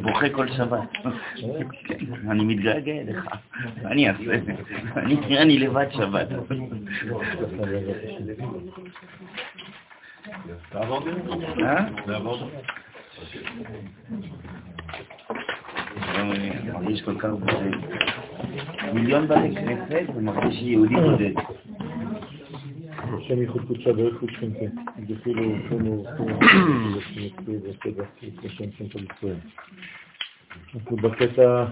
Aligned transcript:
בוכה 0.00 0.28
כל 0.32 0.48
שבת. 0.48 0.88
אני 2.30 2.44
מתגעגע 2.44 2.92
אליך. 2.92 3.24
אני 3.84 4.08
אעשה? 4.08 4.34
אני 5.42 5.58
לבד 5.58 5.86
שבת. 5.92 6.28
מרגיש 16.72 17.02
כל 17.02 17.18
כך 17.18 17.28
בודד. 17.28 18.19
מיליון 18.94 19.28
בתי 19.28 19.54
כנסת 19.54 20.06
ומרגיש 20.16 20.62
יהודי 20.62 20.94
בודד. 20.94 21.34
השם 22.98 23.42
ייחוד 23.42 23.62
קודשה 23.68 23.92
ברך 23.92 24.22
ושכנתה, 24.22 24.64
דחילו 24.98 25.42
ורחמו 25.42 26.04
ורחמו 26.04 26.26
ושם 28.42 28.72
שם 28.78 28.90
של 28.90 29.04
ישראל. 29.04 29.36
אנחנו 30.74 30.96
בקטע 30.96 31.64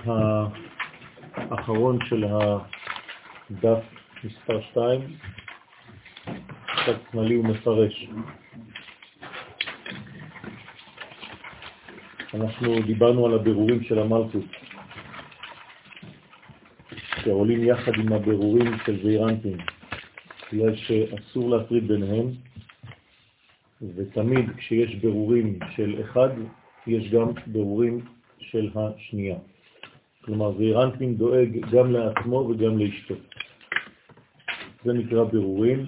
האחרון 1.34 1.98
של 2.05 2.24
הדף 2.24 3.82
מספר 4.24 4.60
2, 4.60 5.01
קצת 6.66 6.96
שמאלי 7.12 7.37
ומפרש. 7.37 8.09
אנחנו 12.34 12.82
דיברנו 12.87 13.27
על 13.27 13.34
הבירורים 13.34 13.82
של 13.82 13.98
המלכות, 13.98 14.45
שעולים 17.28 17.64
יחד 17.64 17.92
עם 17.95 18.12
הבירורים 18.12 18.73
של 18.87 19.02
זעירנטים. 19.02 19.56
בגלל 20.52 20.77
שאסור 20.77 21.51
להפריד 21.51 21.88
ביניהם, 21.88 22.26
ותמיד 23.96 24.51
כשיש 24.57 24.95
ברורים 24.95 25.59
של 25.76 26.01
אחד, 26.04 26.29
יש 26.87 27.10
גם 27.10 27.29
ברורים 27.46 28.01
של 28.38 28.71
השנייה. 28.74 29.37
כלומר, 30.21 30.52
זעירנטין 30.59 31.16
דואג 31.16 31.71
גם 31.73 31.93
לעצמו 31.93 32.37
וגם 32.37 32.79
לאשתו. 32.79 33.15
זה 34.84 34.93
נקרא 34.93 35.24
ברורים, 35.24 35.87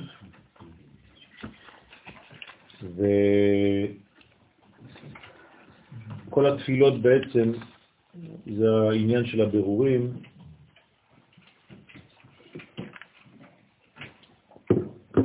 וכל 6.26 6.46
התפילות 6.46 7.02
בעצם 7.02 7.52
זה 8.46 8.66
העניין 8.90 9.26
של 9.26 9.40
הבירורים, 9.40 10.12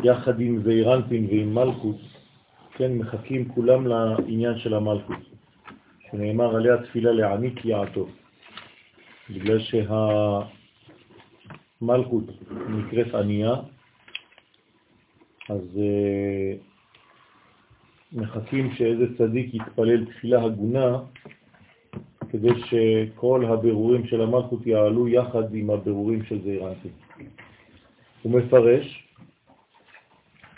יחד 0.05 0.39
עם 0.39 0.63
זעירנטין 0.63 1.25
ועם 1.25 1.55
מלכוס, 1.55 2.01
כן, 2.77 2.93
מחכים 2.93 3.49
כולם 3.49 3.87
לעניין 3.87 4.57
של 4.57 4.73
המלכוס, 4.73 5.17
שנאמר 6.11 6.55
עליה 6.55 6.77
תפילה 6.77 7.11
לענית 7.11 7.65
יעתו, 7.65 8.07
בגלל 9.29 9.59
שהמלכות 11.79 12.23
נקראת 12.69 13.15
ענייה, 13.15 13.53
אז 15.49 15.61
uh, 15.75 16.57
מחכים 18.13 18.73
שאיזה 18.73 19.17
צדיק 19.17 19.53
יתפלל 19.53 20.05
תפילה 20.05 20.43
הגונה, 20.43 20.97
כדי 22.29 22.53
שכל 22.65 23.45
הבירורים 23.45 24.07
של 24.07 24.21
המלכות 24.21 24.67
יעלו 24.67 25.07
יחד 25.07 25.55
עם 25.55 25.69
הבירורים 25.69 26.23
של 26.23 26.41
זעירנטין. 26.41 26.91
הוא 28.21 28.31
מפרש 28.31 29.04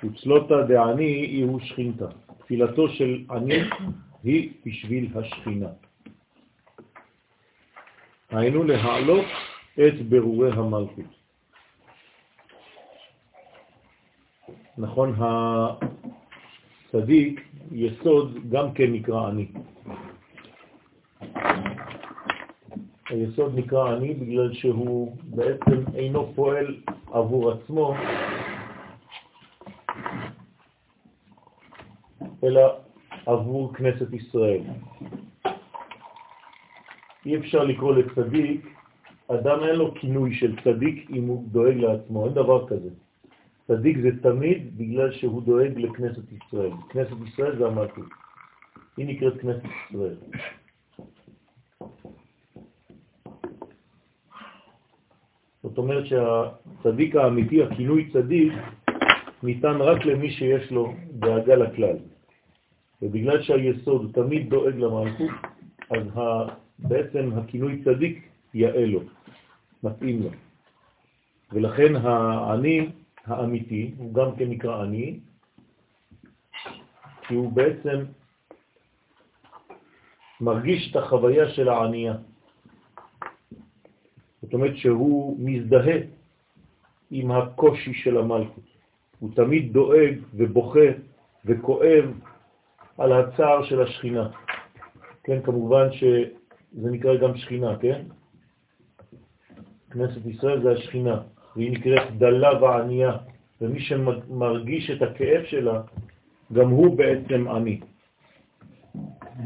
וצלותה 0.03 0.61
דעני 0.67 1.41
הוא 1.41 1.59
שכינתה. 1.59 2.07
תפילתו 2.39 2.89
של 2.89 3.23
עני 3.31 3.59
היא 4.23 4.51
בשביל 4.65 5.09
השכינה. 5.15 5.69
היינו 8.29 8.63
להעלות 8.63 9.25
את 9.73 10.01
ברורי 10.09 10.51
המלכות. 10.51 11.05
נכון, 14.77 15.15
הצדיק, 16.89 17.41
יסוד, 17.71 18.49
גם 18.49 18.73
כן 18.73 18.91
נקרא 18.91 19.27
עני. 19.27 19.47
היסוד 23.09 23.59
נקרא 23.59 23.95
עני 23.95 24.13
בגלל 24.13 24.53
שהוא 24.53 25.15
בעצם 25.23 25.83
אינו 25.95 26.31
פועל 26.35 26.75
עבור 27.11 27.51
עצמו, 27.51 27.95
אלא 32.43 32.61
עבור 33.25 33.73
כנסת 33.73 34.13
ישראל. 34.13 34.61
אי 37.25 37.37
אפשר 37.37 37.63
לקרוא 37.63 37.95
לצדיק, 37.95 38.65
אדם 39.27 39.63
אין 39.63 39.75
לו 39.75 39.93
כינוי 39.95 40.33
של 40.33 40.55
צדיק 40.63 41.11
אם 41.11 41.27
הוא 41.27 41.43
דואג 41.51 41.75
לעצמו, 41.77 42.25
אין 42.25 42.33
דבר 42.33 42.67
כזה. 42.67 42.89
צדיק 43.67 43.97
זה 43.97 44.09
תמיד 44.21 44.77
בגלל 44.77 45.11
שהוא 45.11 45.43
דואג 45.43 45.71
לכנסת 45.77 46.31
ישראל. 46.31 46.71
כנסת 46.89 47.15
ישראל 47.27 47.57
זה 47.57 47.67
המלכות. 47.67 48.09
היא 48.97 49.07
נקראת 49.07 49.41
כנסת 49.41 49.65
ישראל. 49.65 50.15
זאת 55.63 55.77
אומרת 55.77 56.05
שהצדיק 56.05 57.15
האמיתי, 57.15 57.63
הכינוי 57.63 58.09
צדיק, 58.13 58.53
ניתן 59.43 59.75
רק 59.81 60.05
למי 60.05 60.31
שיש 60.31 60.71
לו 60.71 60.93
דאגה 61.11 61.55
לכלל. 61.55 61.97
ובגלל 63.01 63.43
שהיסוד 63.43 64.11
תמיד 64.13 64.49
דואג 64.49 64.75
למלכות, 64.75 65.31
אז 65.89 66.17
ה, 66.17 66.21
בעצם 66.79 67.29
הכינוי 67.37 67.83
צדיק 67.83 68.29
יאה 68.53 68.85
לו, 68.85 69.01
מתאים 69.83 70.23
לו. 70.23 70.29
ולכן 71.51 71.95
העני 71.95 72.89
האמיתי, 73.25 73.93
הוא 73.97 74.13
גם 74.13 74.35
כן 74.35 74.49
נקרא 74.49 74.83
עני, 74.83 75.19
כי 77.27 77.33
הוא 77.33 77.51
בעצם 77.51 78.05
מרגיש 80.41 80.91
את 80.91 80.95
החוויה 80.95 81.49
של 81.49 81.69
הענייה. 81.69 82.15
זאת 84.41 84.53
אומרת 84.53 84.77
שהוא 84.77 85.37
מזדהה 85.39 85.97
עם 87.11 87.31
הקושי 87.31 87.93
של 87.93 88.17
המלכות. 88.17 88.63
הוא 89.19 89.29
תמיד 89.35 89.73
דואג 89.73 90.15
ובוכה 90.33 90.87
וכואב 91.45 92.05
על 92.97 93.13
הצער 93.13 93.65
של 93.65 93.81
השכינה. 93.81 94.29
כן, 95.23 95.41
כמובן 95.41 95.87
שזה 95.91 96.89
נקרא 96.91 97.15
גם 97.15 97.37
שכינה, 97.37 97.77
כן? 97.81 98.01
כנסת 99.91 100.25
ישראל 100.25 100.61
זה 100.63 100.71
השכינה, 100.71 101.21
והיא 101.55 101.71
נקראת 101.71 102.17
דלה 102.17 102.63
וענייה, 102.63 103.17
ומי 103.61 103.79
שמרגיש 103.79 104.89
את 104.89 105.01
הכאב 105.01 105.45
שלה, 105.45 105.81
גם 106.53 106.69
הוא 106.69 106.97
בעצם 106.97 107.47
עני. 107.47 107.79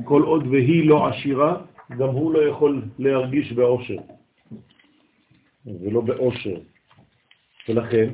כל 0.03 0.21
עוד 0.21 0.47
והיא 0.47 0.89
לא 0.89 1.07
עשירה, 1.07 1.61
גם 1.97 2.09
הוא 2.09 2.33
לא 2.33 2.39
יכול 2.39 2.81
להרגיש 2.99 3.53
באושר, 3.53 3.97
ולא 5.65 6.01
באושר. 6.01 6.57
ולכן, 7.69 8.09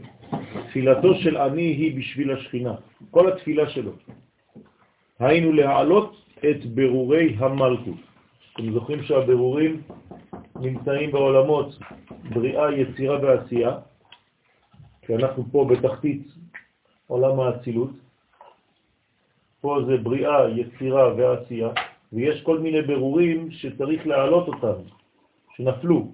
תפילתו 0.69 1.15
של 1.15 1.37
עני 1.37 1.61
היא 1.61 1.99
בשביל 1.99 2.31
השכינה, 2.31 2.75
כל 3.11 3.31
התפילה 3.31 3.69
שלו. 3.69 3.91
היינו 5.19 5.51
להעלות 5.51 6.15
את 6.39 6.65
ברורי 6.65 7.35
המלכות. 7.39 7.95
אתם 8.53 8.73
זוכרים 8.73 9.03
שהברורים 9.03 9.81
נמצאים 10.55 11.11
בעולמות 11.11 11.77
בריאה, 12.29 12.71
יצירה 12.71 13.19
ועשייה, 13.21 13.77
כי 15.01 15.15
אנחנו 15.15 15.43
פה 15.51 15.65
בתחתית 15.69 16.27
עולם 17.07 17.39
האצילות. 17.39 17.89
פה 19.61 19.79
זה 19.87 19.97
בריאה, 19.97 20.49
יצירה 20.49 21.13
ועשייה, 21.15 21.69
ויש 22.13 22.41
כל 22.41 22.59
מיני 22.59 22.81
ברורים 22.81 23.51
שצריך 23.51 24.07
להעלות 24.07 24.47
אותם, 24.47 24.81
שנפלו. 25.55 26.11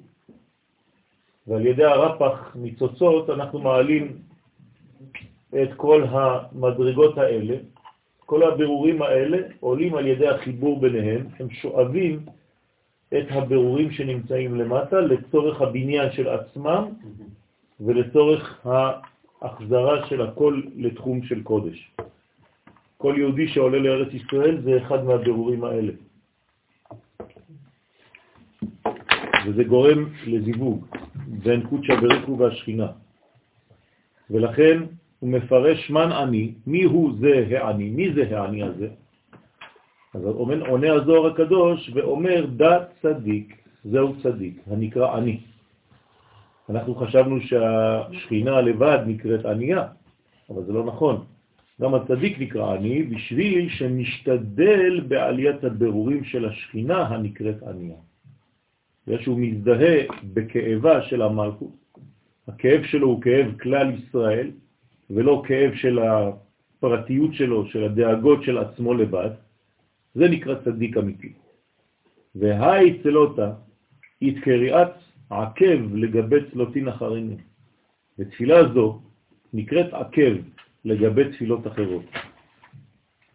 ועל 1.48 1.66
ידי 1.66 1.84
הרפח 1.84 2.56
ניצוצות 2.56 3.30
אנחנו 3.30 3.60
מעלים 3.60 4.18
את 5.50 5.70
כל 5.76 6.04
המדרגות 6.10 7.18
האלה, 7.18 7.56
כל 8.34 8.44
הבירורים 8.44 9.02
האלה 9.02 9.38
עולים 9.60 9.96
על 9.96 10.08
ידי 10.08 10.28
החיבור 10.28 10.82
ביניהם, 10.82 11.22
הם 11.40 11.50
שואבים 11.50 12.26
את 13.14 13.28
הבירורים 13.30 13.92
שנמצאים 13.92 14.56
למטה 14.56 15.02
לצורך 15.02 15.62
הבניין 15.62 16.12
של 16.12 16.28
עצמם 16.30 16.84
ולצורך 17.80 18.66
ההחזרה 18.66 20.08
של 20.10 20.22
הכל 20.22 20.62
לתחום 20.76 21.24
של 21.24 21.44
קודש. 21.44 21.78
כל 22.98 23.14
יהודי 23.18 23.48
שעולה 23.48 23.80
לארץ 23.80 24.14
ישראל 24.14 24.62
זה 24.62 24.78
אחד 24.82 25.06
מהבירורים 25.06 25.64
האלה. 25.64 25.94
וזה 29.46 29.64
גורם 29.64 30.10
לזיווג. 30.26 30.86
בין 31.46 31.62
קודשא 31.70 31.96
בריחו 32.02 32.38
והשכינה. 32.38 32.88
ולכן 34.30 34.78
הוא 35.24 35.32
מפרש 35.32 35.90
מן 35.90 36.12
אני, 36.12 36.54
מי 36.68 36.84
הוא 36.84 37.12
זה 37.20 37.48
העני, 37.52 37.90
מי 37.90 38.14
זה 38.14 38.40
העני 38.40 38.64
הזה? 38.64 38.88
אז 40.14 40.22
עונה 40.68 40.94
הזוהר 40.94 41.32
הקדוש 41.32 41.92
ואומר 41.94 42.46
דת 42.46 42.92
צדיק, 43.02 43.58
זהו 43.84 44.14
צדיק, 44.24 44.62
הנקרא 44.68 45.18
אני. 45.18 45.40
אנחנו 46.70 46.96
חשבנו 46.96 47.42
שהשכינה 47.42 48.62
לבד 48.62 49.00
נקראת 49.08 49.46
ענייה, 49.46 49.88
אבל 50.50 50.64
זה 50.64 50.74
לא 50.74 50.84
נכון. 50.84 51.24
גם 51.82 51.96
הצדיק 51.96 52.40
נקרא 52.40 52.74
עני 52.76 53.04
בשביל 53.04 53.70
שנשתדל 53.70 55.00
בעליית 55.08 55.64
הבירורים 55.64 56.24
של 56.24 56.46
השכינה 56.46 57.08
הנקראת 57.08 57.64
ענייה. 57.64 57.98
בגלל 59.08 59.22
שהוא 59.22 59.40
מזדהה 59.40 59.98
בכאבה 60.34 61.02
של 61.02 61.22
המלכות. 61.22 61.76
הכאב 62.48 62.84
שלו 62.84 63.08
הוא 63.08 63.22
כאב 63.22 63.48
כלל 63.62 63.92
ישראל, 63.96 64.52
ולא 65.16 65.44
כאב 65.48 65.74
של 65.76 66.00
הפרטיות 66.00 67.34
שלו, 67.34 67.66
של 67.66 67.84
הדאגות 67.84 68.44
של 68.44 68.58
עצמו 68.58 68.94
לבד. 68.94 69.30
זה 70.16 70.30
נקרא 70.30 70.56
צדיק 70.66 70.98
אמיתי. 70.98 71.34
והי 72.36 73.04
צלותה 73.04 73.54
התקריאת 74.22 74.92
עקב 75.30 75.96
לגבי 75.96 76.38
צלותין 76.52 76.88
אחרינו. 76.88 77.36
ותפילה 78.20 78.74
זו 78.74 79.00
נקראת 79.54 79.94
עקב 79.94 80.34
לגבי 80.86 81.32
תפילות 81.32 81.68
אחרות. 81.68 82.04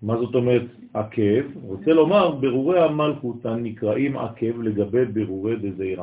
מה 0.03 0.17
זאת 0.17 0.35
אומרת 0.35 0.67
עקב? 0.95 1.45
רוצה 1.63 1.93
לומר, 1.93 2.31
ברורי 2.31 2.81
המלכות 2.81 3.47
הנקראים 3.47 4.19
עקב 4.19 4.63
לגבי 4.63 5.05
ברורי 5.05 5.57
דזעיר. 5.57 6.03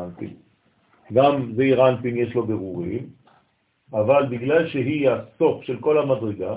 גם 1.13 1.53
זעיר 1.55 1.79
יש 2.05 2.35
לו 2.35 2.47
ברורים, 2.47 3.09
אבל 3.95 4.27
בגלל 4.29 4.67
שהיא 4.67 5.09
הסוף 5.09 5.63
של 5.63 5.79
כל 5.79 5.97
המדרגה, 5.97 6.55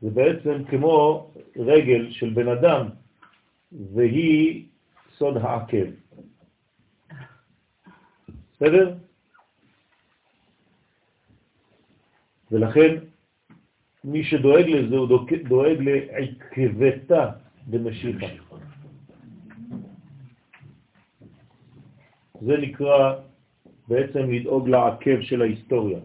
זה 0.00 0.10
בעצם 0.10 0.64
כמו 0.70 1.30
רגל 1.56 2.10
של 2.10 2.30
בן 2.30 2.48
אדם, 2.48 2.88
והיא 3.94 4.66
סוד 5.16 5.36
העקב. 5.36 5.86
בסדר? 8.52 8.94
ולכן 12.50 12.94
מי 14.04 14.24
שדואג 14.24 14.66
לזה 14.68 14.96
הוא 14.96 15.08
דואג 15.48 15.78
לעקבתה 15.80 17.30
במשיכה. 17.66 18.26
זה 22.40 22.56
נקרא 22.56 23.14
בעצם 23.88 24.30
לדאוג 24.30 24.68
לעקב 24.68 25.20
של 25.20 25.42
ההיסטוריה. 25.42 25.98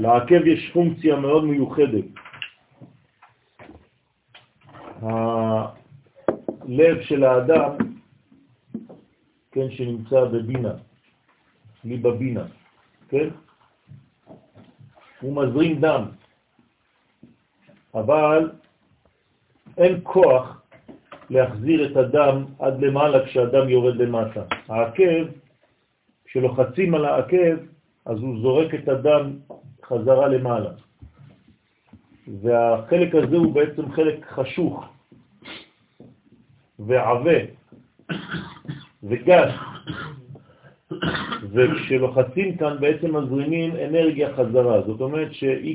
לעקב 0.00 0.46
יש 0.46 0.70
פונקציה 0.72 1.16
מאוד 1.16 1.44
מיוחדת. 1.44 2.04
הלב 5.02 7.02
של 7.02 7.24
האדם, 7.24 7.76
כן, 9.52 9.70
שנמצא 9.70 10.24
בבינה, 10.24 10.72
ליבה 11.84 12.10
בינה, 12.10 12.44
כן? 13.08 13.28
הוא 15.20 15.36
מזרים 15.36 15.80
דם, 15.80 16.04
אבל 17.94 18.50
אין 19.78 20.00
כוח 20.02 20.62
להחזיר 21.30 21.92
את 21.92 21.96
הדם 21.96 22.44
עד 22.58 22.80
למעלה 22.80 23.26
כשהדם 23.26 23.68
יורד 23.68 23.96
למטה. 23.96 24.42
העקב, 24.68 25.24
כשלוחצים 26.24 26.94
על 26.94 27.04
העקב, 27.04 27.56
אז 28.06 28.18
הוא 28.18 28.42
זורק 28.42 28.74
את 28.74 28.88
הדם 28.88 29.36
חזרה 29.90 30.28
למעלה. 30.28 30.70
והחלק 32.42 33.14
הזה 33.14 33.36
הוא 33.36 33.54
בעצם 33.54 33.92
חלק 33.92 34.26
חשוך 34.26 34.84
ועבה 36.78 37.38
וגס, 39.02 39.52
וכשלוחצים 41.52 42.56
כאן 42.56 42.76
בעצם 42.80 43.16
מזרימים 43.16 43.76
אנרגיה 43.76 44.36
חזרה. 44.36 44.82
זאת 44.86 45.00
אומרת 45.00 45.28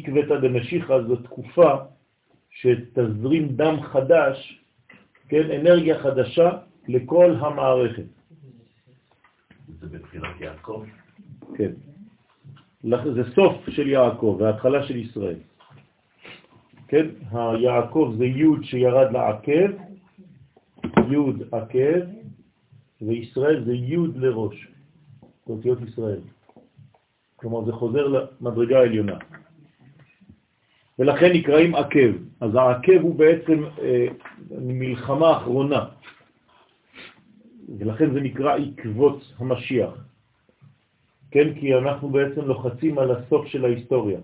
כבטה 0.06 0.36
דמשיכה 0.38 1.04
זו 1.04 1.16
תקופה 1.16 1.72
שתזרים 2.50 3.48
דם 3.48 3.82
חדש, 3.82 4.62
כן, 5.30 5.52
אנרגיה 5.60 6.00
חדשה 6.00 6.50
לכל 6.88 7.36
המערכת. 7.40 8.04
זה 9.80 9.88
בתחילת 9.88 10.42
יעקב? 10.42 10.86
כן. 11.56 11.72
זה 12.86 13.24
סוף 13.36 13.70
של 13.70 13.88
יעקב 13.88 14.38
וההתחלה 14.40 14.84
של 14.84 14.96
ישראל. 14.96 15.36
כן, 16.88 17.06
היעקב 17.32 18.14
זה 18.18 18.26
י' 18.26 18.64
שירד 18.64 19.12
לעקב, 19.12 19.72
י' 20.86 21.44
עקב, 21.52 22.02
וישראל 23.02 23.64
זה 23.66 23.74
י' 23.74 23.98
לראש, 24.16 24.68
אותיות 25.48 25.82
ישראל. 25.82 26.20
כלומר 27.36 27.66
זה 27.66 27.72
חוזר 27.72 28.08
למדרגה 28.08 28.80
העליונה. 28.80 29.18
ולכן 31.00 31.32
נקראים 31.34 31.76
עקב. 31.76 32.12
אז 32.42 32.56
העקב 32.56 33.02
הוא 33.02 33.16
בעצם 33.16 33.64
אה, 33.82 34.08
מלחמה 34.52 35.38
אחרונה, 35.38 35.86
ולכן 37.80 38.14
זה 38.14 38.22
נקרא 38.22 38.56
עקבות 38.56 39.34
המשיח. 39.38 40.05
כן, 41.36 41.54
כי 41.60 41.76
אנחנו 41.76 42.10
בעצם 42.10 42.42
לוחצים 42.42 43.00
על 43.00 43.12
הסוף 43.12 43.48
של 43.48 43.66
ההיסטוריה, 43.66 44.20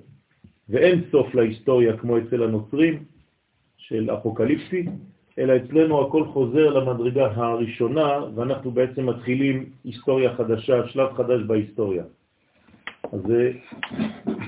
ואין 0.70 1.02
סוף 1.12 1.36
להיסטוריה 1.36 1.98
כמו 1.98 2.18
אצל 2.18 2.44
הנוצרים 2.44 3.04
של 3.78 4.10
אפוקליפסי, 4.14 4.86
אלא 5.40 5.54
אצלנו 5.56 6.08
הכל 6.08 6.26
חוזר 6.26 6.70
למדרגה 6.70 7.32
הראשונה, 7.36 8.20
ואנחנו 8.36 8.72
בעצם 8.72 9.06
מתחילים 9.06 9.70
היסטוריה 9.84 10.36
חדשה, 10.36 10.88
שלב 10.88 11.14
חדש 11.14 11.42
בהיסטוריה. 11.48 12.04
אז 13.12 13.22
זה 13.28 13.52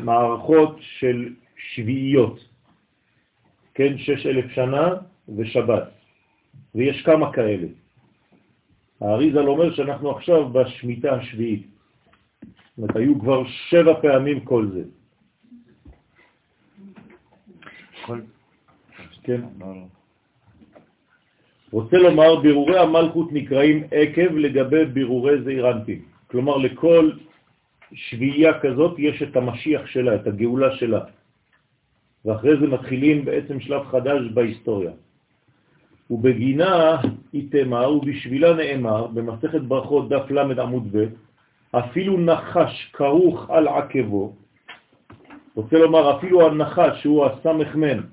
מערכות 0.04 0.78
של 0.80 1.34
שביעיות, 1.58 2.40
כן, 3.74 3.98
שש 3.98 4.26
אלף 4.26 4.52
שנה 4.52 4.96
ושבת, 5.38 5.88
ויש 6.76 7.02
כמה 7.02 7.34
כאלה. 7.34 7.68
האריזל 9.02 9.48
אומר 9.48 9.76
שאנחנו 9.76 10.12
עכשיו 10.12 10.50
בשמיטה 10.50 11.12
השביעית. 11.16 11.73
זאת 12.78 12.96
היו 12.96 13.20
כבר 13.20 13.44
שבע 13.48 14.02
פעמים 14.02 14.40
כל 14.40 14.68
זה. 14.74 14.84
כן. 19.24 19.42
רוצה 21.72 21.98
לומר, 21.98 22.42
בירורי 22.42 22.80
המלכות 22.80 23.32
נקראים 23.32 23.84
עקב 23.92 24.32
לגבי 24.36 24.86
בירורי 24.86 25.42
זעירנטים. 25.44 26.02
כלומר, 26.28 26.58
לכל 26.58 27.12
שביעייה 27.94 28.60
כזאת 28.60 29.00
יש 29.00 29.22
את 29.22 29.36
המשיח 29.36 29.86
שלה, 29.86 30.16
את 30.16 30.28
הגאולה 30.28 30.76
שלה. 30.76 31.02
ואחרי 32.26 32.60
זה 32.60 32.68
מתחילים 32.68 33.26
בעצם 33.26 33.60
שלב 33.60 33.84
חדש 33.92 34.22
בהיסטוריה. 34.34 34.92
ובגינה 36.10 37.02
היא 37.34 37.52
תאמר, 37.52 37.94
ובשבילה 37.94 38.54
נאמר, 38.54 39.08
במסכת 39.08 39.62
ברכות 39.62 40.10
דף 40.10 40.32
ל' 40.32 40.60
עמוד 40.60 40.86
ב', 40.92 41.06
אפילו 41.80 42.18
נחש 42.18 42.92
כרוך 42.94 43.50
על 43.50 43.68
עקבו, 43.68 44.36
רוצה 45.56 45.78
לומר 45.78 46.18
אפילו 46.18 46.48
הנחש 46.48 47.02
שהוא 47.02 47.26
הסמ"ם, 47.26 48.04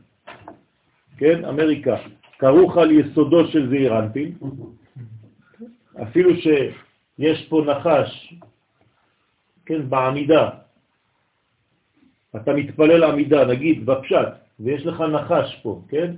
כן, 1.17 1.45
אמריקה, 1.45 1.97
כרוך 2.39 2.77
על 2.77 2.91
יסודו 2.91 3.47
של 3.47 3.69
זעיר 3.69 3.99
אנפין, 3.99 4.39
אפילו 6.03 6.31
שיש 6.37 7.49
פה 7.49 7.63
נחש, 7.67 8.35
כן, 9.67 9.91
בעמידה, 9.91 10.51
אתה 12.37 12.53
מתפלל 12.53 13.05
עמידה, 13.05 13.45
נגיד 13.45 13.87
בפשט, 13.87 14.29
ויש 14.61 14.87
לך 14.87 15.01
נחש 15.01 15.61
פה, 15.63 15.83
כן? 15.89 16.15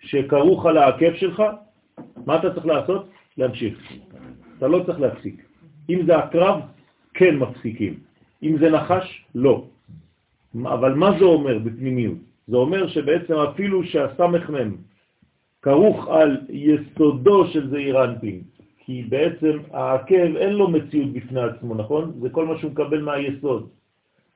שכרוך 0.00 0.66
על 0.66 0.76
העקב 0.76 1.14
שלך, 1.14 1.42
מה 2.26 2.38
אתה 2.38 2.54
צריך 2.54 2.66
לעשות? 2.66 3.08
להמשיך. 3.38 3.92
אתה 4.60 4.68
לא 4.68 4.82
צריך 4.86 5.00
להפסיק. 5.00 5.44
אם 5.90 6.00
זה 6.06 6.16
הקרב, 6.16 6.60
כן 7.14 7.36
מפסיקים. 7.36 7.94
אם 8.42 8.58
זה 8.60 8.70
נחש, 8.70 9.24
לא. 9.34 9.64
אבל 10.64 10.94
מה 10.94 11.18
זה 11.18 11.24
אומר 11.24 11.58
בפנימיות? 11.58 12.18
זה 12.46 12.56
אומר 12.56 12.88
שבעצם 12.88 13.34
אפילו 13.34 13.84
שהסמ"ם 13.84 14.76
כרוך 15.62 16.08
על 16.08 16.38
יסודו 16.48 17.46
של 17.46 17.70
זעיר 17.70 18.04
אנפין, 18.04 18.40
כי 18.84 19.02
בעצם 19.08 19.58
העקב 19.72 20.36
אין 20.36 20.52
לו 20.52 20.68
מציאות 20.68 21.12
בפני 21.12 21.40
עצמו, 21.40 21.74
נכון? 21.74 22.12
זה 22.20 22.28
כל 22.28 22.46
מה 22.46 22.58
שהוא 22.58 22.70
מקבל 22.70 23.00
מהיסוד. 23.00 23.68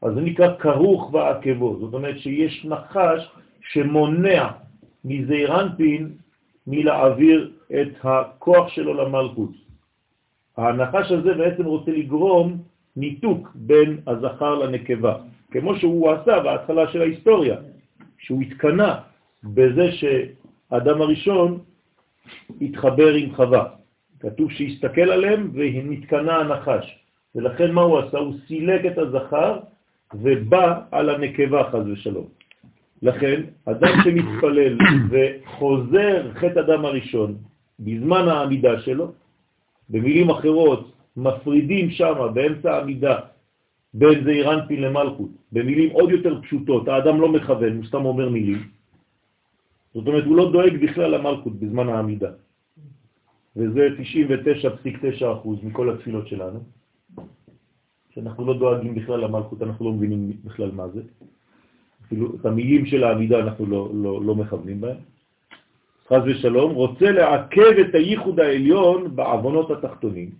אז 0.03 0.15
זה 0.15 0.21
נקרא 0.21 0.57
כרוך 0.57 1.11
בעקבו, 1.13 1.77
זאת 1.81 1.95
אומרת 1.95 2.19
שיש 2.19 2.65
נחש 2.65 3.21
שמונע 3.61 4.49
מזעירנפין 5.05 6.13
מלהעביר 6.67 7.51
את 7.69 7.93
הכוח 8.03 8.69
שלו 8.69 8.95
למלכות. 8.95 9.64
הנחש 10.57 11.13
הזה 11.13 11.35
בעצם 11.35 11.65
רוצה 11.65 11.91
לגרום 11.91 12.59
ניתוק 12.97 13.49
בין 13.55 14.01
הזכר 14.07 14.55
לנקבה, 14.55 15.15
כמו 15.51 15.77
שהוא 15.77 16.11
עשה 16.13 16.41
בהתחלה 16.41 16.93
של 16.93 17.01
ההיסטוריה, 17.01 17.57
שהוא 18.19 18.43
התקנה 18.43 18.99
בזה 19.45 19.93
שאדם 19.93 21.03
הראשון 21.03 21.59
התחבר 22.61 23.15
עם 23.15 23.35
חווה. 23.35 23.65
כתוב 24.21 24.51
שהסתכל 24.51 25.11
עליהם 25.11 25.51
ונתקנה 25.55 26.37
הנחש. 26.37 26.99
ולכן 27.35 27.73
מה 27.73 27.83
הוא 27.83 27.99
עשה? 27.99 28.19
הוא 28.19 28.35
סילק 28.47 28.87
את 28.87 28.99
הזכר 28.99 29.59
ובא 30.15 30.81
על 30.91 31.11
הנקבה 31.11 31.71
חז 31.71 31.89
ושלום. 31.89 32.27
לכן, 33.03 33.43
אדם 33.65 33.95
שמתפלל 34.05 34.79
וחוזר 35.11 36.31
חטא 36.35 36.61
אדם 36.61 36.85
הראשון 36.85 37.35
בזמן 37.81 38.29
העמידה 38.29 38.81
שלו, 38.81 39.13
במילים 39.91 40.31
אחרות, 40.31 40.93
מפרידים 41.17 41.91
שם 41.91 42.15
באמצע 42.35 42.75
העמידה 42.75 43.17
בין 43.95 44.25
זעיר 44.25 44.55
אנפין 44.55 44.83
למלכות, 44.83 45.31
במילים 45.53 45.91
עוד 45.91 46.11
יותר 46.11 46.41
פשוטות, 46.43 46.89
האדם 46.89 47.21
לא 47.21 47.29
מכוון, 47.33 47.77
הוא 47.77 47.85
סתם 47.85 48.05
אומר 48.05 48.29
מילים. 48.29 48.63
זאת 49.95 50.07
אומרת, 50.07 50.25
הוא 50.25 50.37
לא 50.37 50.53
דואג 50.53 50.77
בכלל 50.83 51.11
למלכות 51.11 51.55
בזמן 51.59 51.89
העמידה. 51.89 52.31
וזה 53.57 53.89
99.9% 55.23 55.49
מכל 55.63 55.91
התפילות 55.91 56.29
שלנו, 56.29 56.61
שאנחנו 58.11 58.47
לא 58.47 58.59
דואגים 58.59 58.95
בכלל 58.95 59.21
למלכות, 59.21 59.63
אנחנו 59.63 59.85
לא 59.85 59.93
מבינים 59.93 60.33
בכלל 60.45 60.71
מה 60.71 60.89
זה. 60.89 61.03
אפילו 62.07 62.35
את 62.35 62.47
המילים 62.47 62.87
של 62.87 63.05
העמידה 63.05 63.39
אנחנו 63.39 63.67
לא, 63.67 63.91
לא, 63.95 64.23
לא 64.23 64.35
מכוונים 64.35 64.81
בהם. 64.81 64.97
חז 66.09 66.23
ושלום, 66.25 66.75
רוצה 66.75 67.13
לעכב 67.13 67.73
את 67.81 67.95
הייחוד 67.95 68.41
העליון 68.41 69.17
בעוונות 69.17 69.71
התחתונים. 69.71 70.31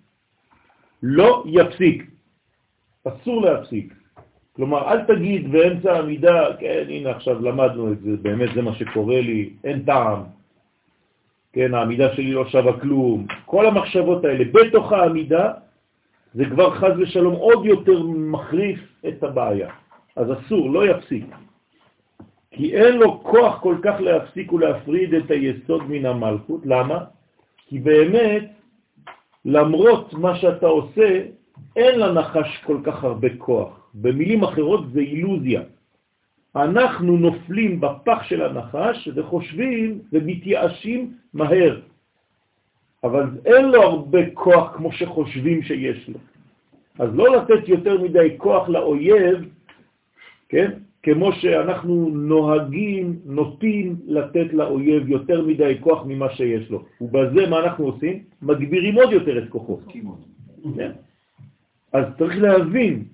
לא 1.03 1.45
יפסיק. 1.47 2.11
אסור 3.05 3.43
להפסיק. 3.43 3.95
כלומר, 4.57 4.93
אל 4.93 5.05
תגיד 5.05 5.53
באמצע 5.53 5.93
העמידה, 5.93 6.57
כן, 6.61 6.85
הנה 6.89 7.11
עכשיו 7.11 7.43
למדנו 7.43 7.93
את 7.93 8.01
זה, 8.01 8.11
באמת 8.23 8.49
זה 8.55 8.63
מה 8.63 8.75
שקורה 8.75 9.21
לי, 9.21 9.51
אין 9.65 9.83
טעם. 9.83 10.23
כן, 11.53 11.75
העמידה 11.75 12.15
שלי 12.15 12.33
לא 12.33 12.49
שווה 12.49 12.81
כלום. 12.81 13.27
כל 13.45 13.67
המחשבות 13.67 14.25
האלה 14.25 14.45
בתוך 14.53 14.93
העמידה, 14.93 15.53
זה 16.35 16.45
כבר 16.45 16.75
חז 16.75 16.93
ושלום 16.99 17.35
עוד 17.35 17.67
יותר 17.67 18.03
מחריף 18.03 18.81
את 19.09 19.23
הבעיה. 19.23 19.71
אז 20.17 20.27
אסור, 20.33 20.71
לא 20.71 20.87
יפסיק. 20.87 21.25
כי 22.55 22.77
אין 22.77 22.97
לו 22.97 23.23
כוח 23.23 23.61
כל 23.61 23.77
כך 23.83 24.01
להפסיק 24.01 24.53
ולהפריד 24.53 25.15
את 25.15 25.31
היסוד 25.31 25.83
מן 25.91 26.07
המלכות. 26.07 26.61
למה? 26.65 27.05
כי 27.67 27.79
באמת, 27.79 28.45
למרות 29.45 30.15
מה 30.15 30.37
שאתה 30.37 30.67
עושה, 30.67 31.23
אין 31.77 32.01
לנחש 32.01 32.63
כל 32.67 32.79
כך 32.85 33.05
הרבה 33.05 33.29
כוח. 33.39 33.91
במילים 33.95 34.45
אחרות 34.45 34.93
זה 34.93 35.01
אילוזיה. 35.01 35.63
אנחנו 36.57 37.17
נופלים 37.17 37.81
בפח 37.81 38.23
של 38.23 38.43
הנחש 38.43 39.09
וחושבים 39.15 39.99
ומתייאשים 40.13 41.13
מהר. 41.35 41.81
אבל 43.05 43.25
אין 43.45 43.65
לו 43.65 43.83
הרבה 43.83 44.31
כוח 44.35 44.77
כמו 44.77 44.93
שחושבים 44.93 45.63
שיש 45.63 46.09
לו. 46.09 46.19
אז 46.99 47.09
לא 47.15 47.37
לתת 47.37 47.69
יותר 47.69 48.03
מדי 48.03 48.35
כוח 48.39 48.69
לאויב, 48.69 49.49
כן? 50.49 50.71
כמו 51.05 51.33
שאנחנו 51.33 52.09
נוהגים, 52.13 53.19
נוטים 53.25 53.97
לתת 54.07 54.53
לאויב 54.53 55.09
יותר 55.09 55.45
מדי 55.45 55.77
כוח 55.81 56.03
ממה 56.07 56.31
שיש 56.31 56.71
לו. 56.71 56.85
ובזה 57.01 57.47
מה 57.51 57.59
אנחנו 57.61 57.85
עושים? 57.85 58.23
מגבירים 58.43 58.95
עוד 58.95 59.13
יותר 59.13 59.39
את 59.39 59.49
כוחו. 59.49 59.81
כן? 60.77 60.93
אז 61.93 62.05
צריך 62.19 62.43
להבין 62.43 63.05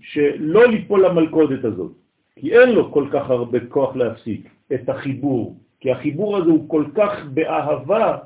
שלא 0.00 0.66
ליפול 0.66 1.06
למלכודת 1.06 1.64
הזאת, 1.64 1.92
כי 2.36 2.58
אין 2.58 2.68
לו 2.74 2.92
כל 2.92 3.06
כך 3.12 3.30
הרבה 3.30 3.58
כוח 3.70 3.96
להפסיק 3.96 4.50
את 4.74 4.88
החיבור, 4.88 5.56
כי 5.80 5.90
החיבור 5.90 6.36
הזה 6.36 6.50
הוא 6.50 6.68
כל 6.68 6.84
כך 6.94 7.24
באהבה, 7.34 8.18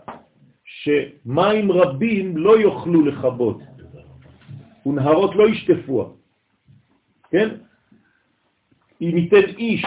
שמים 0.64 1.72
רבים 1.72 2.36
לא 2.36 2.60
יוכלו 2.60 3.04
לחבות, 3.06 3.60
ונהרות 4.86 5.36
לא 5.36 5.48
ישטפוה. 5.48 6.04
כן? 7.30 7.48
אם 9.02 9.16
ייתן 9.16 9.48
איש 9.58 9.84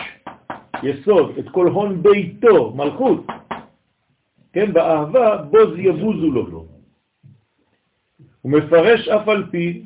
יסוד 0.84 1.38
את 1.39 1.50
כל 1.50 1.67
הון 1.67 2.03
ביתו, 2.03 2.74
מלכות, 2.75 3.25
כן, 4.53 4.74
באהבה, 4.74 5.38
בוז 5.38 5.69
יבוזו 5.77 6.31
לו. 6.31 6.65
הוא 8.41 8.51
מפרש 8.51 9.07
אף 9.07 9.27
על 9.27 9.45
פי, 9.51 9.86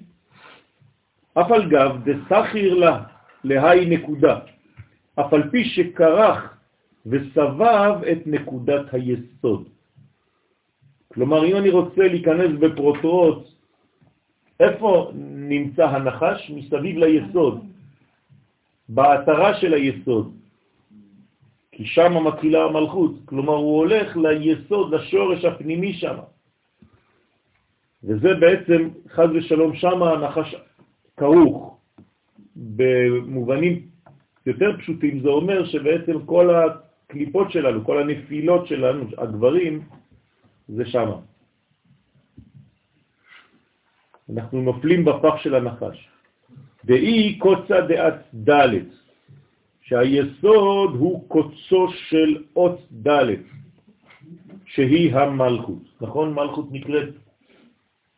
אף 1.34 1.52
על 1.52 1.70
גב, 1.70 1.96
דסחיר 2.06 2.74
לה, 2.74 3.04
להי 3.44 3.86
נקודה, 3.86 4.40
אף 5.20 5.34
על 5.34 5.50
פי 5.50 5.66
שקרח 5.66 6.58
וסבב 7.06 8.04
את 8.12 8.20
נקודת 8.26 8.94
היסוד. 8.94 9.70
כלומר, 11.14 11.46
אם 11.46 11.56
אני 11.56 11.70
רוצה 11.70 12.08
להיכנס 12.08 12.52
בפרוטרוט, 12.60 13.48
איפה 14.60 15.12
נמצא 15.16 15.86
הנחש? 15.86 16.52
מסביב 16.56 16.98
ליסוד. 16.98 17.66
בהתרה 18.90 19.60
של 19.62 19.74
היסוד, 19.74 20.34
כי 21.72 21.86
שם 21.86 22.28
מתחילה 22.28 22.64
המלכות, 22.64 23.12
כלומר 23.26 23.54
הוא 23.54 23.78
הולך 23.78 24.18
ליסוד, 24.18 24.94
לשורש 24.94 25.46
הפנימי 25.46 25.94
שם. 25.94 26.16
וזה 28.04 28.34
בעצם, 28.40 28.90
חז 29.10 29.30
ושלום, 29.36 29.76
שם 29.76 30.04
הנחש 30.04 30.56
כרוך. 31.18 31.78
במובנים 32.56 33.82
יותר 34.46 34.78
פשוטים 34.78 35.20
זה 35.20 35.30
אומר 35.30 35.66
שבעצם 35.66 36.26
כל 36.26 36.50
הקליפות 36.56 37.52
שלנו, 37.52 37.86
כל 37.86 38.02
הנפילות 38.02 38.68
שלנו, 38.68 39.06
הגברים, 39.18 39.82
זה 40.68 40.86
שם. 40.86 41.10
אנחנו 44.34 44.62
נופלים 44.62 45.06
בפח 45.06 45.38
של 45.38 45.56
הנחש. 45.56 46.10
דאי 46.86 47.40
קוצה 47.40 47.82
דעת 47.82 48.50
ד', 48.50 48.76
שהיסוד 49.82 50.92
הוא 51.00 51.30
קוצו 51.30 51.88
של 52.10 52.44
אות 52.56 52.80
ד', 53.08 53.30
שהיא 54.66 55.16
המלכות. 55.16 55.84
נכון? 56.02 56.34
מלכות 56.34 56.68
נקראת 56.72 57.10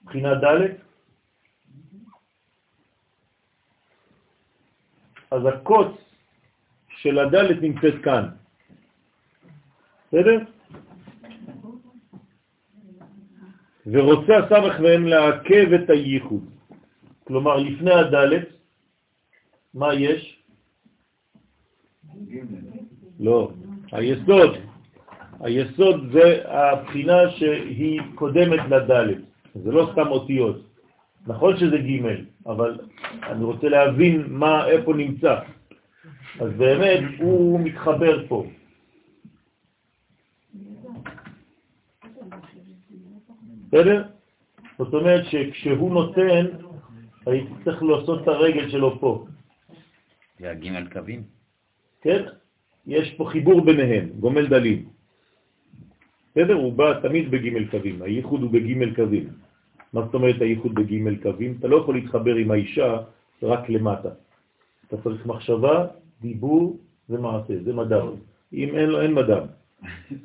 מבחינה 0.03 0.35
ד'? 0.35 0.61
אז 5.31 5.41
הקוץ 5.45 5.91
של 6.87 7.19
הדלת 7.19 7.61
נמצאת 7.61 8.03
כאן. 8.03 8.25
בסדר? 10.07 10.37
ורוצה 13.87 14.37
הסמך 14.37 14.79
מהם 14.79 15.05
לעכב 15.05 15.73
את 15.73 15.89
הייחוד. 15.89 16.50
כלומר, 17.27 17.57
לפני 17.57 17.93
הדלת, 17.93 18.47
מה 19.73 19.93
יש? 19.93 20.43
לא, 23.19 23.51
היסוד. 23.91 24.51
היסוד 25.39 26.11
זה 26.11 26.43
הבחינה 26.45 27.31
שהיא 27.31 28.01
קודמת 28.15 28.59
לדלת, 28.69 29.17
זה 29.55 29.71
לא 29.71 29.89
סתם 29.91 30.07
אותיות. 30.07 30.57
נכון 31.27 31.57
שזה 31.57 31.77
ג', 31.77 32.23
אבל 32.45 32.79
אני 33.23 33.43
רוצה 33.43 33.69
להבין 33.69 34.25
מה, 34.29 34.67
איפה 34.67 34.93
נמצא. 34.93 35.39
אז 36.39 36.49
באמת 36.57 37.03
הוא 37.19 37.59
מתחבר 37.59 38.27
פה. 38.27 38.45
בסדר? 43.67 44.03
זאת 44.77 44.93
אומרת 44.93 45.25
שכשהוא 45.25 45.91
נותן, 45.91 46.45
הייתי 47.25 47.53
צריך 47.63 47.83
לעשות 47.83 48.23
את 48.23 48.27
הרגל 48.27 48.69
שלו 48.69 48.99
פה. 48.99 49.25
זה 50.39 50.51
הג' 50.51 50.93
קווים? 50.93 51.23
כן, 52.01 52.23
יש 52.87 53.13
פה 53.13 53.25
חיבור 53.29 53.65
ביניהם, 53.65 54.09
גומל 54.19 54.47
דלים. 54.47 54.89
בסדר? 56.31 56.53
הוא 56.53 56.73
בא 56.73 56.99
תמיד 57.01 57.31
בג' 57.31 57.71
קווים, 57.71 58.01
הייחוד 58.01 58.41
הוא 58.41 58.51
בג' 58.51 58.95
קווים. 58.95 59.29
מה 59.93 60.01
זאת 60.05 60.13
אומרת 60.13 60.41
הייחוד 60.41 60.75
בג' 60.75 61.21
קווים? 61.23 61.55
אתה 61.59 61.67
לא 61.67 61.77
יכול 61.77 61.95
להתחבר 61.95 62.35
עם 62.35 62.51
האישה 62.51 62.97
רק 63.43 63.69
למטה. 63.69 64.09
אתה 64.87 64.97
צריך 65.03 65.25
מחשבה, 65.25 65.87
דיבור 66.21 66.79
ומעשה, 67.09 67.53
זה 67.63 67.73
מדע. 67.73 68.03
אם 68.53 68.69
אין 68.75 68.89
לו, 68.89 69.01
אין 69.01 69.13
מדע. 69.13 69.39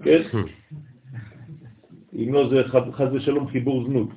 כן? 0.02 0.22
אם 2.18 2.34
לא, 2.34 2.48
זה 2.48 2.62
חז 2.92 3.12
ושלום 3.12 3.48
חיבור 3.48 3.84
זנות. 3.84 4.08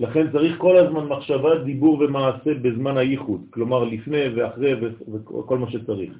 לכן 0.00 0.30
צריך 0.32 0.58
כל 0.58 0.76
הזמן 0.76 1.06
מחשבה, 1.06 1.58
דיבור 1.58 1.98
ומעשה 2.00 2.54
בזמן 2.54 2.96
הייחוד, 2.96 3.40
כלומר 3.50 3.84
לפני 3.84 4.28
ואחרי 4.34 4.74
וכל 5.12 5.58
מה 5.58 5.70
שצריך. 5.70 6.12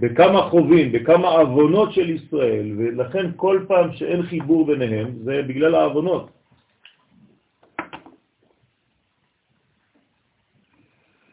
בכמה 0.00 0.42
חובים, 0.42 0.92
בכמה 0.92 1.42
אבונות 1.42 1.92
של 1.92 2.10
ישראל, 2.10 2.66
ולכן 2.76 3.30
כל 3.36 3.64
פעם 3.68 3.92
שאין 3.92 4.22
חיבור 4.22 4.66
ביניהם, 4.66 5.08
זה 5.24 5.42
בגלל 5.46 5.74
האבונות. 5.74 6.30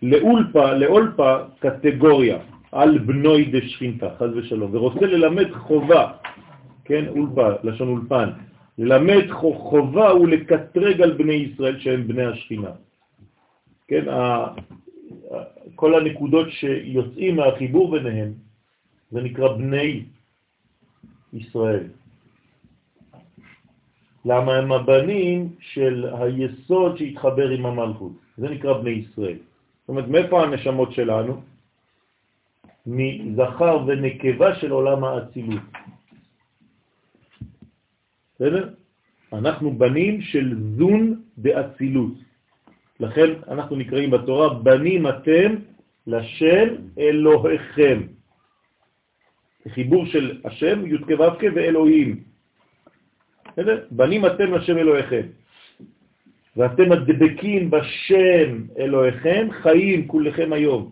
לאולפה, 0.02 0.74
לאולפה 0.74 1.38
קטגוריה, 1.60 2.38
על 2.72 2.98
בנוי 2.98 3.46
דשכינתה, 3.46 4.10
חז 4.18 4.30
ושלום, 4.36 4.76
ורוצה 4.76 5.06
ללמד 5.06 5.52
חובה, 5.54 6.12
כן, 6.86 7.08
אולפה, 7.08 7.50
לשון 7.64 7.88
אולפן, 7.88 8.30
ללמד 8.78 9.32
חובה 9.32 10.16
ולקטרג 10.16 11.02
על 11.02 11.12
בני 11.14 11.34
ישראל 11.34 11.80
שהם 11.80 12.08
בני 12.08 12.26
השכינה. 12.26 12.72
כן, 13.88 14.06
כל 15.76 15.96
הנקודות 15.96 16.48
שיוצאים 16.52 17.36
מהחיבור 17.36 17.92
ביניהם, 17.92 18.34
זה 19.12 19.22
נקרא 19.22 19.54
בני 19.54 20.04
ישראל. 21.34 21.88
למה 24.26 24.56
הם 24.56 24.72
הבנים 24.72 25.50
של 25.60 26.06
היסוד 26.14 26.98
שהתחבר 26.98 27.50
עם 27.50 27.66
המלכות. 27.66 28.12
זה 28.38 28.50
נקרא 28.50 28.74
בני 28.74 28.90
ישראל. 28.90 29.38
זאת 29.82 29.90
אומרת, 29.90 30.08
מאיפה 30.08 30.44
הנשמות 30.44 30.92
שלנו? 30.92 31.42
מזכר 32.86 33.84
ונקבה 33.88 34.56
של 34.56 34.72
עולם 34.72 35.04
האצילות. 35.04 35.62
בסדר? 38.42 38.70
אנחנו 39.34 39.72
בנים 39.78 40.22
של 40.22 40.58
זון 40.78 41.22
דאצילות. 41.38 42.14
לכן 43.00 43.30
אנחנו 43.48 43.76
נקראים 43.76 44.12
בתורה, 44.12 44.54
בנים 44.66 45.08
אתם 45.08 45.50
לשם 46.08 46.68
אלוהיכם. 46.98 48.02
חיבור 49.70 50.06
של 50.06 50.42
השם, 50.46 50.86
י' 50.86 50.98
כו' 50.98 51.38
ואלוהים. 51.56 52.10
בנים 53.92 54.26
אתם 54.26 54.54
לשם 54.54 54.78
אלוהיכם. 54.78 55.26
ואתם 56.58 56.92
הדבקים 56.92 57.72
בשם 57.72 58.50
אלוהיכם, 58.78 59.48
חיים 59.62 60.08
כולכם 60.08 60.54
היום. 60.54 60.92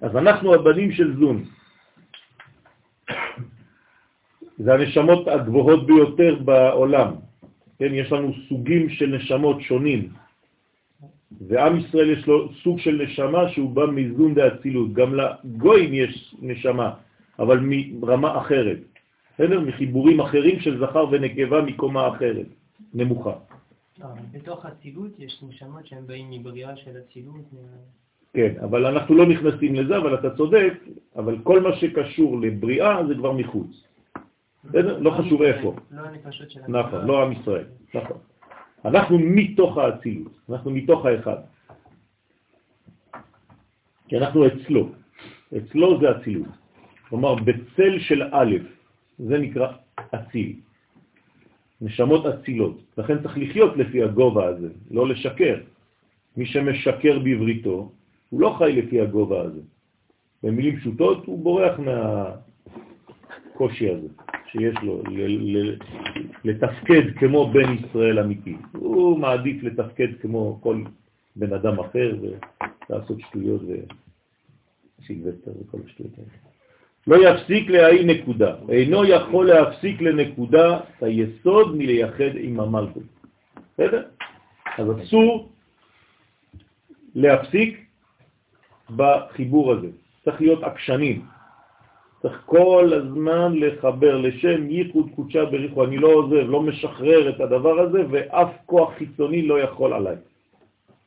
אז 0.00 0.12
אנחנו 0.16 0.54
הבנים 0.54 0.92
של 0.92 1.16
זון. 1.16 1.44
זה 4.58 4.74
הנשמות 4.74 5.28
הגבוהות 5.28 5.86
ביותר 5.86 6.34
בעולם. 6.44 7.14
כן, 7.78 7.94
יש 7.94 8.12
לנו 8.12 8.32
סוגים 8.48 8.88
של 8.88 9.06
נשמות 9.06 9.60
שונים. 9.60 10.08
ועם 11.48 11.76
ישראל 11.76 12.10
יש 12.10 12.26
לו 12.26 12.52
סוג 12.62 12.78
של 12.78 13.02
נשמה 13.02 13.48
שהוא 13.48 13.70
בא 13.70 13.86
מזון 13.86 14.34
דאצילות. 14.34 14.92
גם 14.92 15.14
לגויים 15.14 15.94
יש 15.94 16.34
נשמה, 16.42 16.90
אבל 17.38 17.58
מרמה 17.62 18.38
אחרת. 18.38 18.78
בסדר? 19.34 19.60
מחיבורים 19.60 20.20
אחרים 20.20 20.60
של 20.60 20.80
זכר 20.80 21.06
ונקבה 21.10 21.62
מקומה 21.62 22.08
אחרת, 22.08 22.46
נמוכה. 22.94 23.32
בתוך 24.32 24.66
אצילות 24.66 25.18
יש 25.18 25.42
נשמות 25.48 25.86
שהם 25.86 26.06
באים 26.06 26.30
מבריאה 26.30 26.76
של 26.76 26.90
אצילות. 26.98 27.44
כן, 28.32 28.54
אבל 28.62 28.86
אנחנו 28.86 29.14
לא 29.14 29.26
נכנסים 29.26 29.74
לזה, 29.74 29.96
אבל 29.96 30.14
אתה 30.14 30.36
צודק, 30.36 30.72
אבל 31.16 31.38
כל 31.42 31.60
מה 31.60 31.76
שקשור 31.76 32.40
לבריאה 32.40 33.06
זה 33.06 33.14
כבר 33.14 33.32
מחוץ. 33.32 33.85
בסדר? 34.68 34.98
לא 34.98 35.10
חשוב 35.10 35.42
איפה. 35.42 35.74
לא 35.90 36.02
נכון, 36.68 37.06
לא 37.06 37.22
עם 37.22 37.32
ישראל. 37.32 37.64
נכון. 37.94 38.16
אנחנו 38.84 39.18
מתוך 39.18 39.78
האצילות, 39.78 40.32
אנחנו 40.50 40.70
מתוך 40.70 41.06
האחד. 41.06 41.36
כי 44.08 44.16
אנחנו 44.16 44.46
אצלו. 44.46 44.88
אצלו 45.56 46.00
זה 46.00 46.06
אצילות. 46.10 46.48
כלומר, 47.08 47.34
בצל 47.34 47.98
של 47.98 48.22
א', 48.32 48.56
זה 49.18 49.38
נקרא 49.38 49.72
אציל. 50.14 50.52
נשמות 51.80 52.26
אצילות. 52.26 52.80
לכן 52.98 53.22
צריך 53.22 53.38
לחיות 53.38 53.76
לפי 53.76 54.02
הגובה 54.02 54.46
הזה, 54.46 54.68
לא 54.90 55.08
לשקר. 55.08 55.56
מי 56.36 56.46
שמשקר 56.46 57.18
בבריתו, 57.18 57.92
הוא 58.30 58.40
לא 58.40 58.56
חי 58.58 58.72
לפי 58.72 59.00
הגובה 59.00 59.40
הזה. 59.40 59.60
במילים 60.42 60.76
פשוטות, 60.76 61.26
הוא 61.26 61.38
בורח 61.44 61.80
מהקושי 63.54 63.90
הזה 63.90 64.08
שיש 64.56 64.74
לו 64.82 65.02
לתפקד 66.44 67.02
כמו 67.18 67.50
בן 67.52 67.74
ישראל 67.74 68.18
אמיתי. 68.18 68.56
הוא 68.72 69.18
מעדיף 69.18 69.62
לתפקד 69.62 70.08
כמו 70.20 70.58
כל 70.62 70.82
בן 71.36 71.52
אדם 71.52 71.78
אחר 71.78 72.16
ולעשות 72.20 73.20
שטויות 73.20 73.60
וסילבסטר 73.62 75.50
וכל 75.60 75.78
השטויות 75.86 76.12
האלה. 76.18 76.28
לא 77.06 77.28
יפסיק 77.28 77.70
להאי 77.70 78.04
נקודה, 78.04 78.54
אינו 78.68 79.04
יכול 79.04 79.46
להפסיק 79.46 80.00
לנקודה 80.00 80.80
את 80.98 81.02
היסוד 81.02 81.76
מלייחד 81.76 82.32
עם 82.36 82.60
המלכות. 82.60 83.02
בסדר? 83.74 84.02
אז 84.78 84.86
אסור 85.02 85.52
להפסיק 87.14 87.86
בחיבור 88.96 89.72
הזה. 89.72 89.88
צריך 90.24 90.40
להיות 90.40 90.62
עקשנים. 90.62 91.35
צריך 92.22 92.42
כל 92.46 92.92
הזמן 92.92 93.52
לחבר 93.56 94.16
לשם 94.16 94.70
ייחוד 94.70 95.06
קודשה 95.16 95.44
בריחו. 95.44 95.84
אני 95.84 95.96
לא 95.96 96.08
עוזב, 96.08 96.50
לא 96.50 96.62
משחרר 96.62 97.28
את 97.28 97.40
הדבר 97.40 97.80
הזה, 97.80 98.04
ואף 98.10 98.50
כוח 98.66 98.92
חיצוני 98.98 99.42
לא 99.42 99.60
יכול 99.60 99.92
עליי. 99.92 100.16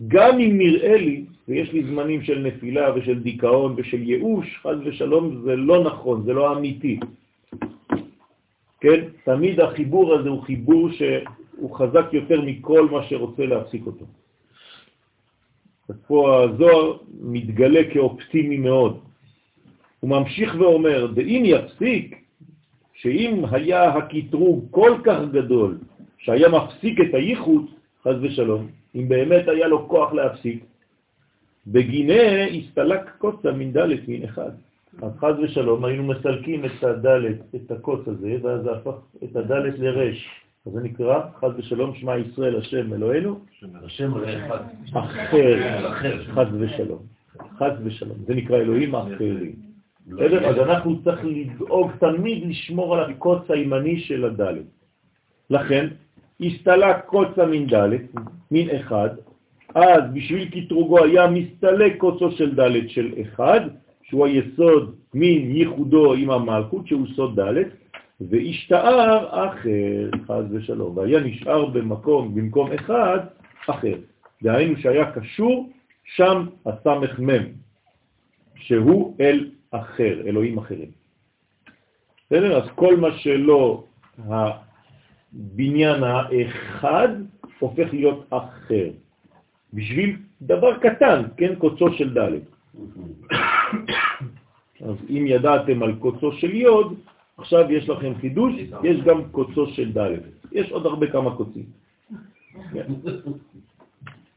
גם 0.08 0.40
אם 0.40 0.58
נראה 0.58 0.98
לי, 0.98 1.26
ויש 1.48 1.74
לי 1.74 1.84
זמנים 1.84 2.22
של 2.24 2.40
נפילה 2.40 2.96
ושל 2.96 3.20
דיכאון 3.20 3.74
ושל 3.78 4.02
ייאוש, 4.10 4.60
חד 4.64 4.76
ושלום, 4.86 5.42
זה 5.44 5.56
לא 5.56 5.84
נכון, 5.84 6.24
זה 6.24 6.34
לא 6.34 6.58
אמיתי. 6.58 7.00
כן? 8.80 9.00
תמיד 9.24 9.60
החיבור 9.60 10.16
הזה 10.16 10.30
הוא 10.30 10.44
חיבור 10.44 10.90
שהוא 10.92 11.76
חזק 11.76 12.06
יותר 12.14 12.42
מכל 12.42 12.90
מה 12.90 13.04
שרוצה 13.04 13.46
להפסיק 13.46 13.86
אותו. 13.86 14.06
אז 15.90 15.96
פה 16.08 16.44
הזוהר 16.44 16.98
מתגלה 17.22 17.82
כאופטימי 17.94 18.58
מאוד. 18.58 19.09
הוא 20.00 20.10
ממשיך 20.10 20.56
ואומר, 20.60 21.08
ואם 21.16 21.44
יפסיק, 21.46 22.24
שאם 22.94 23.44
היה 23.52 23.84
הקטרוג 23.90 24.66
כל 24.72 24.92
כך 25.04 25.20
גדול, 25.32 25.78
שהיה 26.18 26.50
מפסיק 26.50 27.00
את 27.00 27.14
הייחוד, 27.14 27.66
חז 28.04 28.16
ושלום, 28.22 28.68
אם 28.96 29.10
באמת 29.10 29.48
היה 29.48 29.68
לו 29.68 29.88
כוח 29.88 30.14
להפסיק, 30.14 30.64
בגינה 31.68 32.46
הסתלק 32.46 33.02
קוצה 33.18 33.52
מן 33.52 33.72
ד' 33.72 33.88
מן 34.08 34.24
אחד. 34.24 34.52
אז 35.02 35.12
חז 35.20 35.36
ושלום 35.44 35.86
היינו 35.86 36.04
מסלקים 36.04 36.66
את 36.66 36.84
הד', 36.84 37.06
את 37.56 37.72
הקוץ 37.72 38.08
הזה, 38.08 38.38
ואז 38.42 38.62
זה 38.64 38.72
הפך 38.72 38.96
את 39.24 39.36
הד' 39.36 39.52
לרש. 39.78 40.30
אז 40.66 40.74
זה 40.74 40.82
נקרא, 40.82 41.22
חז 41.40 41.52
ושלום, 41.58 41.96
שמע 41.96 42.18
ישראל 42.18 42.56
השם 42.56 42.94
אלוהינו. 42.94 43.40
השם. 43.84 44.12
אחר, 44.94 45.94
חז 46.22 46.48
ושלום. 46.60 47.00
חז 47.58 47.74
ושלום. 47.84 48.18
זה 48.28 48.36
נקרא 48.36 48.58
אלוהים 48.58 48.96
אחרים. 48.96 49.69
בסדר? 50.10 50.46
אז 50.48 50.58
אנחנו 50.58 51.04
צריך 51.04 51.20
לדאוג 51.26 51.92
תמיד 52.00 52.48
לשמור 52.48 52.96
על 52.96 53.12
הקוץ 53.12 53.42
הימני 53.50 54.00
של 54.00 54.26
הדלת. 54.26 54.66
לכן, 55.50 55.88
הסתלק 56.42 57.06
קוצה 57.06 57.46
מן 57.46 57.66
דלת, 57.66 58.02
מין 58.52 58.70
אחד, 58.70 59.10
אז 59.76 60.02
בשביל 60.14 60.50
קטרוגו 60.50 61.04
היה 61.04 61.28
מסתלק 61.28 61.98
קוצו 61.98 62.32
של 62.32 62.56
דלת 62.56 62.90
של 62.90 63.14
אחד, 63.22 63.62
שהוא 64.04 64.26
היסוד 64.26 64.96
מין 65.14 65.56
ייחודו 65.56 66.14
עם 66.14 66.30
המלכות, 66.30 66.88
שהוא 66.88 67.08
סוד 67.16 67.36
דלת, 67.36 67.68
והשתאר 68.22 69.28
אחר, 69.30 70.10
חז 70.28 70.46
ושלום, 70.52 70.98
והיה 70.98 71.20
נשאר 71.20 71.66
במקום, 71.66 72.36
במקום 72.36 72.72
אחד, 72.72 73.20
אחר. 73.68 73.96
דהיינו 74.44 74.78
שהיה 74.78 75.12
קשור 75.12 75.70
שם 76.04 76.46
הסמך 76.66 77.20
מם, 77.20 77.44
שהוא 78.56 79.16
אל 79.20 79.50
אחר, 79.72 80.22
אלוהים 80.26 80.58
אחרים. 80.58 80.92
בסדר? 82.26 82.64
אז 82.64 82.70
כל 82.76 82.98
מה 82.98 83.08
שלא 83.18 83.84
הבניין 84.18 86.04
האחד 86.04 87.08
הופך 87.60 87.94
להיות 87.94 88.26
אחר. 88.30 88.90
בשביל 89.74 90.18
דבר 90.42 90.80
קטן, 90.80 91.22
כן, 91.38 91.56
קוצו 91.56 91.94
של 91.94 92.18
ד'. 92.18 92.32
אז 94.82 94.96
אם 95.10 95.24
ידעתם 95.28 95.84
על 95.84 95.96
קוצו 95.96 96.32
של 96.32 96.56
יוד, 96.56 96.94
עכשיו 97.38 97.72
יש 97.72 97.90
לכם 97.90 98.14
חידוש, 98.22 98.54
יש 98.84 99.02
גם 99.02 99.30
קוצו 99.32 99.68
של 99.68 99.98
ד'. 99.98 100.16
יש 100.52 100.72
עוד 100.72 100.86
הרבה 100.86 101.08
כמה 101.12 101.36
קוצים. 101.36 101.66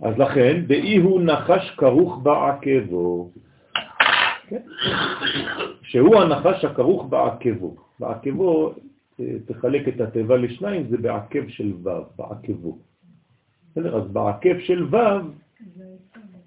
אז 0.07 0.19
לכן, 0.19 0.65
באי 0.67 0.97
הוא 0.97 1.23
נחש 1.23 1.71
כרוך 1.77 2.21
בעקבו. 2.23 3.31
כן? 4.53 4.63
שהוא 5.83 6.17
הנחש 6.17 6.65
הכרוך 6.65 7.07
בעקבו. 7.09 7.77
בעקבו, 8.01 8.73
אה, 9.21 9.35
תחלק 9.47 9.89
את 9.89 10.01
התיבה 10.01 10.37
לשניים, 10.37 10.87
זה 10.91 10.97
בעקב 10.97 11.49
של 11.49 11.73
ו', 11.83 11.89
בעקבו. 12.17 12.79
אז 13.77 14.09
בעקב 14.13 14.59
של 14.59 14.95
ו', 14.95 14.97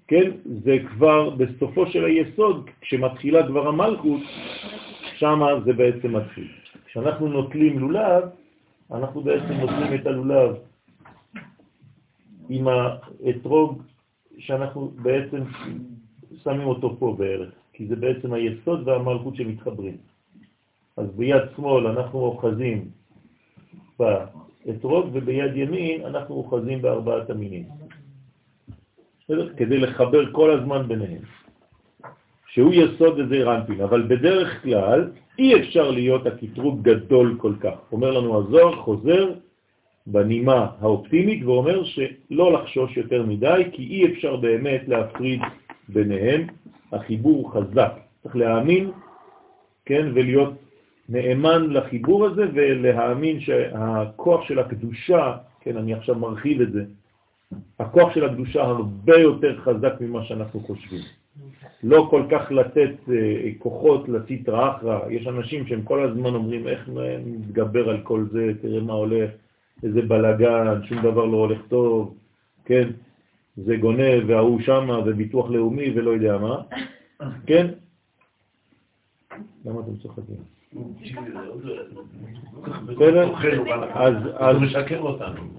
כן, 0.08 0.30
זה 0.64 0.76
כבר 0.88 1.30
בסופו 1.30 1.86
של 1.86 2.04
היסוד, 2.04 2.70
כשמתחילה 2.80 3.46
כבר 3.46 3.68
המלכות, 3.68 4.20
שם 5.16 5.40
זה 5.64 5.72
בעצם 5.72 6.16
מתחיל. 6.16 6.48
כשאנחנו 6.86 7.28
נוטלים 7.28 7.78
לולב, 7.78 8.22
אנחנו 8.92 9.20
בעצם 9.20 9.52
נוטלים 9.52 9.94
את 9.94 10.06
הלולב 10.06 10.56
עם 12.48 12.68
האתרוג 12.68 13.82
שאנחנו 14.38 14.90
בעצם 15.02 15.42
שמים 16.42 16.66
אותו 16.66 16.96
פה 16.98 17.16
בערך, 17.18 17.50
כי 17.76 17.86
זה 17.86 17.96
בעצם 17.96 18.32
היסוד 18.32 18.88
והמלכות 18.88 19.36
שמתחברים. 19.36 19.96
אז 20.96 21.06
ביד 21.16 21.42
שמאל 21.56 21.86
אנחנו 21.86 22.18
אוחזים 22.18 22.88
באתרוג, 23.98 25.06
וביד 25.12 25.56
ימין 25.56 26.04
אנחנו 26.04 26.34
אוחזים 26.34 26.82
בארבעת 26.82 27.30
המינים. 27.30 27.64
כדי 29.56 29.78
לחבר 29.78 30.32
כל 30.32 30.50
הזמן 30.50 30.88
ביניהם. 30.88 31.22
שהוא 32.48 32.72
יסוד 32.72 33.20
איזה 33.20 33.44
רנפין, 33.44 33.80
אבל 33.80 34.02
בדרך 34.02 34.62
כלל 34.62 35.10
אי 35.38 35.60
אפשר 35.60 35.90
להיות 35.90 36.26
הקטרוג 36.26 36.82
גדול 36.82 37.36
כל 37.40 37.52
כך. 37.60 37.76
אומר 37.92 38.10
לנו 38.10 38.38
הזוהר, 38.38 38.76
חוזר 38.76 39.32
בנימה 40.06 40.66
האופטימית 40.80 41.44
ואומר 41.44 41.84
שלא 41.84 42.52
לחשוש 42.52 42.96
יותר 42.96 43.22
מדי, 43.22 43.62
כי 43.72 43.82
אי 43.82 44.12
אפשר 44.12 44.36
באמת 44.36 44.88
להפריד 44.88 45.40
ביניהם, 45.88 46.46
החיבור 46.92 47.52
חזק. 47.52 47.92
צריך 48.22 48.36
להאמין, 48.36 48.90
כן, 49.84 50.06
ולהיות 50.14 50.54
נאמן 51.08 51.70
לחיבור 51.70 52.26
הזה 52.26 52.42
ולהאמין 52.54 53.40
שהכוח 53.40 54.44
של 54.48 54.58
הקדושה, 54.58 55.36
כן, 55.60 55.76
אני 55.76 55.94
עכשיו 55.94 56.14
מרחיב 56.14 56.60
את 56.60 56.72
זה, 56.72 56.84
הכוח 57.78 58.14
של 58.14 58.24
הקדושה 58.24 58.62
הרבה 58.62 59.16
יותר 59.16 59.60
חזק 59.60 59.92
ממה 60.00 60.24
שאנחנו 60.24 60.60
חושבים. 60.60 61.00
לא 61.82 62.06
כל 62.10 62.22
כך 62.30 62.52
לתת 62.52 62.92
אה, 63.12 63.50
כוחות 63.58 64.08
לציטרא 64.08 64.76
אחרא. 64.76 65.00
יש 65.10 65.26
אנשים 65.26 65.66
שהם 65.66 65.82
כל 65.82 66.04
הזמן 66.04 66.34
אומרים 66.34 66.68
איך 66.68 66.88
נתגבר 67.26 67.90
על 67.90 68.00
כל 68.02 68.24
זה, 68.32 68.52
תראה 68.62 68.80
מה 68.80 68.92
הולך, 68.92 69.30
איזה 69.82 70.02
בלגן, 70.02 70.80
שום 70.88 70.98
דבר 71.02 71.24
לא 71.24 71.36
הולך 71.36 71.58
טוב, 71.68 72.14
כן? 72.64 72.88
זה 73.56 73.76
גונב 73.76 74.22
וההוא 74.26 74.60
שמה 74.60 74.98
וביטוח 74.98 75.50
לאומי 75.50 75.90
ולא 75.94 76.10
יודע 76.10 76.38
מה, 76.38 76.62
כן? 77.46 77.66
למה 79.64 79.80
אתם 79.80 79.96
צוחקים? 79.96 80.36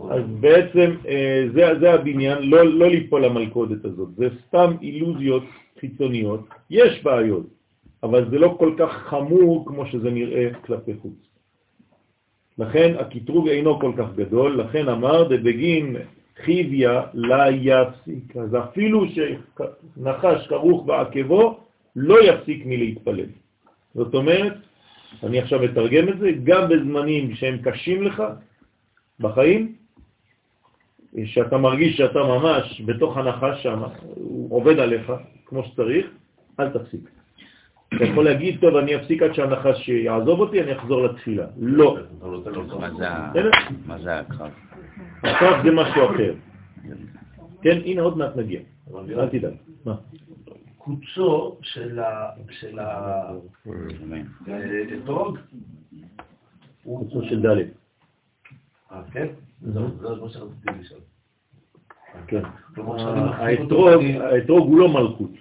אז 0.09 0.23
בעצם 0.39 0.91
אה, 1.07 1.47
זה 1.79 1.93
הבניין, 1.93 2.49
לא, 2.49 2.65
לא 2.65 2.87
ליפול 2.87 3.25
למלכודת 3.25 3.85
הזאת, 3.85 4.09
זה 4.15 4.29
סתם 4.47 4.71
אילוזיות 4.81 5.43
חיצוניות, 5.79 6.41
יש 6.69 7.03
בעיות, 7.03 7.45
אבל 8.03 8.29
זה 8.29 8.39
לא 8.39 8.55
כל 8.59 8.75
כך 8.77 8.91
חמור 8.91 9.65
כמו 9.67 9.85
שזה 9.85 10.11
נראה 10.11 10.53
כלפי 10.65 10.93
חוץ. 11.01 11.27
לכן 12.57 12.93
הקטרוג 12.99 13.47
אינו 13.47 13.79
כל 13.79 13.91
כך 13.97 14.15
גדול, 14.15 14.61
לכן 14.61 14.89
אמר 14.89 15.23
דבגין 15.23 15.95
חיביה 16.45 17.01
לה 17.13 17.45
יפסיק. 17.51 18.37
אז 18.37 18.55
אפילו 18.55 19.05
שנחש 19.07 20.47
כרוך 20.47 20.85
בעקבו, 20.85 21.59
לא 21.95 22.23
יפסיק 22.23 22.63
מלהתפלל. 22.65 23.29
זאת 23.95 24.13
אומרת, 24.13 24.53
אני 25.23 25.39
עכשיו 25.39 25.59
מתרגם 25.59 26.09
את 26.09 26.19
זה, 26.19 26.31
גם 26.43 26.69
בזמנים 26.69 27.35
שהם 27.35 27.57
קשים 27.57 28.03
לך 28.03 28.23
בחיים, 29.19 29.75
שאתה 31.25 31.57
מרגיש 31.57 31.97
שאתה 31.97 32.19
ממש 32.19 32.81
בתוך 32.85 33.17
הנחש 33.17 33.63
שם, 33.63 33.81
הוא 34.15 34.55
עובד 34.55 34.79
עליך 34.79 35.11
כמו 35.45 35.63
שצריך, 35.63 36.05
אל 36.59 36.69
תפסיק. 36.69 37.09
אתה 37.95 38.03
יכול 38.03 38.25
להגיד, 38.25 38.59
טוב, 38.61 38.75
אני 38.75 38.95
אפסיק 38.95 39.21
עד 39.21 39.33
שהנחש 39.33 39.89
יעזוב 39.89 40.39
אותי, 40.39 40.61
אני 40.61 40.77
אחזור 40.77 41.03
לתפילה. 41.03 41.45
לא. 41.59 41.97
מה 43.85 43.99
זה 43.99 44.19
הקרב? 44.19 44.66
הקרב 45.23 45.63
זה 45.65 45.71
משהו 45.71 46.05
אחר. 46.05 46.33
כן, 47.61 47.77
הנה 47.85 48.01
עוד 48.01 48.17
מעט 48.17 48.35
נגיע. 48.35 48.59
אל 48.95 49.29
תדאג. 49.29 49.53
מה? 49.85 49.95
קוצו 50.77 51.57
של 51.61 51.99
האתרוג 54.47 55.37
קוצו 56.83 57.23
של 57.29 57.41
ד'. 57.41 57.47
אה, 58.91 59.01
כן? 59.11 59.27
זה 59.61 59.79
מה 59.79 60.29
שרציתי 60.29 60.69
לשאול. 60.79 60.99
כן. 62.27 62.41
האתרוג 64.21 64.67
הוא 64.67 64.79
לא 64.79 64.89
מלכות. 64.89 65.31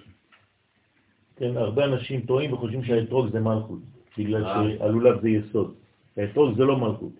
כן, 1.35 1.57
הרבה 1.57 1.85
אנשים 1.85 2.21
טועים 2.21 2.53
וחושבים 2.53 2.83
שהאתרוג 2.83 3.29
זה 3.31 3.39
מלכות, 3.39 3.79
בגלל 4.17 4.45
אה. 4.45 4.63
שהלולב 4.79 5.21
זה 5.21 5.29
יסוד. 5.29 5.75
האתרוג 6.17 6.57
זה 6.57 6.63
לא 6.63 6.77
מלכות, 6.79 7.13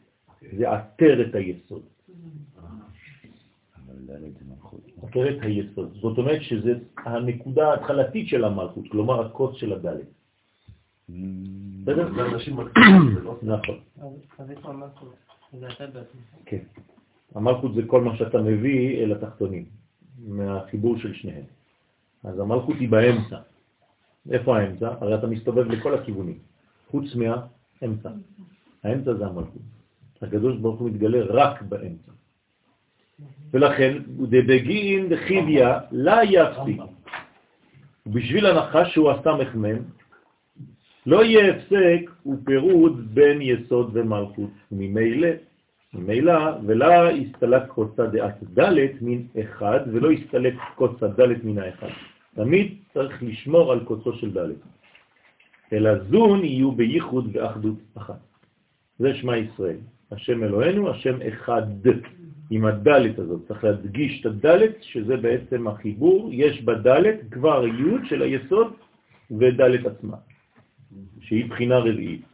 זה 0.58 0.72
עטר 0.72 1.22
את 1.22 1.36
היסוד. 1.36 1.82
עטר 5.04 5.30
את 5.30 5.42
היסוד. 5.42 5.94
זאת 6.02 6.18
אומרת 6.18 6.42
שזה 6.42 6.74
הנקודה 7.06 7.68
ההתחלתית 7.70 8.28
של 8.28 8.44
המלכות, 8.44 8.84
כלומר 8.92 9.26
הקוץ 9.26 9.56
של 9.56 9.74
הדלת. 9.74 10.08
בסדר? 11.84 12.10
לא- 13.24 13.38
נכון. 13.44 13.80
אז 14.40 14.52
איפה 14.52 14.70
המלכות? 14.70 15.16
זה 15.60 15.68
אתה 15.68 15.88
בעצמך. 15.88 16.36
כן. 16.46 16.64
המלכות 17.36 17.74
זה 17.76 17.82
כל 17.88 18.02
מה 18.02 18.18
שאתה 18.18 18.42
מביא 18.42 19.04
אל 19.04 19.12
התחתונים, 19.12 19.66
מהחיבור 20.28 20.98
של 20.98 21.14
שניהם. 21.14 21.44
אז 22.24 22.40
המלכות 22.40 22.76
היא 22.80 22.90
באמצע. 22.90 23.38
איפה 24.32 24.58
האמצע? 24.58 24.88
הרי 25.02 25.16
אתה 25.16 25.28
מסתובב 25.28 25.68
לכל 25.72 25.94
הכיוונים, 25.96 26.38
חוץ 26.92 27.06
מהאמצע. 27.16 28.10
האמצע 28.84 29.14
זה 29.14 29.26
המלכות. 29.26 29.62
הקדוש 30.22 30.58
ברוך 30.58 30.80
הוא 30.80 30.90
מתגלה 30.90 31.20
רק 31.30 31.62
באמצע. 31.62 32.12
ולכן, 33.54 33.98
דבגין 34.08 35.10
דחיביה 35.10 35.80
לה 35.92 36.20
יפסיק. 36.24 36.82
בשביל 38.08 38.46
הנחש 38.46 38.94
שהוא 38.94 39.12
הסמ"ם, 39.12 39.78
לא 41.06 41.24
יהיה 41.24 41.56
הפסק 41.56 42.12
ופירוד 42.26 43.16
בין 43.16 43.42
יסוד 43.42 43.90
ומלכות. 43.94 44.50
ממילא 44.72 45.30
ממילא, 45.94 46.58
ולא 46.66 47.12
יסתלק 47.12 47.68
קוצה 47.68 48.06
דעת 48.08 48.44
ד' 48.60 48.74
מן 49.02 49.22
אחד, 49.42 49.80
ולא 49.92 50.12
יסתלק 50.12 50.54
קוצה 50.76 51.08
ד' 51.08 51.46
מן 51.46 51.58
האחד. 51.58 51.88
תמיד 52.36 52.76
צריך 52.94 53.24
לשמור 53.24 53.72
על 53.72 53.80
קוצו 53.86 54.14
של 54.14 54.38
ד'. 54.38 54.52
אלא 55.74 56.04
זון 56.04 56.46
יהיו 56.46 56.72
בייחוד 56.72 57.30
ואחדות 57.34 57.78
אחת. 57.98 58.20
זה 59.00 59.16
שמה 59.16 59.38
ישראל. 59.38 59.78
השם 60.12 60.44
אלוהינו, 60.44 60.90
השם 60.90 61.18
אחד, 61.28 61.64
עם 62.50 62.66
הדלת 62.66 63.20
הזאת. 63.20 63.48
צריך 63.48 63.64
להדגיש 63.64 64.22
את 64.22 64.26
הדלת, 64.26 64.84
שזה 64.84 65.18
בעצם 65.18 65.68
החיבור. 65.68 66.30
יש 66.34 66.62
בדלת 66.62 67.20
כבר 67.32 67.68
י' 67.68 68.08
של 68.10 68.22
היסוד 68.22 68.74
ודלת 69.32 69.86
עצמה, 69.86 70.18
שהיא 71.20 71.50
בחינה 71.50 71.78
רביעית. 71.80 72.26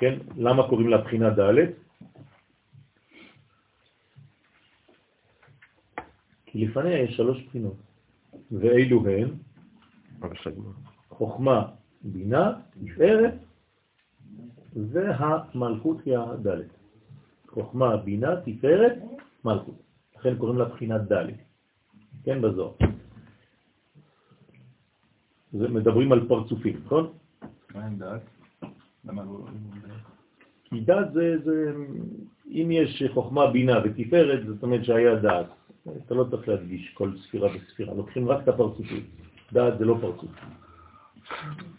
כן? 0.00 0.18
למה 0.36 0.68
קוראים 0.68 0.88
לה 0.88 0.98
בחינה 0.98 1.30
ד'? 1.30 1.70
כי 6.46 6.66
לפניה 6.66 6.98
יש 6.98 7.16
שלוש 7.16 7.42
בחינות, 7.42 7.76
ואילו 8.50 9.06
הן 9.08 9.28
חוכמה, 11.08 11.68
בינה, 12.02 12.52
תפארת, 12.70 13.34
והמלכות 14.76 15.96
היא 16.04 16.18
הדלת. 16.18 16.70
חוכמה, 17.48 17.96
בינה, 17.96 18.36
תפארת, 18.44 18.92
מלכות. 19.44 19.82
לכן 20.18 20.36
קוראים 20.36 20.58
לה 20.58 20.64
בחינת 20.64 21.00
דלת, 21.00 21.34
כן, 22.24 22.42
בזוהר. 22.42 22.72
זה 25.52 25.68
מדברים 25.68 26.12
על 26.12 26.28
פרצופים, 26.28 26.80
נכון? 26.84 27.12
מה 27.74 27.86
עם 27.86 27.98
דעת? 27.98 28.20
למה 29.04 29.22
לא... 29.22 29.46
כי 30.64 30.80
דעת 30.80 31.12
זה, 31.12 31.36
זה, 31.44 31.72
אם 32.46 32.68
יש 32.70 33.02
חוכמה, 33.14 33.50
בינה 33.50 33.80
ותפארת, 33.84 34.46
זאת 34.46 34.62
אומרת 34.62 34.84
שהיה 34.84 35.16
דעת. 35.16 35.46
אתה 36.06 36.14
לא 36.14 36.24
צריך 36.30 36.48
להדגיש 36.48 36.94
כל 36.94 37.10
ספירה 37.18 37.48
וספירה, 37.54 37.94
לוקחים 37.94 38.28
רק 38.28 38.42
את 38.42 38.48
הפרצופים. 38.48 39.04
דעת 39.52 39.78
זה 39.78 39.84
לא 39.84 39.96
פרצוף. 40.00 40.30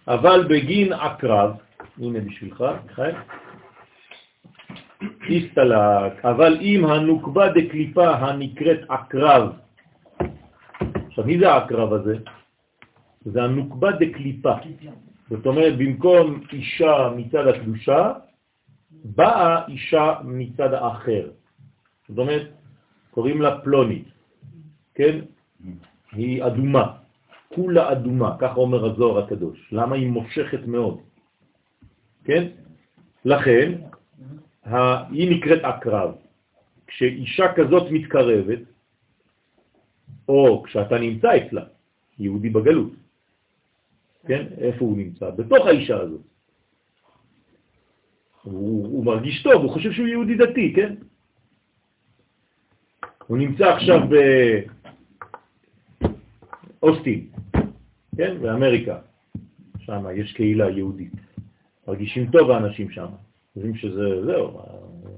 אבל 0.08 0.47
בגין 0.49 0.93
עקרב, 0.93 1.52
הנה 1.97 2.19
בשבילך, 2.19 2.63
חיים, 2.88 3.15
הסתלק, 5.30 6.26
אבל 6.26 6.58
אם 6.62 6.86
הנוקבה 6.86 7.50
דקליפה 7.50 8.10
הנקראת 8.10 8.80
עקרב, 8.89 9.52
עכשיו 11.08 11.26
מי 11.26 11.39
זה 11.39 11.52
העקרב 11.52 11.94
הזה? 11.94 12.18
זה 13.26 13.44
הנוקבה 13.44 13.92
דקליפה. 13.92 14.54
זאת 15.30 15.46
אומרת, 15.46 15.78
במקום 15.78 16.42
אישה 16.54 17.10
מצד 17.16 17.48
הקדושה, 17.48 18.12
באה 18.92 19.68
אישה 19.68 20.13
מצד 20.24 20.74
האחר. 20.74 21.30
זאת 22.08 22.18
אומרת, 22.18 22.48
קוראים 23.12 23.42
לה 23.42 23.62
פלונית, 23.62 24.08
כן? 24.96 25.20
היא 26.12 26.46
אדומה, 26.46 26.86
כולה 27.56 27.92
אדומה, 27.92 28.36
ככה 28.39 28.56
אומר 28.56 28.86
הזוהר 28.86 29.24
הקדוש. 29.24 29.70
למה 29.72 29.96
היא 29.96 30.10
מושכת 30.10 30.68
מאוד? 30.68 30.98
כן? 32.24 32.48
לכן, 33.26 33.72
היא 34.65 35.38
נקראת 35.38 35.63
עקרב. 35.63 36.15
כשאישה 36.88 37.54
כזאת 37.56 37.91
מתקרבת, 37.91 38.60
או 40.28 40.63
כשאתה 40.63 40.99
נמצא 40.99 41.28
אצלה, 41.38 41.65
יהודי 42.19 42.49
בגלות. 42.49 42.93
כן? 44.28 44.45
איפה 44.58 44.86
הוא 44.86 44.97
נמצא? 44.97 45.30
בתוך 45.30 45.67
האישה 45.67 45.97
הזאת. 45.97 46.21
הוא, 48.43 48.88
הוא 48.88 49.06
מרגיש 49.06 49.43
טוב, 49.43 49.63
הוא 49.63 49.71
חושב 49.71 49.91
שהוא 49.91 50.08
יהודי 50.08 50.36
דתי, 50.36 50.73
כן? 50.76 50.95
הוא 53.28 53.38
נמצא 53.38 53.65
עכשיו 53.65 53.99
באוסטין, 56.82 57.28
כן? 58.17 58.41
באמריקה. 58.41 58.99
שם 59.80 60.06
יש 60.15 60.34
קהילה 60.34 60.69
יהודית. 60.69 61.13
מרגישים 61.88 62.32
טוב 62.32 62.52
האנשים 62.52 62.89
שם. 62.89 63.08
חושבים 63.54 63.76
שזה, 63.76 64.26
זהו, 64.26 64.62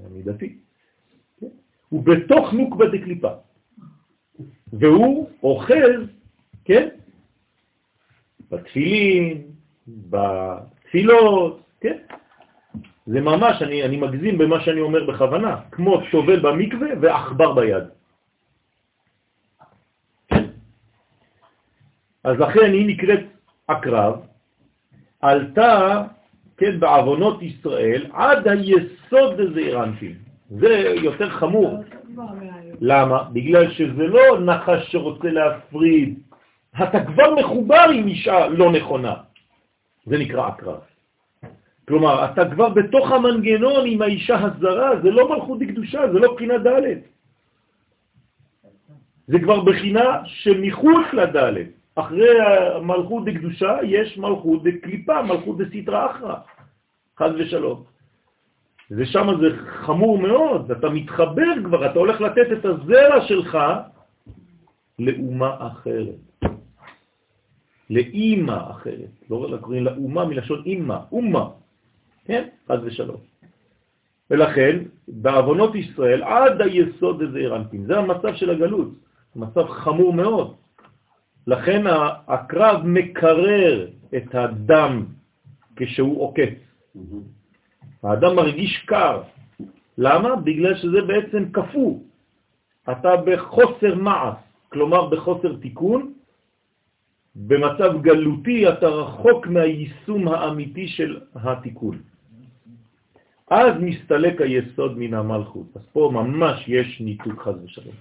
אני 0.06 0.22
דתי. 0.22 0.58
כן? 1.40 1.46
הוא 1.88 2.02
בתוך 2.04 2.52
נוקבה 2.52 2.86
דקליפה. 2.88 3.30
והוא 4.72 5.30
אוחז, 5.42 6.00
כן? 6.64 6.88
בתפילין, 8.50 9.42
בתפילות, 9.88 11.60
כן? 11.80 11.98
זה 13.06 13.20
ממש, 13.20 13.62
אני, 13.62 13.84
אני 13.84 13.96
מגזים 13.96 14.38
במה 14.38 14.60
שאני 14.60 14.80
אומר 14.80 15.06
בכוונה, 15.06 15.60
כמו 15.70 16.02
שובל 16.10 16.40
במקווה 16.40 16.88
ועכבר 17.00 17.54
ביד. 17.54 17.84
אז 22.24 22.38
לכן 22.38 22.72
היא 22.72 22.86
נקראת 22.86 23.20
הקרב, 23.68 24.14
עלתה, 25.20 26.02
כן, 26.56 26.80
בעוונות 26.80 27.42
ישראל 27.42 28.06
עד 28.12 28.48
היסוד 28.48 29.40
הזה 29.40 29.82
אנפין. 29.82 30.14
זה 30.50 30.94
יותר 31.02 31.30
חמור. 31.30 31.84
למה? 32.80 33.22
בגלל 33.32 33.70
שזה 33.70 34.02
לא 34.02 34.40
נחש 34.40 34.92
שרוצה 34.92 35.30
להפריד. 35.30 36.18
אתה 36.82 37.04
כבר 37.04 37.34
מחובר 37.34 37.86
עם 37.94 38.06
אישה 38.08 38.48
לא 38.48 38.72
נכונה. 38.72 39.14
זה 40.06 40.18
נקרא 40.18 40.46
הקרב. 40.46 40.80
כלומר, 41.88 42.24
אתה 42.24 42.50
כבר 42.50 42.68
בתוך 42.68 43.12
המנגנון 43.12 43.86
עם 43.86 44.02
האישה 44.02 44.36
הזרה, 44.38 44.90
זה 45.02 45.10
לא 45.10 45.28
מלכות 45.28 45.58
דקדושה, 45.58 46.12
זה 46.12 46.18
לא 46.18 46.34
בחינה 46.34 46.58
ד'. 46.58 46.98
זה 49.26 49.38
כבר 49.38 49.60
בחינה 49.60 50.22
שמחוץ 50.24 51.06
לד'. 51.12 51.75
אחרי 51.96 52.28
מלכות 52.82 53.24
דקדושה 53.24 53.78
יש 53.82 54.18
מלכות 54.18 54.62
דקליפה, 54.62 55.22
מלכות 55.22 55.58
דסתרא 55.58 56.10
אחרא, 56.10 56.34
חד 57.16 57.30
ושלום. 57.38 57.84
ושם 58.90 59.26
זה 59.40 59.56
חמור 59.66 60.18
מאוד, 60.18 60.70
אתה 60.70 60.88
מתחבר 60.88 61.52
כבר, 61.64 61.90
אתה 61.90 61.98
הולך 61.98 62.20
לתת 62.20 62.46
את 62.52 62.64
הזרע 62.64 63.26
שלך 63.26 63.58
לאומה 64.98 65.56
אחרת, 65.66 66.50
לאימא 67.90 68.70
אחרת, 68.70 69.10
לא 69.30 69.58
קוראים 69.60 69.84
לה 69.84 69.92
אומה 69.96 70.24
מלשון 70.24 70.62
אימא, 70.66 70.98
אומה, 71.12 71.48
כן? 72.24 72.48
חד 72.68 72.78
ושלום. 72.84 73.20
ולכן, 74.30 74.78
בעוונות 75.08 75.74
ישראל, 75.74 76.22
עד 76.22 76.60
היסוד 76.60 77.22
הזה 77.22 77.38
הרנטים, 77.38 77.84
זה 77.86 77.98
המצב 77.98 78.34
של 78.34 78.50
הגלות, 78.50 78.88
מצב 79.36 79.68
חמור 79.68 80.12
מאוד. 80.12 80.54
לכן 81.46 81.84
הקרב 82.28 82.86
מקרר 82.86 83.88
את 84.16 84.34
הדם 84.34 85.04
כשהוא 85.76 86.22
עוקץ. 86.22 86.58
האדם 88.02 88.36
מרגיש 88.36 88.84
קר. 88.86 89.22
למה? 89.98 90.36
בגלל 90.36 90.74
שזה 90.76 91.00
בעצם 91.06 91.52
כפו. 91.52 92.00
אתה 92.90 93.10
בחוסר 93.26 93.94
מעש, 93.94 94.36
כלומר 94.68 95.08
בחוסר 95.08 95.56
תיקון, 95.56 96.12
במצב 97.36 98.02
גלותי 98.02 98.68
אתה 98.68 98.86
רחוק 98.86 99.46
מהיישום 99.46 100.28
האמיתי 100.28 100.88
של 100.88 101.20
התיקון. 101.34 101.98
אז 103.50 103.72
מסתלק 103.80 104.40
היסוד 104.40 104.98
מן 104.98 105.14
המלכות. 105.14 105.66
אז 105.76 105.82
פה 105.92 106.10
ממש 106.12 106.64
יש 106.68 107.00
ניתוק 107.00 107.42
חז 107.42 107.54
ושלום. 107.64 107.94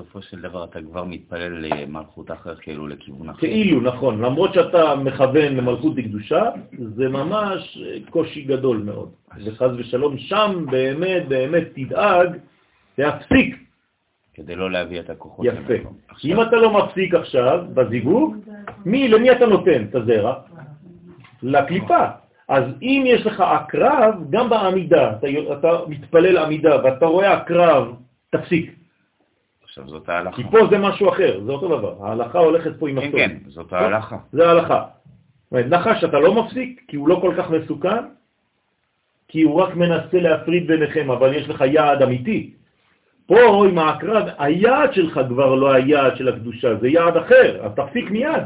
בסופו 0.00 0.22
של 0.22 0.40
דבר 0.40 0.64
אתה 0.64 0.78
כבר 0.82 1.04
מתפלל 1.04 1.66
למלכות 1.66 2.30
אחר, 2.30 2.54
כאילו 2.56 2.86
לכיוון 2.86 3.28
אחר. 3.28 3.38
כאילו, 3.38 3.80
נכון. 3.80 4.22
למרות 4.22 4.54
שאתה 4.54 4.94
מכוון 4.94 5.56
למלכות 5.56 5.94
דקדושה, 5.94 6.50
זה 6.78 7.08
ממש 7.08 7.78
קושי 8.10 8.42
גדול 8.42 8.76
מאוד. 8.76 9.10
וחז 9.44 9.70
ושלום, 9.76 10.18
שם 10.18 10.66
באמת 10.70 11.28
באמת 11.28 11.64
תדאג 11.74 12.36
להפסיק. 12.98 13.56
כדי 14.34 14.56
לא 14.56 14.70
להביא 14.70 15.00
את 15.00 15.10
הכוחות. 15.10 15.46
יפה. 15.46 15.74
אם 16.24 16.42
אתה 16.42 16.56
לא 16.56 16.78
מפסיק 16.78 17.14
עכשיו 17.14 17.64
בזיווג, 17.74 18.36
מי, 18.84 19.08
למי 19.08 19.30
אתה 19.30 19.46
נותן 19.46 19.84
את 19.90 19.94
הזרע? 19.94 20.34
לקליפה. 21.42 22.04
אז 22.48 22.64
אם 22.82 23.04
יש 23.06 23.26
לך 23.26 23.40
הקרב, 23.40 24.14
גם 24.30 24.50
בעמידה, 24.50 25.12
אתה, 25.12 25.26
אתה 25.58 25.68
מתפלל 25.88 26.36
עמידה 26.38 26.84
ואתה 26.84 27.06
רואה 27.06 27.32
הקרב, 27.32 27.94
תפסיק. 28.30 28.79
עכשיו 29.70 29.88
זאת 29.88 30.08
ההלכה. 30.08 30.36
כי 30.36 30.42
פה 30.50 30.58
זה 30.70 30.78
משהו 30.78 31.08
אחר, 31.08 31.40
זה 31.44 31.52
אותו 31.52 31.78
דבר. 31.78 31.94
ההלכה 32.00 32.38
הולכת 32.38 32.78
פה 32.78 32.88
עם 32.88 33.00
כן, 33.00 33.10
כן, 33.12 33.36
זאת 33.46 33.72
ההלכה. 33.72 34.16
זה 34.32 34.48
ההלכה. 34.48 34.84
נחש 35.52 36.04
אתה 36.04 36.18
לא 36.18 36.34
מפסיק, 36.34 36.82
כי 36.88 36.96
הוא 36.96 37.08
לא 37.08 37.18
כל 37.20 37.34
כך 37.38 37.50
מסוכן, 37.50 38.04
כי 39.28 39.42
הוא 39.42 39.62
רק 39.62 39.74
מנסה 39.74 40.20
להפריד 40.20 40.66
ביניכם, 40.66 41.10
אבל 41.10 41.34
יש 41.34 41.48
לך 41.48 41.64
יעד 41.66 42.02
אמיתי. 42.02 42.54
פה 43.26 43.66
עם 43.66 43.78
העקרב, 43.78 44.28
היעד 44.38 44.94
שלך 44.94 45.20
כבר 45.28 45.54
לא 45.54 45.72
היעד 45.72 46.16
של 46.16 46.28
הקדושה, 46.28 46.76
זה 46.76 46.88
יעד 46.88 47.16
אחר, 47.16 47.64
אז 47.64 47.72
תפסיק 47.76 48.10
מיד. 48.10 48.42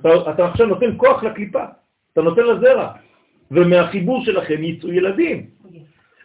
אתה, 0.00 0.30
אתה 0.30 0.46
עכשיו 0.46 0.66
נותן 0.66 0.90
כוח 0.96 1.24
לקליפה, 1.24 1.64
אתה 2.12 2.22
נותן 2.22 2.42
לזרע, 2.42 2.92
ומהחיבור 3.50 4.24
שלכם 4.24 4.64
יצאו 4.64 4.92
ילדים. 4.92 5.46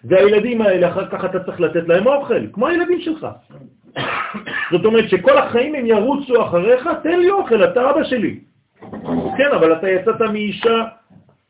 והילדים 0.03 0.61
האלה, 0.61 0.89
אחר 0.89 1.07
כך 1.09 1.25
אתה 1.25 1.43
צריך 1.43 1.61
לתת 1.61 1.87
להם 1.87 2.07
אוכל, 2.07 2.47
כמו 2.51 2.67
הילדים 2.67 3.01
שלך. 3.01 3.27
זאת 4.71 4.85
אומרת 4.85 5.09
שכל 5.09 5.37
החיים 5.37 5.75
הם 5.75 5.85
ירוצו 5.85 6.43
אחריך, 6.45 6.89
תן 7.03 7.19
לי 7.19 7.29
אוכל, 7.29 7.63
אתה 7.63 7.89
אבא 7.89 8.03
שלי. 8.03 8.39
כן, 9.37 9.51
אבל 9.55 9.73
אתה 9.73 9.89
יצאת 9.89 10.21
מאישה 10.21 10.83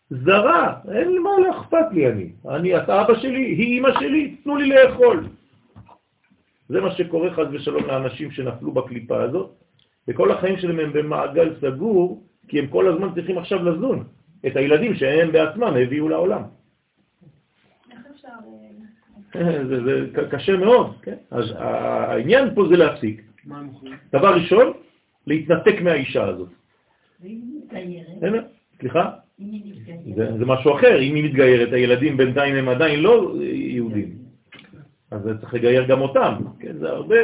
זרה, 0.10 0.74
אין 0.92 1.22
מה 1.22 1.30
לאכפת 1.48 1.86
לי 1.92 2.08
אני. 2.08 2.30
אני, 2.50 2.78
אתה 2.78 3.02
אבא 3.02 3.16
שלי, 3.16 3.42
היא 3.42 3.80
אמא 3.80 3.90
שלי, 4.00 4.36
תנו 4.44 4.56
לי 4.56 4.70
לאכול. 4.70 5.28
זה 6.70 6.82
מה 6.82 6.92
שקורה 6.92 7.34
חז 7.34 7.48
ושלום 7.52 7.86
לאנשים 7.86 8.32
שנפלו 8.32 8.72
בקליפה 8.72 9.24
הזאת, 9.24 9.52
וכל 10.08 10.32
החיים 10.32 10.58
שלהם 10.58 10.80
הם 10.80 10.94
במעגל 10.94 11.56
סגור, 11.62 12.24
כי 12.48 12.60
הם 12.60 12.68
כל 12.68 12.88
הזמן 12.88 13.14
צריכים 13.16 13.38
עכשיו 13.38 13.64
לזון 13.64 14.04
את 14.48 14.56
הילדים 14.56 14.96
שהם 14.96 15.32
בעצמם 15.32 15.74
הביאו 15.82 16.10
לעולם. 16.10 16.42
זה, 19.70 19.84
זה 19.84 20.22
קשה 20.32 20.58
מאוד, 20.58 20.96
כן? 21.02 21.16
אז 21.32 21.46
העניין 21.58 22.56
פה 22.56 22.68
זה 22.70 22.78
להפסיק. 22.78 23.22
דבר 24.14 24.34
ראשון, 24.36 24.74
להתנתק 25.28 25.82
מהאישה 25.82 26.24
הזאת. 26.24 26.50
סליחה? 28.80 29.12
זה 30.38 30.46
משהו 30.46 30.76
אחר, 30.76 31.02
אם 31.02 31.16
היא 31.16 31.24
מתגיירת, 31.24 31.74
הילדים 31.74 32.18
בינתיים 32.18 32.56
הם 32.56 32.70
עדיין 32.70 33.00
לא 33.00 33.36
יהודים. 33.42 34.25
אז 35.12 35.22
צריך 35.42 35.54
לגייר 35.54 35.86
גם 35.86 36.02
אותם, 36.02 36.34
כן, 36.60 36.78
זה 36.78 36.90
הרבה, 36.90 37.16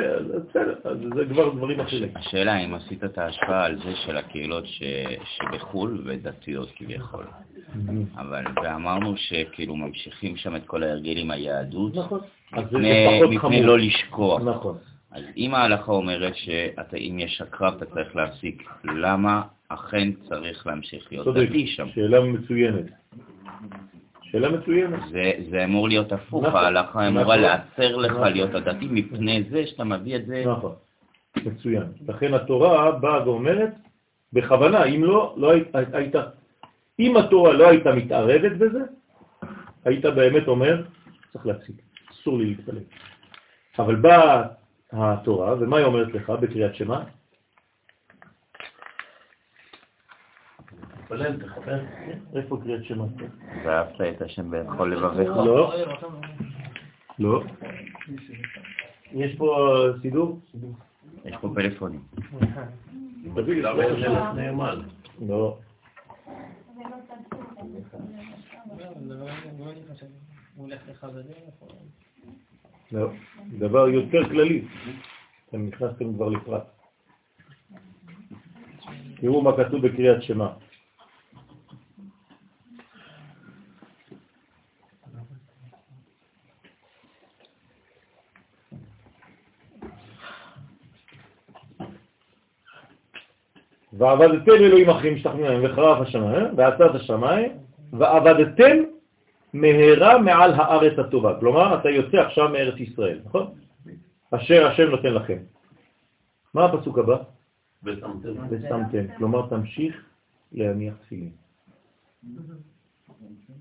בסדר, 0.50 0.76
אז 0.84 0.98
זה 1.16 1.26
כבר 1.30 1.50
דברים 1.50 1.80
אחרים. 1.80 2.10
השאלה 2.16 2.58
אם 2.58 2.74
עשית 2.74 3.04
את 3.04 3.18
ההשפעה 3.18 3.66
על 3.66 3.78
זה 3.78 3.96
של 3.96 4.18
הקהילות 4.18 4.66
ש... 4.68 4.84
שבחו"ל 5.24 6.04
ודתיות 6.06 6.72
כביכול. 6.76 7.26
אבל, 8.16 8.44
ואמרנו 8.64 9.18
שכאילו 9.18 9.76
ממשיכים 9.76 10.38
שם 10.38 10.56
את 10.56 10.66
כל 10.66 10.84
ההרגלים 10.84 11.32
היהדות, 11.32 11.96
נכון. 11.96 12.20
מפני 13.30 13.64
לא 13.64 13.80
לשכוח. 13.80 14.42
נכון. 14.42 14.78
אז 15.12 15.24
אם 15.38 15.54
ההלכה 15.56 15.92
אומרת 15.92 16.36
שאם 16.36 17.18
יש 17.20 17.42
הקרב 17.42 17.74
אתה 17.74 17.86
צריך 17.86 18.16
להפסיק, 18.16 18.70
למה 18.84 19.42
אכן 19.68 20.12
צריך 20.30 20.68
להמשיך 20.68 21.08
להיות 21.12 21.36
דתי 21.36 21.68
שם? 21.68 21.88
שאלה 21.96 22.22
מצוינת. 22.22 23.01
שאלה 24.32 24.50
מצוינת. 24.50 25.00
זה, 25.12 25.32
זה 25.50 25.64
אמור 25.64 25.88
להיות 25.88 26.12
הפוך, 26.12 26.44
נכון, 26.44 26.60
ההלכה 26.60 27.08
אמורה 27.08 27.24
נכון, 27.24 27.40
לעצר 27.40 27.96
לך 27.98 28.12
נכון. 28.12 28.32
להיות 28.34 28.56
הדתי 28.56 28.88
מפני 28.92 29.44
זה 29.50 29.68
שאתה 29.68 29.84
מביא 29.84 30.16
את 30.16 30.26
זה. 30.26 30.44
נכון, 30.48 30.76
מצוין. 31.46 31.84
לכן 32.08 32.34
התורה 32.34 32.92
באה 32.92 33.28
ואומרת, 33.28 33.70
בכוונה, 34.34 34.84
אם 34.84 35.04
לא, 35.04 35.36
לא 35.38 35.52
היית, 35.52 36.16
אם 37.00 37.18
התורה 37.18 37.54
לא 37.54 37.70
הייתה 37.70 37.92
מתערבת 37.92 38.52
בזה, 38.52 38.80
היית 39.86 40.06
באמת 40.06 40.48
אומר, 40.48 40.84
צריך 41.34 41.46
להפסיק, 41.46 41.76
אסור 42.12 42.38
לי 42.38 42.46
להתפלל. 42.46 42.84
אבל 43.80 43.96
באה 43.96 44.44
התורה, 44.92 45.54
ומה 45.60 45.78
היא 45.78 45.86
אומרת 45.86 46.14
לך 46.14 46.30
בקריאת 46.30 46.76
שמע? 46.76 47.00
תתפלל, 51.12 51.38
תחבר. 51.38 51.80
איפה 52.36 52.58
קריאת 52.64 52.84
שמע? 52.84 53.06
ואהבת 53.66 54.02
את 54.02 54.22
השם 54.22 54.52
בכל 54.52 54.86
לבביך. 54.86 55.30
לא. 55.30 55.74
לא. 57.20 57.44
יש 59.12 59.36
פה 59.36 59.78
סידור? 60.02 60.40
יש 61.26 61.36
פה 61.42 61.50
פלאפונים. 61.56 62.02
תביא 63.36 63.64
לי. 63.64 63.86
נאמן? 64.36 64.82
לא. 65.28 65.58
לא, 72.92 73.10
דבר 73.60 73.88
יותר 73.88 74.30
כללי. 74.30 74.66
אתם 75.50 75.68
נכנסתם 75.68 76.14
כבר 76.14 76.30
לפרט. 76.30 76.64
תראו 79.16 79.42
מה 79.42 79.52
כתוב 79.58 79.88
בקריאת 79.88 80.24
שמע. 80.24 80.48
ועבדתם 93.94 94.52
אלוהים 94.52 94.90
אחרים 94.90 95.18
להם 95.40 95.62
וחרף 95.64 96.08
השמיים 96.08 96.48
ועצת 96.56 96.96
השמיים 96.96 97.52
ועבדתם 97.94 98.78
מהרה 99.54 100.18
מעל 100.18 100.54
הארץ 100.54 101.00
הטובה. 101.00 101.40
כלומר, 101.40 101.80
אתה 101.80 101.90
יוצא 101.90 102.18
עכשיו 102.18 102.50
מארץ 102.50 102.80
ישראל, 102.80 103.20
נכון? 103.26 103.48
אשר 104.32 104.68
השם 104.68 104.90
נותן 104.90 105.14
לכם. 105.14 105.38
מה 106.54 106.66
הפסוק 106.66 106.98
הבא? 106.98 107.18
ושמתם. 107.84 108.30
ושמתם. 108.50 109.06
כלומר, 109.18 109.48
תמשיך 109.50 109.96
להניח 110.52 110.94
תפילין. 111.02 111.32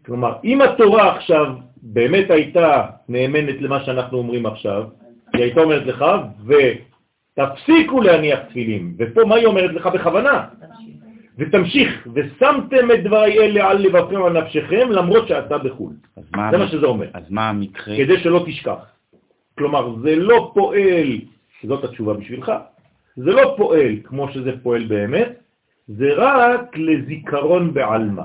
כלומר, 0.07 0.37
אם 0.45 0.61
התורה 0.61 1.17
עכשיו 1.17 1.55
באמת 1.83 2.31
הייתה 2.31 2.87
נאמנת 3.09 3.61
למה 3.61 3.85
שאנחנו 3.85 4.19
אומרים 4.19 4.47
עכשיו, 4.47 4.85
היא 5.33 5.43
הייתה 5.43 5.61
אומרת 5.61 5.87
לך, 5.87 6.05
ותפסיקו 7.39 8.01
להניח 8.01 8.39
תפילין. 8.49 8.95
ופה 8.99 9.25
מה 9.25 9.35
היא 9.35 9.47
אומרת 9.47 9.75
לך 9.75 9.87
בכוונה? 9.87 10.45
ותמשיך, 11.39 12.09
ושמתם 12.15 12.91
את 12.95 13.05
דברי 13.05 13.39
אלה 13.39 13.71
על 13.71 13.79
לבבכם 13.79 14.23
על 14.23 14.43
נפשכם, 14.43 14.89
למרות 14.91 15.29
שאתה 15.29 15.59
בחו"ל. 15.59 15.93
זה 16.51 16.59
מה 16.59 16.69
שזה 16.69 16.87
אומר. 16.87 17.07
אז 17.13 17.23
מה 17.31 17.49
המקרה? 17.49 17.97
כדי 17.97 18.21
שלא 18.21 18.45
תשכח. 18.47 18.87
כלומר, 19.59 19.97
זה 20.03 20.17
לא 20.17 20.51
פועל, 20.55 21.19
זאת 21.65 21.85
התשובה 21.85 22.15
בשבילך, 22.15 22.53
זה 23.17 23.31
לא 23.31 23.55
פועל 23.57 23.97
כמו 24.05 24.29
שזה 24.33 24.53
פועל 24.63 24.85
באמת, 24.85 25.41
זה 25.89 26.09
רק 26.17 26.77
לזיכרון 26.77 27.75
בעלמא. 27.75 28.23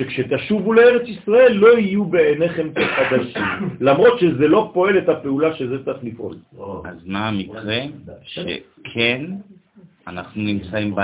שכשתשובו 0.00 0.72
לארץ 0.72 1.08
ישראל 1.08 1.52
לא 1.52 1.78
יהיו 1.78 2.04
בעיניכם 2.04 2.68
כחדשים, 2.74 3.42
למרות 3.80 4.20
שזה 4.20 4.48
לא 4.48 4.70
פועל 4.74 4.98
את 4.98 5.08
הפעולה 5.08 5.56
שזה 5.56 5.84
צריך 5.84 5.98
לפעול. 6.02 6.36
אז 6.84 6.96
מה 7.06 7.28
המקרה 7.28 7.78
שכן 8.22 9.24
אנחנו 10.06 10.42
נמצאים. 10.42 10.94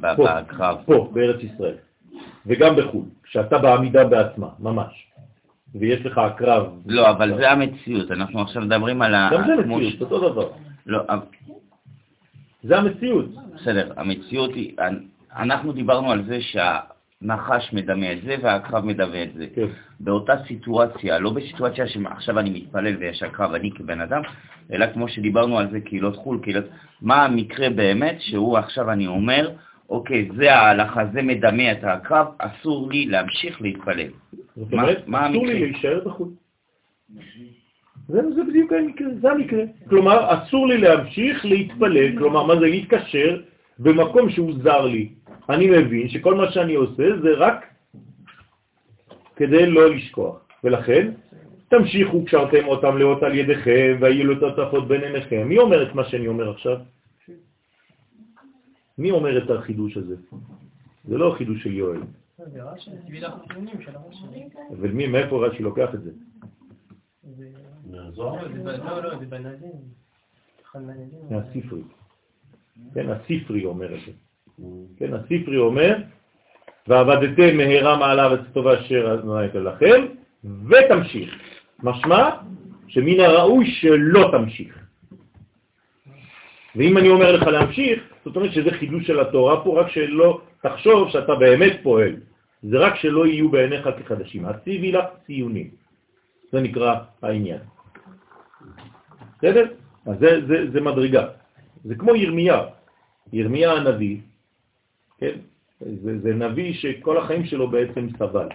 בקרב? 0.00 0.76
פה, 0.84 1.10
בארץ 1.12 1.42
ישראל, 1.42 1.74
וגם 2.46 2.76
בחו"ל, 2.76 3.04
כשאתה 3.22 3.58
בעמידה 3.58 4.04
בעצמה, 4.04 4.48
ממש, 4.58 5.06
ויש 5.74 6.06
לך 6.06 6.18
הקרב. 6.18 6.66
לא, 6.86 7.10
אבל 7.10 7.36
זה 7.36 7.50
המציאות, 7.50 8.10
אנחנו 8.10 8.40
עכשיו 8.40 8.62
מדברים 8.62 9.02
על 9.02 9.14
ה... 9.14 9.30
גם 9.32 9.42
זה 9.46 9.66
מציאות, 9.66 10.00
אותו 10.00 10.28
דבר. 10.28 10.48
לא, 10.86 11.02
זה 12.62 12.78
המציאות. 12.78 13.26
בסדר, 13.54 13.92
המציאות 13.96 14.54
היא, 14.54 14.76
אנחנו 15.36 15.72
דיברנו 15.72 16.10
על 16.10 16.24
זה 16.24 16.38
שהנחש 17.30 17.72
מדמה 17.72 18.12
את 18.12 18.22
זה 18.22 18.36
והקרב 18.42 18.84
מדמה 18.84 19.22
את 19.22 19.32
זה. 19.34 19.46
כן. 19.54 19.66
באותה 20.00 20.32
סיטואציה, 20.48 21.18
לא 21.18 21.30
בסיטואציה 21.30 21.86
שעכשיו 21.88 22.38
אני 22.38 22.50
מתפלל 22.50 22.96
ויש 22.96 23.22
הקרב 23.22 23.54
אני 23.54 23.70
כבן 23.74 24.00
אדם, 24.00 24.22
אלא 24.72 24.86
כמו 24.92 25.08
שדיברנו 25.08 25.58
על 25.58 25.70
זה 25.70 25.80
קהילות 25.80 26.16
חו"ל, 26.16 26.38
קהילות... 26.42 26.64
מה 27.02 27.24
המקרה 27.24 27.70
באמת 27.70 28.16
שהוא 28.20 28.58
עכשיו 28.58 28.90
אני 28.90 29.06
אומר, 29.06 29.50
אוקיי, 29.88 30.28
זה 30.36 30.54
ההלכה, 30.54 31.06
זה 31.12 31.22
מדמה 31.22 31.72
את 31.72 31.78
הקרב, 31.84 32.26
אסור 32.38 32.90
לי 32.90 33.06
להמשיך 33.06 33.62
להתפלל. 33.62 34.08
זאת 34.56 34.72
מה- 34.72 34.82
אומרת, 34.82 35.02
מה 35.08 35.30
אסור 35.30 35.46
לי? 35.46 35.60
להישאר 35.60 36.00
בחו"ל. 36.04 36.28
זה, 38.08 38.20
זה 38.34 38.40
בדיוק 38.48 38.72
המקרה, 38.72 39.06
זה 39.20 39.30
המקרה. 39.30 39.62
כלומר, 39.88 40.42
אסור 40.42 40.68
לי 40.68 40.78
להמשיך 40.78 41.44
להתפלל, 41.44 42.18
כלומר, 42.18 42.46
מה 42.46 42.54
זה 42.54 42.66
להתקשר 42.66 43.40
במקום 43.80 44.30
שהוא 44.30 44.52
זר 44.62 44.86
לי. 44.86 45.08
אני 45.48 45.66
מבין 45.70 46.08
שכל 46.08 46.34
מה 46.34 46.52
שאני 46.52 46.74
עושה 46.74 47.04
זה 47.22 47.30
רק 47.36 47.64
כדי 49.36 49.66
לא 49.66 49.90
לשכוח. 49.94 50.44
ולכן, 50.64 51.12
תמשיכו 51.68 52.24
קשרתם 52.24 52.64
אותם 52.68 52.98
לאות 52.98 53.22
על 53.22 53.34
ידיכם 53.34 53.96
והיו 54.00 54.24
לו 54.24 54.34
תטפות 54.50 54.88
בין 54.88 55.04
עיניכם. 55.04 55.48
מי 55.48 55.58
אומר 55.58 55.82
את 55.82 55.94
מה 55.94 56.04
שאני 56.04 56.28
אומר 56.28 56.50
עכשיו? 56.50 56.78
מי 58.98 59.10
אומר 59.10 59.44
את 59.44 59.50
החידוש 59.50 59.96
הזה? 59.96 60.16
זה 61.04 61.18
לא 61.18 61.34
חידוש 61.38 61.62
של 61.62 61.72
יואל. 61.72 62.00
אבל 64.78 64.90
מי, 64.92 65.06
מאיפה 65.06 65.46
רש"י 65.46 65.62
לוקח 65.62 65.94
את 65.94 66.02
זה? 66.02 66.10
לא, 67.90 68.02
לא. 68.16 68.36
מהספרי. 71.30 71.82
כן, 72.94 73.06
הספרי 73.10 73.64
אומר 73.64 73.94
את 73.94 74.00
זה. 74.06 74.12
כן, 74.98 75.14
הספרי 75.14 75.56
אומר, 75.56 75.96
ועבדתם 76.88 77.56
מהרה 77.56 77.98
מעלה 77.98 78.34
וצטובה 78.34 78.80
אשר 78.80 79.14
אדוני 79.14 79.46
לכם, 79.54 80.06
ותמשיך. 80.44 81.30
משמע 81.82 82.30
שמן 82.88 83.20
הראוי 83.20 83.70
שלא 83.70 84.30
תמשיך. 84.32 84.78
ואם 86.76 86.98
אני 86.98 87.08
אומר 87.08 87.32
לך 87.32 87.42
להמשיך, 87.42 88.02
זאת 88.24 88.36
אומרת 88.36 88.52
שזה 88.52 88.70
חידוש 88.70 89.06
של 89.06 89.20
התורה 89.20 89.64
פה, 89.64 89.80
רק 89.80 89.88
שלא 89.90 90.40
תחשוב 90.62 91.10
שאתה 91.10 91.34
באמת 91.34 91.80
פועל. 91.82 92.16
זה 92.62 92.78
רק 92.78 92.96
שלא 92.96 93.26
יהיו 93.26 93.48
בעיניך 93.48 93.88
כחדשים. 93.98 94.46
הציבי 94.46 94.92
לך 94.92 95.04
ציונים. 95.26 95.70
זה 96.52 96.60
נקרא 96.60 96.94
העניין. 97.22 97.58
בסדר? 99.38 99.64
אז 100.06 100.18
זה, 100.20 100.40
זה, 100.46 100.70
זה 100.72 100.80
מדרגה. 100.80 101.39
זה 101.84 101.94
כמו 101.94 102.14
ירמיה. 102.16 102.62
ירמיה 103.32 103.72
הנביא, 103.72 104.16
כן? 105.18 105.38
זה, 105.80 106.18
זה 106.18 106.34
נביא 106.34 106.72
שכל 106.74 107.16
החיים 107.18 107.44
שלו 107.44 107.68
בעצם 107.70 108.08
סבל. 108.18 108.48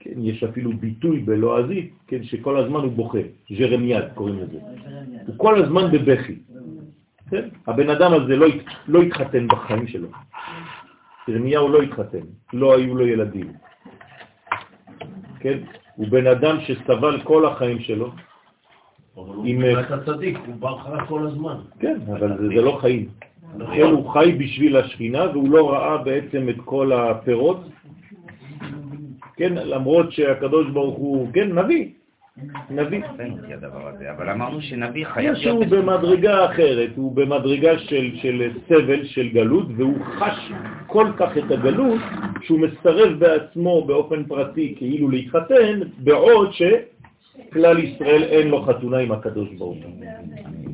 כן, 0.00 0.10
יש 0.16 0.44
אפילו 0.44 0.72
ביטוי 0.72 1.18
בלועזית, 1.20 1.92
כן, 2.06 2.22
שכל 2.24 2.56
הזמן 2.56 2.80
הוא 2.80 2.92
בוכה, 2.92 3.18
ז'רמיאד 3.58 4.04
קוראים 4.14 4.38
לזה. 4.38 4.58
הוא 5.26 5.34
כל 5.38 5.62
הזמן 5.62 5.90
בבכי. 5.92 6.34
כן? 7.30 7.48
הבן 7.66 7.90
אדם 7.90 8.12
הזה 8.14 8.36
לא, 8.36 8.46
הת- 8.46 8.64
לא 8.88 9.02
התחתן 9.02 9.46
בחיים 9.48 9.86
שלו. 9.86 10.08
ירמיהו 11.28 11.68
לא 11.68 11.82
התחתן, 11.82 12.24
לא 12.52 12.76
היו 12.76 12.94
לו 12.94 13.06
ילדים. 13.06 13.52
כן? 15.40 15.58
הוא 15.94 16.08
בן 16.08 16.26
אדם 16.26 16.56
שסבל 16.60 17.20
כל 17.24 17.46
החיים 17.46 17.80
שלו, 17.80 18.12
אבל 19.16 19.34
הוא 19.34 19.44
עם- 19.46 19.58
באמת 19.60 19.90
הצדיק, 19.90 20.38
הוא 20.46 20.54
בא 20.54 20.70
אחריו 20.74 21.06
כל 21.08 21.26
הזמן. 21.26 21.56
כן, 21.78 21.96
אבל 22.12 22.38
זה, 22.38 22.48
זה 22.48 22.62
לא 22.62 22.78
חיים. 22.80 23.08
לכן 23.58 23.82
הוא 23.82 24.10
חי 24.10 24.32
בשביל 24.38 24.76
השכינה 24.76 25.24
והוא 25.32 25.50
לא 25.50 25.72
ראה 25.72 25.98
בעצם 25.98 26.48
את 26.48 26.56
כל 26.64 26.92
הפירות. 26.92 27.60
כן, 29.36 29.52
למרות 29.54 30.12
שהקדוש 30.12 30.70
ברוך 30.70 30.96
הוא, 30.96 31.28
כן, 31.32 31.58
נביא, 31.58 31.88
נביא. 32.70 33.02
אבל 34.16 34.30
אמרנו 34.30 34.60
שנביא 34.60 35.04
חייב 35.06 35.34
יש 35.34 35.42
שהוא 35.42 35.64
להיות... 35.64 35.72
במדרגה 35.84 36.44
אחרת, 36.46 36.90
הוא 36.96 37.16
במדרגה 37.16 37.78
של, 37.78 38.10
של 38.22 38.50
סבל, 38.68 39.04
של 39.04 39.28
גלות, 39.28 39.66
והוא 39.76 39.96
חש 40.04 40.52
כל 40.86 41.06
כך 41.16 41.38
את 41.38 41.50
הגלות 41.50 42.00
שהוא 42.42 42.60
מסרב 42.60 43.18
בעצמו 43.18 43.84
באופן 43.84 44.24
פרטי 44.24 44.74
כאילו 44.78 45.08
להתחתן, 45.10 45.80
בעוד 45.98 46.52
שכלל 47.56 47.78
ישראל 47.78 48.22
אין 48.22 48.48
לו 48.48 48.62
חתונה 48.62 48.98
עם 48.98 49.12
הקדוש 49.12 49.48
ברוך 49.58 49.78
הוא. 49.84 50.06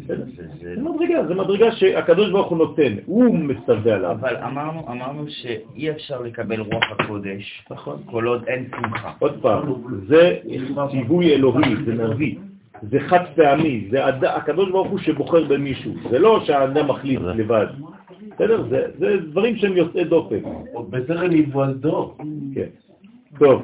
זה- 0.06 0.80
מדרגה, 0.80 1.26
זה 1.26 1.34
מדרגה 1.34 1.72
שהקדוש 1.72 2.30
ברוך 2.30 2.48
הוא 2.48 2.58
נותן, 2.58 2.92
הוא 3.06 3.34
מסתווה 3.34 3.94
עליו. 3.94 4.10
אבל 4.10 4.36
אמרנו, 4.36 4.80
אמרנו 4.88 5.24
שאי 5.28 5.90
אפשר 5.90 6.20
לקבל 6.20 6.60
רוח 6.60 6.84
הקודש 6.90 7.64
נכון. 7.70 7.96
כל 8.06 8.26
עוד 8.26 8.44
אין 8.46 8.68
שמחה. 8.76 9.12
עוד 9.18 9.38
פעם, 9.42 9.72
זה 10.06 10.36
ציווי 10.90 11.34
אלוהי, 11.34 11.76
זה 11.86 11.94
נביא, 11.94 12.34
זה 12.82 13.00
חד 13.00 13.24
פעמי, 13.36 13.88
זה. 13.90 14.06
הקדוש 14.36 14.70
ברוך 14.70 14.88
הוא 14.88 14.98
שבוחר 14.98 15.44
במישהו, 15.44 15.92
זה 16.10 16.18
לא 16.18 16.40
שהאדם 16.46 16.88
מחליט 16.88 17.20
לבד, 17.20 17.66
בסדר? 18.34 18.62
זה, 18.68 18.82
זה 18.98 19.16
דברים 19.30 19.56
שהם 19.56 19.76
יוצאי 19.76 20.04
דופן, 20.04 20.36
בטרם 20.90 21.30
היוולדו. 21.30 22.14
כן. 22.54 22.66
טוב, 23.38 23.62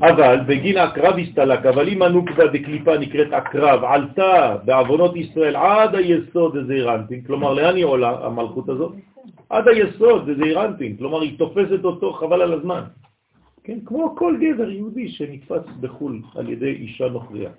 אבל 0.00 0.40
בגין 0.46 0.76
הקרב 0.76 1.18
הסתלק, 1.18 1.66
אבל 1.66 1.88
אם 1.88 2.02
הנוקבה 2.02 2.46
דקליפה 2.46 2.98
נקראת 2.98 3.32
הקרב, 3.32 3.84
עלתה 3.84 4.56
בעוונות 4.64 5.16
ישראל 5.16 5.56
עד 5.56 5.94
היסוד 5.94 6.58
דזעירנטין, 6.58 7.22
כלומר 7.22 7.54
לאן 7.54 7.76
היא 7.76 7.84
עולה 7.84 8.26
המלכות 8.26 8.68
הזאת? 8.68 8.92
עד 9.50 9.68
היסוד 9.68 10.30
דזעירנטין, 10.30 10.96
כלומר 10.96 11.20
היא 11.20 11.38
תופסת 11.38 11.84
אותו 11.84 12.12
חבל 12.12 12.42
על 12.42 12.52
הזמן. 12.52 12.82
כן, 13.64 13.78
כמו 13.84 14.16
כל 14.16 14.36
גבר 14.40 14.70
יהודי 14.70 15.08
שנתפס 15.08 15.62
בחו"ל 15.80 16.22
על 16.34 16.48
ידי 16.48 16.70
אישה 16.70 17.08
נוכריה. 17.08 17.50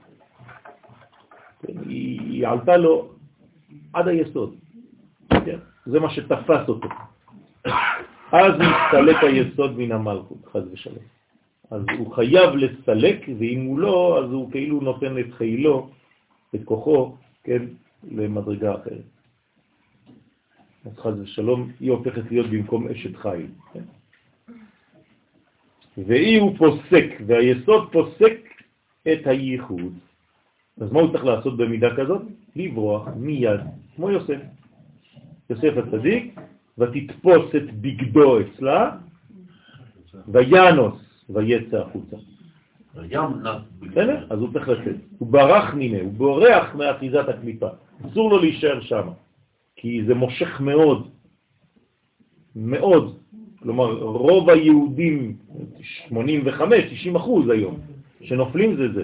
כן, 1.67 1.73
היא, 1.89 2.19
היא 2.21 2.47
עלתה 2.47 2.77
לו 2.77 3.07
עד 3.93 4.07
היסוד. 4.07 4.55
כן? 5.29 5.59
זה 5.85 5.99
מה 5.99 6.09
שתפס 6.09 6.67
אותו. 6.67 6.87
אז 8.31 8.53
מסתלק 8.59 9.23
היסוד 9.23 9.77
מן 9.77 9.91
המלכות, 9.91 10.37
חז 10.51 10.63
ושלום. 10.73 11.12
אז 11.73 11.81
הוא 11.97 12.15
חייב 12.15 12.55
לסלק, 12.55 13.25
ואם 13.39 13.65
הוא 13.65 13.79
לא, 13.79 14.23
אז 14.23 14.31
הוא 14.31 14.51
כאילו 14.51 14.81
נותן 14.81 15.17
את 15.17 15.33
חילו, 15.33 15.89
את 16.55 16.59
כוחו, 16.65 17.15
כן, 17.43 17.65
למדרגה 18.11 18.75
אחרת. 18.75 19.09
אז 20.85 20.97
חז 20.97 21.19
ושלום, 21.19 21.71
היא 21.79 21.91
הופכת 21.91 22.31
להיות 22.31 22.49
במקום 22.49 22.87
אשת 22.87 23.15
חיל. 23.15 23.47
כן? 23.73 23.83
ואי 25.97 26.39
הוא 26.39 26.57
פוסק, 26.57 27.05
והיסוד 27.27 27.91
פוסק 27.91 28.37
את 29.13 29.27
הייחוד. 29.27 29.93
אז 30.77 30.91
מה 30.91 30.99
הוא 30.99 31.11
צריך 31.11 31.25
לעשות 31.25 31.57
במידה 31.57 31.95
כזאת? 31.97 32.21
לברוח 32.55 33.07
מיד, 33.15 33.59
כמו 33.95 34.09
יוסף. 34.09 34.39
יוסף 35.49 35.73
הצדיק, 35.77 36.39
ותתפוס 36.77 37.55
את 37.55 37.73
בגדו 37.73 38.39
אצלה, 38.41 38.97
וינוס, 40.27 41.12
ויצא 41.33 41.77
החוצה. 41.77 42.17
בסדר? 43.81 44.27
אז 44.29 44.39
הוא 44.39 44.49
צריך 44.53 44.69
לצאת. 44.69 44.95
הוא 45.17 45.27
ברח 45.27 45.73
ממנו, 45.73 46.03
הוא 46.03 46.13
בורח 46.13 46.75
מאחיזת 46.75 47.29
הקליפה. 47.29 47.69
אסור 48.07 48.29
לו 48.31 48.39
להישאר 48.39 48.81
שם, 48.81 49.07
כי 49.75 50.03
זה 50.07 50.13
מושך 50.13 50.61
מאוד, 50.61 51.09
מאוד. 52.55 53.17
כלומר, 53.59 53.93
רוב 54.03 54.49
היהודים, 54.49 55.35
85-90 56.09 56.13
אחוז 57.17 57.49
היום, 57.49 57.79
שנופלים 58.21 58.75
זה 58.75 58.93
זה. 58.93 59.03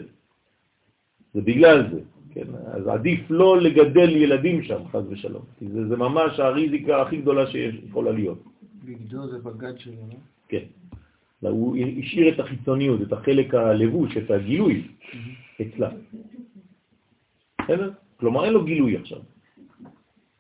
זה 1.34 1.42
בגלל 1.42 1.92
זה. 1.92 2.00
כן? 2.34 2.48
אז 2.72 2.88
עדיף 2.88 3.20
לא 3.30 3.62
לגדל 3.62 4.10
ילדים 4.10 4.64
שם, 4.64 4.88
חז 4.92 5.04
ושלום, 5.10 5.42
כי 5.60 5.68
זה, 5.68 5.88
זה 5.88 5.96
ממש 5.98 6.40
הריזיקה 6.40 7.02
הכי 7.02 7.18
גדולה 7.18 7.48
שיכולה 7.48 8.12
להיות. 8.12 8.44
בגדו 8.86 9.28
זה 9.28 9.40
בגד 9.40 9.78
שלו, 9.78 9.94
לא? 10.10 10.16
כן. 10.48 10.66
הוא 11.48 11.78
השאיר 12.00 12.34
את 12.34 12.40
החיצוניות, 12.40 13.02
את 13.02 13.14
החלק 13.14 13.54
הלבוש, 13.54 14.18
את 14.18 14.32
הגילוי 14.32 14.88
אצלה. 15.62 15.90
בסדר? 17.62 17.92
כלומר, 18.18 18.46
אין 18.46 18.54
לו 18.54 18.66
גילוי 18.66 18.98
עכשיו. 18.98 19.20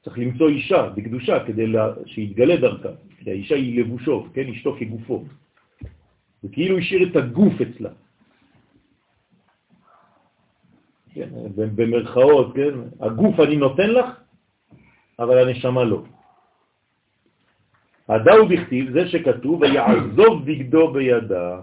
צריך 0.03 0.17
למצוא 0.17 0.49
אישה 0.49 0.89
בקדושה 0.95 1.45
כדי 1.45 1.67
לה... 1.67 1.93
שיתגלה 2.05 2.57
דרכה, 2.57 2.89
כי 3.17 3.31
האישה 3.31 3.55
היא 3.55 3.79
לבושו, 3.79 4.27
כן? 4.33 4.49
אשתו 4.49 4.75
כגופו. 4.79 5.23
וכאילו 6.43 6.77
השאיר 6.77 7.09
את 7.11 7.15
הגוף 7.15 7.53
אצלה. 7.61 7.89
כן, 11.13 11.29
במרכאות, 11.55 12.55
כן? 12.55 12.73
הגוף 12.99 13.39
אני 13.39 13.55
נותן 13.55 13.89
לך, 13.89 14.05
אבל 15.19 15.37
הנשמה 15.37 15.83
לא. 15.83 16.03
הדאו 18.09 18.47
בכתיב, 18.47 18.91
זה 18.91 19.07
שכתוב, 19.07 19.61
ויעזוב 19.61 20.45
בגדו 20.45 20.93
בידה. 20.93 21.61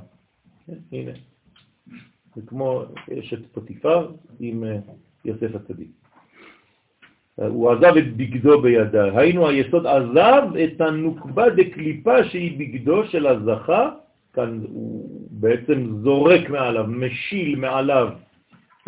כן, 0.67 0.73
הנה, 0.93 1.11
זה 2.37 2.43
כמו 2.47 2.83
אשת 3.19 3.47
פוטיפר 3.53 4.11
עם 4.41 4.65
אה, 4.65 4.79
יוסף 5.25 5.55
הצדיק. 5.55 5.89
הוא 7.37 7.71
עזב 7.73 7.97
את 7.97 8.17
בגדו 8.17 8.63
בידה, 8.63 9.19
היינו 9.19 9.49
היסוד 9.49 9.87
עזב 9.87 10.57
את 10.57 10.81
הנוקבה 10.81 11.51
דקליפה 11.51 12.25
שהיא 12.25 12.59
בגדו 12.59 13.05
של 13.05 13.27
הזכה, 13.27 13.91
כאן 14.33 14.61
הוא 14.69 15.29
בעצם 15.31 15.97
זורק 16.03 16.51
מעליו, 16.51 16.85
משיל 16.89 17.57
מעליו 17.57 18.09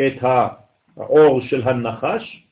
את 0.06 0.16
העור 0.22 1.40
של 1.40 1.62
הנחש, 1.68 2.46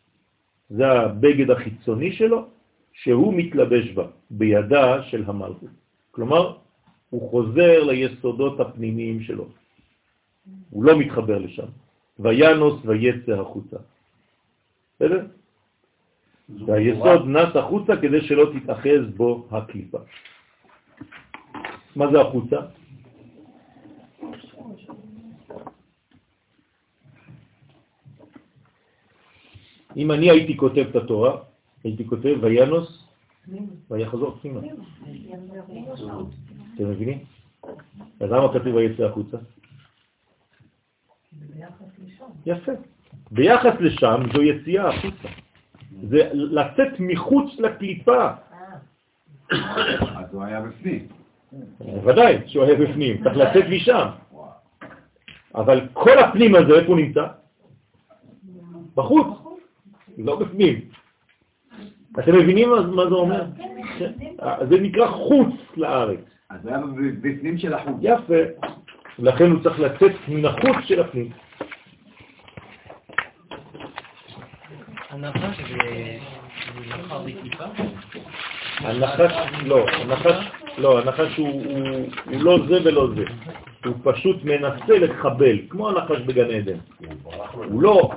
זה 0.71 0.91
הבגד 0.91 1.51
החיצוני 1.51 2.13
שלו, 2.13 2.56
שהוא 3.03 3.35
מתלבש 3.35 3.93
בה, 3.93 4.07
בידה 4.31 5.03
של 5.03 5.25
המלכות. 5.27 5.71
כלומר, 6.11 6.57
הוא 7.11 7.31
חוזר 7.31 7.85
ליסודות 7.85 8.61
הפנימיים 8.61 9.23
שלו. 9.23 9.47
הוא 10.71 10.85
לא 10.85 10.99
מתחבר 10.99 11.39
לשם. 11.39 11.67
וינוס 12.19 12.81
ויצא 12.85 13.33
החוצה. 13.33 13.77
בסדר? 14.97 15.27
והיסוד 16.67 17.27
נס 17.27 17.57
החוצה 17.57 17.93
כדי 17.97 18.21
שלא 18.21 18.53
תתאחז 18.55 19.03
בו 19.17 19.49
הקליפה. 19.51 19.99
מה 21.97 22.11
זה 22.13 22.21
החוצה? 22.21 22.57
אם 29.97 30.13
אני 30.13 30.31
הייתי 30.31 30.57
כותב 30.57 30.85
את 30.91 30.97
התורה, 30.97 31.56
הייתי 31.85 32.07
כותב 32.07 32.37
וינוס, 32.41 33.05
ויחזור 33.91 34.39
פנימה. 34.43 34.61
אתם 36.75 36.91
מבינים? 36.91 37.19
אז 38.21 38.31
למה 38.31 38.53
כתוב 38.53 38.75
ויצא 38.75 39.03
החוצה? 39.03 39.37
יפה. 42.47 42.73
ביחס 43.31 43.81
לשם 43.81 44.23
זו 44.35 44.43
יציאה 44.43 44.89
החוצה. 44.89 45.29
זה 46.03 46.31
לצאת 46.33 47.01
מחוץ 47.01 47.59
לקליפה. 47.59 48.29
אז 49.51 50.35
הוא 50.35 50.43
היה 50.43 50.61
בפנים. 50.61 51.09
ודאי 52.05 52.39
שהוא 52.47 52.65
היה 52.65 52.75
בפנים, 52.75 53.25
צריך 53.25 53.37
לצאת 53.37 53.65
משם. 53.71 54.09
אבל 55.55 55.89
כל 55.93 56.19
הפנים 56.19 56.55
הזה, 56.55 56.79
איפה 56.79 56.89
הוא 56.89 56.97
נמצא? 56.97 57.27
בחוץ. 58.95 59.27
לא 60.19 60.37
בפנים. 60.37 60.89
אתם 62.19 62.35
מבינים 62.39 62.71
מה 62.71 63.09
זה 63.09 63.15
אומר? 63.15 63.45
כן. 63.99 64.13
זה 64.69 64.81
נקרא 64.81 65.07
חוץ 65.07 65.55
לארץ. 65.77 66.19
אז 66.51 66.63
זה 66.63 66.69
היה 66.69 66.79
בפנים 67.21 67.59
של 67.59 67.75
החוץ. 67.75 67.95
יפה. 68.01 68.35
לכן 69.19 69.51
הוא 69.51 69.63
צריך 69.63 69.81
לצאת 69.81 70.13
מן 70.29 70.45
החוץ 70.45 70.77
של 70.85 71.01
הפנים. 71.01 71.31
הנחש? 75.11 75.61
הנחש, 78.81 79.33
לא, 79.65 79.89
הנחש, 79.89 80.51
לא, 80.79 80.99
הנחש 80.99 81.37
הוא, 81.37 81.49
הוא, 81.49 82.07
הוא 82.25 82.43
לא 82.43 82.59
זה 82.69 82.79
ולא 82.85 83.09
זה. 83.17 83.25
הוא 83.85 83.95
פשוט 84.03 84.45
מנסה 84.45 84.99
לחבל, 84.99 85.59
כמו 85.69 85.89
הנחש 85.89 86.21
בגן 86.21 86.51
עדן. 86.51 86.79
הוא 87.55 87.83
לא, 87.83 88.11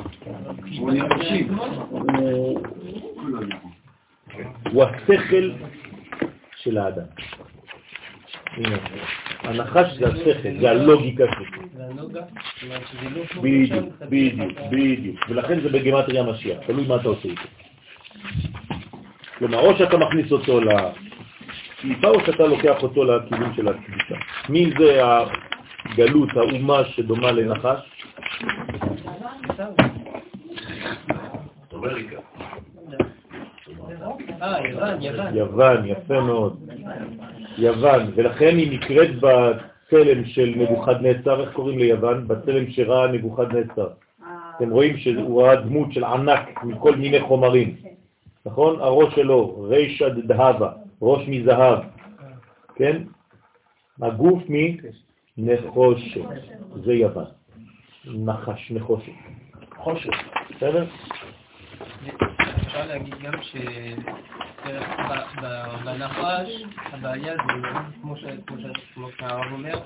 הוא 0.80 0.92
נפשים. 0.92 1.58
הוא, 4.72 4.84
השכל 4.84 5.52
של 6.56 6.78
האדם. 6.78 7.04
הנחש 9.44 9.94
זה 9.94 10.08
השכל, 10.08 10.60
זה 10.62 10.70
הלוגיקה 10.70 11.24
שלו. 11.36 11.64
כמו 12.60 13.42
בדיוק, 13.42 13.86
בדיוק. 14.10 14.60
בדיוק. 14.72 15.30
ולכן 15.30 15.60
זה 15.62 15.70
בגמטריה 15.70 16.24
משיח, 16.24 16.58
תלוי 16.68 16.88
מה 16.88 16.96
אתה 16.96 17.08
עושה 17.08 17.30
איתו. 17.30 17.42
כלומר, 19.38 19.60
או 19.60 19.78
שאתה 19.78 19.98
מכניס 19.98 20.32
אותו 20.32 20.60
לקליפה, 20.62 22.08
או 22.08 22.26
שאתה 22.26 22.44
לוקח 22.48 22.84
אותו 22.84 23.04
לכיוון 23.04 23.56
של 23.56 23.68
הקדושה. 23.68 24.16
מי 24.50 24.72
זה 24.80 25.02
הגלות, 25.86 26.30
האומה 26.36 26.86
שדומה 26.86 27.32
לנחש? 27.32 27.80
אמריקה. 31.74 32.19
יוון, 35.34 35.86
יפה 35.86 36.22
מאוד. 36.22 36.70
יוון, 37.58 38.12
ולכן 38.16 38.58
היא 38.58 38.72
נקראת 38.72 39.10
בצלם 39.16 40.26
של 40.26 40.54
נבוכדנצר, 40.58 41.42
איך 41.42 41.54
קוראים 41.54 41.80
ליוון? 41.80 42.28
בצלם 42.28 42.70
שראה 42.72 43.08
נבוכדנצר. 43.08 43.88
אתם 44.58 44.70
רואים 44.70 44.98
שהוא 44.98 45.42
ראה 45.42 45.56
דמות 45.56 45.94
של 45.94 46.04
ענק 46.04 46.64
מכל 46.64 46.96
מיני 46.96 47.20
חומרים, 47.20 47.76
נכון? 48.46 48.82
הראש 48.82 49.16
שלו, 49.16 49.62
רישא 49.70 50.10
דהבה, 50.10 50.72
ראש 51.02 51.28
מזהב, 51.28 51.80
כן? 52.76 53.02
הגוף 54.02 54.44
מנחושת, 55.38 56.22
זה 56.84 56.94
יוון. 56.94 57.26
נחש, 58.06 58.72
נחושת. 58.72 59.12
חושת, 59.78 60.10
בסדר? 60.56 60.86
אפשר 62.70 62.86
להגיד 62.86 63.16
גם 63.24 63.34
ש... 63.42 63.56
ב- 64.66 65.42
ב- 65.42 65.86
בנחש 65.86 66.50
הבעיה 66.92 67.34
זה 67.34 67.70
כמו 68.02 68.16
שהרב 69.18 69.52
אומר, 69.52 69.80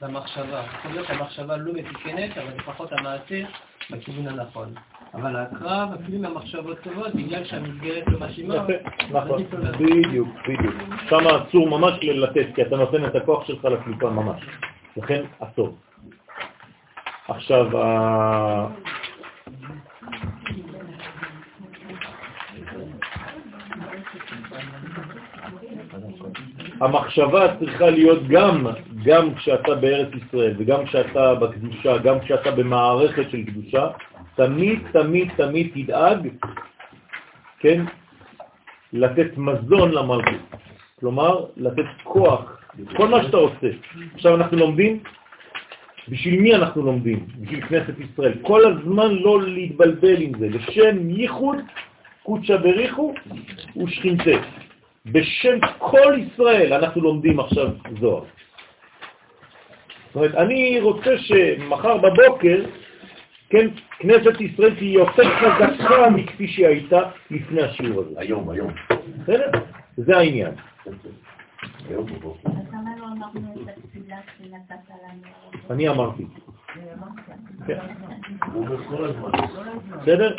במחשבה. 0.00 0.62
יכול 0.78 0.90
להיות 0.90 1.06
שהמחשבה 1.06 1.56
לא 1.56 1.72
מתוקנת, 1.74 2.38
אבל 2.38 2.56
לפחות 2.58 2.92
המעשה 2.92 3.42
בכיוון 3.90 4.28
הנכון. 4.28 4.74
אבל 5.14 5.36
הקרב, 5.36 5.88
אפילו 6.02 6.18
עם 6.18 6.24
המחשבות 6.24 6.78
טובות, 6.80 7.14
בגלל 7.14 7.44
שהמסגרת 7.44 8.04
לא 8.06 8.18
מאשימה, 8.20 8.54
נכון. 9.10 9.42
בדיוק, 9.78 10.28
בדיוק. 10.48 10.74
שם 11.08 11.26
אסור 11.26 11.68
ממש 11.78 11.94
לתת, 12.02 12.46
כי 12.54 12.62
אתה 12.62 12.76
נותן 12.76 13.04
את 13.04 13.16
הכוח 13.16 13.46
שלך 13.46 13.64
לקליפה 13.64 14.10
ממש. 14.10 14.42
לכן 14.96 15.22
אסור. 15.38 15.76
עכשיו, 17.28 17.66
המחשבה 26.82 27.56
צריכה 27.58 27.90
להיות 27.90 28.28
גם, 28.28 28.66
גם 29.04 29.34
כשאתה 29.34 29.74
בארץ 29.74 30.08
ישראל 30.14 30.54
וגם 30.58 30.86
כשאתה 30.86 31.34
בקדושה, 31.34 31.98
גם 31.98 32.20
כשאתה 32.20 32.50
במערכת 32.50 33.30
של 33.30 33.42
קדושה, 33.44 33.88
תמיד, 34.34 34.78
תמיד, 34.92 35.28
תמיד 35.36 35.70
תדאג, 35.74 36.28
כן, 37.58 37.84
לתת 38.92 39.36
מזון 39.36 39.90
למלכות. 39.92 40.42
כלומר, 41.00 41.44
לתת 41.56 41.84
כוח, 42.02 42.60
כל 42.96 43.08
מה 43.08 43.22
שאתה 43.22 43.36
עושה. 43.36 43.68
עכשיו 44.14 44.34
אנחנו 44.34 44.56
לומדים, 44.56 44.98
בשביל 46.08 46.40
מי 46.40 46.54
אנחנו 46.54 46.82
לומדים? 46.82 47.26
בשביל 47.40 47.66
כנסת 47.66 47.94
ישראל. 47.98 48.32
כל 48.42 48.60
הזמן 48.64 49.14
לא 49.14 49.42
להתבלבל 49.42 50.22
עם 50.22 50.32
זה. 50.38 50.48
לשם 50.48 51.10
ייחוד, 51.10 51.56
קודשא 52.22 52.56
בריחו 52.56 53.14
ושכינתה. 53.76 54.61
בשם 55.06 55.58
כל 55.78 56.18
ישראל 56.18 56.72
אנחנו 56.72 57.00
לומדים 57.00 57.40
עכשיו 57.40 57.68
זוהר. 58.00 58.24
זאת 60.06 60.16
אומרת, 60.16 60.34
אני 60.34 60.80
רוצה 60.80 61.18
שמחר 61.18 61.96
בבוקר, 61.96 62.64
כן, 63.50 63.68
כנסת 63.98 64.40
ישראל 64.40 64.74
תהיה 64.74 64.92
יותר 64.92 65.22
חזקה 65.36 66.10
מכפי 66.10 66.48
שהיא 66.48 66.66
הייתה 66.66 67.00
לפני 67.30 67.62
השיעור 67.62 68.00
הזה. 68.00 68.20
היום, 68.20 68.50
היום. 68.50 68.72
בסדר? 69.22 69.50
זה 69.96 70.16
העניין. 70.16 70.54
לא? 71.90 72.04
אני 75.70 75.88
אמרתי. 75.88 76.26
כן. 77.66 77.78
אומר 78.54 78.84
כל 78.88 79.04
הזמן. 79.04 79.30
בסדר? 80.02 80.36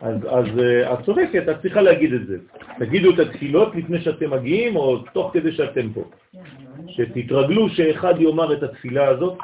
אז, 0.00 0.16
אז 0.30 0.58
אה, 0.58 0.94
את 0.94 1.04
צודקת, 1.04 1.48
את 1.50 1.62
צריכה 1.62 1.80
להגיד 1.80 2.12
את 2.12 2.26
זה. 2.26 2.38
תגידו 2.78 3.14
את 3.14 3.18
התפילות 3.18 3.74
לפני 3.74 4.00
שאתם 4.00 4.30
מגיעים, 4.30 4.76
או 4.76 4.98
תוך 4.98 5.30
כדי 5.32 5.52
שאתם 5.52 5.92
פה. 5.92 6.04
שתתרגלו 6.88 7.68
שאחד 7.68 8.20
יאמר 8.20 8.52
את 8.52 8.62
התפילה 8.62 9.08
הזאת, 9.08 9.38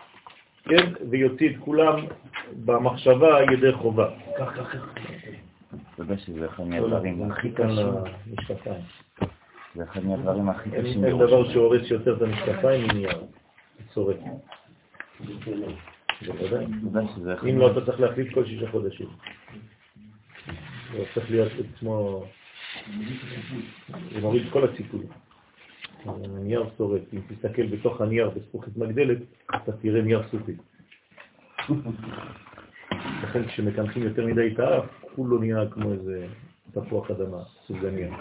כן, 0.65 0.93
ויוציא 1.11 1.51
את 1.51 1.57
כולם 1.59 2.07
במחשבה 2.65 3.39
ידי 3.53 3.73
חובה. 3.73 4.11
כך, 4.39 4.57
כך, 4.57 4.73
כך. 4.73 4.87
אתה 5.95 6.03
יודע 6.03 6.17
שזה 6.17 6.47
אחד 6.47 6.65
מהדברים 6.65 7.31
הכי 7.33 7.51
קשים. 7.51 7.87
זה 9.75 9.83
אחד 9.83 10.05
מהדברים 10.07 10.49
הכי 10.49 10.71
קשים 10.71 11.05
אין 11.05 11.19
דבר 11.19 11.53
שהורס 11.53 11.91
יותר 11.91 12.17
את 12.17 12.23
המשקפיים 12.23 12.89
מנייר. 12.89 13.21
צורק. 13.95 14.17
אם 17.51 17.59
לא, 17.59 17.73
אתה 17.73 17.87
צריך 17.87 18.01
להחליף 18.01 18.35
כל 18.35 18.45
שישה 18.45 18.71
חודשים. 18.71 19.07
זה 20.93 21.05
צריך 21.15 21.31
להיות 21.31 21.53
כמו... 21.79 22.25
זה 24.13 24.21
מוריד 24.21 24.43
כל 24.53 24.65
הציפוי. 24.65 25.07
הנייר 26.05 26.71
שורף. 26.79 27.03
אם 27.13 27.21
תסתכל 27.29 27.67
בתוך 27.67 28.01
הנייר 28.01 28.31
בזכוכית 28.31 28.77
מגדלת, 28.77 29.19
אתה 29.55 29.73
תראה 29.73 30.03
נייר 30.03 30.23
סופי. 30.31 30.53
לכן 33.23 33.47
כשמקנחים 33.47 34.03
יותר 34.03 34.27
מדי 34.27 34.55
את 34.55 34.59
האף, 34.59 34.85
כולו 35.15 35.39
נהיה 35.39 35.71
כמו 35.71 35.93
איזה 35.93 36.27
תפוח 36.73 37.11
אדמה, 37.11 37.43
סוגניה. 37.67 38.17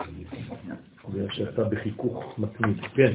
בגלל 1.09 1.29
שאתה 1.31 1.63
בחיכוך 1.63 2.39
מתמיד. 2.39 2.81
כן. 2.95 3.13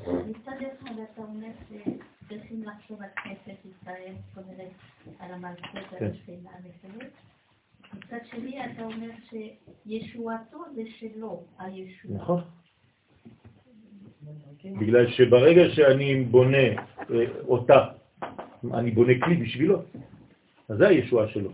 מצד 0.00 0.52
אחד 0.82 0.94
אתה 1.12 1.22
אומר 1.22 1.48
שצריכים 1.68 2.62
לחשוב 2.62 3.02
על 3.02 3.08
כנסת 3.24 3.58
ישראל, 3.64 4.14
אומרת, 4.36 4.70
על 5.18 5.32
המלכות, 5.32 5.98
כן. 5.98 6.04
על 6.04 6.10
השכינה 6.10 6.50
וכו'. 6.64 7.29
מצד 7.94 8.18
שני 8.30 8.64
אתה 8.64 8.82
אומר 8.82 9.08
שישועתו 9.30 10.58
זה 10.74 10.82
שלו, 10.98 11.42
הישועה. 11.58 12.14
נכון. 12.14 12.40
בגלל 14.64 15.10
שברגע 15.10 15.70
שאני 15.70 16.24
בונה 16.24 16.56
אה, 16.56 17.24
אותה, 17.48 17.86
אני 18.74 18.90
בונה 18.90 19.12
כלי 19.22 19.36
בשבילו, 19.36 19.82
אז 20.68 20.78
זה 20.78 20.88
הישועה 20.88 21.28
שלו. 21.28 21.50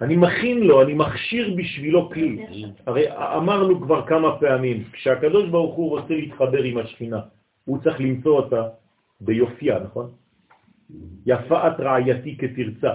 אני 0.00 0.16
מכין 0.16 0.60
לו, 0.60 0.82
אני 0.82 0.94
מכשיר 0.94 1.54
בשבילו 1.56 2.10
כלי. 2.10 2.46
הרי 2.86 3.04
אמרנו 3.10 3.80
כבר 3.80 4.06
כמה 4.06 4.38
פעמים, 4.40 4.84
כשהקדוש 4.92 5.50
ברוך 5.50 5.74
הוא 5.74 5.90
רוצה 5.90 6.14
להתחבר 6.14 6.62
עם 6.62 6.78
השכינה, 6.78 7.20
הוא 7.64 7.78
צריך 7.82 8.00
למצוא 8.00 8.36
אותה 8.36 8.68
ביופייה, 9.20 9.78
נכון? 9.78 10.10
יפאת 11.26 11.80
רעייתי 11.80 12.36
כתרצה, 12.36 12.92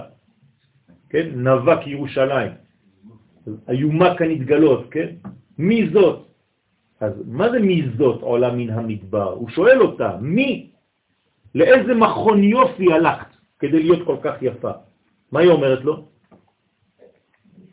כן? 1.12 1.28
נבק 1.34 1.86
ירושלים, 1.86 2.52
איומה 3.68 4.16
כנתגלות, 4.18 4.88
כן? 4.90 5.08
מי 5.58 5.88
זאת? 5.92 6.26
אז 7.00 7.12
מה 7.26 7.50
זה 7.50 7.58
מי 7.58 7.82
זאת 7.96 8.22
עולה 8.22 8.52
מן 8.52 8.70
המדבר? 8.70 9.32
הוא 9.32 9.48
שואל 9.48 9.80
אותה, 9.80 10.16
מי? 10.20 10.70
לאיזה 11.54 11.94
מכון 11.94 12.44
יופי 12.44 12.92
הלכת 12.92 13.26
כדי 13.58 13.82
להיות 13.82 14.06
כל 14.06 14.16
כך 14.22 14.34
יפה? 14.42 14.70
מה 15.32 15.40
היא 15.40 15.50
אומרת 15.50 15.84
לו? 15.84 16.08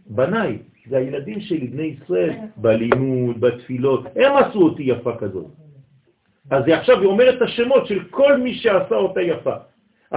בניי, 0.10 0.58
זה 0.90 0.98
הילדים 0.98 1.42
שלי, 1.42 1.68
בני 1.68 1.84
ישראל, 1.84 2.34
בלימוד, 2.58 3.42
בתפילות, 3.42 4.04
הם 4.16 4.32
עשו 4.36 4.60
אותי 4.62 4.84
יפה 4.84 5.16
כזאת. 5.16 5.48
אז 6.50 6.64
היא 6.68 6.76
עכשיו 6.76 7.00
היא 7.00 7.08
אומרת 7.08 7.36
את 7.38 7.42
השמות 7.42 7.88
של 7.88 8.04
כל 8.10 8.38
מי 8.38 8.54
שעשה 8.54 8.96
אותה 8.96 9.22
יפה. 9.22 9.56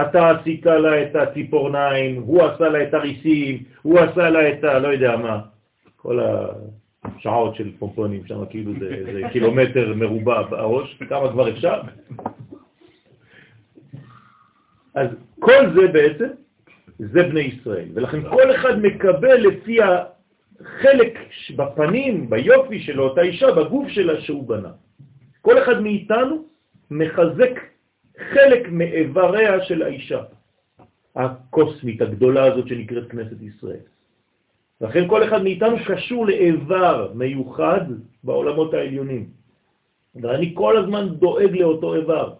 אתה 0.01 0.29
עשית 0.29 0.65
לה 0.65 1.03
את 1.03 1.15
הציפורניים, 1.15 2.21
הוא 2.21 2.43
עשה 2.43 2.69
לה 2.69 2.83
את 2.83 2.93
הריסים, 2.93 3.63
הוא 3.81 3.99
עשה 3.99 4.29
לה 4.29 4.49
את 4.49 4.63
ה... 4.63 4.79
לא 4.79 4.87
יודע 4.87 5.17
מה, 5.17 5.39
כל 5.97 6.19
השעות 7.03 7.55
של 7.55 7.71
פומפונים 7.79 8.25
שם, 8.25 8.45
כאילו 8.49 8.73
זה, 8.79 9.03
זה 9.13 9.21
קילומטר 9.31 9.93
מרובע 9.95 10.41
בראש, 10.41 10.97
כמה 11.09 11.31
כבר 11.31 11.49
אפשר? 11.49 11.81
אז 14.95 15.07
כל 15.39 15.73
זה 15.75 15.87
בעצם, 15.87 16.27
זה 16.99 17.23
בני 17.23 17.39
ישראל, 17.39 17.89
ולכן 17.93 18.29
כל 18.29 18.55
אחד 18.55 18.79
מקבל 18.79 19.35
לפי 19.35 19.77
החלק 19.81 21.19
בפנים, 21.55 22.29
ביופי 22.29 22.79
של 22.79 23.01
אותה 23.01 23.21
אישה, 23.21 23.51
בגוף 23.51 23.87
שלה 23.87 24.21
שהוא 24.21 24.47
בנה. 24.47 24.71
כל 25.41 25.63
אחד 25.63 25.81
מאיתנו 25.81 26.45
מחזק 26.91 27.72
חלק 28.17 28.69
מאיבריה 28.69 29.63
של 29.63 29.83
האישה, 29.83 30.23
הקוסמית 31.15 32.01
הגדולה 32.01 32.43
הזאת 32.43 32.67
שנקראת 32.67 33.11
כנסת 33.11 33.41
ישראל. 33.41 33.85
לכן 34.81 35.07
כל 35.07 35.23
אחד 35.23 35.43
מאיתנו 35.43 35.77
קשור 35.87 36.25
לאיבר 36.25 37.11
מיוחד 37.15 37.81
בעולמות 38.23 38.73
העליונים. 38.73 39.29
ואני 40.15 40.53
כל 40.55 40.77
הזמן 40.77 41.09
דואג 41.09 41.57
לאותו 41.57 41.95
איבר. 41.95 42.33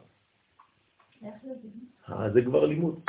אה, 2.10 2.30
זה 2.30 2.42
כבר 2.42 2.66
לימוד. 2.66 3.00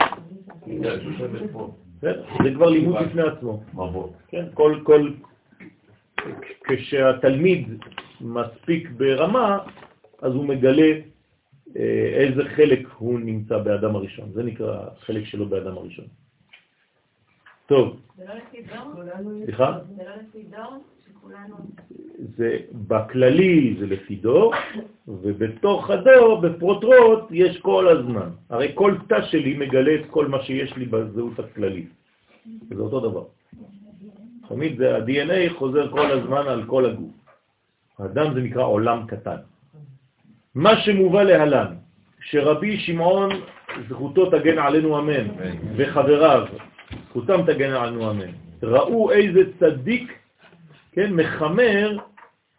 זה 2.43 2.51
כבר 2.55 2.71
לימוד 2.71 2.97
בפני 2.97 3.23
עצמו. 3.23 3.63
כן, 4.29 4.45
כל, 4.55 4.81
כל, 4.83 5.11
כשהתלמיד 6.65 7.69
מספיק 8.21 8.91
ברמה, 8.91 9.59
אז 10.23 10.33
הוא 10.33 10.45
מגלה 10.45 10.93
איזה 12.15 12.45
חלק 12.45 12.89
הוא 12.99 13.21
נמצא 13.21 13.59
באדם 13.59 13.97
הראשון. 13.97 14.33
זה 14.33 14.43
נקרא 14.43 14.85
חלק 14.99 15.25
שלו 15.25 15.47
באדם 15.47 15.79
הראשון. 15.79 16.05
טוב, 17.67 17.97
זה 18.17 18.25
לא 18.29 18.35
לפי 18.35 18.63
דור? 18.63 19.05
סליחה? 19.45 19.79
זה 19.97 20.03
לא 20.05 20.11
לפי 20.23 20.43
דור? 20.51 20.85
שכולנו... 21.07 21.57
זה 22.37 22.59
בכללי 22.73 23.77
זה 23.79 23.87
לפי 23.87 24.17
דור, 24.17 24.55
ובתוך 25.09 25.91
הדור, 25.91 26.41
בפרוטרוט, 26.41 27.25
יש 27.31 27.61
כל 27.61 27.89
הזמן. 27.89 28.31
הרי 28.51 28.73
כל 28.75 28.95
תא 29.09 29.23
שלי 29.23 29.55
מגלה 29.59 29.95
את 29.95 30.07
כל 30.11 30.27
מה 30.27 30.43
שיש 30.43 30.77
לי 30.77 30.87
בזהות 30.87 31.39
הכללית. 31.39 31.89
זה 32.69 32.83
אותו 32.83 33.01
דבר. 33.01 33.25
תמיד 34.49 34.77
זה 34.77 34.97
ה-DNA 34.97 35.55
חוזר 35.59 35.91
כל 35.91 36.11
הזמן 36.11 36.47
על 36.47 36.65
כל 36.67 36.87
הגוף. 36.87 37.13
האדם 37.99 38.35
זה 38.35 38.41
נקרא 38.41 38.65
עולם 38.65 39.07
קטן. 39.07 39.37
מה 40.55 40.81
שמובא 40.81 41.23
להלן, 41.23 41.75
שרבי 42.21 42.77
שמעון, 42.77 43.31
זכותו 43.89 44.31
תגן 44.31 44.59
עלינו 44.59 44.99
אמן, 44.99 45.27
וחבריו, 45.77 46.47
זכותם 47.09 47.43
תגן 47.47 47.71
עלינו 47.71 48.11
אמן, 48.11 48.31
ראו 48.63 49.13
איזה 49.13 49.41
צדיק, 49.61 50.19
כן, 50.93 51.13
מחמר 51.13 51.99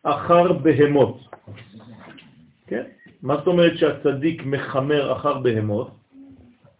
אחר 0.03 0.53
בהמות. 0.53 1.19
כן? 2.67 2.83
מה 3.21 3.35
זאת 3.35 3.47
אומרת 3.47 3.77
שהצדיק 3.77 4.45
מחמר 4.45 5.13
אחר 5.13 5.37
בהמות? 5.39 5.91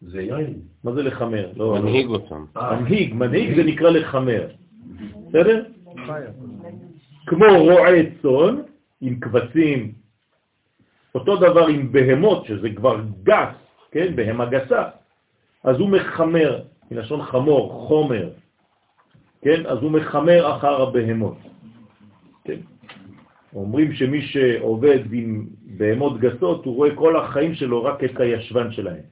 זה 0.01 0.22
יין. 0.22 0.53
מה 0.84 0.91
זה 0.91 1.03
לחמר? 1.03 1.51
לא, 1.55 1.80
מנהיג 1.82 2.07
אותם. 2.07 2.45
מנהיג, 2.55 3.13
מנהיג 3.13 3.55
זה 3.55 3.63
נקרא 3.63 3.89
לחמר. 3.89 4.47
בסדר? 5.28 5.63
כמו 7.26 7.45
רועה 7.59 8.03
צאן 8.22 8.55
עם 9.01 9.20
קבצים, 9.20 9.91
אותו 11.16 11.36
דבר 11.38 11.68
עם 11.68 11.91
בהמות, 11.91 12.45
שזה 12.45 12.70
כבר 12.76 13.01
גס, 13.24 13.55
כן, 13.91 14.16
בהמה 14.16 14.45
גסה, 14.45 14.84
אז 15.63 15.80
הוא 15.80 15.89
מחמר, 15.89 16.61
מלשון 16.91 17.22
חמור, 17.22 17.88
חומר, 17.88 18.30
כן, 19.41 19.66
אז 19.66 19.78
הוא 19.82 19.91
מחמר 19.91 20.55
אחר 20.55 20.82
הבהמות. 20.82 21.38
כן? 22.43 22.59
אומרים 23.55 23.93
שמי 23.93 24.22
שעובד 24.22 24.99
עם 25.13 25.45
בהמות 25.78 26.20
גסות, 26.20 26.66
הוא 26.66 26.76
רואה 26.76 26.95
כל 26.95 27.20
החיים 27.20 27.53
שלו 27.55 27.84
רק 27.84 28.03
את 28.03 28.20
הישבן 28.20 28.72
שלהם. 28.72 29.03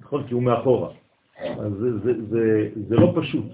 נכון? 0.00 0.26
כי 0.26 0.34
הוא 0.34 0.42
מאחורה. 0.42 0.90
אז 1.38 1.72
זה, 1.72 1.98
זה, 1.98 2.12
זה, 2.28 2.68
זה 2.88 2.96
לא 2.96 3.12
פשוט. 3.16 3.44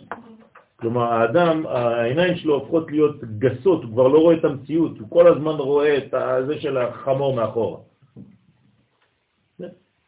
כלומר, 0.85 1.12
האדם, 1.12 1.66
העיניים 1.66 2.37
שלו 2.37 2.55
הופכות 2.55 2.91
להיות 2.91 3.24
גסות, 3.39 3.85
הוא 3.85 3.93
כבר 3.93 4.09
לא 4.09 4.18
רואה 4.18 4.37
את 4.37 4.45
המציאות, 4.45 4.99
הוא 4.99 5.11
כל 5.11 5.26
הזמן 5.26 5.53
רואה 5.53 5.97
את 5.97 6.14
זה 6.47 6.61
של 6.61 6.76
החמור 6.76 7.37
מאחורה. 7.37 7.78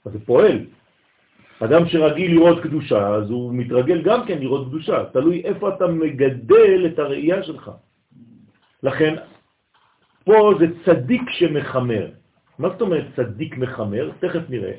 אז 0.05 0.13
זה 0.13 0.19
פועל. 0.27 0.59
אדם 1.61 1.89
שרגיל 1.89 2.31
לראות 2.31 2.63
קדושה, 2.63 3.09
אז 3.09 3.31
הוא 3.31 3.55
מתרגל 3.55 4.03
גם 4.03 4.27
כן 4.27 4.39
לראות 4.39 4.69
קדושה, 4.69 5.05
תלוי 5.13 5.41
איפה 5.45 5.69
אתה 5.69 5.87
מגדל 5.87 6.87
את 6.87 6.99
הראייה 6.99 7.43
שלך. 7.43 7.71
לכן, 8.83 9.15
פה 10.25 10.51
זה 10.61 10.67
צדיק 10.85 11.23
שמחמר. 11.31 12.07
מה 12.59 12.69
זאת 12.69 12.81
אומרת 12.81 13.07
צדיק 13.17 13.57
מחמר? 13.59 14.11
תכף 14.21 14.45
נראה. 14.49 14.73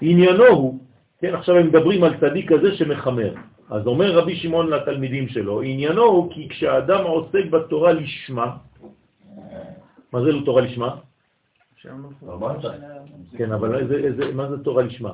עניינו 0.00 0.46
הוא, 0.46 0.80
כן, 1.20 1.34
עכשיו 1.34 1.56
הם 1.56 1.66
מדברים 1.66 2.04
על 2.04 2.20
צדיק 2.20 2.52
כזה 2.52 2.76
שמחמר. 2.76 3.34
אז 3.70 3.86
אומר 3.86 4.18
רבי 4.18 4.36
שמעון 4.36 4.70
לתלמידים 4.70 5.28
שלו, 5.28 5.62
עניינו 5.62 6.02
הוא 6.02 6.32
כי 6.32 6.48
כשאדם 6.48 7.04
עוסק 7.04 7.44
בתורה 7.50 7.92
לשמה, 7.92 8.56
מה 10.12 10.22
זה 10.22 10.32
לא 10.32 10.44
תורה 10.44 10.62
לשמה? 10.62 10.96
כן, 13.36 13.52
אבל 13.52 13.70
מה 14.34 14.48
זה 14.48 14.64
תורה 14.64 14.82
לשמה? 14.82 15.12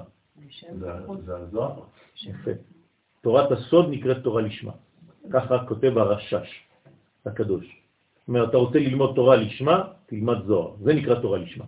זה 1.24 1.36
הזוהר. 1.36 1.80
יפה. 2.22 2.50
תורת 3.20 3.52
הסוד 3.52 3.86
נקראת 3.90 4.22
תורה 4.22 4.42
לשמה. 4.42 4.72
ככה 5.32 5.64
כותב 5.68 5.98
הרשש 5.98 6.48
הקדוש. 7.26 7.64
זאת 7.64 8.28
אומרת, 8.28 8.48
אתה 8.48 8.56
רוצה 8.56 8.78
ללמוד 8.78 9.12
תורה 9.14 9.36
לשמה, 9.36 9.84
תלמד 10.06 10.44
זוהר. 10.46 10.74
זה 10.82 10.94
נקרא 10.94 11.14
תורה 11.14 11.38
לשמה. 11.38 11.64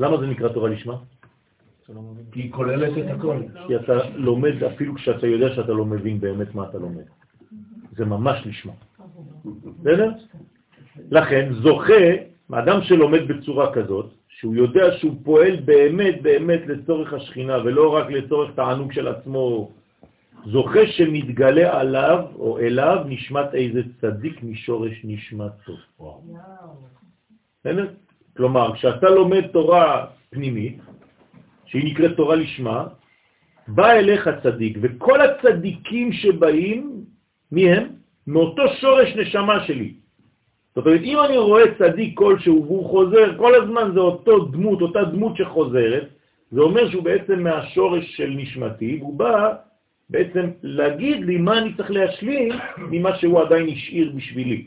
למה 0.00 0.16
זה 0.20 0.26
נקרא 0.26 0.48
תורה 0.48 0.70
לשמה? 0.70 0.96
כי 2.32 2.40
היא 2.40 2.52
כוללת 2.52 2.98
את 2.98 3.18
הכל. 3.18 3.36
כי 3.66 3.76
אתה 3.76 3.92
לומד 4.14 4.64
אפילו 4.64 4.94
כשאתה 4.94 5.26
יודע 5.26 5.54
שאתה 5.54 5.72
לא 5.72 5.84
מבין 5.84 6.20
באמת 6.20 6.54
מה 6.54 6.68
אתה 6.68 6.78
לומד. 6.78 7.04
זה 7.96 8.04
ממש 8.04 8.46
לשמה. 8.46 8.72
בסדר? 9.80 10.12
לכן 11.10 11.52
זוכה, 11.52 12.04
אדם 12.52 12.82
שלומד 12.82 13.28
בצורה 13.28 13.72
כזאת, 13.72 14.06
שהוא 14.28 14.54
יודע 14.54 14.92
שהוא 14.98 15.14
פועל 15.24 15.56
באמת 15.64 16.22
באמת 16.22 16.60
לצורך 16.66 17.12
השכינה 17.12 17.58
ולא 17.64 17.94
רק 17.94 18.10
לצורך 18.10 18.54
תענוג 18.54 18.92
של 18.92 19.08
עצמו, 19.08 19.70
זוכה 20.46 20.86
שמתגלה 20.86 21.80
עליו 21.80 22.24
או 22.38 22.58
אליו 22.58 23.04
נשמת 23.08 23.54
איזה 23.54 23.82
צדיק 24.00 24.42
משורש 24.42 25.00
נשמתו. 25.04 25.76
בסדר? 27.60 27.88
כלומר, 28.36 28.74
כשאתה 28.74 29.10
לומד 29.10 29.46
תורה 29.46 30.06
פנימית, 30.30 30.78
שהיא 31.70 31.84
נקראת 31.84 32.16
תורה 32.16 32.36
לשמה, 32.36 32.86
בא 33.68 33.90
אליך 33.90 34.30
צדיק, 34.42 34.78
וכל 34.80 35.20
הצדיקים 35.20 36.12
שבאים, 36.12 37.04
מי 37.52 37.70
הם? 37.70 37.86
מאותו 38.26 38.62
שורש 38.80 39.16
נשמה 39.16 39.64
שלי. 39.66 39.94
זאת 40.74 40.86
אומרת, 40.86 41.00
אם 41.02 41.18
אני 41.20 41.36
רואה 41.36 41.62
צדיק 41.78 42.18
כלשהו 42.18 42.64
והוא 42.64 42.90
חוזר, 42.90 43.38
כל 43.38 43.54
הזמן 43.54 43.90
זה 43.94 44.00
אותו 44.00 44.44
דמות, 44.44 44.82
אותה 44.82 45.04
דמות 45.04 45.36
שחוזרת, 45.36 46.08
זה 46.50 46.60
אומר 46.60 46.90
שהוא 46.90 47.02
בעצם 47.02 47.42
מהשורש 47.42 48.16
של 48.16 48.30
נשמתי, 48.36 48.98
והוא 49.00 49.18
בא 49.18 49.54
בעצם 50.10 50.50
להגיד 50.62 51.20
לי 51.24 51.36
מה 51.36 51.58
אני 51.58 51.74
צריך 51.76 51.90
להשלים 51.90 52.48
ממה 52.78 53.16
שהוא 53.16 53.40
עדיין 53.40 53.68
השאיר 53.68 54.12
בשבילי. 54.14 54.66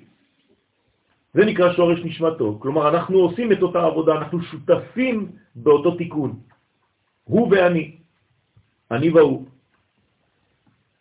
זה 1.34 1.45
נקרא 1.45 1.74
שורש 1.74 1.99
נשמתו. 2.04 2.58
כלומר, 2.60 2.89
אנחנו 2.89 3.18
עושים 3.20 3.51
את 3.51 3.62
אותה 3.62 3.84
עבודה, 3.84 4.12
אנחנו 4.12 4.41
שותפים 4.41 5.28
באותו 5.56 5.91
תיקון. 5.91 6.53
הוא 7.24 7.47
ואני, 7.51 7.95
אני 8.91 9.09
והוא. 9.09 9.45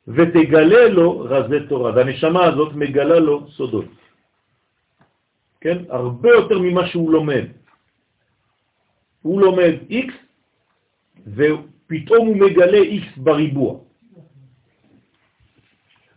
ותגלה 0.08 0.88
לו 0.88 1.20
רזי 1.20 1.66
תורה, 1.68 1.92
והנשמה 1.94 2.44
הזאת 2.44 2.74
מגלה 2.74 3.18
לו 3.18 3.48
סודות. 3.50 3.84
כן? 5.60 5.78
הרבה 5.88 6.30
יותר 6.30 6.58
ממה 6.58 6.86
שהוא 6.88 7.12
לומד. 7.12 7.44
הוא 9.22 9.40
לומד 9.40 9.74
X, 9.90 10.10
ופתאום 11.26 12.26
הוא 12.26 12.36
מגלה 12.36 12.78
X 12.78 13.06
בריבוע. 13.16 13.78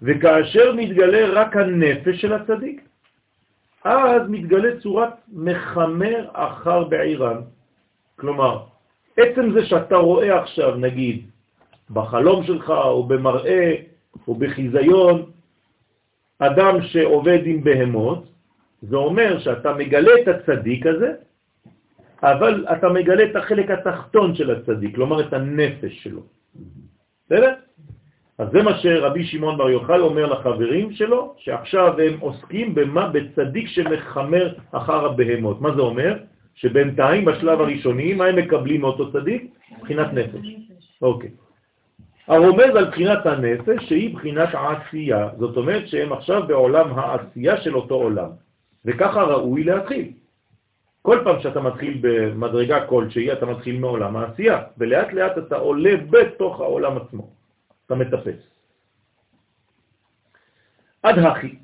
וכאשר 0.01 0.73
מתגלה 0.73 1.21
רק 1.29 1.55
הנפש 1.55 2.21
של 2.21 2.33
הצדיק, 2.33 2.81
אז 3.83 4.21
מתגלה 4.29 4.81
צורת 4.81 5.13
מחמר 5.29 6.29
אחר 6.33 6.83
בעירן. 6.83 7.41
כלומר, 8.15 8.74
עצם 9.17 9.51
זה 9.53 9.65
שאתה 9.65 9.95
רואה 9.95 10.39
עכשיו, 10.41 10.75
נגיד, 10.75 11.25
בחלום 11.89 12.43
שלך 12.43 12.69
או 12.69 13.03
במראה 13.03 13.75
או 14.27 14.35
בחיזיון, 14.35 15.31
אדם 16.39 16.81
שעובד 16.81 17.39
עם 17.45 17.63
בהמות, 17.63 18.23
זה 18.81 18.95
אומר 18.95 19.39
שאתה 19.39 19.73
מגלה 19.73 20.11
את 20.21 20.27
הצדיק 20.27 20.85
הזה, 20.85 21.13
אבל 22.23 22.65
אתה 22.71 22.89
מגלה 22.89 23.23
את 23.23 23.35
החלק 23.35 23.71
התחתון 23.71 24.35
של 24.35 24.51
הצדיק, 24.51 24.95
כלומר 24.95 25.27
את 25.27 25.33
הנפש 25.33 26.03
שלו. 26.03 26.21
בסדר? 27.25 27.53
אז 28.37 28.47
זה 28.51 28.63
מה 28.63 28.77
שרבי 28.77 29.23
שמעון 29.23 29.57
בר 29.57 29.69
יוחאי 29.69 29.99
אומר 29.99 30.25
לחברים 30.25 30.91
שלו, 30.91 31.33
שעכשיו 31.37 31.99
הם 31.99 32.19
עוסקים 32.19 32.75
במה? 32.75 33.07
בצדיק 33.07 33.67
שמחמר 33.67 34.53
אחר 34.71 35.05
הבהמות. 35.05 35.61
מה 35.61 35.75
זה 35.75 35.81
אומר? 35.81 36.17
שבינתיים, 36.55 37.25
בשלב 37.25 37.61
הראשוני, 37.61 38.13
מה 38.13 38.25
הם 38.25 38.35
מקבלים 38.35 38.81
מאותו 38.81 39.11
צדיק? 39.11 39.43
בחינת 39.81 40.13
נפש. 40.13 40.47
אוקיי. 41.01 41.29
הרומז 42.27 42.75
על 42.75 42.85
בחינת 42.89 43.25
הנפש 43.25 43.83
שהיא 43.83 44.15
בחינת 44.15 44.49
העשייה. 44.53 45.29
זאת 45.39 45.57
אומרת 45.57 45.87
שהם 45.87 46.13
עכשיו 46.13 46.47
בעולם 46.47 46.99
העשייה 46.99 47.57
של 47.61 47.75
אותו 47.75 47.95
עולם. 47.95 48.29
וככה 48.85 49.23
ראוי 49.23 49.63
להתחיל. 49.63 50.11
כל 51.01 51.21
פעם 51.23 51.41
שאתה 51.41 51.61
מתחיל 51.61 51.97
במדרגה 52.01 52.87
כלשהי, 52.87 53.31
אתה 53.31 53.45
מתחיל 53.45 53.79
מעולם 53.79 54.15
העשייה, 54.15 54.63
ולאט 54.77 55.13
לאט 55.13 55.37
אתה 55.37 55.55
עולה 55.55 55.93
בתוך 56.09 56.61
העולם 56.61 56.97
עצמו. 56.97 57.29
אתה 57.85 57.95
מטפס. 57.95 58.39
עד 61.03 61.19
הכי, 61.19 61.55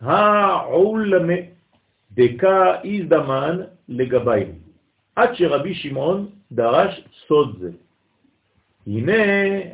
העולמה 0.00 1.34
דקה 2.12 2.80
איזדמן 2.84 3.60
לגביים, 3.92 4.52
עד 5.16 5.34
שרבי 5.34 5.74
שמעון 5.74 6.28
דרש 6.52 7.04
סוד 7.26 7.56
זה. 7.60 7.70
הנה 8.86 9.22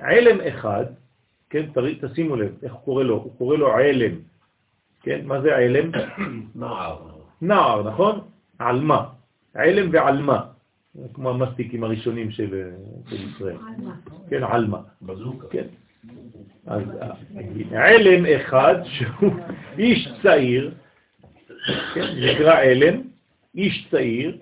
עלם 0.01 0.41
אחד, 0.41 0.85
כן, 1.51 1.67
תשימו 2.01 2.37
לב, 2.37 2.53
איך 2.63 2.73
הוא 2.73 2.81
קורא 2.85 3.03
לו? 3.03 3.15
הוא 3.15 3.33
קורא 3.39 3.57
לו 3.57 3.73
עלם. 3.73 4.15
כן, 5.03 5.21
מה 5.25 5.41
זה 5.41 5.57
עלם? 5.57 5.91
נער. 6.61 6.99
נער, 7.43 7.83
נכון? 7.83 8.21
עלמה. 8.59 9.09
עלם 9.55 9.89
ועלמה. 9.93 10.41
כמו 11.15 11.31
המסטיקים 11.31 11.85
הראשונים 11.85 12.31
של, 12.31 12.71
של 13.11 13.29
ישראל. 13.29 13.57
כן, 14.31 14.45
עלמה. 14.45 14.81
בזוקה. 15.03 15.47
כן. 15.51 15.67
אז 16.67 16.83
עלם 17.73 18.27
אחד 18.27 18.75
שהוא 18.85 19.33
איש 19.79 20.09
צעיר, 20.23 20.75
כן, 21.95 22.07
נקרא 22.17 22.61
עלם, 22.61 23.01
איש 23.59 23.89
צעיר, 23.91 24.39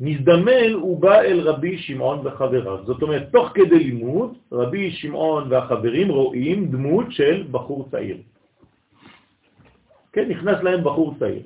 מזדמן 0.00 0.72
הוא 0.74 1.00
בא 1.00 1.20
אל 1.20 1.40
רבי 1.40 1.78
שמעון 1.78 2.26
וחבריו. 2.26 2.84
זאת 2.86 3.02
אומרת, 3.02 3.32
תוך 3.32 3.48
כדי 3.54 3.78
לימוד, 3.78 4.38
רבי 4.52 4.90
שמעון 4.90 5.52
והחברים 5.52 6.08
רואים 6.08 6.70
דמות 6.70 7.06
של 7.10 7.46
בחור 7.50 7.88
צעיר. 7.90 8.22
כן, 10.12 10.28
נכנס 10.28 10.62
להם 10.62 10.84
בחור 10.84 11.14
צעיר. 11.18 11.42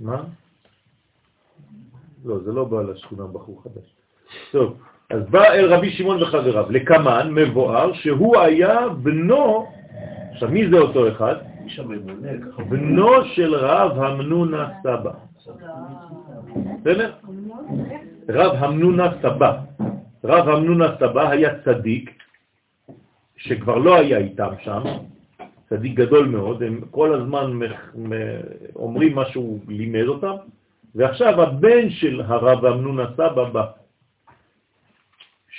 מה? 0.00 0.24
לא, 2.24 2.38
זה 2.38 2.52
לא 2.52 2.64
בא 2.64 2.82
לשכונה 2.82 3.26
בחור 3.26 3.62
חדש. 3.62 3.94
טוב, 4.52 4.82
אז 5.10 5.22
בא 5.30 5.44
אל 5.44 5.74
רבי 5.74 5.90
שמעון 5.90 6.22
וחבריו, 6.22 6.66
לקמן 6.70 7.30
מבואר 7.30 7.92
שהוא 7.92 8.38
היה 8.38 8.88
בנו, 8.88 9.66
עכשיו 10.32 10.48
מי 10.48 10.70
זה 10.70 10.78
אותו 10.78 11.08
אחד? 11.08 11.34
בנו 12.68 13.24
של 13.24 13.54
רב 13.54 14.02
המנונה 14.02 14.68
סבא. 14.82 15.12
בסדר? 16.80 17.12
רב 18.28 18.52
המנונה 18.58 19.08
סבא. 19.22 19.58
רב 20.24 20.48
המנונה 20.48 20.96
סבא 21.00 21.30
היה 21.30 21.58
צדיק, 21.64 22.22
שכבר 23.36 23.78
לא 23.78 23.96
היה 23.96 24.18
איתם 24.18 24.50
שם, 24.62 24.82
צדיק 25.68 25.94
גדול 25.94 26.28
מאוד, 26.28 26.62
הם 26.62 26.80
כל 26.90 27.14
הזמן 27.14 27.58
אומרים 28.76 29.14
מה 29.14 29.24
שהוא 29.26 29.58
לימד 29.68 30.06
אותם, 30.06 30.34
ועכשיו 30.94 31.42
הבן 31.42 31.90
של 31.90 32.20
הרב 32.24 32.64
אמנון 32.64 33.00
הסבא 33.00 33.44
בא, 33.44 33.64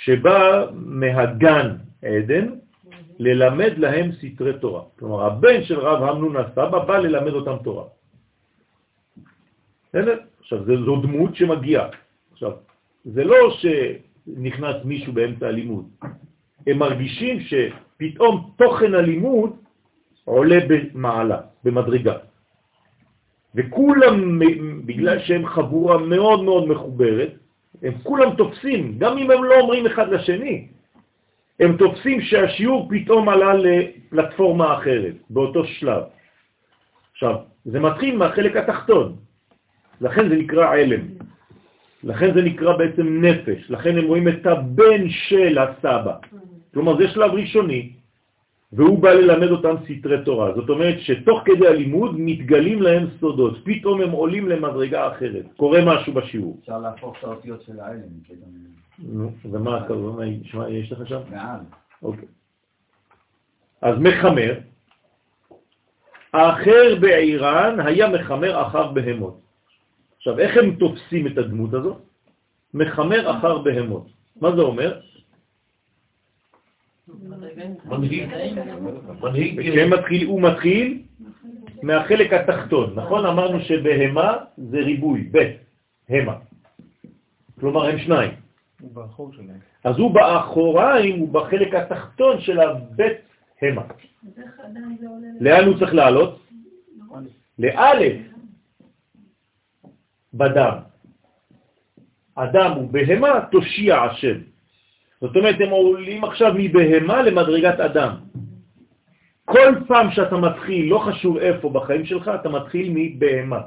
שבא 0.04 0.66
מהגן 0.72 1.76
עדן 2.02 2.46
ללמד 3.18 3.72
להם 3.78 4.12
סתרי 4.12 4.58
תורה. 4.58 4.82
כלומר, 4.98 5.26
הבן 5.26 5.64
של 5.64 5.78
רב 5.78 6.02
אמנון 6.02 6.36
הסבא 6.36 6.78
בא 6.84 6.98
ללמד 6.98 7.32
אותם 7.32 7.56
תורה. 7.64 7.84
בסדר? 9.88 10.18
עכשיו, 10.40 10.64
זו 10.64 10.96
דמות 10.96 11.36
שמגיעה. 11.36 11.88
עכשיו, 12.32 12.52
זה 13.04 13.24
לא 13.24 13.36
שנכנס 13.60 14.76
מישהו 14.84 15.12
באמצע 15.12 15.46
הלימוד. 15.46 15.84
הם 16.66 16.78
מרגישים 16.78 17.40
שפתאום 17.40 18.52
תוכן 18.56 18.94
הלימוד 18.94 19.56
עולה 20.24 20.58
במעלה, 20.68 21.40
במדרגה. 21.64 22.16
וכולם, 23.54 24.38
בגלל 24.86 25.18
שהם 25.18 25.46
חבורה 25.46 25.98
מאוד 25.98 26.44
מאוד 26.44 26.68
מחוברת, 26.68 27.32
הם 27.82 27.92
כולם 28.02 28.34
תופסים, 28.34 28.98
גם 28.98 29.18
אם 29.18 29.30
הם 29.30 29.44
לא 29.44 29.60
אומרים 29.60 29.86
אחד 29.86 30.08
לשני, 30.08 30.68
הם 31.60 31.76
תופסים 31.76 32.20
שהשיעור 32.20 32.88
פתאום 32.90 33.28
עלה 33.28 33.54
לפלטפורמה 33.54 34.78
אחרת, 34.78 35.14
באותו 35.30 35.64
שלב. 35.64 36.02
עכשיו, 37.12 37.34
זה 37.64 37.80
מתחיל 37.80 38.16
מהחלק 38.16 38.56
התחתון, 38.56 39.16
לכן 40.00 40.28
זה 40.28 40.36
נקרא 40.36 40.74
עלם, 40.74 41.00
לכן 42.04 42.34
זה 42.34 42.42
נקרא 42.42 42.76
בעצם 42.76 43.24
נפש, 43.24 43.70
לכן 43.70 43.98
הם 43.98 44.04
רואים 44.04 44.28
את 44.28 44.46
הבן 44.46 45.08
של 45.08 45.58
הסבא. 45.58 46.14
כלומר, 46.74 46.96
זה 46.96 47.08
שלב 47.08 47.30
ראשוני, 47.32 47.92
והוא 48.72 48.98
בא 49.02 49.10
ללמד 49.10 49.50
אותם 49.50 49.74
סתרי 49.84 50.24
תורה. 50.24 50.54
זאת 50.54 50.68
אומרת 50.68 51.00
שתוך 51.00 51.42
כדי 51.44 51.66
הלימוד 51.66 52.14
מתגלים 52.18 52.82
להם 52.82 53.06
סודות, 53.20 53.54
פתאום 53.64 54.00
הם 54.00 54.10
עולים 54.10 54.48
למדרגה 54.48 55.08
אחרת, 55.08 55.46
קורה 55.56 55.80
משהו 55.86 56.12
בשיעור. 56.12 56.58
אפשר 56.60 56.78
להפוך 56.78 57.16
את 57.18 57.24
האותיות 57.24 57.62
של 57.62 57.80
העלם. 57.80 58.10
נו, 58.98 59.32
ומה 59.44 59.84
אתה 59.86 59.92
אומר, 59.92 60.22
יש 60.68 60.92
לך 60.92 61.08
שם? 61.08 61.20
מעל. 61.30 61.60
אוקיי. 62.02 62.28
אז 63.82 63.94
מחמר, 63.98 64.58
האחר 66.32 66.96
בעירן 67.00 67.80
היה 67.80 68.08
מחמר 68.08 68.62
אחר 68.66 68.92
בהמות. 68.92 69.40
עכשיו, 70.16 70.38
איך 70.38 70.56
הם 70.56 70.74
תופסים 70.74 71.26
את 71.26 71.38
הדמות 71.38 71.74
הזאת? 71.74 71.96
מחמר 72.74 73.38
אחר 73.38 73.58
בהמות. 73.58 74.06
מה 74.40 74.56
זה 74.56 74.62
אומר? 74.62 75.00
כשהם 79.60 79.90
מתחיל, 79.90 80.26
הוא 80.28 80.42
מתחיל 80.42 81.02
מהחלק 81.82 82.32
התחתון, 82.32 82.94
נכון? 82.94 83.26
אמרנו 83.26 83.60
שבהמה 83.60 84.36
זה 84.56 84.78
ריבוי, 84.78 85.28
ב', 85.32 85.38
המה. 86.08 86.36
כלומר, 87.60 87.88
הם 87.88 87.98
שניים. 87.98 88.30
אז 89.84 89.98
הוא 89.98 90.14
באחוריים, 90.14 91.20
הוא 91.20 91.28
בחלק 91.28 91.74
התחתון 91.74 92.40
של 92.40 92.60
הבית 92.60 93.18
המה. 93.62 93.82
לאן 95.40 95.64
הוא 95.64 95.78
צריך 95.78 95.94
לעלות? 95.94 96.40
לאלף 97.58 98.16
בדם. 100.34 100.76
אדם 102.34 102.70
הוא 102.72 102.90
בהמה, 102.90 103.40
תושיע 103.50 104.02
השם. 104.02 104.49
זאת 105.20 105.36
אומרת, 105.36 105.56
הם 105.60 105.70
עולים 105.70 106.24
עכשיו 106.24 106.52
מבהמה 106.56 107.22
למדרגת 107.22 107.80
אדם. 107.80 108.12
כל 109.44 109.74
פעם 109.88 110.10
שאתה 110.10 110.36
מתחיל, 110.36 110.90
לא 110.90 110.98
חשוב 110.98 111.36
איפה 111.36 111.70
בחיים 111.70 112.06
שלך, 112.06 112.30
אתה 112.40 112.48
מתחיל 112.48 112.92
מבהמה. 112.94 113.60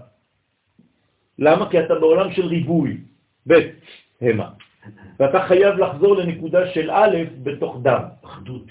למה? 1.40 1.70
כי 1.70 1.80
אתה 1.80 1.96
בעולם 1.96 2.32
של 2.32 2.46
ריבוי, 2.46 2.98
ב', 3.48 3.60
המה. 4.22 4.50
ואתה 5.20 5.40
חייב 5.48 5.74
לחזור 5.78 6.16
לנקודה 6.16 6.68
של 6.74 6.92
א' 6.92 7.16
בתוך 7.44 7.80
דם. 7.82 8.04
אחדות. 8.26 8.66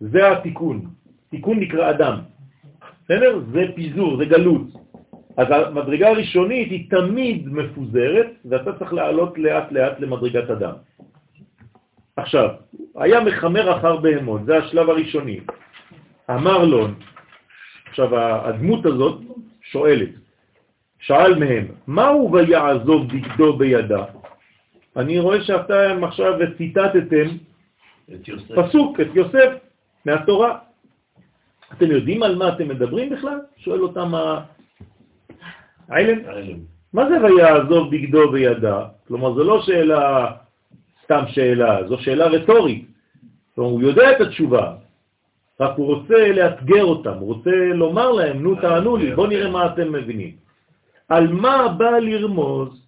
זה 0.00 0.32
התיקון. 0.32 0.86
תיקון 1.30 1.60
נקרא 1.60 1.90
אדם. 1.90 2.14
בסדר? 3.04 3.40
זה 3.52 3.62
פיזור, 3.74 4.16
זה 4.16 4.24
גלות. 4.24 4.66
אז 5.36 5.46
המדרגה 5.50 6.08
הראשונית 6.08 6.70
היא 6.70 6.90
תמיד 6.90 7.48
מפוזרת, 7.48 8.28
ואתה 8.44 8.72
צריך 8.78 8.92
לעלות 8.92 9.38
לאט 9.38 9.72
לאט 9.72 10.00
למדרגת 10.00 10.50
אדם. 10.50 10.74
עכשיו, 12.16 12.48
היה 12.96 13.20
מחמר 13.20 13.78
אחר 13.78 13.96
בהמות, 13.96 14.44
זה 14.44 14.58
השלב 14.58 14.90
הראשוני. 14.90 15.40
אמר 16.30 16.64
לו, 16.64 16.86
עכשיו 17.88 18.18
הדמות 18.18 18.86
הזאת 18.86 19.20
שואלת, 19.62 20.08
שאל 21.00 21.38
מהם, 21.38 21.66
מהו 21.86 22.32
ויעזוב 22.32 23.08
בגדו 23.08 23.56
בידה? 23.56 24.04
אני 24.96 25.18
רואה 25.18 25.44
שאתם 25.44 26.04
עכשיו 26.04 26.32
ציטטתם 26.58 27.28
פסוק, 28.54 29.00
את 29.00 29.06
יוסף, 29.14 29.52
מהתורה. 30.06 30.58
אתם 31.72 31.90
יודעים 31.90 32.22
על 32.22 32.36
מה 32.36 32.48
אתם 32.48 32.68
מדברים 32.68 33.10
בכלל? 33.10 33.38
שואל 33.56 33.80
אותם 33.80 34.12
העלם. 35.88 36.18
מה 36.92 37.08
זה 37.08 37.24
ויעזוב 37.24 37.90
בגדו 37.90 38.32
בידה? 38.32 38.86
כלומר, 39.08 39.34
זו 39.34 39.44
לא 39.44 39.62
שאלה 39.62 40.30
סתם 41.04 41.22
שאלה, 41.28 41.88
זו 41.88 41.98
שאלה 41.98 42.26
רטורית. 42.26 42.86
כלומר, 43.54 43.70
הוא 43.70 43.82
יודע 43.82 44.12
את 44.12 44.20
התשובה, 44.20 44.74
רק 45.60 45.76
הוא 45.76 45.86
רוצה 45.94 46.32
לאתגר 46.32 46.84
אותם, 46.84 47.14
הוא 47.18 47.34
רוצה 47.34 47.50
לומר 47.74 48.10
להם, 48.12 48.42
נו 48.42 48.54
תענו 48.54 48.96
לי, 48.96 49.14
בואו 49.14 49.26
נראה 49.26 49.50
מה 49.50 49.66
אתם 49.66 49.92
מבינים. 49.92 50.36
על 51.08 51.28
מה 51.28 51.68
בא 51.68 51.90
לרמוז 51.90 52.86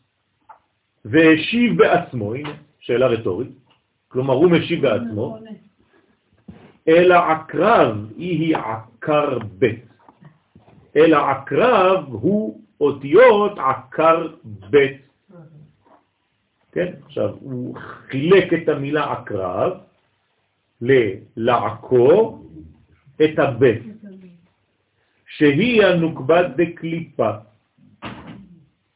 והשיב 1.05 1.79
בעצמו, 1.79 2.35
הנה, 2.35 2.53
שאלה 2.81 3.07
רטורית, 3.07 3.51
כלומר 4.09 4.35
הוא 4.35 4.51
משיב 4.51 4.83
בעצמו, 4.83 5.39
אלא 6.89 7.15
עקרב 7.15 8.13
היא 8.17 8.57
עקר 8.57 9.39
בית. 9.59 9.85
אלא 10.97 11.17
עקרב 11.31 12.05
הוא 12.09 12.61
אותיות 12.81 13.59
עקר 13.59 14.29
בית. 14.71 15.04
כן? 16.75 16.93
עכשיו, 17.07 17.31
הוא 17.41 17.77
חילק 17.79 18.53
את 18.53 18.69
המילה 18.69 19.13
עקרב 19.13 19.73
ללעקור 20.81 22.47
את 23.25 23.39
הבית, 23.39 23.83
שהיא 25.27 25.85
הנוקבה 25.85 26.43
דקליפה. 26.49 27.31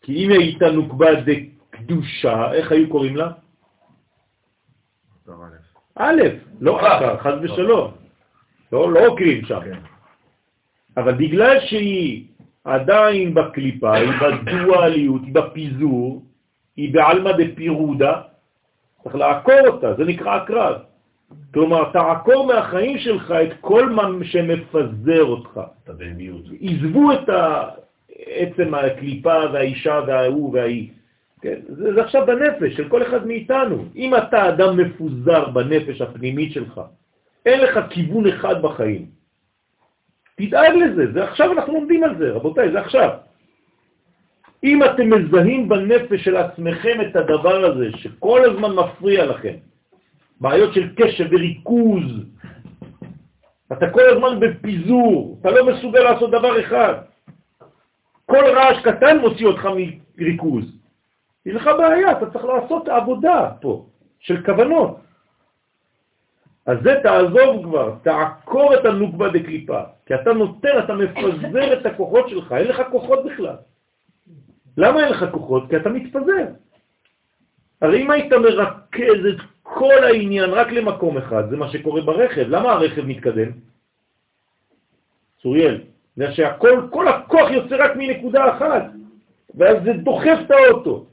כי 0.02 0.24
אם 0.24 0.30
הייתה 0.30 0.70
נוקבה 0.70 1.08
דקדושה, 1.22 2.52
איך 2.52 2.72
היו 2.72 2.88
קוראים 2.90 3.16
לה? 3.16 3.30
א', 5.94 6.22
לא 6.60 6.80
עקר, 6.80 7.18
חד 7.18 7.36
ושלום. 7.42 7.92
לא, 8.72 8.92
לא 8.92 9.06
עוקרים 9.06 9.44
שם. 9.44 9.60
כן. 9.64 9.80
אבל 10.96 11.14
בגלל 11.14 11.60
שהיא 11.60 12.26
עדיין 12.64 13.34
בקליפה, 13.34 13.94
היא 13.94 14.10
בדואליות, 14.20 15.22
היא 15.24 15.34
בפיזור, 15.34 16.27
היא 16.78 16.94
בעלמא 16.94 17.32
דפירודה, 17.32 18.12
צריך 19.02 19.14
לעקור 19.14 19.66
אותה, 19.66 19.94
זה 19.94 20.04
נקרא 20.04 20.36
הקרב. 20.36 20.76
כלומר, 21.54 21.90
תעקור 21.92 22.46
מהחיים 22.46 22.98
שלך 22.98 23.30
את 23.30 23.52
כל 23.60 23.90
מה 23.90 24.02
שמפזר 24.22 25.24
אותך. 25.24 25.60
את 25.84 25.88
הבהמיות. 25.88 26.44
עזבו 26.60 27.12
את 27.12 27.28
עצם 28.26 28.74
הקליפה 28.74 29.38
והאישה 29.52 30.00
וההוא 30.06 30.54
והאי. 30.54 30.90
כן? 31.40 31.58
זה, 31.68 31.94
זה 31.94 32.02
עכשיו 32.02 32.26
בנפש 32.26 32.76
של 32.76 32.88
כל 32.88 33.02
אחד 33.02 33.26
מאיתנו. 33.26 33.84
אם 33.96 34.16
אתה 34.16 34.48
אדם 34.48 34.76
מפוזר 34.76 35.48
בנפש 35.48 36.00
הפנימית 36.00 36.52
שלך, 36.52 36.80
אין 37.46 37.60
לך 37.60 37.78
כיוון 37.90 38.26
אחד 38.26 38.62
בחיים. 38.62 39.06
תדאג 40.36 40.74
לזה, 40.74 41.12
זה 41.12 41.24
עכשיו 41.24 41.52
אנחנו 41.52 41.74
לומדים 41.74 42.04
על 42.04 42.18
זה, 42.18 42.30
רבותיי, 42.30 42.72
זה 42.72 42.80
עכשיו. 42.80 43.10
אם 44.64 44.84
אתם 44.84 45.10
מזהים 45.10 45.68
בנפש 45.68 46.24
של 46.24 46.36
עצמכם 46.36 47.00
את 47.00 47.16
הדבר 47.16 47.64
הזה, 47.64 47.86
שכל 47.96 48.50
הזמן 48.50 48.74
מפריע 48.74 49.26
לכם, 49.26 49.54
בעיות 50.40 50.74
של 50.74 50.88
קשב 50.96 51.26
וריכוז, 51.30 52.02
אתה 53.72 53.90
כל 53.90 54.02
הזמן 54.08 54.40
בפיזור, 54.40 55.38
אתה 55.40 55.50
לא 55.50 55.66
מסוגל 55.66 56.00
לעשות 56.00 56.30
דבר 56.30 56.60
אחד. 56.60 56.94
כל 58.26 58.44
רעש 58.56 58.82
קטן 58.84 59.18
מוציא 59.18 59.46
אותך 59.46 59.68
מריכוז. 60.18 60.64
יש 61.46 61.54
לך 61.54 61.70
בעיה, 61.78 62.12
אתה 62.12 62.30
צריך 62.30 62.44
לעשות 62.44 62.88
עבודה 62.88 63.50
פה, 63.60 63.86
של 64.20 64.44
כוונות. 64.44 65.00
אז 66.66 66.78
זה 66.82 67.00
תעזוב 67.02 67.64
כבר, 67.64 67.94
תעקור 68.02 68.74
את 68.74 68.84
הנוקבה 68.84 69.28
דקליפה, 69.28 69.80
כי 70.06 70.14
אתה 70.14 70.32
נותן, 70.32 70.78
אתה 70.84 70.94
מפזר 70.94 71.72
את 71.72 71.86
הכוחות 71.86 72.28
שלך, 72.28 72.52
אין 72.52 72.68
לך 72.68 72.82
כוחות 72.90 73.24
בכלל. 73.24 73.56
למה 74.78 75.04
אין 75.04 75.12
לך 75.12 75.24
כוחות? 75.32 75.62
כי 75.70 75.76
אתה 75.76 75.88
מתפזר. 75.88 76.46
הרי 77.82 78.02
אם 78.02 78.10
היית 78.10 78.32
מרכז 78.32 79.26
את 79.28 79.40
כל 79.62 80.04
העניין 80.04 80.50
רק 80.50 80.72
למקום 80.72 81.18
אחד, 81.18 81.50
זה 81.50 81.56
מה 81.56 81.68
שקורה 81.68 82.00
ברכב. 82.00 82.46
למה 82.48 82.72
הרכב 82.72 83.04
מתקדם? 83.04 83.50
צוריאל, 85.42 85.80
זה 86.16 86.32
שהכל, 86.32 86.88
כל 86.90 87.08
הכוח 87.08 87.50
יוצא 87.50 87.76
רק 87.78 87.90
מנקודה 87.96 88.56
אחת, 88.56 88.84
ואז 89.54 89.76
זה 89.84 89.92
דוחף 89.92 90.38
את 90.46 90.50
האוטו. 90.50 91.06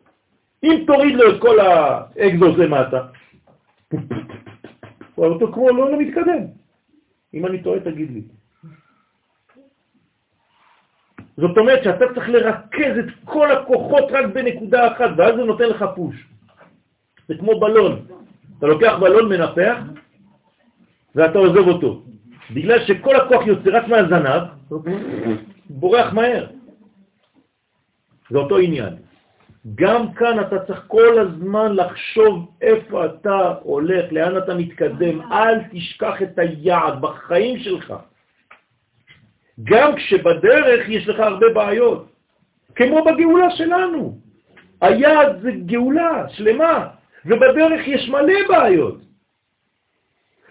אם 0.64 0.84
תוריד 0.88 1.16
לו 1.16 1.36
את 1.36 1.42
כל 1.42 1.60
האקזוס 1.60 2.58
למטה, 2.58 3.08
הוא 5.16 5.26
אותו 5.26 5.54
כמו 5.54 5.70
לא, 5.70 5.92
לא 5.92 5.98
מתקדם. 6.00 6.44
אם 7.34 7.46
אני 7.46 7.64
טועה, 7.64 7.80
תגיד 7.80 8.12
לי. 8.12 8.22
זאת 11.38 11.58
אומרת 11.58 11.84
שאתה 11.84 12.06
צריך 12.16 12.30
לרכז 12.30 12.98
את 13.00 13.06
כל 13.26 13.52
הכוחות 13.52 14.04
רק 14.12 14.26
בנקודה 14.34 14.88
אחת, 14.88 15.10
ואז 15.18 15.36
זה 15.36 15.44
נותן 15.44 15.70
לך 15.70 15.86
פוש. 15.96 16.16
זה 17.28 17.34
כמו 17.40 17.60
בלון. 17.60 18.06
אתה 18.60 18.68
לוקח 18.68 18.94
בלון 19.00 19.30
מנפח, 19.30 19.78
ואתה 21.16 21.40
עוזב 21.40 21.68
אותו. 21.68 22.02
בגלל 22.54 22.86
שכל 22.86 23.16
הכוח 23.16 23.48
יוצא 23.48 23.70
רק 23.74 23.88
מהזנב, 23.88 24.44
בורח 25.70 26.14
מהר. 26.14 26.46
זה 28.30 28.38
אותו 28.38 28.58
עניין. 28.58 28.96
גם 29.76 30.14
כאן 30.14 30.40
אתה 30.40 30.60
צריך 30.60 30.84
כל 30.88 31.20
הזמן 31.20 31.76
לחשוב 31.76 32.52
איפה 32.62 33.06
אתה 33.06 33.54
הולך, 33.64 34.12
לאן 34.12 34.38
אתה 34.38 34.54
מתקדם. 34.54 35.22
אל 35.32 35.60
תשכח 35.72 36.22
את 36.22 36.40
היעד 36.40 37.02
בחיים 37.02 37.60
שלך. 37.60 37.94
גם 39.64 39.96
כשבדרך 39.96 40.90
יש 40.90 41.08
לך 41.08 41.20
הרבה 41.20 41.46
בעיות, 41.54 42.08
כמו 42.76 43.06
בגאולה 43.06 43.52
שלנו. 43.52 44.20
היעד 44.82 45.42
זה 45.42 45.52
גאולה 45.52 46.30
שלמה, 46.30 46.88
ובדרך 47.26 47.88
יש 47.88 48.10
מלא 48.10 48.48
בעיות. 48.48 48.98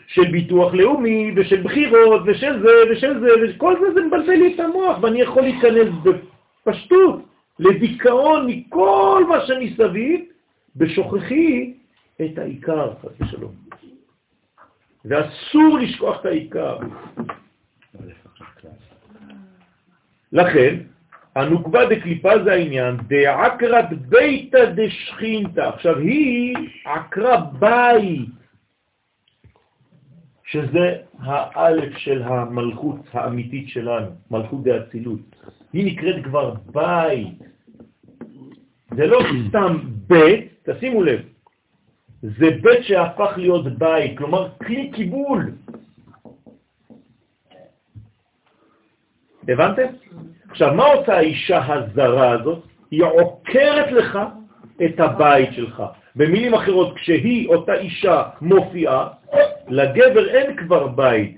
של 0.06 0.30
ביטוח 0.30 0.74
לאומי, 0.74 1.32
ושל 1.36 1.62
בחירות, 1.62 2.22
ושל 2.26 2.62
זה, 2.62 2.72
ושל 2.90 3.20
זה, 3.20 3.28
וכל 3.42 3.74
זה 3.80 3.94
זה 3.94 4.06
מבלבל 4.06 4.32
לי 4.32 4.54
את 4.54 4.60
המוח, 4.60 5.02
ואני 5.02 5.20
יכול 5.20 5.42
להיכנס 5.42 5.88
בפשטות 6.04 7.20
לדיכאון 7.58 8.46
מכל 8.46 9.24
מה 9.28 9.46
שמסביב, 9.46 10.20
בשוכחי 10.76 11.74
את 12.20 12.38
העיקר, 12.38 12.92
חס 13.02 13.20
ושלום. 13.20 13.52
ואסור 15.04 15.78
לשכוח 15.78 16.20
את 16.20 16.26
העיקר. 16.26 16.76
לכן, 20.34 20.76
הנוקבה 21.36 21.86
דקליפה 21.86 22.44
זה 22.44 22.52
העניין, 22.52 22.96
דעקרת 22.96 23.92
ביתא 23.92 24.64
דשכינתא. 24.74 25.60
עכשיו, 25.60 25.98
היא 25.98 26.54
עקרה 26.84 27.40
בית, 27.58 28.28
שזה 30.44 30.96
האלף 31.18 31.96
של 31.98 32.22
המלכות 32.22 33.00
האמיתית 33.12 33.68
שלנו, 33.68 34.06
מלכות 34.30 34.64
דאצילות. 34.64 35.20
היא 35.72 35.92
נקראת 35.92 36.24
כבר 36.24 36.54
בית. 36.72 37.38
זה 38.96 39.06
לא 39.06 39.18
סתם 39.48 39.76
בית, 40.06 40.68
תשימו 40.68 41.02
לב, 41.02 41.20
זה 42.22 42.50
בית 42.62 42.84
שהפך 42.84 43.32
להיות 43.36 43.78
בית, 43.78 44.18
כלומר 44.18 44.48
כלי 44.66 44.90
קיבול. 44.94 45.52
הבנתם? 49.48 49.86
עכשיו, 50.50 50.74
מה 50.74 50.84
עושה 50.84 51.16
האישה 51.16 51.74
הזרה 51.74 52.30
הזאת? 52.30 52.58
היא 52.90 53.02
עוקרת 53.04 53.92
לך 53.92 54.18
את 54.84 55.00
הבית 55.00 55.52
שלך. 55.52 55.82
במילים 56.16 56.54
אחרות, 56.54 56.96
כשהיא, 56.96 57.48
אותה 57.48 57.74
אישה, 57.74 58.22
מופיעה, 58.40 59.08
לגבר 59.68 60.28
אין 60.28 60.56
כבר 60.56 60.86
בית, 60.86 61.36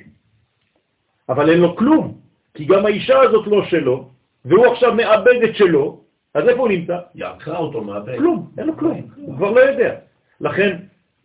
אבל 1.29 1.51
אין 1.51 1.61
לו 1.61 1.77
כלום, 1.77 2.15
כי 2.55 2.65
גם 2.65 2.87
האישה 2.87 3.19
הזאת 3.21 3.47
לא 3.47 3.65
שלו, 3.65 4.09
והוא 4.45 4.67
עכשיו 4.67 4.95
מאבד 4.95 5.43
את 5.45 5.57
שלו, 5.57 6.01
אז 6.35 6.49
איפה 6.49 6.61
הוא 6.61 6.69
נמצא? 6.69 6.99
יעקרה 7.15 7.59
אותו 7.59 7.81
מהבית. 7.81 8.19
כלום, 8.19 8.51
אין 8.59 8.67
לו 8.67 8.77
כלום, 8.77 9.03
הוא 9.17 9.37
כבר 9.37 9.51
לא 9.51 9.61
יודע. 9.61 9.95
לכן, 10.41 10.77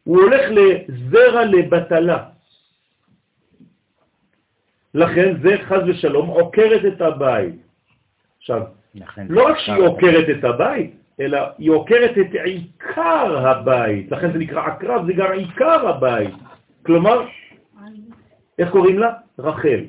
הוא 0.03 0.21
הולך 0.21 0.41
לזרע 0.51 1.45
לבטלה. 1.45 2.23
לכן 4.93 5.33
זה 5.41 5.55
חז 5.63 5.81
ושלום 5.87 6.27
עוקרת 6.27 6.85
את 6.85 7.01
הבית. 7.01 7.55
עכשיו, 8.37 8.61
לא 9.29 9.47
רק 9.47 9.57
שהיא 9.57 9.83
עוקרת 9.83 10.25
את 10.29 10.43
הבית, 10.43 10.95
אלא 11.19 11.39
היא 11.57 11.71
עוקרת 11.71 12.17
את 12.17 12.33
עיקר 12.43 13.47
הבית. 13.47 14.11
לכן 14.11 14.31
זה 14.31 14.37
נקרא 14.37 14.65
עקרב, 14.65 15.05
זה 15.05 15.13
גם 15.13 15.31
עיקר 15.31 15.87
הבית. 15.89 16.33
כלומר, 16.85 17.27
איך 18.59 18.69
קוראים 18.69 18.99
לה? 18.99 19.13
רחל. 19.39 19.85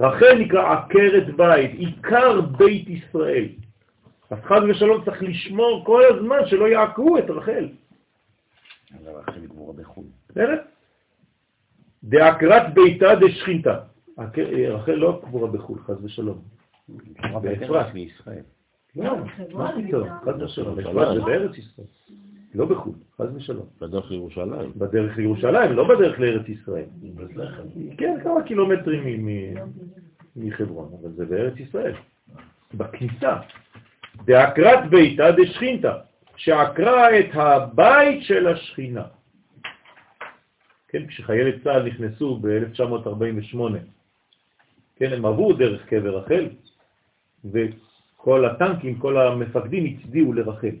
רחל 0.00 0.34
נקרא 0.38 0.72
עקרת 0.72 1.36
בית, 1.36 1.70
עיקר 1.74 2.40
בית 2.40 2.88
ישראל. 2.88 3.48
אז 4.30 4.38
חז 4.44 4.62
ושלום 4.68 5.04
צריך 5.04 5.22
לשמור 5.22 5.84
כל 5.84 6.02
הזמן 6.04 6.38
שלא 6.46 6.68
יעקרו 6.68 7.18
את 7.18 7.30
רחל. 7.30 7.68
אבל 8.94 9.12
רחל 9.12 9.40
היא 9.40 9.48
גבורה 9.48 9.72
בחו"ל. 9.72 10.04
בסדר? 10.28 10.62
דעקרת 12.04 12.74
ביתה 12.74 13.14
דשכינתה. 13.14 13.78
רחל 14.68 14.92
לא 14.92 15.20
קבורה 15.24 15.48
בחו"ל, 15.48 15.78
חז 15.78 16.04
ושלום. 16.04 16.38
באפרת. 17.42 17.94
מישראל. 17.94 18.42
לא, 18.96 19.16
מה 19.52 19.72
פתאום, 19.86 20.08
חז 20.24 20.42
ושלום. 20.42 20.78
אפרת 20.78 21.14
זה 21.14 21.20
בארץ 21.20 21.58
ישראל. 21.58 21.86
לא 22.54 22.66
בחו"ל, 22.66 22.94
חז 23.18 23.36
ושלום. 23.36 23.66
בדרך 23.80 24.10
לירושלים. 24.10 24.72
בדרך 24.76 25.16
לירושלים, 25.16 25.72
לא 25.72 25.88
בדרך 25.88 26.20
לארץ 26.20 26.48
ישראל. 26.48 26.84
כן, 27.98 28.18
כמה 28.22 28.42
קילומטרים 28.42 29.28
מחברון, 30.36 30.92
אבל 31.00 31.10
זה 31.12 31.26
בארץ 31.26 31.54
ישראל. 31.56 31.94
בכניסה. 32.74 33.36
דעקרת 34.24 34.90
ביתה 34.90 35.32
דשכינתה, 35.32 35.94
שעקרה 36.36 37.18
את 37.18 37.28
הבית 37.34 38.22
של 38.22 38.46
השכינה. 38.46 39.04
כן, 40.88 41.06
כשחיילי 41.06 41.60
צה"ל 41.60 41.82
נכנסו 41.82 42.38
ב-1948, 42.40 43.58
כן, 44.96 45.12
הם 45.12 45.24
עברו 45.24 45.52
דרך 45.52 45.86
קבר 45.86 46.16
רחל, 46.18 46.48
וכל 47.44 48.44
הטנקים, 48.44 48.98
כל 48.98 49.16
המפקדים 49.16 49.84
הצדיעו 49.84 50.32
לרחל. 50.32 50.76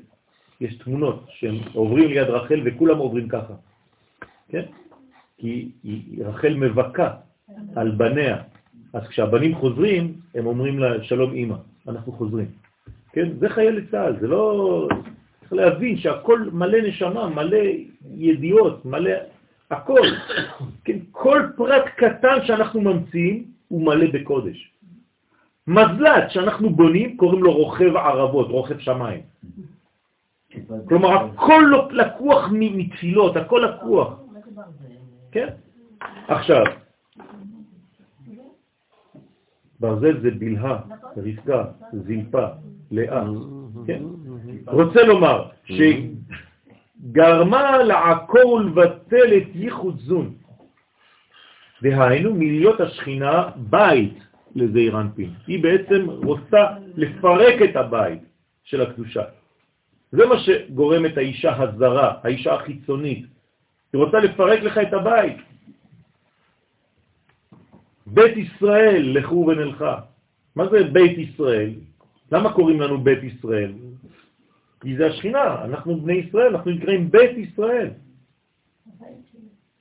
יש 0.60 0.78
תמונות 0.78 1.24
שהם 1.28 1.54
עוברים 1.72 2.08
ליד 2.08 2.28
רחל 2.28 2.60
וכולם 2.64 2.98
עוברים 2.98 3.28
ככה, 3.28 3.54
כן? 4.48 4.62
כי 5.38 5.70
רחל 6.18 6.54
מבכה 6.54 7.14
על 7.76 7.90
בניה. 7.90 8.36
אז 8.92 9.02
כשהבנים 9.08 9.54
חוזרים, 9.54 10.14
הם 10.34 10.46
אומרים 10.46 10.78
לה, 10.78 11.04
שלום 11.04 11.34
אמא, 11.34 11.56
אנחנו 11.88 12.12
חוזרים. 12.12 12.46
כן? 13.12 13.28
זה 13.38 13.48
חיילי 13.48 13.86
צה"ל, 13.86 14.20
זה 14.20 14.26
לא... 14.26 14.88
צריך 15.40 15.52
להבין 15.52 15.96
שהכל 15.96 16.40
מלא 16.52 16.78
נשמה, 16.88 17.28
מלא 17.28 17.58
ידיעות, 18.14 18.84
מלא 18.84 19.10
הכל. 19.70 20.00
כן? 20.84 20.98
כל 21.10 21.42
פרט 21.56 21.84
קטן 21.96 22.36
שאנחנו 22.44 22.80
ממציאים 22.80 23.44
הוא 23.68 23.86
מלא 23.86 24.06
בקודש. 24.12 24.72
מזלת 25.66 26.30
שאנחנו 26.30 26.70
בונים, 26.70 27.16
קוראים 27.16 27.42
לו 27.42 27.52
רוכב 27.52 27.96
ערבות, 27.96 28.48
רוכב 28.48 28.78
שמיים. 28.78 29.22
כלומר, 30.88 31.24
הכל 31.24 31.62
לא 31.66 31.88
לקוח 31.92 32.48
מתפילות, 32.52 33.36
הכל 33.36 33.62
לקוח. 33.66 34.20
כן? 35.32 35.48
עכשיו, 36.28 36.64
ברזל 39.80 40.20
זה 40.20 40.30
בלהה, 40.30 40.78
רבקה, 41.16 41.64
זלפה, 41.92 42.46
לאה. 42.90 43.24
כן? 43.86 44.02
רוצה 44.66 45.02
לומר 45.02 45.48
שגרמה 47.02 47.78
לעקור 47.78 48.52
ולבטל 48.52 49.36
את 49.36 49.48
ייחוד 49.54 49.98
זון. 49.98 50.34
דהיינו 51.82 52.34
מלהיות 52.34 52.80
השכינה 52.80 53.48
בית 53.56 54.18
לזעיר 54.54 55.00
אנפין. 55.00 55.30
היא 55.46 55.62
בעצם 55.62 56.10
רוצה 56.10 56.66
לפרק 56.96 57.62
את 57.70 57.76
הבית 57.76 58.22
של 58.64 58.82
הקדושה. 58.82 59.22
זה 60.12 60.26
מה 60.26 60.38
שגורם 60.38 61.06
את 61.06 61.18
האישה 61.18 61.62
הזרה, 61.62 62.14
האישה 62.22 62.54
החיצונית. 62.54 63.26
היא 63.92 64.00
רוצה 64.00 64.18
לפרק 64.18 64.60
לך 64.62 64.78
את 64.78 64.92
הבית. 64.92 65.36
בית 68.06 68.36
ישראל, 68.36 69.02
לכו 69.18 69.44
ונלכה. 69.48 69.98
מה 70.56 70.68
זה 70.68 70.84
בית 70.84 71.18
ישראל? 71.18 71.70
למה 72.32 72.52
קוראים 72.52 72.80
לנו 72.80 72.98
בית 72.98 73.22
ישראל? 73.22 73.72
כי 74.80 74.96
זה 74.96 75.06
השכינה, 75.06 75.64
אנחנו 75.64 76.00
בני 76.00 76.12
ישראל, 76.12 76.56
אנחנו 76.56 76.70
נקראים 76.70 77.10
בית 77.10 77.36
ישראל. 77.36 77.88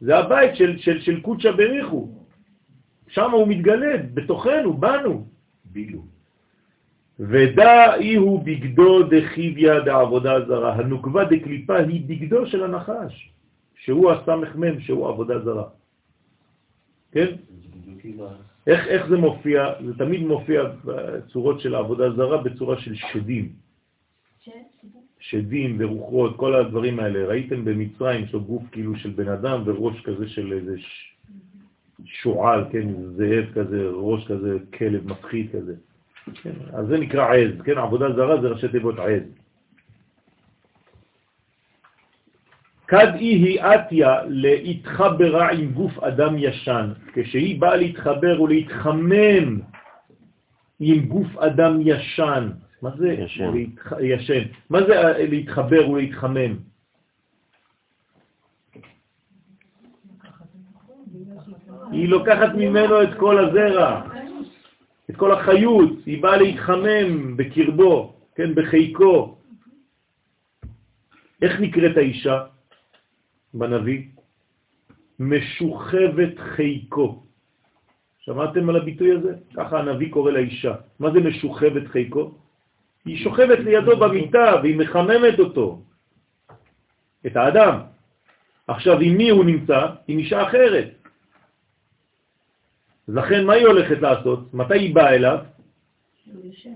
זה 0.01 0.17
הבית 0.17 0.55
של, 0.55 0.77
של, 0.77 1.01
של 1.01 1.21
קודשא 1.21 1.51
בריחו. 1.51 2.09
שם 3.07 3.31
הוא 3.31 3.47
מתגלה, 3.47 3.97
בתוכנו, 4.13 4.73
בנו. 4.73 5.25
בילו. 5.65 6.01
ודע 7.19 7.95
אי 7.95 8.15
הוא 8.15 8.43
בגדו 8.43 9.03
דחיביה 9.03 9.79
דעבודה 9.79 10.45
זרה. 10.47 10.75
הנוקבה 10.75 11.23
דקליפה 11.23 11.77
היא 11.77 12.01
בגדו 12.07 12.47
של 12.47 12.63
הנחש, 12.63 13.31
שהוא 13.75 14.11
הסמך 14.11 14.55
מם, 14.55 14.79
שהוא 14.79 15.07
עבודה 15.09 15.39
זרה. 15.39 15.67
כן? 17.11 17.35
איך, 18.67 18.87
איך 18.87 19.07
זה 19.07 19.17
מופיע? 19.17 19.73
זה 19.85 19.93
תמיד 19.97 20.21
מופיע 20.21 20.63
בצורות 20.85 21.61
של 21.61 21.75
העבודה 21.75 22.11
זרה 22.11 22.37
בצורה 22.37 22.79
של 22.79 22.95
שדים. 22.95 23.64
שדים 25.19 25.77
ורוחות, 25.79 26.37
כל 26.37 26.55
הדברים 26.55 26.99
האלה. 26.99 27.25
ראיתם 27.25 27.65
במצרים, 27.65 28.25
לו 28.33 28.41
גוף 28.41 28.63
כאילו 28.71 28.95
של 28.95 29.09
בן 29.09 29.29
אדם 29.29 29.61
וראש 29.65 30.01
כזה 30.01 30.27
של 30.27 30.53
איזה 30.53 30.79
ש... 30.79 31.15
שועל, 32.05 32.65
כן, 32.71 32.87
זאב 33.17 33.45
כזה, 33.53 33.89
ראש 33.93 34.27
כזה, 34.27 34.57
כלב 34.77 35.07
מפחיד 35.07 35.51
כזה. 35.51 35.73
כן, 36.43 36.53
אז 36.73 36.87
זה 36.87 36.97
נקרא 36.97 37.33
עז, 37.33 37.61
כן, 37.61 37.77
עבודה 37.77 38.13
זרה 38.15 38.41
זה 38.41 38.47
ראשי 38.47 38.67
תיבות 38.67 38.99
עז. 38.99 39.23
כד 42.87 43.13
היא 43.15 43.61
אתיה 43.61 44.25
להתחברה 44.27 45.51
עם 45.51 45.71
גוף 45.71 45.99
אדם 45.99 46.35
ישן, 46.37 46.91
כשהיא 47.13 47.61
באה 47.61 47.75
להתחבר 47.75 48.41
ולהתחמם 48.41 49.59
עם 50.79 51.05
גוף 51.05 51.37
אדם 51.37 51.79
ישן. 51.81 52.49
מה 52.81 52.89
זה 52.97 53.13
ישן? 53.13 53.53
להתח... 53.53 53.91
ישן. 54.01 54.43
מה 54.69 54.79
זה 54.87 54.93
להתחבר 55.17 55.89
ולהתחמם? 55.89 56.57
היא 61.91 62.09
לוקחת 62.09 62.55
ממנו 62.55 63.03
את 63.03 63.09
כל 63.19 63.45
הזרע, 63.45 64.01
את 65.09 65.15
כל 65.15 65.31
החיות, 65.31 66.05
היא 66.05 66.23
באה 66.23 66.37
להתחמם 66.37 67.37
בקרבו, 67.37 68.15
כן, 68.35 68.55
בחיקו. 68.55 69.37
איך 71.41 71.59
נקראת 71.59 71.97
האישה 71.97 72.43
בנביא? 73.53 74.03
משוכבת 75.19 76.39
חיקו. 76.39 77.23
שמעתם 78.19 78.69
על 78.69 78.75
הביטוי 78.75 79.11
הזה? 79.11 79.33
ככה 79.55 79.79
הנביא 79.79 80.11
קורא 80.11 80.31
לאישה. 80.31 80.75
מה 80.99 81.11
זה 81.11 81.19
משוכבת 81.19 81.87
חיקו? 81.87 82.44
היא 83.05 83.23
שוכבת 83.23 83.59
לידו 83.59 83.97
במיטה 83.97 84.53
והיא 84.61 84.77
מחממת 84.77 85.39
אותו, 85.39 85.81
את 87.25 87.35
האדם. 87.35 87.79
עכשיו, 88.67 88.99
עם 88.99 89.17
מי 89.17 89.29
הוא 89.29 89.45
נמצא? 89.45 89.87
עם 90.07 90.17
אישה 90.19 90.43
אחרת. 90.43 90.87
לכן, 93.07 93.45
מה 93.45 93.53
היא 93.53 93.65
הולכת 93.65 94.01
לעשות? 94.01 94.53
מתי 94.53 94.79
היא 94.79 94.95
באה 94.95 95.15
אליו? 95.15 95.37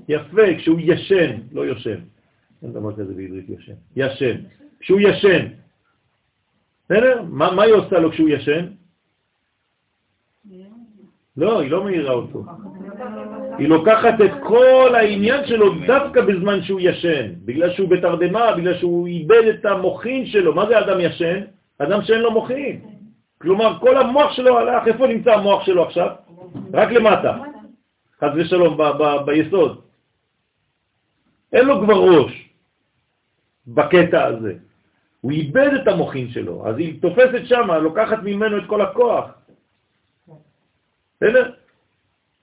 יפה, 0.09 0.57
כשהוא 0.57 0.79
ישן, 0.83 1.37
לא 1.51 1.61
יושן. 1.65 1.99
אין 2.63 2.73
דבר 2.73 2.93
כזה 2.93 3.13
בעברית 3.13 3.49
ישן. 3.49 3.73
ישן. 3.95 4.35
כשהוא 4.79 4.99
ישן. 4.99 5.47
בסדר? 6.85 7.21
מה, 7.21 7.51
מה 7.51 7.63
היא 7.63 7.73
עושה 7.73 7.99
לו 7.99 8.11
כשהוא 8.11 8.29
ישן? 8.29 8.65
לא, 11.39 11.59
היא 11.59 11.71
לא 11.71 11.83
מאירה 11.83 12.13
אותו. 12.13 12.43
היא 13.57 13.67
לוקחת 13.67 14.21
את 14.25 14.31
כל 14.43 14.95
העניין 14.95 15.45
שלו 15.47 15.73
דווקא 15.87 16.21
בזמן 16.21 16.61
שהוא 16.63 16.79
ישן, 16.83 17.31
בגלל 17.45 17.73
שהוא 17.73 17.89
בתרדמה, 17.89 18.55
בגלל 18.55 18.77
שהוא 18.77 19.07
איבד 19.07 19.43
את 19.49 19.65
המוחין 19.65 20.25
שלו. 20.25 20.55
מה 20.55 20.65
זה 20.67 20.79
אדם 20.79 20.99
ישן? 20.99 21.39
אדם 21.77 22.01
שאין 22.01 22.21
לו 22.21 22.31
מוחין. 22.31 22.79
כלומר, 23.41 23.79
כל 23.79 23.97
המוח 23.97 24.31
שלו 24.31 24.59
הלך, 24.59 24.87
איפה 24.87 25.07
נמצא 25.07 25.33
המוח 25.33 25.65
שלו 25.65 25.83
עכשיו? 25.83 26.09
רק 26.73 26.91
למטה, 26.91 27.37
חס 28.21 28.31
ושלום, 28.35 28.77
ביסוד. 29.25 29.81
אין 31.53 31.65
לו 31.65 31.81
כבר 31.81 31.99
ראש 31.99 32.49
בקטע 33.67 34.25
הזה. 34.25 34.53
הוא 35.21 35.31
איבד 35.31 35.69
את 35.81 35.87
המוחין 35.87 36.29
שלו, 36.29 36.67
אז 36.67 36.77
היא 36.77 37.01
תופסת 37.01 37.45
שם, 37.45 37.71
לוקחת 37.71 38.23
ממנו 38.23 38.57
את 38.57 38.63
כל 38.67 38.81
הכוח. 38.81 39.38
בסדר? 41.21 41.51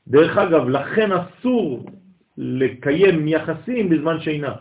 דרך 0.09 0.39
אגב, 0.39 0.69
לכן 0.69 1.11
אסור 1.13 1.87
לקיים 2.37 3.29
יחסים 3.29 3.89
בזמן 3.89 4.21
שינה. 4.21 4.55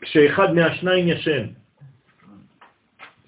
כשאחד 0.00 0.54
מהשניים 0.54 1.08
ישן. 1.08 1.46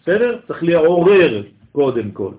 בסדר? 0.03 0.41
צריך 0.47 0.63
לעורר 0.63 1.43
קודם 1.73 2.11
כל. 2.11 2.33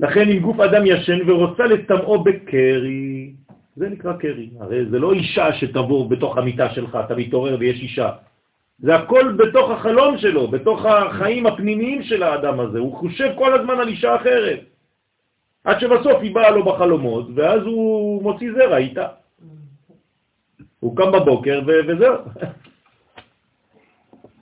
לכן 0.00 0.28
אם 0.28 0.38
גוף 0.38 0.60
אדם 0.60 0.82
ישן 0.86 1.30
ורוצה 1.30 1.64
לטמאו 1.66 2.24
בקרי, 2.24 3.32
זה 3.76 3.88
נקרא 3.88 4.12
קרי. 4.16 4.50
הרי 4.60 4.86
זה 4.90 4.98
לא 4.98 5.12
אישה 5.12 5.52
שתבור 5.52 6.08
בתוך 6.08 6.38
המיטה 6.38 6.74
שלך, 6.74 6.98
אתה 7.04 7.14
מתעורר 7.14 7.56
ויש 7.60 7.80
אישה. 7.80 8.10
זה 8.78 8.94
הכל 8.94 9.32
בתוך 9.32 9.70
החלום 9.70 10.18
שלו, 10.18 10.48
בתוך 10.48 10.84
החיים 10.86 11.46
הפנימיים 11.46 12.02
של 12.02 12.22
האדם 12.22 12.60
הזה. 12.60 12.78
הוא 12.78 12.96
חושב 12.96 13.34
כל 13.38 13.60
הזמן 13.60 13.80
על 13.80 13.88
אישה 13.88 14.16
אחרת. 14.16 14.60
עד 15.64 15.80
שבסוף 15.80 16.16
היא 16.22 16.34
באה 16.34 16.50
לו 16.50 16.64
בחלומות, 16.64 17.26
ואז 17.34 17.62
הוא 17.62 18.22
מוציא 18.22 18.52
זרע 18.52 18.76
איתה. 18.76 19.06
הוא 20.80 20.96
קם 20.96 21.12
בבוקר 21.12 21.60
וזהו. 21.66 22.16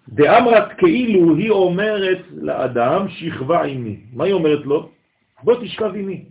דאמרת 0.08 0.72
כאילו 0.78 1.36
היא 1.36 1.50
אומרת 1.50 2.18
לאדם 2.32 3.08
שכבה 3.08 3.62
עימי. 3.62 4.00
מה 4.12 4.24
היא 4.24 4.32
אומרת 4.32 4.66
לו? 4.66 4.88
בוא 5.42 5.54
תשכב 5.60 5.94
עימי. 5.94 6.24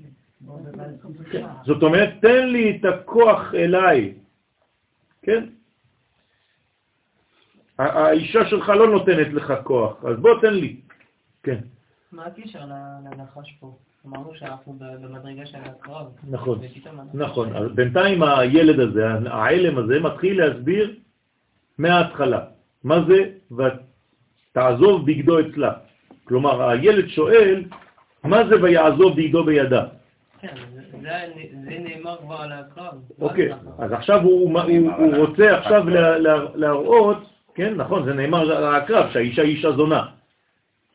זאת 1.66 1.84
אומרת, 1.84 2.10
תן 2.22 2.48
לי 2.48 2.78
את 2.78 2.86
הכוח 2.86 3.56
אליי. 3.56 4.14
כן? 5.22 5.46
האישה 7.78 8.46
שלך 8.46 8.70
לא 8.70 8.88
נותנת 8.88 9.34
לך 9.34 9.54
כוח, 9.64 10.06
אז 10.06 10.18
בוא 10.18 10.42
תן 10.42 10.54
לי. 10.54 10.76
כן. 11.44 11.58
מה 12.12 12.26
הקשר 12.26 12.60
לנחש 13.04 13.58
פה? 13.60 13.78
אמרנו 14.08 14.36
שאנחנו 14.36 14.76
במדרגה 14.80 15.46
של 15.46 15.58
הקרב. 15.66 16.06
נכון, 16.30 16.60
נכון. 17.14 17.76
בינתיים 17.76 18.24
הילד 18.24 18.80
הזה, 18.80 19.08
העלם 19.30 19.78
הזה, 19.78 20.00
מתחיל 20.00 20.46
להסביר 20.46 20.96
מההתחלה. 21.78 22.40
מה 22.84 23.00
זה 23.08 23.32
ותעזוב 23.52 25.06
בגדו 25.06 25.40
אצלה? 25.40 25.72
כלומר, 26.24 26.70
הילד 26.70 27.08
שואל, 27.08 27.64
מה 28.24 28.48
זה 28.48 28.62
ויעזוב 28.62 29.18
בגדו 29.18 29.44
בידה? 29.44 29.86
כן, 30.42 30.56
זה 31.02 31.78
נאמר 31.80 32.18
כבר 32.18 32.36
על 32.36 32.52
הקרב. 32.52 32.94
אוקיי, 33.22 33.54
אז 33.80 33.92
עכשיו 33.92 34.22
הוא 34.22 35.16
רוצה 35.18 35.58
עכשיו 35.58 35.84
להראות, 36.56 37.18
כן, 37.56 37.74
נכון, 37.76 38.06
זה 38.06 38.14
נאמר 38.14 38.52
על 38.52 38.76
הקרב, 38.76 39.10
שהאישה 39.14 39.42
היא 39.42 39.56
אישה 39.56 39.72
זונה. 39.72 40.04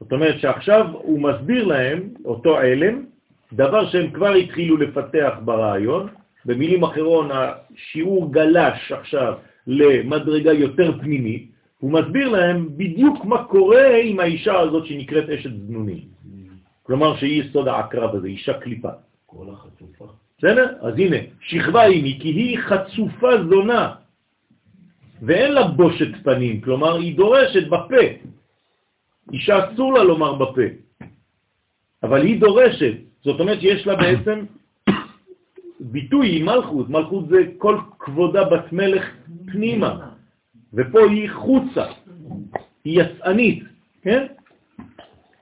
זאת 0.00 0.12
אומרת 0.12 0.40
שעכשיו 0.40 0.86
הוא 0.92 1.20
מסביר 1.20 1.64
להם, 1.64 2.08
אותו 2.24 2.56
עלם, 2.58 3.04
דבר 3.52 3.86
שהם 3.88 4.10
כבר 4.10 4.32
התחילו 4.32 4.76
לפתח 4.76 5.32
ברעיון, 5.44 6.08
במילים 6.44 6.82
אחרות 6.82 7.26
השיעור 7.30 8.32
גלש 8.32 8.92
עכשיו 8.92 9.34
למדרגה 9.66 10.52
יותר 10.52 10.98
פנימית, 11.00 11.50
הוא 11.78 11.92
מסביר 11.92 12.28
להם 12.28 12.68
בדיוק 12.76 13.24
מה 13.24 13.44
קורה 13.44 13.96
עם 14.02 14.20
האישה 14.20 14.58
הזאת 14.58 14.86
שנקראת 14.86 15.28
אשת 15.28 15.50
זנונים. 15.66 16.10
כלומר 16.82 17.16
שהיא 17.16 17.42
יסוד 17.42 17.68
העקרב 17.68 18.14
הזה, 18.14 18.26
אישה 18.26 18.52
קליפה. 18.52 18.88
כל 19.26 19.46
החצופה. 19.52 20.06
בסדר? 20.38 20.66
אז 20.80 20.94
הנה, 20.98 21.16
שכבה 21.40 21.86
אימי, 21.86 22.18
כי 22.22 22.28
היא 22.28 22.58
חצופה 22.58 23.30
זונה, 23.48 23.92
ואין 25.22 25.52
לה 25.52 25.66
בושת 25.68 26.24
פנים, 26.24 26.60
כלומר 26.60 26.96
היא 26.96 27.16
דורשת 27.16 27.68
בפה. 27.68 28.04
אישה 29.32 29.72
אסור 29.72 29.94
לה 29.94 30.04
לומר 30.04 30.34
בפה, 30.34 30.66
אבל 32.02 32.22
היא 32.22 32.40
דורשת. 32.40 32.94
זאת 33.22 33.40
אומרת 33.40 33.60
שיש 33.60 33.86
לה 33.86 33.96
בעצם 33.96 34.44
ביטוי 35.80 36.28
היא 36.28 36.44
מלכות, 36.44 36.88
מלכות 36.88 37.28
זה 37.28 37.38
כל 37.58 37.78
כבודה 37.98 38.44
בת 38.44 38.72
מלך 38.72 39.04
פנימה, 39.52 40.10
ופה 40.74 41.00
היא 41.10 41.30
חוצה, 41.30 41.84
היא 42.84 43.02
יצאנית, 43.02 43.64
כן? 44.02 44.26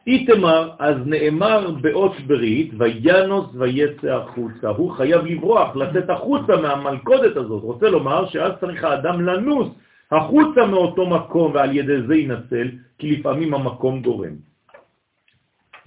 איתמר, 0.08 0.70
אז 0.78 0.96
נאמר 1.06 1.70
באות 1.70 2.20
ברית, 2.26 2.70
וינוס 2.78 3.46
ויצא 3.54 4.14
החוצה. 4.14 4.68
הוא 4.68 4.92
חייב 4.96 5.24
לברוח, 5.24 5.76
לצאת 5.76 6.10
החוצה 6.10 6.56
מהמלכודת 6.56 7.36
הזאת. 7.36 7.62
רוצה 7.62 7.88
לומר 7.88 8.28
שאז 8.28 8.52
צריך 8.60 8.84
האדם 8.84 9.20
לנוס 9.20 9.68
החוצה 10.12 10.66
מאותו 10.66 11.06
מקום, 11.06 11.52
ועל 11.54 11.76
ידי 11.76 12.02
זה 12.06 12.14
ינצל, 12.16 12.68
כי 12.98 13.16
לפעמים 13.16 13.54
המקום 13.54 14.02
גורם. 14.02 14.34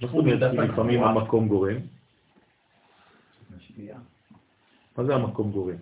מה 0.00 0.08
זאת 0.08 0.14
אומרת 0.14 0.50
כי 0.50 0.56
לפעמים 0.56 1.02
המקום 1.02 1.48
גורם? 1.48 1.76
מה 4.98 5.04
זה 5.04 5.14
המקום 5.14 5.50
גורם? 5.50 5.76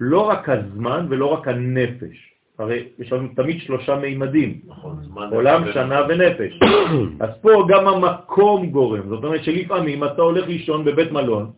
לא 0.00 0.20
רק 0.20 0.48
הזמן 0.48 1.06
ולא 1.08 1.26
רק 1.26 1.48
הנפש. 1.48 2.37
הרי 2.58 2.88
יש 2.98 3.12
לנו 3.12 3.28
תמיד 3.36 3.60
שלושה 3.60 3.96
מימדים, 3.96 4.60
נכון, 4.66 4.98
עולם, 5.30 5.72
שנה 5.72 6.00
ונפש. 6.08 6.60
אז 7.22 7.30
פה 7.40 7.66
גם 7.68 7.88
המקום 7.88 8.66
גורם, 8.70 9.08
זאת 9.08 9.24
אומרת 9.24 9.44
שלפעמים 9.44 10.04
אתה 10.04 10.22
הולך 10.22 10.46
לישון 10.46 10.84
בבית 10.84 11.12
מלון, 11.12 11.50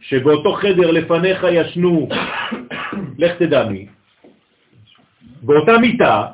שבאותו 0.00 0.52
חדר 0.52 0.90
לפניך 0.90 1.46
ישנו, 1.52 2.08
לך 3.22 3.32
תדע 3.38 3.68
מי, 3.68 3.86
באותה 5.42 5.78
מיטה, 5.78 6.26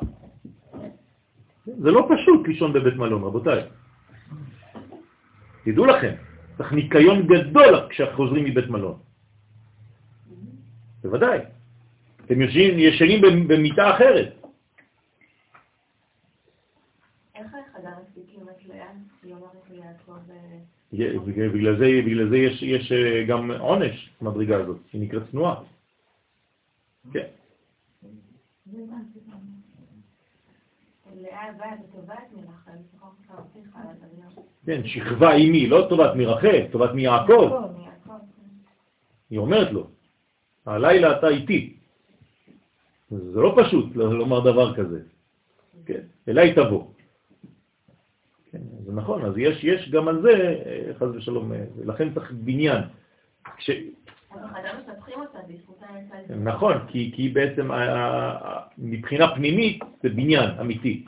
זה 1.65 1.91
לא 1.91 2.07
פשוט 2.09 2.47
לישון 2.47 2.73
בבית 2.73 2.95
מלון, 2.95 3.23
רבותיי. 3.23 3.61
תדעו 5.65 5.85
לכם, 5.85 6.13
צריך 6.57 6.71
ניקיון 6.71 7.27
גדול 7.27 7.87
כשחוזרים 7.89 8.45
מבית 8.45 8.69
מלון. 8.69 8.97
בוודאי. 11.03 11.39
אתם 12.25 12.41
ישנים, 12.41 12.79
ישנים 12.79 13.21
במ- 13.21 13.47
במיטה 13.47 13.95
אחרת. 13.95 14.33
אה, 20.29 20.57
י- 20.93 21.17
בגלל 21.53 21.77
זה, 21.77 21.85
בגלל 22.05 22.29
זה 22.29 22.37
יש, 22.37 22.63
יש 22.63 22.91
אה, 22.91 23.23
גם 23.27 23.51
עונש, 23.51 24.09
המדרגה 24.21 24.57
הזאת, 24.57 24.77
היא 24.93 25.01
נקראת 25.01 25.23
תנועה. 25.31 25.55
כן. 27.13 27.27
כן, 34.65 34.81
שכבה 34.87 35.31
עם 35.33 35.51
מי, 35.51 35.67
לא 35.67 35.85
טובת 35.89 36.15
מרחל, 36.15 36.67
טובת 36.71 36.93
מיעקב. 36.93 37.31
יעקב, 37.31 37.79
יעקב. 37.85 38.23
היא 39.29 39.39
אומרת 39.39 39.71
לו, 39.71 39.87
הלילה 40.65 41.17
אתה 41.19 41.27
איתי. 41.27 41.73
זה 43.17 43.41
לא 43.41 43.55
פשוט 43.63 43.85
לא- 43.95 44.13
לומר 44.17 44.39
דבר 44.39 44.75
כזה. 44.75 44.99
כן, 45.85 45.99
אליי 46.27 46.53
תבוא. 46.53 46.83
כן, 48.51 48.57
זה 48.85 48.91
נכון, 48.93 49.25
אז 49.25 49.33
יש, 49.37 49.63
יש 49.63 49.89
גם 49.91 50.07
על 50.07 50.21
זה, 50.21 50.31
אה, 50.65 50.91
חס 50.93 51.07
ושלום, 51.15 51.53
אה, 51.53 51.63
לכן 51.85 52.13
צריך 52.13 52.31
בניין. 52.31 52.81
כש. 53.57 53.69
נכון, 56.43 56.73
כי, 56.87 57.11
כי 57.15 57.29
בעצם 57.29 57.71
ה- 57.71 57.75
ה- 57.77 58.61
מבחינה 58.77 59.35
פנימית 59.35 59.79
זה 60.03 60.09
בניין 60.09 60.49
אמיתי, 60.61 61.05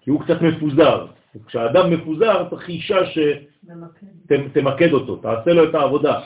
כי 0.00 0.10
הוא 0.10 0.20
קצת 0.20 0.42
מפוזר. 0.42 1.06
כשאדם 1.46 1.90
מפוזר 1.90 2.48
צריך 2.50 2.68
אישה 2.68 2.96
שתמקד 3.06 4.92
אותו, 4.92 5.16
תעשה 5.16 5.50
לו 5.52 5.64
את 5.70 5.74
העבודה, 5.74 6.20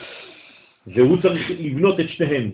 והוא 0.87 1.23
צריך 1.23 1.51
לבנות 1.59 2.01
את 2.01 2.09
שתיהן. 2.09 2.51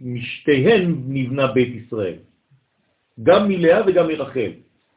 משתיהן 0.00 0.94
נבנה 1.08 1.46
בית 1.46 1.74
ישראל, 1.74 2.18
גם 3.22 3.48
מלאה 3.48 3.80
וגם 3.86 4.08
מרחל. 4.08 4.50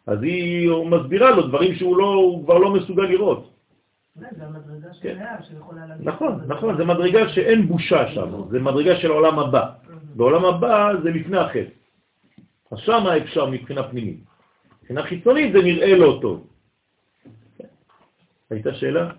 אז 0.08 0.24
היא 0.24 0.70
מסבירה 0.86 1.32
לו 1.32 1.48
דברים 1.48 1.76
שהוא 1.76 1.98
לא, 1.98 2.14
הוא 2.14 2.44
כבר 2.44 2.58
לא 2.58 2.74
מסוגל 2.74 3.04
לראות. 3.04 3.54
זה 4.16 4.46
המדרגה 4.46 4.94
של 4.94 5.02
כן. 5.02 5.16
לאה 5.18 5.44
שיכולה 5.44 5.86
להגיד... 5.86 6.08
נכון, 6.08 6.42
נכון, 6.48 6.78
זה 6.78 6.84
מדרגה 6.86 7.30
שאין 7.30 7.68
בושה 7.68 8.12
שם, 8.14 8.50
זה 8.50 8.60
מדרגה 8.60 8.96
של 8.96 9.12
העולם 9.12 9.40
הבא. 9.40 9.72
בעולם 10.16 10.46
הבא 10.46 10.92
זה 11.04 11.10
לפני 11.10 11.38
החטא. 11.38 11.74
אז 12.72 12.78
שם 12.80 13.04
אפשר 13.24 13.46
מבחינה 13.46 13.84
פנימית. 13.84 14.20
מבחינה 14.82 15.04
חיצונית 15.04 15.54
זה 15.54 15.60
נראה 15.62 15.98
לא 15.98 16.20
טוב. 16.22 16.48
הייתה 18.50 18.74
שאלה? 18.74 19.12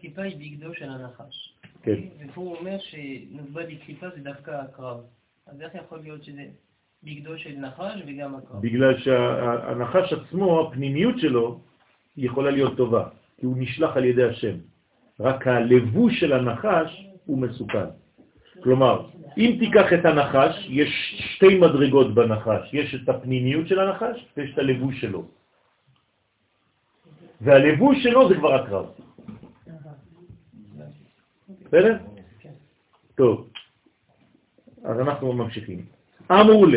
דקליפה 0.00 0.22
היא 0.22 0.36
בגדו 0.36 0.74
של 0.74 0.88
הנחש. 0.88 1.49
כן. 1.82 1.94
ופה 2.20 2.40
הוא 2.40 2.56
אומר 2.56 2.76
שנוגבה 2.78 3.62
דקליפה 3.62 4.06
זה 4.10 4.20
דווקא 4.22 4.50
הקרב. 4.50 5.00
אז 5.46 5.60
איך 5.62 5.74
יכול 5.74 5.98
להיות 5.98 6.24
שזה 6.24 6.44
בגדו 7.02 7.38
של 7.38 7.56
נחש 7.56 8.00
וגם 8.06 8.34
הקרב? 8.34 8.62
בגלל 8.62 8.98
שהנחש 8.98 10.12
עצמו, 10.12 10.60
הפנימיות 10.60 11.18
שלו, 11.18 11.60
יכולה 12.16 12.50
להיות 12.50 12.76
טובה, 12.76 13.08
כי 13.38 13.46
הוא 13.46 13.56
נשלח 13.58 13.96
על 13.96 14.04
ידי 14.04 14.24
השם. 14.24 14.56
רק 15.20 15.46
הלבוש 15.46 16.20
של 16.20 16.32
הנחש 16.32 17.06
הוא 17.24 17.38
מסוכן. 17.38 17.88
כלומר, 18.62 19.06
אם 19.38 19.56
תיקח 19.58 19.92
את 19.92 20.04
הנחש, 20.04 20.66
יש 20.68 20.90
שתי 21.34 21.58
מדרגות 21.58 22.14
בנחש. 22.14 22.74
יש 22.74 22.94
את 22.94 23.08
הפנימיות 23.08 23.68
של 23.68 23.80
הנחש 23.80 24.26
ויש 24.36 24.52
את 24.52 24.58
הלבוש 24.58 25.00
שלו. 25.00 25.24
והלבוש 27.40 28.02
שלו 28.02 28.28
זה 28.28 28.34
כבר 28.34 28.54
הקרב. 28.54 28.86
בסדר? 31.70 31.96
טוב, 33.14 33.48
אז 34.84 35.00
אנחנו 35.00 35.32
ממשיכים. 35.32 35.84
אמרו 36.30 36.66
ל, 36.66 36.74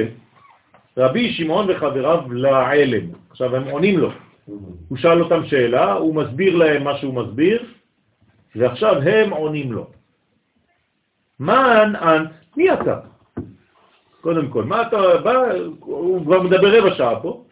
רבי 0.98 1.34
שמעון 1.34 1.70
וחבריו 1.70 2.34
לעלם. 2.34 3.10
עכשיו 3.30 3.56
הם 3.56 3.64
עונים 3.64 4.00
לו. 4.00 4.12
הוא 4.89 4.98
שאל 4.98 5.22
אותם 5.24 5.46
שאלה, 5.46 5.94
הוא 5.94 6.16
מסביר 6.16 6.56
להם 6.56 6.84
מה 6.84 6.98
שהוא 6.98 7.14
מסביר, 7.14 7.66
ועכשיו 8.56 9.02
הם 9.02 9.30
עונים 9.30 9.72
לו. 9.72 9.88
מן 11.39 11.94
אנט, 11.96 12.30
מי 12.58 12.74
אתה? 12.74 13.00
קודם 14.22 14.48
כל, 14.48 14.64
מה 14.64 14.82
אתה 14.82 14.98
בא, 15.24 15.32
הוא 15.80 16.26
כבר 16.26 16.41
מדבר 16.41 16.78
רבע 16.78 16.96
שעה 16.96 17.20
פה. 17.20 17.44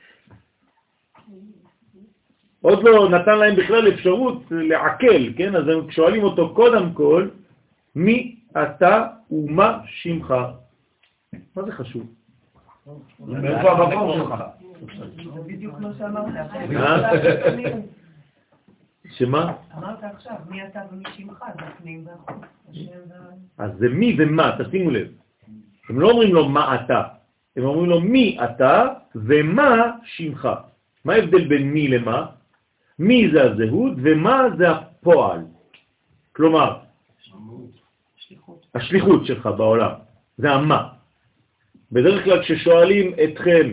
עוד 2.61 2.83
לא 2.83 3.09
נתן 3.09 3.37
להם 3.37 3.55
בכלל 3.55 3.89
אפשרות 3.89 4.43
לעכל, 4.51 5.33
כן? 5.37 5.55
אז 5.55 5.67
הם 5.67 5.91
שואלים 5.91 6.23
אותו 6.23 6.53
קודם 6.55 6.93
כל, 6.93 7.27
מי 7.95 8.35
אתה 8.51 9.07
ומה 9.31 9.79
שמך? 9.85 10.33
מה 11.55 11.63
זה 11.63 11.71
חשוב? 11.71 12.03
מאיפה 13.19 13.71
המקור 13.71 14.15
שלך? 14.15 14.43
זה 15.35 15.41
בדיוק 15.47 15.79
מה 15.79 15.89
שאמרת. 15.97 16.33
אה? 16.75 17.13
שמה? 19.11 19.53
אמרת 19.77 20.03
עכשיו, 20.03 20.35
מי 20.49 20.67
אתה 20.67 20.79
ומי 20.91 21.03
שמך, 21.17 21.43
זה 21.59 21.65
הפנים 21.65 22.05
והחוץ. 22.07 22.45
אז 23.57 23.71
זה 23.79 23.89
מי 23.89 24.17
ומה, 24.19 24.57
תשימו 24.59 24.89
לב. 24.89 25.07
הם 25.89 25.99
לא 25.99 26.09
אומרים 26.09 26.33
לו 26.33 26.49
מה 26.49 26.75
אתה, 26.75 27.03
הם 27.57 27.63
אומרים 27.63 27.89
לו 27.89 28.01
מי 28.01 28.37
אתה 28.43 28.87
ומה 29.15 29.91
שמך. 30.03 30.49
מה 31.05 31.13
ההבדל 31.13 31.47
בין 31.47 31.71
מי 31.71 31.87
למה? 31.87 32.25
מי 33.01 33.31
זה 33.33 33.43
הזהות 33.43 33.93
ומה 34.03 34.43
זה 34.57 34.69
הפועל. 34.69 35.39
כלומר, 36.35 36.77
שליחות. 38.15 38.65
השליחות 38.75 39.25
שלך 39.25 39.45
בעולם, 39.57 39.91
זה 40.37 40.51
המה. 40.51 40.89
בדרך 41.91 42.23
כלל 42.23 42.41
כששואלים 42.43 43.13
אתכם 43.23 43.71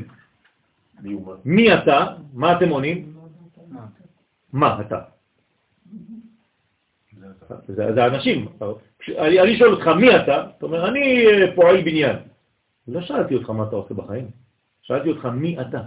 מי 1.45 1.75
אתה, 1.75 2.07
מה 2.33 2.57
אתם 2.57 2.69
עונים? 2.69 3.15
מה 4.53 4.81
אתה? 4.81 5.01
זה, 7.69 7.95
זה 7.95 8.07
אנשים. 8.07 8.49
אני, 9.09 9.41
אני 9.41 9.59
שואל 9.59 9.71
אותך 9.71 9.87
מי 9.87 10.17
אתה, 10.17 10.47
אתה 10.57 10.67
אומר 10.67 10.89
אני 10.89 11.27
אה, 11.27 11.55
פועל 11.55 11.81
בניין. 11.81 12.17
לא 12.89 13.01
שאלתי 13.03 13.35
אותך 13.35 13.51
מה 13.51 13.65
אתה 13.69 13.77
עושה 13.77 13.95
בחיים, 13.95 14.31
שאלתי 14.83 15.09
אותך 15.09 15.25
מי 15.25 15.61
אתה. 15.61 15.83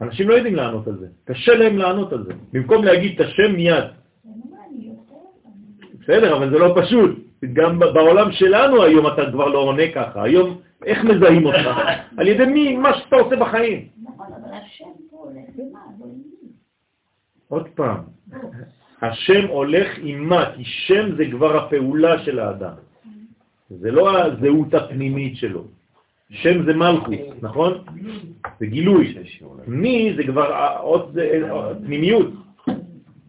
אנשים 0.00 0.28
לא 0.28 0.34
יודעים 0.34 0.54
לענות 0.54 0.88
על 0.88 0.96
זה, 0.98 1.06
קשה 1.24 1.54
להם 1.54 1.78
לענות 1.78 2.12
על 2.12 2.24
זה. 2.24 2.32
במקום 2.52 2.84
להגיד 2.84 3.20
את 3.20 3.26
השם 3.26 3.52
מיד, 3.52 3.84
בסדר, 6.00 6.36
אבל 6.36 6.50
זה 6.50 6.58
לא 6.58 6.74
פשוט. 6.82 7.18
גם 7.52 7.78
בעולם 7.78 8.32
שלנו 8.32 8.82
היום 8.82 9.06
אתה 9.06 9.30
כבר 9.32 9.48
לא 9.48 9.58
עונה 9.58 9.82
ככה. 9.94 10.22
היום, 10.22 10.60
איך 10.84 11.04
מזהים 11.04 11.46
אותך? 11.46 11.80
על 12.16 12.28
ידי 12.28 12.46
מי, 12.46 12.76
מה 12.76 12.98
שאתה 12.98 13.16
עושה 13.16 13.36
בחיים. 13.36 13.88
עוד 17.48 17.68
פעם, 17.74 18.00
השם 19.02 19.48
הולך 19.48 19.88
עם 20.02 20.28
מה? 20.28 20.52
כי 20.56 20.64
שם 20.64 21.16
זה 21.16 21.24
כבר 21.30 21.56
הפעולה 21.56 22.24
של 22.24 22.38
האדם. 22.38 22.74
זה 23.68 23.90
לא 23.90 24.18
הזהות 24.18 24.74
הפנימית 24.74 25.36
שלו. 25.36 25.64
שם 26.30 26.62
זה 26.64 26.74
מלכות, 26.74 27.12
נכון? 27.42 27.78
זה 28.60 28.66
גילוי. 28.66 29.14
מי 29.66 30.12
זה 30.16 30.22
כבר 30.24 30.52
ה- 30.52 30.76
עוד 30.78 31.18
אה, 31.18 31.40
פנימיות. 31.86 32.26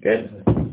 כן? 0.02 0.22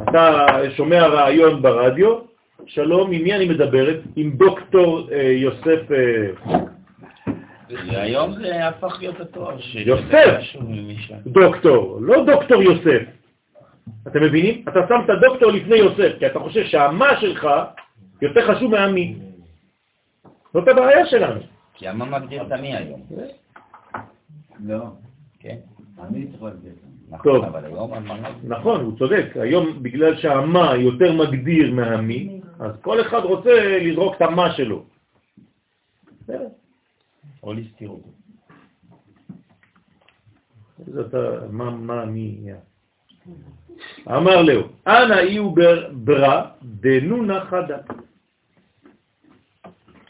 אתה 0.09 0.47
שומע 0.77 1.07
רעיון 1.07 1.63
ברדיו, 1.63 2.19
שלום, 2.67 3.13
עם 3.13 3.23
מי 3.23 3.35
אני 3.35 3.49
מדברת? 3.49 4.01
עם 4.17 4.31
דוקטור 4.31 5.09
אה, 5.13 5.23
יוסף, 5.23 5.93
אה, 5.93 6.29
היום 7.89 8.33
זה 8.35 8.69
הפך 8.69 8.97
להיות 9.01 9.21
התואר 9.21 9.59
שלי. 9.61 9.83
יוסף. 9.83 10.41
דוקטור, 11.27 11.99
לא 12.03 12.25
דוקטור 12.25 12.63
יוסף. 12.63 13.03
אתם 14.09 14.23
מבינים? 14.23 14.65
אתה 14.69 14.81
שם 14.89 14.95
את 15.05 15.11
הדוקטור 15.11 15.51
לפני 15.53 15.77
יוסף, 15.77 16.13
כי 16.19 16.27
אתה 16.27 16.39
חושב 16.39 16.65
שהמה 16.65 17.21
שלך 17.21 17.49
יותר 18.23 18.55
חשוב 18.55 18.71
מהמי. 18.71 19.15
זאת 20.55 20.69
הבעיה 20.69 21.07
שלנו. 21.07 21.41
כי 21.79 21.89
המה 21.89 22.05
מגדיר 22.05 22.47
את 22.47 22.53
המי 22.53 22.77
היום. 22.77 23.01
לא, 24.65 24.85
כן. 25.39 25.57
אני 26.03 26.27
צריך 26.31 26.43
להגדיר. 26.43 26.73
נכון, 27.09 27.23
טוב. 27.33 27.45
אבל 27.45 27.65
היום. 27.65 27.91
נכון, 28.45 28.81
הוא 28.81 28.99
צודק. 28.99 29.25
היום 29.35 29.83
בגלל 29.83 30.17
שהמה 30.17 30.77
יותר 30.77 31.13
מגדיר 31.13 31.75
מהמי, 31.75 32.41
אז 32.61 32.73
כל 32.83 33.01
אחד 33.01 33.19
רוצה 33.19 33.51
לזרוק 33.81 34.17
את 34.17 34.23
המה 34.23 34.53
שלו. 34.57 34.85
בסדר. 36.23 36.49
או 37.43 37.53
להסתיר 37.53 37.89
אותו. 37.89 38.09
זאת 40.87 41.15
ה- 41.15 41.47
מה, 41.51 41.71
מה, 41.71 42.05
מי, 42.05 42.39
יא. 42.43 42.55
אמר 44.09 44.43
לו, 44.43 44.69
אנא 44.87 45.19
איהו 45.19 45.51
בר- 45.55 45.91
ברא 45.93 46.51
דנונה 46.63 47.45
חדה. 47.45 47.79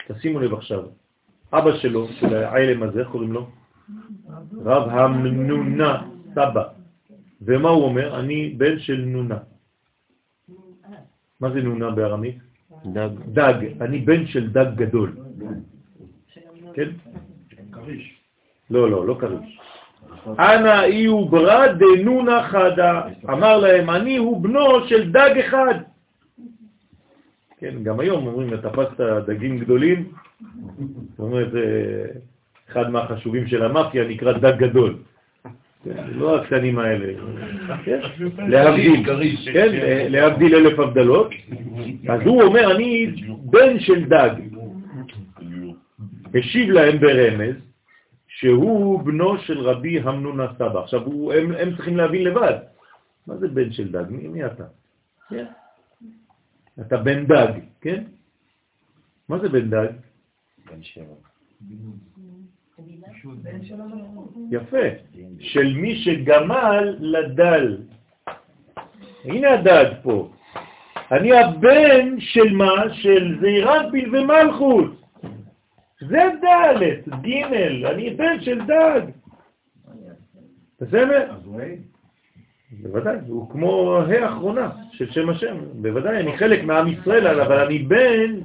תשימו 0.07 0.39
לב 0.39 0.53
עכשיו, 0.53 0.83
אבא 1.53 1.77
שלו, 1.77 2.07
של 2.07 2.35
העלם 2.35 2.83
הזה, 2.83 2.99
איך 2.99 3.07
קוראים 3.07 3.33
לו? 3.33 3.47
רב 4.65 4.89
המנונה, 4.89 6.01
סבא. 6.35 6.63
ומה 7.41 7.69
הוא 7.69 7.83
אומר? 7.83 8.19
אני 8.19 8.49
בן 8.57 8.79
של 8.79 9.03
נונה. 9.05 9.37
מה 11.39 11.51
זה 11.51 11.61
נונה 11.61 11.91
בארמית? 11.91 12.37
דג. 12.85 13.09
דג, 13.27 13.81
אני 13.81 13.99
בן 13.99 14.27
של 14.27 14.51
דג 14.51 14.75
גדול. 14.75 15.17
כן? 16.73 16.89
לא, 18.69 18.91
לא, 18.91 19.07
לא 19.07 19.17
כריש. 19.19 19.59
אנא 20.27 20.83
אי 20.83 21.05
הוא 21.05 21.29
ברא 21.29 21.67
דנונה 21.67 22.43
חדה. 22.43 23.01
אמר 23.23 23.57
להם, 23.57 23.89
אני 23.89 24.17
הוא 24.17 24.43
בנו 24.43 24.87
של 24.87 25.11
דג 25.11 25.37
אחד. 25.39 25.75
כן, 27.57 27.83
גם 27.83 27.99
היום 27.99 28.27
אומרים, 28.27 28.57
תפסת 28.57 29.01
דגים 29.27 29.59
גדולים, 29.59 30.11
זאת 30.79 31.19
אומרת, 31.19 31.53
אחד 32.69 32.89
מהחשובים 32.89 33.47
של 33.47 33.63
המאפיה 33.63 34.07
נקרא 34.07 34.31
דג 34.31 34.57
גדול. 34.57 34.95
לא 36.11 36.41
הקטנים 36.41 36.79
האלה, 36.79 37.13
כן? 37.85 37.99
להבדיל, 38.37 39.03
כן, 39.53 39.67
להבדיל 40.09 40.55
אלף 40.55 40.79
הבדלות. 40.79 41.31
אז 42.09 42.21
הוא 42.25 42.41
אומר, 42.43 42.75
אני 42.75 43.11
בן 43.43 43.79
של 43.79 44.05
דג. 44.05 44.29
השיב 46.35 46.69
להם 46.69 46.97
ברמז 46.99 47.55
שהוא 48.27 49.03
בנו 49.03 49.37
של 49.37 49.59
רבי 49.59 49.99
המנון 49.99 50.39
הסבא. 50.39 50.79
עכשיו, 50.83 51.31
הם, 51.31 51.75
צריכים 51.75 51.97
להבין 51.97 52.23
לבד. 52.23 52.57
מה 53.27 53.37
זה 53.37 53.47
בן 53.47 53.71
של 53.71 53.91
דג? 53.91 54.05
מי 54.09 54.45
אתה? 54.45 54.63
כן. 55.29 55.45
אתה 56.81 56.97
בן 56.97 57.25
דג, 57.25 57.51
כן? 57.81 58.03
מה 59.29 59.39
זה 59.39 59.49
בן 59.49 59.69
דג? 59.69 59.87
בן 60.71 60.81
שבע. 60.81 61.13
יפה. 64.51 64.87
של 65.39 65.73
מי 65.73 65.95
שגמל 65.95 66.97
לדל. 66.99 67.77
הנה 69.25 69.53
הדג 69.53 69.85
פה. 70.03 70.29
אני 71.11 71.39
הבן 71.39 72.19
של 72.19 72.53
מה? 72.53 72.93
של 72.93 73.37
זעירנפיל 73.41 74.15
ומלכות. 74.15 74.91
זה 76.01 76.29
ד', 76.43 76.83
ג', 77.25 77.53
אני 77.85 78.09
בן 78.09 78.41
של 78.41 78.59
דג. 78.65 79.01
בסדר? 80.81 81.31
בוודאי, 82.71 83.17
הוא 83.27 83.49
כמו 83.49 83.97
ה' 83.97 84.25
האחרונה 84.25 84.69
של 84.91 85.11
שם 85.11 85.29
השם, 85.29 85.57
בוודאי, 85.81 86.19
אני 86.19 86.37
חלק 86.37 86.63
מעם 86.63 86.87
ישראל, 86.87 87.41
אבל 87.41 87.65
אני 87.65 87.79
בן, 87.79 88.39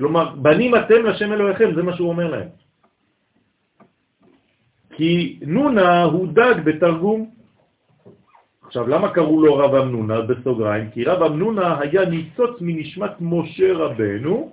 כלומר, 0.00 0.40
בנים 0.40 0.74
אתם 0.74 1.04
לשם 1.04 1.32
אלוהיכם, 1.32 1.74
זה 1.74 1.82
מה 1.82 1.92
שהוא 1.96 2.08
אומר 2.08 2.30
להם. 2.30 2.48
כי 4.96 5.38
נונה 5.46 6.02
הוא 6.02 6.28
דג 6.32 6.54
בתרגום. 6.64 7.30
עכשיו, 8.66 8.88
למה 8.88 9.12
קראו 9.12 9.42
לו 9.44 9.56
רב 9.56 9.74
אמנונה 9.74 10.20
בסוגריים? 10.20 10.90
כי 10.90 11.04
רב 11.04 11.22
אמנונה 11.22 11.80
היה 11.80 12.04
ניצוץ 12.04 12.56
מנשמת 12.60 13.10
משה 13.20 13.68
רבנו. 13.72 14.52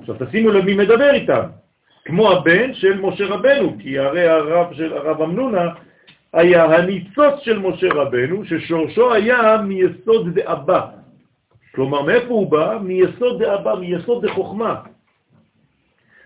עכשיו, 0.00 0.14
תשימו 0.18 0.50
למי 0.50 0.74
מדבר 0.74 1.10
איתם. 1.10 1.44
כמו 2.04 2.32
הבן 2.32 2.74
של 2.74 3.00
משה 3.00 3.26
רבנו, 3.26 3.76
כי 3.78 3.98
הרי 3.98 4.24
הרב 4.28 4.72
של 4.72 4.92
הרב 4.92 5.22
אמנונה 5.22 5.64
היה 6.32 6.64
הניצוץ 6.64 7.34
של 7.44 7.58
משה 7.58 7.88
רבנו, 7.92 8.44
ששורשו 8.44 9.12
היה 9.12 9.60
מיסוד 9.68 10.28
דאבא. 10.34 10.99
כלומר, 11.74 12.02
מאיפה 12.02 12.28
הוא 12.28 12.50
בא? 12.50 12.78
מיסוד 12.82 13.42
דאבא, 13.42 13.74
מיסוד 13.74 14.26
דחוכמה. 14.26 14.80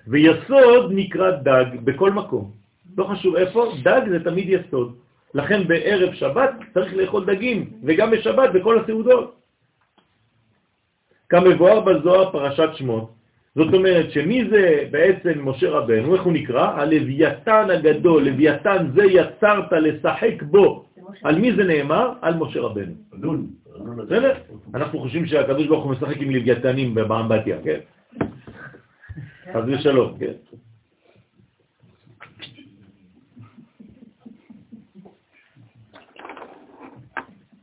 ויסוד 0.07 0.93
נקרא 0.93 1.31
דג 1.31 1.65
בכל 1.85 2.11
מקום. 2.11 2.51
לא 2.99 3.05
חשוב 3.05 3.37
איפה, 3.37 3.73
דג 3.83 4.01
זה 4.11 4.25
תמיד 4.25 4.49
יסוד. 4.49 4.97
לכן 5.35 5.69
בערב 5.69 6.15
שבת 6.15 6.51
צריך 6.75 6.95
לאכול 6.95 7.25
דגים, 7.25 7.71
וגם 7.83 8.11
בשבת 8.11 8.51
בכל 8.53 8.79
הסעודות. 8.79 9.35
כמבואר 11.29 11.81
בזוהר 11.81 12.33
פרשת 12.33 12.69
שמות, 12.75 13.11
זאת 13.55 13.75
אומרת 13.75 14.11
שמי 14.11 14.45
זה 14.51 14.89
בעצם 14.91 15.49
משה 15.49 15.71
רבנו, 15.71 16.15
איך 16.15 16.23
הוא 16.23 16.33
נקרא? 16.33 16.81
הלוויתן 16.81 17.71
הגדול, 17.71 18.23
לוויתן 18.23 18.87
זה 18.95 19.05
יצרת 19.05 19.73
לשחק 19.73 20.43
בו. 20.43 20.85
על 21.23 21.39
מי 21.39 21.57
זה 21.57 21.65
נאמר? 21.65 22.13
על 22.23 22.35
משה 22.35 22.61
רבנו. 22.61 22.95
בסדר? 23.97 24.35
אנחנו 24.75 24.99
חושבים 24.99 25.27
שהקדוש 25.27 25.67
ברוך 25.67 25.85
הוא 25.85 25.93
משחק 25.93 26.17
עם 26.17 26.31
לוויתנים 26.31 26.95
באמבטיה, 26.95 27.59
כן? 27.65 27.81
חס 29.53 29.63
ושלום, 29.67 30.19
כן. 30.19 30.33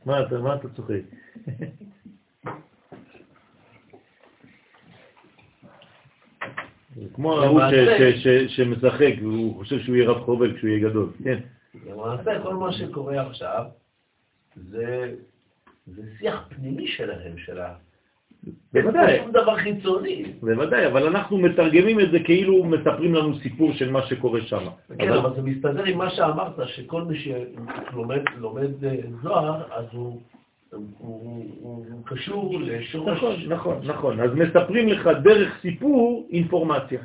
מה 0.06 0.22
אתה, 0.22 0.38
מה 0.38 0.54
אתה 0.54 0.68
צוחק? 0.68 1.00
כמו 7.14 7.42
ההוא 7.42 7.60
שמשחק, 8.48 9.12
והוא 9.22 9.56
חושב 9.56 9.80
שהוא 9.80 9.96
יהיה 9.96 10.10
רב 10.10 10.24
חובל 10.24 10.56
כשהוא 10.56 10.70
יהיה 10.70 10.88
גדול, 10.88 11.10
כן. 11.24 11.38
למעשה 11.86 12.42
כל 12.42 12.54
מה 12.54 12.72
שקורה 12.72 13.26
עכשיו 13.26 13.64
זה 14.56 15.12
שיח 16.18 16.48
פנימי 16.48 16.86
שלהם, 16.86 17.38
של 17.38 17.60
ה... 17.60 17.74
בוודאי. 18.72 19.18
שום 19.18 19.30
דבר 19.30 19.56
חיצוני. 19.56 20.32
בוודאי, 20.40 20.86
אבל 20.86 21.06
אנחנו 21.06 21.38
מתרגמים 21.38 22.00
את 22.00 22.10
זה 22.10 22.18
כאילו 22.20 22.64
מספרים 22.64 23.14
לנו 23.14 23.38
סיפור 23.38 23.72
של 23.72 23.90
מה 23.90 24.06
שקורה 24.06 24.40
שם. 24.40 24.64
כן, 24.98 25.08
אבל, 25.08 25.18
אבל 25.18 25.34
זה 25.34 25.42
מסתדר 25.42 25.84
עם 25.84 25.98
מה 25.98 26.10
שאמרת, 26.10 26.54
שכל 26.66 27.02
מי 27.02 27.18
שלומד 27.18 28.84
אה, 28.84 28.96
זוהר, 29.22 29.62
אז 29.72 29.84
הוא... 29.92 30.20
הוא 30.70 31.84
קשור 32.04 32.60
לשורש... 32.60 33.18
נכון, 33.18 33.36
נכון, 33.48 33.80
נכון. 33.84 34.20
אז 34.20 34.30
מספרים 34.34 34.88
לך 34.88 35.10
דרך 35.22 35.58
סיפור 35.60 36.28
אינפורמציה. 36.32 37.00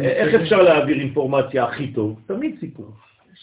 איך 0.00 0.34
אפשר 0.34 0.62
להעביר 0.62 1.00
אינפורמציה 1.00 1.64
הכי 1.64 1.92
טוב? 1.92 2.20
תמיד 2.26 2.56
סיפור. 2.60 2.92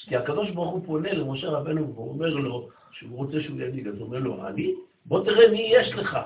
כי 0.07 0.15
הקדוש 0.15 0.51
ברוך 0.51 0.71
הוא 0.71 0.85
פונה 0.85 1.13
למשה 1.13 1.49
רבנו 1.49 1.95
ואומר 1.95 2.29
לו 2.29 2.69
שהוא 2.91 3.17
רוצה 3.17 3.41
שהוא 3.41 3.61
יגיד, 3.61 3.87
אז 3.87 3.95
הוא 3.95 4.07
אומר 4.07 4.19
לו, 4.19 4.47
אני? 4.47 4.73
בוא 5.05 5.25
תראה 5.25 5.51
מי 5.51 5.71
יש 5.73 5.93
לך. 5.93 6.17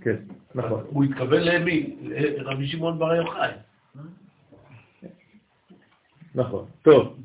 כן, 0.00 0.16
נכון. 0.54 0.84
הוא 0.90 1.04
התכוון 1.04 1.40
למי? 1.42 1.96
רבי 2.38 2.66
שמעון 2.66 2.98
בר 2.98 3.14
יוחאי. 3.14 3.50
נכון, 6.34 6.66
טוב. 6.82 7.16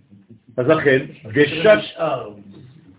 אז 0.57 0.67
לכן, 0.67 1.05
גשת... 1.31 1.79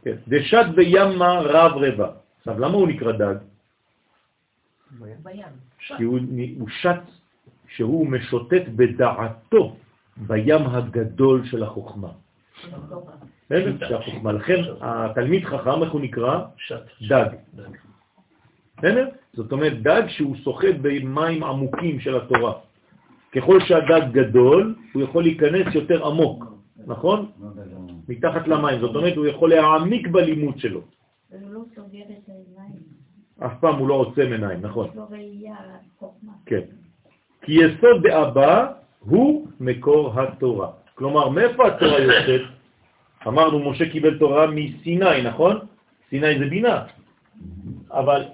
כן, 0.02 0.16
דשת 0.28 0.66
בימה 0.76 1.40
רב 1.40 1.72
רבע. 1.76 2.10
עכשיו, 2.38 2.58
למה 2.58 2.74
הוא 2.74 2.88
נקרא 2.88 3.12
דג? 3.12 3.34
בים. 5.22 5.42
כי 5.96 6.02
הוא, 6.02 6.18
הוא 6.58 6.68
שט 6.68 7.02
שהוא 7.68 8.06
משוטט 8.06 8.62
בדעתו 8.76 9.76
בים 10.16 10.66
הגדול 10.66 11.46
של 11.46 11.62
החוכמה. 11.62 12.08
של 13.88 13.94
החוכמה. 13.94 14.32
לכן 14.32 14.62
התלמיד 14.80 15.44
חכם, 15.44 15.82
איך 15.82 15.92
הוא 15.92 16.00
נקרא? 16.00 16.44
דג. 17.08 17.28
זאת 19.32 19.52
אומרת, 19.52 19.82
דג 19.82 20.02
שהוא 20.08 20.36
שוחה 20.36 20.66
במים 20.82 21.44
עמוקים 21.44 22.00
של 22.00 22.16
התורה. 22.16 22.52
ככל 23.32 23.60
שהדג 23.60 24.12
גדול, 24.12 24.74
הוא 24.92 25.02
יכול 25.02 25.22
להיכנס 25.22 25.74
יותר 25.74 26.06
עמוק, 26.06 26.44
נכון? 26.86 27.30
מתחת 28.08 28.48
למים. 28.48 28.80
זאת 28.80 28.96
אומרת, 28.96 29.16
הוא 29.16 29.26
יכול 29.26 29.50
להעמיק 29.50 30.08
בלימוד 30.08 30.58
שלו. 30.58 30.80
הוא 30.80 31.40
לא 31.50 31.60
סוגר 31.74 32.02
את 32.02 32.28
העיניים. 32.28 32.98
אף 33.38 33.52
פעם 33.60 33.78
הוא 33.78 33.88
לא 33.88 33.94
עוצם 33.94 34.32
עיניים, 34.32 34.60
נכון. 34.62 34.88
כן. 36.46 36.60
כי 37.42 37.52
יסוד 37.52 38.02
דאבא 38.02 38.72
הוא 39.00 39.46
מקור 39.60 40.20
התורה. 40.20 40.70
כלומר, 40.98 41.28
מאיפה 41.28 41.66
התורה 41.66 41.98
יוצאת? 42.00 42.40
אמרנו, 43.26 43.70
משה 43.70 43.90
קיבל 43.90 44.18
תורה 44.18 44.46
מסיני, 44.46 45.22
נכון? 45.22 45.58
סיני 46.10 46.38
זה 46.38 46.46
בינה. 46.46 46.84
אבל 47.90 48.24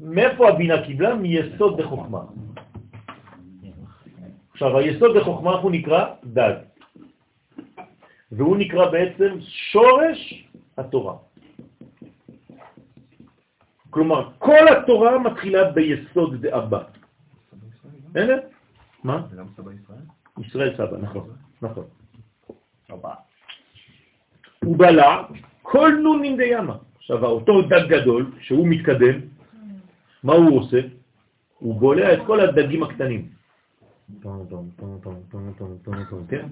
מאיפה 0.00 0.48
הבינה 0.48 0.86
קיבלה? 0.86 1.14
מיסוד 1.14 1.80
דחוכמה. 1.80 2.22
עכשיו, 4.52 4.78
היסוד 4.78 5.16
דחוכמה 5.18 5.50
הוא 5.50 5.70
נקרא 5.70 6.04
דג. 6.24 6.54
והוא 8.32 8.56
נקרא 8.56 8.90
בעצם 8.90 9.40
שורש 9.40 10.44
התורה. 10.78 11.14
כלומר, 13.90 14.30
כל 14.38 14.64
התורה 14.68 15.18
מתחילה 15.18 15.74
ביסוד 15.74 16.46
דאבא. 16.46 16.82
הנה? 18.14 18.34
מה? 19.04 19.22
זה 19.30 19.36
גם 19.36 19.46
סבא 19.56 19.70
ישראל? 19.72 20.06
ישראל 20.38 20.70
סבא, 20.76 20.96
נכון, 21.02 21.39
נכון. 21.62 21.84
הוא 24.64 24.78
בלע 24.78 25.22
כל 25.62 25.92
נונים 26.02 26.36
דימה. 26.36 26.76
עכשיו, 26.96 27.24
אותו 27.24 27.62
דג 27.62 27.86
גדול, 27.88 28.32
שהוא 28.40 28.68
מתקדם, 28.68 29.20
מה 30.22 30.32
הוא 30.32 30.58
עושה? 30.60 30.80
הוא 31.58 31.80
בולע 31.80 32.12
את 32.12 32.18
כל 32.26 32.40
הדגים 32.40 32.82
הקטנים. 32.82 33.28
כן? 36.28 36.46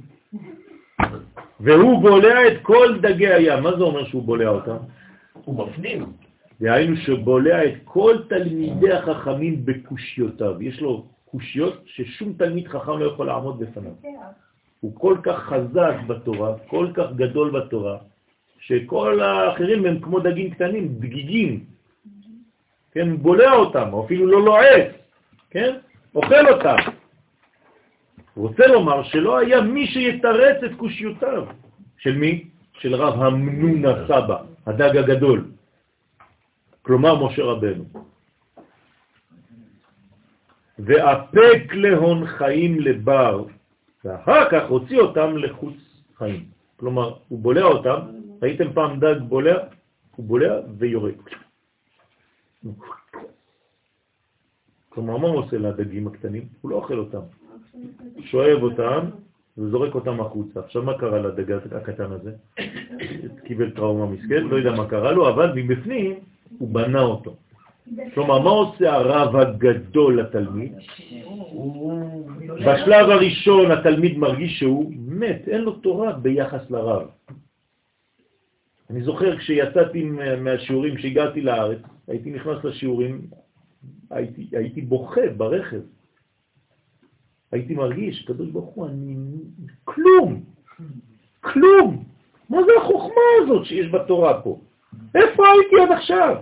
והוא 1.60 2.02
בולע 2.02 2.48
את 2.48 2.62
כל 2.62 2.98
דגי 3.02 3.26
הים. 3.26 3.62
מה 3.62 3.76
זה 3.76 3.82
אומר 3.82 4.05
שהוא 4.05 4.22
בולע 4.22 4.48
אותם? 4.48 4.76
הוא 5.44 5.66
מפנים. 5.66 6.12
דהיינו 6.60 6.97
שבולע 6.97 7.64
את 7.64 7.74
כל 7.85 8.16
תלמידי 8.28 8.93
החכמים 8.93 9.66
בקושיותיו. 9.66 10.62
יש 10.62 10.80
לו 10.80 11.06
קושיות 11.30 11.82
ששום 11.86 12.32
תלמיד 12.32 12.68
חכם 12.68 12.98
לא 12.98 13.12
יכול 13.12 13.26
לעמוד 13.26 13.59
בפניו. 13.59 13.93
הוא 14.80 14.92
כל 15.00 15.16
כך 15.22 15.38
חזק 15.38 15.94
בתורה, 16.06 16.59
כל 16.66 16.86
כך 16.94 17.06
גדול 17.16 17.50
בתורה, 17.50 17.96
שכל 18.60 19.20
האחרים 19.20 19.86
הם 19.86 20.00
כמו 20.00 20.20
דגים 20.20 20.50
קטנים, 20.50 20.88
דגיגים. 20.88 21.64
כן, 22.92 23.16
בולע 23.16 23.52
אותם, 23.52 23.88
או 23.92 24.05
אפילו 24.05 24.26
לא 24.26 24.44
לועץ, 24.44 24.92
כן? 25.50 25.76
אוכל 26.14 26.48
אותם. 26.48 26.76
רוצה 28.36 28.66
לומר 28.66 29.02
שלא 29.02 29.38
היה 29.38 29.60
מי 29.60 29.86
שיתרץ 29.86 30.62
את 30.64 30.74
קושיותיו. 30.76 31.46
של 31.98 32.14
מי? 32.16 32.44
של 32.78 32.94
רב 32.94 33.22
המנון 33.22 33.84
הסבא, 33.86 34.38
הדג 34.66 34.96
הגדול. 34.96 35.50
כלומר 36.82 37.26
משה 37.26 37.42
רבנו. 37.42 37.84
ואפק 40.78 41.74
להון 41.74 42.26
חיים 42.26 42.80
לבר, 42.80 43.44
ואחר 44.09 44.51
כך 44.51 44.68
הוציא 44.68 44.98
אותם 44.98 45.36
לחוץ 45.36 45.74
חיים. 46.16 46.44
כלומר, 46.76 47.14
הוא 47.28 47.39
בולע 47.39 47.62
אותם, 47.62 48.01
ראיתם 48.43 48.72
פעם 48.72 49.01
דג 49.01 49.20
בולע? 49.28 49.56
הוא 50.16 50.26
בולע 50.26 50.60
ויורק. 50.78 51.30
כלומר, 54.89 55.16
מה 55.16 55.28
הוא 55.28 55.39
עושה 55.39 55.59
לדגים 55.59 56.06
הקטנים? 56.06 56.48
הוא 56.60 56.70
לא 56.70 56.76
אוכל 56.76 56.98
אותם. 56.98 57.20
שואב 58.20 58.62
אותם 58.62 59.01
וזורק 59.59 59.94
אותם 59.94 60.20
החוצה. 60.20 60.60
עכשיו, 60.60 60.82
מה 60.82 60.98
קרה 60.98 61.18
לדג 61.18 61.52
הקטן 61.52 62.12
הזה? 62.12 62.32
קיבל 63.44 63.70
טראומה 63.70 64.06
מסכן, 64.06 64.44
לא 64.44 64.56
יודע 64.56 64.72
מה 64.72 64.89
קרה 64.89 65.12
לו, 65.12 65.28
אבל 65.28 65.52
מבפנים 65.55 66.14
הוא 66.59 66.68
בנה 66.68 67.01
אותו. 67.01 67.36
כלומר, 68.15 68.39
מה 68.39 68.51
עושה 68.51 68.93
הרב 68.94 69.36
הגדול 69.36 70.20
לתלמיד? 70.20 70.73
בשלב 72.55 73.10
הראשון 73.10 73.70
התלמיד 73.70 74.19
מרגיש 74.19 74.59
שהוא 74.59 74.93
מת, 74.98 75.48
אין 75.48 75.60
לו 75.60 75.73
תורה 75.73 76.12
ביחס 76.12 76.70
לרב. 76.70 77.09
אני 78.90 79.02
זוכר 79.02 79.39
כשיצאתי 79.39 80.05
מהשיעורים, 80.40 80.97
כשהגעתי 80.97 81.40
לארץ, 81.40 81.78
הייתי 82.09 82.31
נכנס 82.31 82.65
לשיעורים, 82.65 83.20
הייתי, 84.10 84.48
הייתי 84.52 84.82
בוכה 84.82 85.28
ברכב. 85.36 85.81
הייתי 87.52 87.74
מרגיש, 87.74 88.24
קדוש 88.24 88.48
ברוך 88.48 88.74
הוא, 88.74 88.86
אני... 88.86 89.16
כלום, 89.85 90.43
כלום. 91.40 92.05
מה 92.51 92.59
זה 92.66 92.73
החוכמה 92.78 93.23
הזאת 93.43 93.66
שיש 93.66 93.90
בתורה 93.90 94.43
פה? 94.43 94.60
איפה 95.15 95.43
הייתי 95.48 95.82
עד 95.82 95.93
עכשיו? 95.93 96.36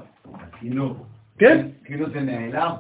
כאילו, 0.59 0.95
כן? 1.39 1.67
כאילו 1.85 2.11
זה 2.11 2.21
נעלם. 2.21 2.73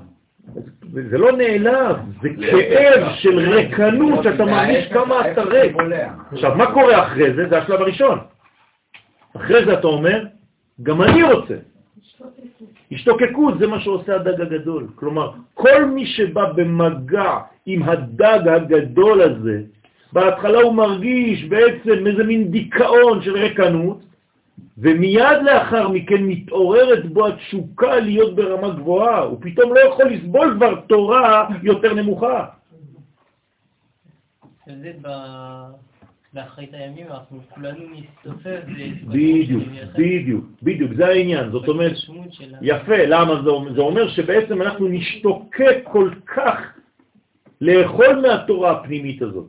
זה 1.10 1.18
לא 1.18 1.32
נעלב, 1.32 1.96
זה 2.22 2.28
כאב 2.40 3.12
של 3.14 3.38
רקנות, 3.38 4.24
שאתה 4.24 4.44
מרגיש 4.44 4.92
כמה 4.92 5.32
אתה 5.32 5.42
ריק. 5.42 5.76
עכשיו, 6.32 6.54
מה 6.56 6.72
קורה 6.72 7.06
אחרי 7.06 7.34
זה? 7.34 7.48
זה 7.48 7.58
השלב 7.58 7.80
הראשון. 7.80 8.18
אחרי 9.36 9.64
זה 9.64 9.72
אתה 9.72 9.86
אומר, 9.86 10.24
גם 10.82 11.02
אני 11.02 11.22
רוצה. 11.22 11.54
השתוקקות 12.92 13.58
זה 13.58 13.66
מה 13.66 13.80
שעושה 13.80 14.14
הדג 14.14 14.40
הגדול. 14.40 14.86
כלומר, 14.94 15.32
כל 15.54 15.84
מי 15.84 16.06
שבא 16.06 16.52
במגע 16.52 17.38
עם 17.66 17.82
הדג 17.82 18.48
הגדול 18.48 19.22
הזה, 19.22 19.60
בהתחלה 20.12 20.58
הוא 20.58 20.74
מרגיש 20.74 21.44
בעצם 21.44 22.06
איזה 22.06 22.24
מין 22.24 22.50
דיכאון 22.50 23.22
של 23.22 23.36
רקנות, 23.36 24.00
ומיד 24.78 25.42
לאחר 25.42 25.88
מכן 25.88 26.22
מתעוררת 26.22 27.06
בו 27.06 27.26
התשוקה 27.26 27.96
להיות 28.00 28.36
ברמה 28.36 28.70
גבוהה, 28.70 29.18
הוא 29.18 29.38
פתאום 29.40 29.74
לא 29.74 29.80
יכול 29.80 30.04
לסבול 30.04 30.54
כבר 30.56 30.80
תורה 30.80 31.48
יותר 31.62 31.94
נמוכה. 31.94 32.46
באחרית 36.32 36.74
הימים, 36.74 37.06
אנחנו 37.06 37.40
כולנו 37.54 37.84
נסתופף. 37.92 38.60
בדיוק, 39.08 39.62
בדיוק, 39.98 40.44
בדיוק, 40.62 40.92
זה 40.96 41.06
העניין. 41.06 41.50
זאת 41.50 41.68
אומרת, 41.68 41.92
יפה, 42.62 42.96
למה 43.06 43.42
זה 43.74 43.80
אומר 43.80 44.08
שבעצם 44.08 44.62
אנחנו 44.62 44.88
נשתוקק 44.88 45.76
כל 45.84 46.10
כך 46.26 46.58
לאכול 47.60 48.20
מהתורה 48.20 48.70
הפנימית 48.70 49.22
הזאת, 49.22 49.46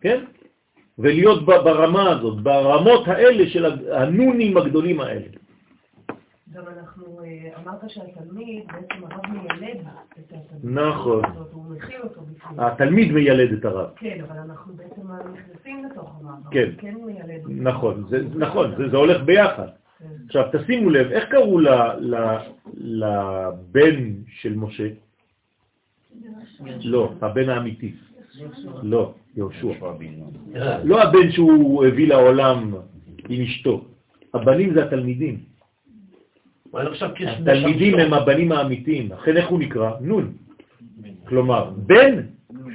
כן? 0.00 0.24
ולהיות 0.98 1.46
ברמה 1.46 2.10
הזאת, 2.10 2.42
ברמות 2.42 3.08
האלה 3.08 3.48
של 3.48 3.64
הנונים 3.92 4.56
הגדולים 4.56 5.00
האלה. 5.00 5.26
גם 6.52 6.62
אנחנו, 6.78 7.20
אה, 7.24 7.62
אמרת 7.62 7.90
שהתלמיד, 7.90 8.62
בעצם 8.66 9.04
הרב 9.04 9.26
מיילד 9.26 9.80
את 10.18 10.32
התלמיד. 10.32 10.78
נכון. 10.78 11.22
הוא 11.52 11.64
מכיל 11.76 12.02
אותו 12.02 12.20
בפנים. 12.20 12.60
התלמיד 12.60 13.12
מיילד 13.12 13.52
את 13.52 13.64
הרב. 13.64 13.90
כן, 13.96 14.18
אבל 14.28 14.38
אנחנו 14.38 14.74
בעצם 14.74 15.02
נכנסים 15.32 15.84
לתוך 15.84 16.20
הרב. 16.20 16.50
כן. 16.50 16.70
כן 16.78 16.94
מיילד. 17.04 17.42
נכון, 17.48 18.04
זה, 18.08 18.22
נכון, 18.34 18.74
זה, 18.76 18.88
זה 18.88 18.96
הולך 18.96 19.22
ביחד. 19.22 19.68
כן. 19.98 20.04
עכשיו, 20.26 20.48
תשימו 20.52 20.90
לב, 20.90 21.10
איך 21.10 21.28
קראו 21.28 21.60
לבן 22.76 24.12
של 24.28 24.56
משה? 24.56 24.88
לא, 26.84 27.12
הבן 27.20 27.48
האמיתי. 27.48 27.94
לא, 28.82 29.14
יהושע. 29.36 29.72
לא 30.84 31.02
הבן 31.02 31.30
שהוא 31.30 31.84
הביא 31.86 32.08
לעולם 32.08 32.74
עם 33.28 33.42
אשתו. 33.42 33.84
הבנים 34.34 34.74
זה 34.74 34.84
התלמידים. 34.84 35.38
התלמידים 37.42 37.98
הם 37.98 38.14
הבנים 38.14 38.52
האמיתיים. 38.52 39.12
לכן 39.12 39.36
איך 39.36 39.48
הוא 39.48 39.58
נקרא? 39.58 39.90
נון. 40.00 40.32
כלומר, 41.28 41.70
בן 41.76 42.22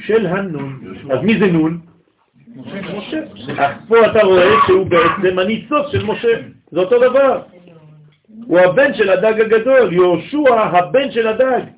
של 0.06 0.26
הנון. 0.26 0.96
אז 1.10 1.20
מי 1.24 1.40
זה 1.40 1.48
נון? 1.48 1.80
משה. 2.98 3.24
אז 3.58 3.72
פה 3.88 3.96
אתה 4.12 4.24
רואה 4.24 4.52
שהוא 4.68 4.86
בעצם 4.86 5.40
הניצוץ 5.40 5.92
של 5.92 6.06
משה. 6.06 6.28
זה 6.72 6.80
אותו 6.80 7.00
דבר. 7.00 7.42
הוא 8.46 8.60
הבן 8.60 8.94
של 8.94 9.10
הדג 9.10 9.42
הגדול, 9.42 9.94
יהושע 9.94 10.56
הבן 10.56 11.12
של 11.12 11.28
הדג. 11.28 11.77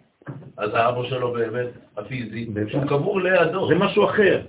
אז 0.60 0.74
האבא 0.74 1.04
שלו 1.04 1.34
באמת, 1.34 1.68
הפיזי. 1.98 2.48
שהוא 2.68 2.84
קבור 2.84 3.22
לידו. 3.22 3.68
זה 3.68 3.76
משהו 3.76 4.06
אחר. 4.06 4.42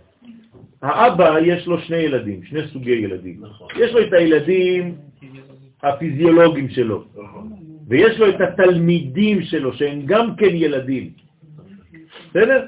האבא 0.82 1.38
יש 1.38 1.66
לו 1.66 1.80
שני 1.80 1.96
ילדים, 1.96 2.44
שני 2.44 2.68
סוגי 2.68 2.90
ילדים. 2.90 3.40
נכון. 3.40 3.68
יש 3.76 3.92
לו 3.92 4.00
את 4.06 4.12
הילדים 4.12 4.94
הפיזיולוגיים 5.82 6.68
שלו, 6.68 7.04
ויש 7.88 8.18
לו 8.18 8.28
את 8.28 8.40
התלמידים 8.40 9.42
שלו, 9.42 9.72
שהם 9.72 10.02
גם 10.06 10.36
כן 10.36 10.50
ילדים. 10.50 11.10
בסדר? 12.30 12.66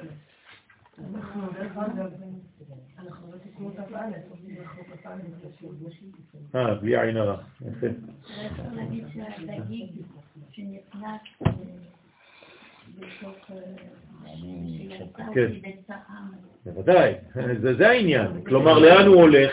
אנחנו, 0.99 1.43
דרך 1.59 1.77
אגב, 1.77 2.11
אנחנו 2.99 3.33
לא 3.33 3.37
תקנו 3.39 3.69
את 3.69 3.79
א', 3.79 4.13
אנחנו 4.61 4.85
כ"א 4.85 5.11
בשיעור. 5.49 5.73
אה, 6.55 6.75
בלי 6.75 7.01
עין 7.01 7.17
הרע. 7.17 7.37
יפה. 7.61 7.87
בוודאי, 16.67 17.15
זה, 17.63 17.75
זה 17.75 17.89
העניין. 17.89 18.27
כלומר, 18.47 18.79
לאן 18.79 19.07
הוא 19.07 19.17
הולך? 19.17 19.53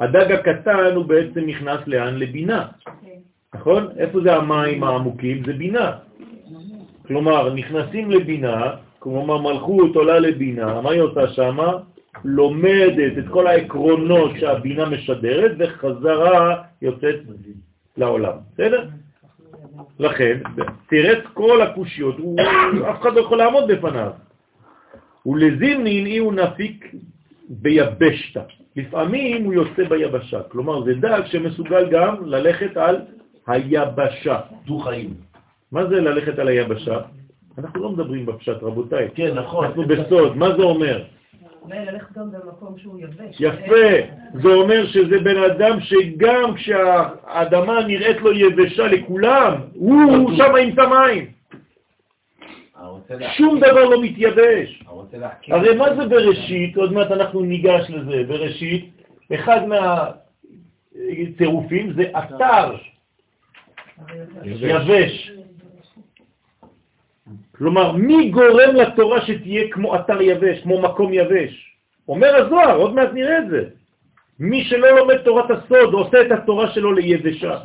הדג 0.00 0.32
הקטן 0.32 0.92
הוא 0.94 1.04
בעצם 1.04 1.40
נכנס 1.46 1.80
לאן? 1.86 2.16
לבינה. 2.18 2.66
כן. 2.84 3.08
נכון? 3.54 3.88
איפה 3.96 4.20
זה 4.20 4.34
המים 4.34 4.84
העמוקים? 4.84 5.42
זה 5.46 5.52
בינה. 5.52 5.92
כלומר, 7.06 7.54
נכנסים 7.54 8.10
לבינה, 8.10 8.74
כלומר 8.98 9.38
מלכות 9.38 9.96
עולה 9.96 10.18
לבינה, 10.18 10.80
מה 10.80 10.90
היא 10.90 11.00
עושה 11.00 11.28
שמה? 11.28 11.72
לומדת 12.24 13.18
את 13.18 13.24
כל 13.30 13.46
העקרונות 13.46 14.30
שהבינה 14.40 14.88
משדרת 14.88 15.52
וחזרה 15.58 16.62
יוצאת 16.82 17.16
לעולם. 17.96 18.36
בסדר? 18.54 18.88
לכן, 20.00 20.38
תראה 20.88 21.12
את 21.12 21.26
כל 21.34 21.62
הקושיות, 21.62 22.16
אף 22.90 23.00
אחד 23.00 23.14
לא 23.14 23.20
יכול 23.20 23.38
לעמוד 23.38 23.64
בפניו. 23.68 24.10
ולזימנין 25.26 26.06
אי 26.06 26.18
הוא 26.18 26.32
נפיק 26.32 26.94
ביבשתה. 27.48 28.40
לפעמים 28.76 29.44
הוא 29.44 29.54
יוצא 29.54 29.84
ביבשה, 29.88 30.42
כלומר 30.42 30.84
זה 30.84 30.94
דג 30.94 31.22
שמסוגל 31.26 31.90
גם 31.90 32.16
ללכת 32.24 32.76
על 32.76 32.96
היבשה. 33.46 34.40
דו-חיים. 34.66 35.14
מה 35.72 35.86
זה 35.86 36.00
ללכת 36.00 36.38
על 36.38 36.48
היבשה? 36.48 36.98
אנחנו 37.58 37.82
לא 37.82 37.90
מדברים 37.90 38.26
בפשט, 38.26 38.62
רבותיי. 38.62 39.08
כן, 39.14 39.34
נכון. 39.34 39.64
אנחנו 39.64 39.84
בסוד, 39.84 40.36
מה 40.36 40.56
זה 40.56 40.62
אומר? 40.62 41.02
אולי 41.62 41.84
ללכת 41.84 42.12
גם 42.12 42.30
במקום 42.32 42.78
שהוא 42.78 42.98
יבש. 43.00 43.40
יפה, 43.40 44.16
זה 44.42 44.48
אומר 44.48 44.86
שזה 44.86 45.18
בן 45.18 45.42
אדם 45.42 45.80
שגם 45.80 46.54
כשהאדמה 46.54 47.86
נראית 47.86 48.16
לו 48.16 48.32
יבשה 48.32 48.86
לכולם, 48.86 49.54
הוא 49.74 50.36
שם 50.36 50.52
ימצא 50.62 50.88
מים, 50.88 51.26
שום 53.36 53.60
דבר 53.60 53.84
לא 53.84 54.02
מתייבש. 54.02 54.84
הרי 55.48 55.74
מה 55.74 55.94
זה 55.94 56.06
בראשית? 56.08 56.76
עוד 56.76 56.92
מעט 56.92 57.10
אנחנו 57.10 57.40
ניגש 57.40 57.90
לזה. 57.90 58.24
בראשית, 58.28 58.90
אחד 59.34 59.60
מהצירופים 60.96 61.92
זה 61.92 62.04
אתר. 62.18 62.76
יבש. 64.44 65.30
כלומר, 67.60 67.92
מי 67.92 68.30
גורם 68.30 68.74
לתורה 68.74 69.20
שתהיה 69.20 69.68
כמו 69.70 69.96
אתר 69.96 70.22
יבש, 70.22 70.62
כמו 70.62 70.80
מקום 70.80 71.12
יבש? 71.12 71.52
אומר 72.08 72.36
הזוהר, 72.36 72.76
עוד 72.76 72.94
מעט 72.94 73.12
נראה 73.12 73.38
את 73.38 73.48
זה. 73.50 73.62
מי 74.40 74.64
שלא 74.64 74.98
לומד 74.98 75.16
תורת 75.16 75.50
הסוד 75.50 75.92
עושה 75.92 76.20
את 76.20 76.30
התורה 76.32 76.70
שלו 76.70 76.92
ליבשה. 76.92 77.58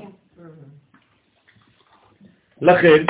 לכן, 2.61 3.03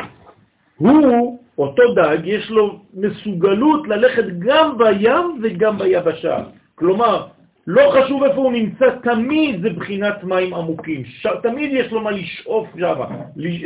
הוא, 0.77 1.39
אותו 1.57 1.93
דג, 1.93 2.17
יש 2.23 2.49
לו 2.49 2.79
מסוגלות 2.93 3.87
ללכת 3.87 4.25
גם 4.39 4.77
בים 4.77 5.41
וגם 5.43 5.77
ביבשה. 5.77 6.37
כלומר, 6.75 7.27
לא 7.67 7.83
חשוב 7.97 8.23
איפה 8.23 8.41
הוא 8.41 8.51
נמצא, 8.51 8.85
תמיד 9.03 9.61
זה 9.61 9.69
בחינת 9.69 10.23
מים 10.23 10.53
עמוקים. 10.53 11.05
ש... 11.05 11.27
תמיד 11.43 11.69
יש 11.73 11.91
לו 11.91 12.01
מה 12.01 12.11
לשאוף 12.11 12.67
שם 12.77 12.99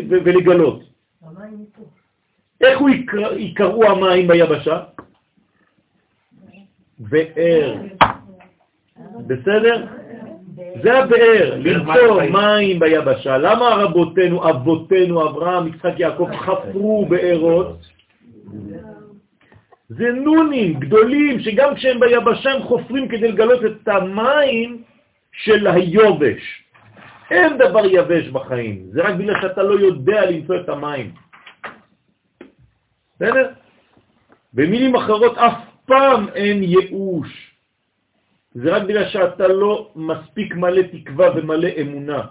ולגלות. 0.10 0.84
איך 1.24 1.78
הוא 1.78 1.99
יקר... 2.62 3.38
יקראו 3.38 3.84
המים 3.84 4.28
ביבשה? 4.28 4.80
באר. 7.00 7.76
בסדר? 9.28 9.86
זה 10.84 10.98
הבאר, 10.98 11.56
למצוא 11.58 12.24
מים 12.24 12.80
ביבשה. 12.80 13.38
למה 13.38 13.70
רבותינו, 13.70 14.50
אבותינו, 14.50 15.30
אברהם, 15.30 15.68
יצחק, 15.68 15.94
יעקב, 16.00 16.30
חפרו 16.36 17.06
בארות? 17.06 17.78
זה 19.90 20.12
נונים 20.12 20.80
גדולים 20.80 21.40
שגם 21.40 21.76
כשהם 21.76 22.00
ביבשה 22.00 22.52
הם 22.52 22.62
חופרים 22.64 23.08
כדי 23.08 23.28
לגלות 23.32 23.66
את 23.66 23.88
המים 23.88 24.84
של 25.32 25.68
היובש. 25.68 26.64
אין 27.32 27.58
דבר 27.58 27.86
יבש 27.86 28.28
בחיים, 28.28 28.82
זה 28.92 29.02
רק 29.02 29.16
בגלל 29.16 29.42
שאתה 29.42 29.64
לא 29.64 29.80
יודע 29.80 30.32
למצוא 30.32 30.56
את 30.56 30.70
המים. 30.70 31.12
בסדר? 33.20 33.50
במילים 34.54 34.96
אחרות, 34.96 35.38
אף 35.38 35.54
פעם 35.86 36.28
אין 36.36 36.64
ייאוש. 36.64 37.56
זה 38.54 38.76
רק 38.76 38.84
בגלל 38.84 39.10
שאתה 39.10 39.48
לא 39.48 39.92
מספיק 39.96 40.56
מלא 40.56 40.82
תקווה 40.82 41.30
ומלא 41.36 41.68
אמונה. 41.82 42.22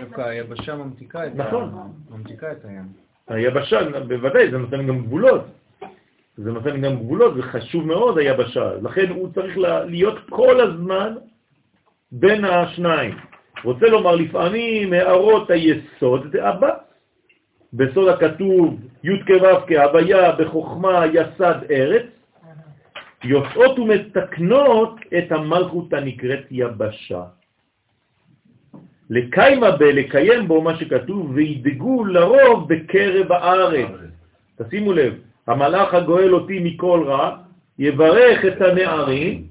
דווקא 0.00 0.20
היבשה 0.20 0.76
ממתיקה 0.76 1.26
את 1.26 1.34
נכון. 1.34 1.74
הים. 2.64 2.84
היבשה, 3.28 3.78
בוודאי, 4.08 4.50
זה 4.50 4.58
נותן 4.58 4.86
גם 4.86 4.98
גבולות. 4.98 5.44
זה 6.36 6.52
נותן 6.52 6.80
גם 6.80 6.96
גבולות, 6.96 7.34
זה 7.34 7.42
חשוב 7.42 7.86
מאוד 7.86 8.18
היבשה. 8.18 8.74
לכן 8.82 9.08
הוא 9.08 9.28
צריך 9.34 9.58
להיות 9.86 10.18
כל 10.30 10.60
הזמן 10.60 11.14
בין 12.12 12.44
השניים. 12.44 13.16
רוצה 13.64 13.86
לומר, 13.86 14.14
לפעמים 14.14 14.92
הערות 14.92 15.50
היסוד 15.50 16.32
זה 16.32 16.50
אבא. 16.50 16.89
בסוד 17.72 18.08
הכתוב 18.08 18.80
י' 19.04 19.24
כו' 19.26 19.66
כהוויה 19.66 20.32
בחוכמה 20.32 21.06
יסד 21.12 21.58
ארץ, 21.70 22.06
יוצאות 23.24 23.78
ומתקנות 23.78 24.94
את 25.18 25.32
המלכות 25.32 25.92
הנקראת 25.92 26.44
יבשה. 26.50 27.22
לקיימה 29.10 29.70
ב, 29.70 29.82
לקיים 29.82 30.48
בו 30.48 30.62
מה 30.62 30.76
שכתוב, 30.76 31.30
וידגו 31.34 32.04
לרוב 32.04 32.74
בקרב 32.74 33.32
הארץ. 33.32 33.88
תשימו 34.62 34.92
לב, 34.92 35.14
המלאך 35.46 35.94
הגואל 35.94 36.34
אותי 36.34 36.58
מכל 36.58 37.02
רע, 37.06 37.36
יברך 37.78 38.44
את 38.44 38.62
הנערים, 38.62 39.44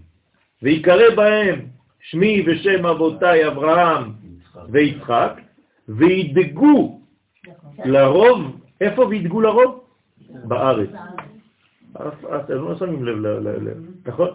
ויקרא 0.64 1.16
בהם 1.16 1.60
שמי 2.02 2.44
ושם 2.48 2.86
אבותיי 2.86 3.48
אברהם 3.48 4.12
ויצחק, 4.70 5.42
וידגו 5.90 6.99
לרוב, 7.86 8.60
איפה 8.82 9.06
וידגו 9.06 9.42
לרוב? 9.42 9.84
בארץ. 10.30 10.90
אתם 12.36 12.54
לא 12.54 12.76
שמים 12.76 13.06
לב, 13.06 13.78
נכון? 14.06 14.30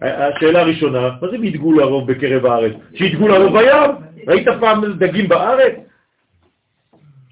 השאלה 0.00 0.60
הראשונה, 0.60 1.08
מה 1.22 1.28
זה 1.30 1.40
וידגו 1.40 1.72
לרוב 1.72 2.12
בקרב 2.12 2.46
הארץ? 2.46 2.72
שידגו 2.94 3.28
לרוב 3.28 3.58
בים? 3.58 4.06
ראית 4.28 4.48
פעם 4.60 4.92
דגים 4.98 5.28
בארץ? 5.28 5.74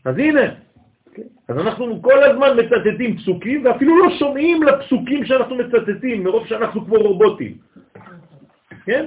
אז 0.04 0.18
הנה, 0.18 0.42
אז 1.48 1.58
אנחנו 1.58 2.02
כל 2.02 2.24
הזמן 2.24 2.48
מצטטים 2.58 3.16
פסוקים, 3.16 3.64
ואפילו 3.64 3.98
לא 3.98 4.10
שומעים 4.18 4.62
לפסוקים 4.62 5.24
שאנחנו 5.24 5.56
מצטטים, 5.56 6.24
מרוב 6.24 6.46
שאנחנו 6.46 6.86
כמו 6.86 6.96
רובוטים. 6.96 7.52
כן? 8.84 9.06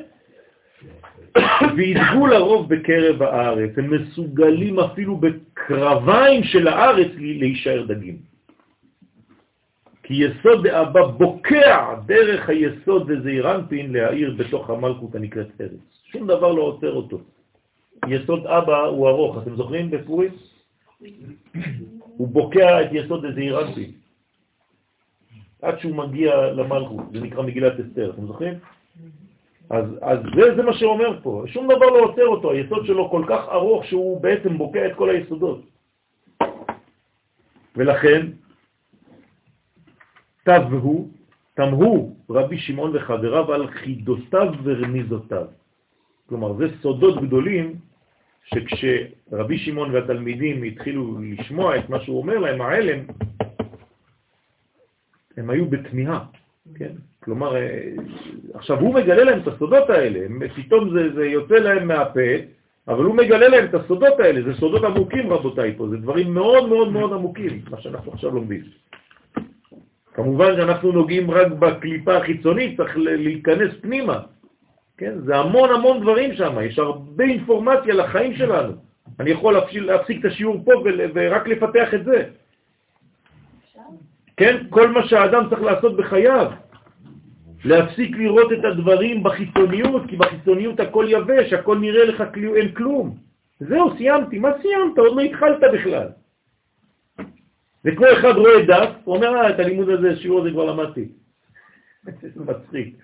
וידגו 1.76 2.28
לרוב 2.28 2.74
בקרב 2.76 3.22
הארץ, 3.22 3.72
הם 3.78 3.94
מסוגלים 3.94 4.80
אפילו 4.80 5.18
בקרביים 5.18 6.44
של 6.44 6.68
הארץ 6.68 7.12
להישאר 7.18 7.86
דגים. 7.86 8.18
כי 10.04 10.14
יסוד 10.14 10.68
דאבא 10.68 11.08
בוקע 11.08 11.96
דרך 12.06 12.50
היסוד 12.50 13.12
וזעירנפין 13.12 13.94
להעיר 13.94 14.36
בתוך 14.38 14.70
המלכות 14.70 15.16
הנקראת 15.16 15.62
ארץ. 15.62 15.84
שום 16.12 16.28
דבר 16.28 16.52
לא 16.52 16.62
עוצר 16.62 16.94
אותו. 16.94 17.20
יסוד 18.08 18.48
אבא 18.48 18.80
הוא 18.86 19.10
ארוך, 19.10 19.38
אתם 19.38 19.56
זוכרים 19.56 19.92
בפורים? 19.92 20.32
הוא 22.18 22.28
בוקע 22.28 22.82
את 22.82 22.88
יסוד 22.92 23.26
הזעירנטי, 23.26 23.92
עד 25.62 25.80
שהוא 25.80 25.96
מגיע 25.96 26.52
למלכות, 26.52 27.06
זה 27.14 27.22
נקרא 27.22 27.44
מגילת 27.44 27.74
אסתר, 27.80 28.10
אתם 28.10 28.28
זוכרים? 28.28 28.54
אז, 29.70 29.86
אז 30.02 30.20
זה, 30.36 30.56
זה 30.56 30.64
מה 30.64 30.74
שאומר 30.74 31.20
פה, 31.24 31.44
שום 31.48 31.66
דבר 31.66 31.86
לא 31.86 32.00
עוצר 32.00 32.28
אותו, 32.28 32.52
היסוד 32.52 32.86
שלו 32.86 33.10
כל 33.10 33.24
כך 33.28 33.42
ארוך 33.52 33.86
שהוא 33.86 34.22
בעצם 34.22 34.58
בוקע 34.58 34.88
את 34.88 34.96
כל 34.96 35.10
היסודות. 35.10 35.62
ולכן, 37.76 38.28
תבהו, 40.44 41.10
תמהו 41.54 42.16
רבי 42.30 42.58
שמעון 42.58 42.96
וחבריו 42.96 43.54
על 43.54 43.68
חידותיו 43.68 44.54
ורמיזותיו. 44.64 45.46
כלומר, 46.30 46.54
זה 46.54 46.66
סודות 46.82 47.22
גדולים 47.22 47.76
שכשרבי 48.46 49.58
שמעון 49.58 49.96
והתלמידים 49.96 50.64
התחילו 50.64 51.20
לשמוע 51.22 51.78
את 51.78 51.90
מה 51.90 52.00
שהוא 52.00 52.18
אומר 52.18 52.38
להם, 52.40 52.62
העלם, 52.62 53.00
הם 55.38 55.50
היו 55.50 55.66
בתמיהה, 55.66 56.26
כן? 56.76 56.92
כלומר, 57.24 57.56
אה, 57.56 57.92
עכשיו 58.54 58.80
הוא 58.80 58.94
מגלה 58.94 59.24
להם 59.24 59.40
את 59.40 59.48
הסודות 59.48 59.90
האלה, 59.90 60.20
פתאום 60.56 60.90
זה, 60.90 61.14
זה 61.16 61.26
יוצא 61.26 61.54
להם 61.54 61.88
מהפה, 61.88 62.32
אבל 62.88 63.04
הוא 63.04 63.16
מגלה 63.16 63.48
להם 63.48 63.66
את 63.66 63.74
הסודות 63.74 64.20
האלה, 64.20 64.42
זה 64.42 64.60
סודות 64.60 64.84
עמוקים 64.84 65.34
רבותיי 65.34 65.74
פה, 65.78 65.88
זה 65.90 65.98
דברים 65.98 66.34
מאוד 66.34 66.70
מאוד 66.70 66.92
מאוד 66.92 67.14
עמוקים, 67.14 67.62
מה 67.70 67.82
שאנחנו 67.82 68.12
עכשיו 68.12 68.32
לומדים. 68.36 68.62
כמובן 70.14 70.56
שאנחנו 70.56 70.92
נוגעים 70.92 71.32
רק 71.32 71.48
בקליפה 71.48 72.18
החיצונית, 72.18 72.78
צריך 72.78 72.98
להיכנס 72.98 73.72
פנימה, 73.82 74.20
כן? 74.98 75.14
זה 75.26 75.36
המון 75.36 75.70
המון 75.70 76.02
דברים 76.02 76.34
שם, 76.34 76.56
יש 76.62 76.80
הרבה 76.80 77.24
אינפורמציה 77.24 77.94
לחיים 77.94 78.36
שלנו. 78.36 78.74
אני 79.20 79.30
יכול 79.30 79.58
להפסיק 79.74 80.20
את 80.20 80.26
השיעור 80.26 80.62
פה 80.66 80.72
ורק 81.14 81.48
לפתח 81.48 81.94
את 81.94 82.06
זה. 82.06 82.24
כן? 84.38 84.56
כל 84.70 84.88
מה 84.88 85.08
שהאדם 85.08 85.50
צריך 85.50 85.62
לעשות 85.62 85.98
בחייו. 85.98 86.52
להפסיק 87.66 88.18
לראות 88.18 88.52
את 88.52 88.66
הדברים 88.72 89.24
בחיצוניות, 89.24 90.02
כי 90.08 90.16
בחיצוניות 90.16 90.80
הכל 90.80 91.06
יבש, 91.10 91.54
הכל 91.54 91.78
נראה 91.78 92.06
לך 92.06 92.24
כאילו 92.34 92.56
אין 92.56 92.72
כלום. 92.72 93.18
זהו, 93.60 93.98
סיימתי. 93.98 94.40
מה 94.40 94.50
סיימת? 94.62 94.98
עוד 94.98 95.18
לא 95.18 95.22
התחלת 95.22 95.60
בכלל. 95.74 96.08
זה 97.84 97.92
כמו 97.96 98.06
אחד 98.20 98.36
רואה 98.36 98.66
דף, 98.68 98.90
הוא 99.04 99.16
אומר, 99.16 99.36
אה, 99.36 99.50
את 99.50 99.60
הלימוד 99.60 99.90
הזה, 99.90 100.16
שיעור 100.16 100.42
הזה 100.42 100.52
כבר 100.52 100.66
למדתי. 100.66 101.08
זה 102.36 102.44
מצחיק. 102.44 103.04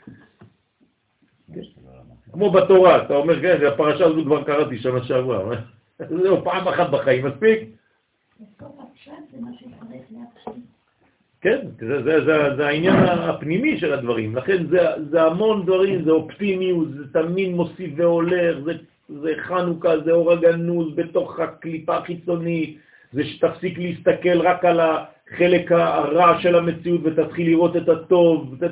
כמו 2.32 2.52
בתורה, 2.52 3.06
אתה 3.06 3.14
אומר, 3.16 3.42
כן, 3.42 3.66
הפרשה 3.66 4.06
הזו 4.06 4.26
כבר 4.26 4.44
קראתי 4.44 4.78
שנה 4.78 5.04
שעברה. 5.04 5.56
זהו, 6.24 6.44
פעם 6.44 6.68
אחת 6.68 6.90
בחיים, 6.90 7.26
מספיק? 7.26 7.60
כן, 11.44 11.60
זה, 11.80 12.04
זה, 12.04 12.26
זה, 12.26 12.56
זה 12.56 12.68
העניין 12.68 12.96
הפנימי 12.96 13.80
של 13.80 13.94
הדברים, 13.94 14.36
לכן 14.36 14.68
זה, 14.68 14.80
זה 15.10 15.24
המון 15.24 15.66
דברים, 15.66 16.04
זה 16.04 16.12
אופטימיות, 16.12 16.88
זה 16.92 17.04
תמיד 17.14 17.50
מוסיף 17.52 17.92
והולך, 17.96 18.58
זה, 18.66 18.74
זה 19.10 19.32
חנוכה, 19.38 20.00
זה 20.00 20.12
אור 20.12 20.32
הגנוז 20.32 20.96
בתוך 20.96 21.40
הקליפה 21.40 21.98
החיצונית, 21.98 22.78
זה 23.14 23.24
שתפסיק 23.24 23.78
להסתכל 23.78 24.42
רק 24.42 24.66
על 24.66 24.80
החלק 24.80 25.72
הרע 25.72 26.42
של 26.42 26.56
המציאות 26.56 27.02
ותתחיל 27.04 27.48
לראות 27.48 27.76
את 27.76 27.90
הטוב, 27.90 28.56
זה, 28.60 28.68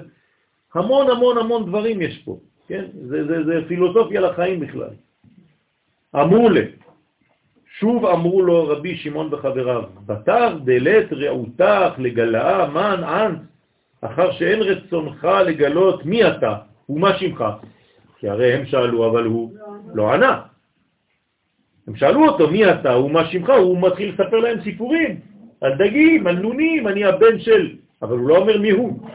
המון 0.74 1.10
המון 1.10 1.38
המון 1.38 1.66
דברים 1.66 2.02
יש 2.02 2.18
פה. 2.26 2.40
כן? 2.68 2.86
זה, 2.94 3.28
זה, 3.28 3.44
זה 3.44 3.54
פילוסופיה 3.68 4.22
לחיים 4.22 4.60
בכלל. 4.60 4.94
אמרו 6.16 6.50
לה, 6.50 6.62
שוב 7.82 8.06
אמרו 8.06 8.42
לו 8.42 8.68
רבי 8.68 8.98
שמעון 8.98 9.34
וחבריו, 9.34 9.84
בתר 10.06 10.58
דלת 10.64 11.14
רעותך 11.14 11.94
לגלאה 11.98 12.70
מן 12.70 13.04
אנט, 13.04 13.40
אחר 14.02 14.32
שאין 14.32 14.62
רצונך 14.62 15.28
לגלות 15.46 16.06
מי 16.06 16.28
אתה 16.28 16.56
ומה 16.90 17.18
שמך. 17.18 17.44
כי 18.20 18.30
הרי 18.30 18.54
הם 18.54 18.66
שאלו, 18.66 19.10
אבל 19.10 19.24
הוא 19.26 19.54
לא, 19.94 20.14
ענה. 20.14 20.42
הם 21.88 21.96
שאלו 21.96 22.28
אותו, 22.28 22.52
מי 22.52 22.72
אתה 22.72 22.98
ומה 22.98 23.26
שמך? 23.26 23.50
הוא 23.50 23.82
מתחיל 23.82 24.10
לספר 24.10 24.38
להם 24.38 24.62
סיפורים 24.64 25.20
על 25.62 25.78
דגים, 25.78 26.28
על 26.28 26.36
נונים, 26.36 26.88
אני 26.88 27.06
הבן 27.06 27.40
של, 27.40 27.76
אבל 28.02 28.18
הוא 28.18 28.30
לא 28.30 28.38
אומר 28.38 28.58
מי 28.58 28.72
הוא. 28.72 29.08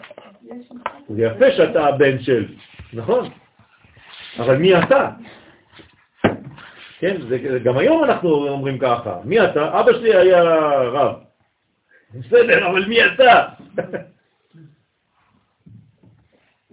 זה 1.08 1.22
יפה 1.22 1.50
שאתה 1.50 1.86
הבן 1.86 2.18
של, 2.18 2.44
נכון? 2.92 3.28
אבל 4.38 4.56
מי 4.56 4.78
אתה? 4.78 5.10
כן, 6.98 7.16
זה, 7.28 7.58
גם 7.64 7.78
היום 7.78 8.04
אנחנו 8.04 8.48
אומרים 8.48 8.78
ככה, 8.78 9.20
מי 9.24 9.44
אתה? 9.44 9.80
אבא 9.80 9.92
שלי 9.92 10.16
היה 10.16 10.42
רב. 10.82 11.14
בסדר, 12.14 12.70
אבל 12.70 12.84
מי 12.88 13.06
אתה? 13.06 13.48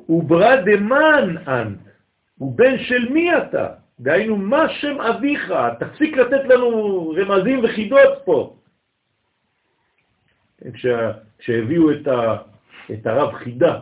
וברה 0.09 0.55
דמן 0.55 1.35
אנט, 1.47 1.79
הוא 2.37 2.57
בן 2.57 2.77
של 2.77 3.09
מי 3.09 3.37
אתה? 3.37 3.67
דהיינו, 3.99 4.35
מה 4.35 4.69
שם 4.69 5.01
אביך? 5.01 5.53
תפסיק 5.79 6.17
לתת 6.17 6.45
לנו 6.45 7.09
רמזים 7.17 7.63
וחידות 7.63 8.21
פה. 8.25 8.55
כשה, 10.73 11.11
כשהביאו 11.37 11.91
את, 11.91 12.07
ה, 12.07 12.37
את 12.91 13.07
הרב 13.07 13.33
חידה 13.33 13.79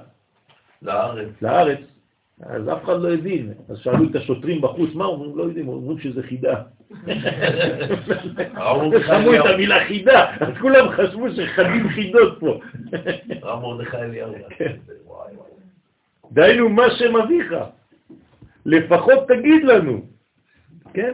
לארץ. 0.81 1.29
לארץ, 1.41 1.79
אז 2.45 2.69
אף 2.69 2.83
אחד 2.83 3.01
לא 3.01 3.13
הבין. 3.13 3.53
אז 3.69 3.77
שאלו 3.77 4.09
את 4.09 4.15
השוטרים 4.15 4.61
בחוץ, 4.61 4.89
מה 4.93 5.05
אומרים? 5.05 5.37
לא 5.37 5.43
יודעים, 5.43 5.67
אומרים 5.67 5.99
שזה 5.99 6.23
חידה. 6.23 6.61
שמעו 9.07 9.35
את 9.35 9.45
המילה 9.53 9.85
חידה, 9.87 10.35
אז 10.39 10.53
כולם 10.61 10.89
חשבו 10.89 11.31
שחדים 11.31 11.89
חידות 11.89 12.39
פה. 12.39 12.59
רב 13.41 13.61
מרדכי 13.61 13.97
אליהו. 13.97 14.33
כן. 14.57 14.75
דהיינו, 16.31 16.69
מה 16.69 16.83
שם 16.91 17.15
אביך? 17.15 17.53
לפחות 18.65 19.19
תגיד 19.27 19.63
לנו, 19.63 20.01
כן? 20.93 21.13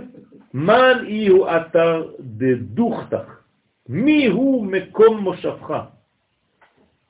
מן 0.54 1.06
אי 1.06 1.28
הוא 1.28 1.48
אתר 1.48 2.08
דדוכתך? 2.20 3.40
מי 3.90 4.28
הוא 4.28 4.66
מקום 4.66 5.18
מושבך? 5.18 5.84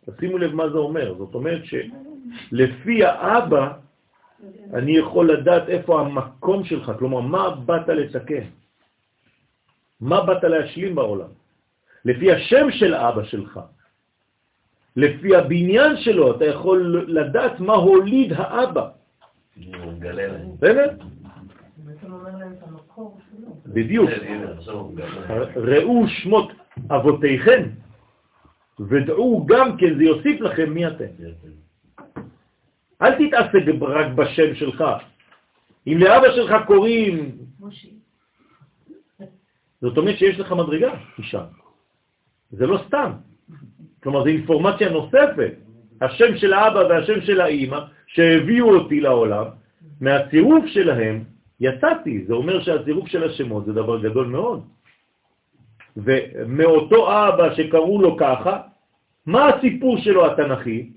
תשימו 0.05 0.37
לב 0.37 0.55
מה 0.55 0.69
זה 0.69 0.77
אומר. 0.77 1.13
זאת 1.17 1.33
אומרת 1.33 1.61
שלפי 1.65 3.05
האבא 3.05 3.73
אני 4.73 4.97
יכול 4.97 5.31
לדעת 5.31 5.69
איפה 5.69 6.01
המקום 6.01 6.63
שלך, 6.63 6.91
כלומר, 6.99 7.21
מה 7.21 7.49
באת 7.65 7.87
לתקן? 7.87 8.45
מה 10.01 10.21
באת 10.25 10.43
להשלים 10.43 10.95
בעולם? 10.95 11.29
לפי 12.05 12.31
השם 12.31 12.71
של 12.71 12.93
אבא 12.95 13.23
שלך, 13.23 13.59
לפי 14.95 15.35
הבניין 15.35 15.97
שלו, 15.97 16.35
אתה 16.35 16.45
יכול 16.45 17.05
לדעת 17.07 17.59
מה 17.59 17.73
הוליד 17.73 18.33
האבא. 18.33 18.89
באמת? 20.59 20.91
בדיוק. 23.65 24.09
ראו 25.55 26.07
שמות 26.07 26.51
אבותיכם, 26.91 27.63
ודעו 28.79 29.45
גם 29.45 29.77
כן, 29.77 29.97
זה 29.97 30.03
יוסיף 30.03 30.41
לכם 30.41 30.73
מי 30.73 30.87
אתם. 30.87 31.05
אל 33.01 33.11
תתעסק 33.15 33.81
רק 33.81 34.07
בשם 34.11 34.55
שלך. 34.55 34.83
אם 35.87 35.97
לאבא 35.99 36.27
שלך 36.35 36.55
קוראים. 36.67 37.31
זאת 39.81 39.97
אומרת 39.97 40.17
שיש 40.17 40.39
לך 40.39 40.51
מדרגה 40.51 40.93
משם. 41.19 41.43
זה 42.51 42.67
לא 42.67 42.79
סתם. 42.87 43.11
כלומר, 44.03 44.23
זו 44.23 44.27
אינפורמציה 44.27 44.89
נוספת. 44.89 45.53
השם 46.01 46.37
של 46.37 46.53
האבא 46.53 46.79
והשם 46.79 47.21
של 47.21 47.41
האימא 47.41 47.79
שהביאו 48.07 48.75
אותי 48.75 48.99
לעולם, 48.99 49.45
מהצירוף 50.01 50.65
שלהם 50.65 51.23
יצאתי. 51.59 52.25
זה 52.27 52.33
אומר 52.33 52.63
שהצירוף 52.63 53.07
של 53.07 53.23
השמות 53.23 53.65
זה 53.65 53.73
דבר 53.73 54.01
גדול 54.01 54.27
מאוד. 54.27 54.67
ומאותו 55.97 56.99
אבא 57.09 57.55
שקראו 57.55 58.01
לו 58.01 58.17
ככה, 58.17 58.61
מה 59.25 59.47
הסיפור 59.47 59.97
שלו 59.97 60.25
התנ"כי? 60.25 60.89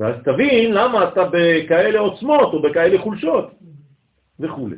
ואז 0.00 0.14
תבין 0.24 0.72
למה 0.72 1.08
אתה 1.08 1.24
בכאלה 1.32 1.98
עוצמות 2.00 2.54
או 2.54 2.62
בכאלה 2.62 2.98
חולשות. 2.98 3.50
וכו'. 4.40 4.68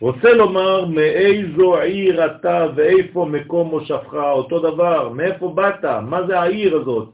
רוצה 0.00 0.32
לומר 0.32 0.84
מאיזו 0.84 1.76
עיר 1.76 2.26
אתה 2.26 2.66
ואיפה 2.74 3.26
מקום 3.30 3.68
מושבך, 3.68 4.14
אותו 4.14 4.58
דבר, 4.58 5.08
מאיפה 5.08 5.48
באת, 5.48 5.84
מה 5.84 6.26
זה 6.26 6.40
העיר 6.40 6.76
הזאת, 6.76 7.08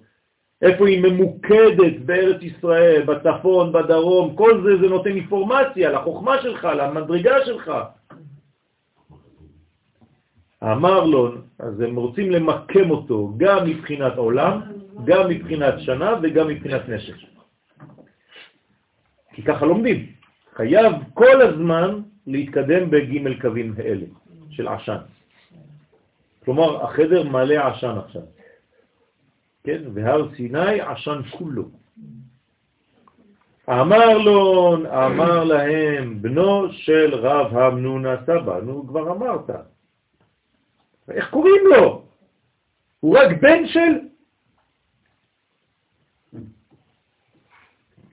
איפה 0.63 0.89
היא 0.89 1.03
ממוקדת 1.03 2.01
בארץ 2.05 2.43
ישראל, 2.43 3.03
בצפון, 3.03 3.73
בדרום, 3.73 4.37
כל 4.37 4.63
זה 4.65 4.77
זה 4.81 4.89
נותן 4.89 5.11
אינפורמציה 5.11 5.91
לחוכמה 5.91 6.43
שלך, 6.43 6.69
למדרגה 6.77 7.45
שלך. 7.45 7.73
אמר 10.63 11.05
לו, 11.05 11.33
אז 11.59 11.81
הם 11.81 11.97
רוצים 11.97 12.31
למקם 12.31 12.91
אותו 12.91 13.33
גם 13.37 13.67
מבחינת 13.67 14.17
עולם, 14.17 14.61
גם 15.05 15.29
מבחינת 15.29 15.75
שנה 15.79 16.15
וגם 16.23 16.49
מבחינת 16.49 16.89
נשק. 16.89 17.15
כי 19.33 19.43
ככה 19.43 19.67
לומדים. 19.67 20.07
חייב 20.55 20.93
כל 21.15 21.43
הזמן 21.43 22.01
להתקדם 22.27 22.91
בג' 22.91 23.41
קווים 23.41 23.75
האלה 23.79 24.07
של 24.51 24.69
עשן. 24.69 24.99
כלומר, 26.45 26.85
החדר 26.85 27.23
מלא 27.23 27.55
עשן 27.55 27.95
עכשיו. 28.05 28.23
כן? 29.65 29.83
והר 29.95 30.35
סיני 30.37 30.81
עשן 30.81 31.21
כולו. 31.31 31.65
אמר 33.69 34.19
לו, 34.19 34.77
אמר 35.07 35.45
להם, 35.45 36.23
בנו 36.23 36.73
של 36.73 37.15
רב 37.15 37.57
המנונה 37.57 38.17
סבא, 38.27 38.61
נו, 38.61 38.87
כבר 38.87 39.13
אמרת. 39.13 39.51
איך 41.11 41.31
קוראים 41.31 41.63
לו? 41.67 42.03
הוא 43.01 43.19
רק 43.19 43.31
בן 43.41 43.67
של... 43.67 44.12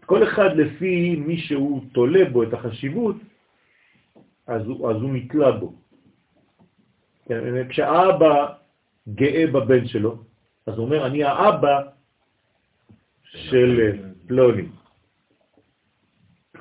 כל 0.10 0.24
אחד 0.24 0.58
לפי 0.58 1.16
מי 1.16 1.38
שהוא 1.38 1.82
תולה 1.94 2.26
בו 2.26 2.44
את 2.44 2.54
החשיבות, 2.54 3.16
אז 4.48 4.66
הוא, 4.66 4.90
אז 4.90 4.96
הוא 4.96 5.10
מתלה 5.10 5.52
בו. 5.52 5.74
כן, 7.28 7.70
כשהאבא 7.70 8.54
גאה 9.10 9.48
בבן 9.48 9.88
שלו, 9.88 10.18
אז 10.66 10.74
הוא 10.78 10.86
אומר, 10.86 11.06
אני 11.06 11.24
האבא 11.24 11.82
של 13.24 13.98
פלוני. 14.28 14.66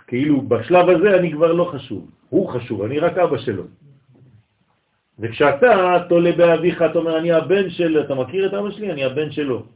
כאילו 0.06 0.42
בשלב 0.42 0.88
הזה 0.88 1.16
אני 1.16 1.32
כבר 1.32 1.52
לא 1.52 1.64
חשוב, 1.72 2.10
הוא 2.28 2.48
חשוב, 2.48 2.82
אני 2.82 2.98
רק 2.98 3.18
אבא 3.18 3.38
שלו. 3.38 3.64
וכשאתה 5.18 6.04
תולה 6.08 6.32
באביך, 6.32 6.82
אתה 6.82 6.98
אומר, 6.98 7.18
אני 7.18 7.32
הבן 7.32 7.70
של, 7.70 8.00
אתה 8.04 8.14
מכיר 8.14 8.46
את 8.46 8.54
אבא 8.54 8.70
שלי? 8.70 8.92
אני 8.92 9.04
הבן 9.04 9.32
שלו. 9.32 9.66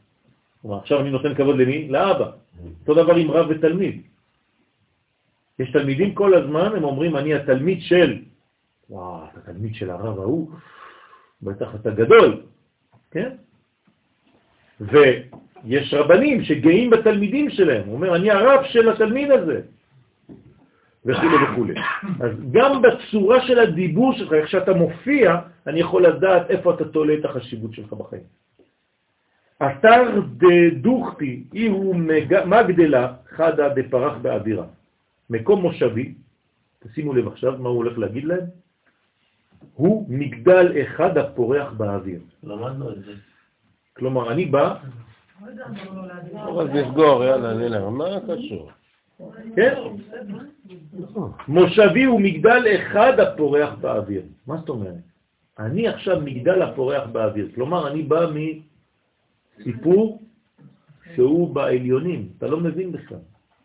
כלומר, 0.63 0.79
עכשיו 0.79 1.01
אני 1.01 1.11
נותן 1.11 1.35
כבוד 1.35 1.57
למי? 1.57 1.89
לאבא. 1.89 2.42
אותו 2.81 2.95
דבר 2.95 3.15
עם 3.15 3.31
רב 3.31 3.47
ותלמיד. 3.51 4.03
יש 5.59 5.73
תלמידים 5.73 6.15
כל 6.15 6.35
הזמן, 6.35 6.77
הם 6.77 6.85
אומרים, 6.85 7.17
אני 7.17 7.35
התלמיד 7.35 7.79
של, 7.83 8.19
וואו, 8.91 9.25
אתה 9.33 9.41
תלמיד 9.41 9.75
של 9.75 9.91
הרב 9.91 10.21
ההוא, 10.21 10.51
בטח 11.43 11.75
אתה 11.75 11.91
גדול, 11.91 12.43
כן? 13.11 13.31
ויש 14.81 15.95
רבנים 15.95 16.45
שגאים 16.45 16.91
בתלמידים 16.91 17.51
שלהם, 17.51 17.87
הוא 17.87 17.95
אומר, 17.95 18.17
אני 18.17 18.31
הרב 18.31 18.65
של 18.65 18.89
התלמיד 18.89 19.31
הזה, 19.31 19.61
וכו' 21.05 21.27
וכו'. 21.43 21.67
אז 22.21 22.33
גם 22.51 22.83
בצורה 22.83 23.47
של 23.47 23.59
הדיבור 23.59 24.13
שלך, 24.13 24.33
איך 24.33 24.49
שאתה 24.49 24.73
מופיע, 24.75 25.41
אני 25.67 25.81
יכול 25.81 26.07
לדעת 26.07 26.51
איפה 26.51 26.75
אתה 26.75 26.85
תולה 26.85 27.15
את 27.15 27.25
החשיבות 27.25 27.75
שלך 27.75 27.93
בחיים. 27.93 28.42
אתר 29.67 30.21
דוכתי, 30.81 31.45
אי 31.55 31.67
הוא 31.67 31.97
מגדלה 32.45 33.15
חדה 33.29 33.69
דפרח 33.69 34.19
באווירה. 34.23 34.67
מקום 35.31 35.63
מושבי, 35.63 36.15
תשימו 36.79 37.15
לב 37.15 37.29
עכשיו 37.29 37.59
מה 37.59 37.69
הוא 37.69 37.77
הולך 37.77 37.99
להגיד 37.99 38.25
להם, 38.25 38.45
הוא 39.75 40.07
מגדל 40.09 40.83
אחד 40.83 41.19
הפורח 41.19 41.73
באוויר. 41.73 42.21
למדנו 42.43 42.91
את 42.91 43.05
זה. 43.05 43.13
כלומר, 43.97 44.33
אני 44.33 44.47
בא. 44.47 44.77
אז 46.61 46.69
נסגור, 46.73 47.25
יאללה, 47.25 47.55
נלך. 47.55 47.83
מה 47.83 48.07
קשור? 48.29 48.71
כן? 49.57 49.75
מושבי 51.49 52.05
הוא 52.05 52.21
מגדל 52.21 52.63
אחד 52.77 53.21
הפורח 53.21 53.75
באוויר. 53.81 54.23
מה 54.47 54.57
זאת 54.57 54.69
אומרת? 54.69 54.95
אני 55.59 55.89
עכשיו 55.89 56.21
מגדל 56.21 56.63
הפורח 56.63 57.07
באוויר. 57.13 57.49
כלומר, 57.55 57.89
אני 57.89 58.03
בא 58.03 58.27
מסיפור 59.63 60.23
שהוא 61.15 61.55
בעליונים. 61.55 62.29
אתה 62.39 62.47
לא 62.47 62.61
מבין 62.61 62.93
בכלל. 62.93 63.19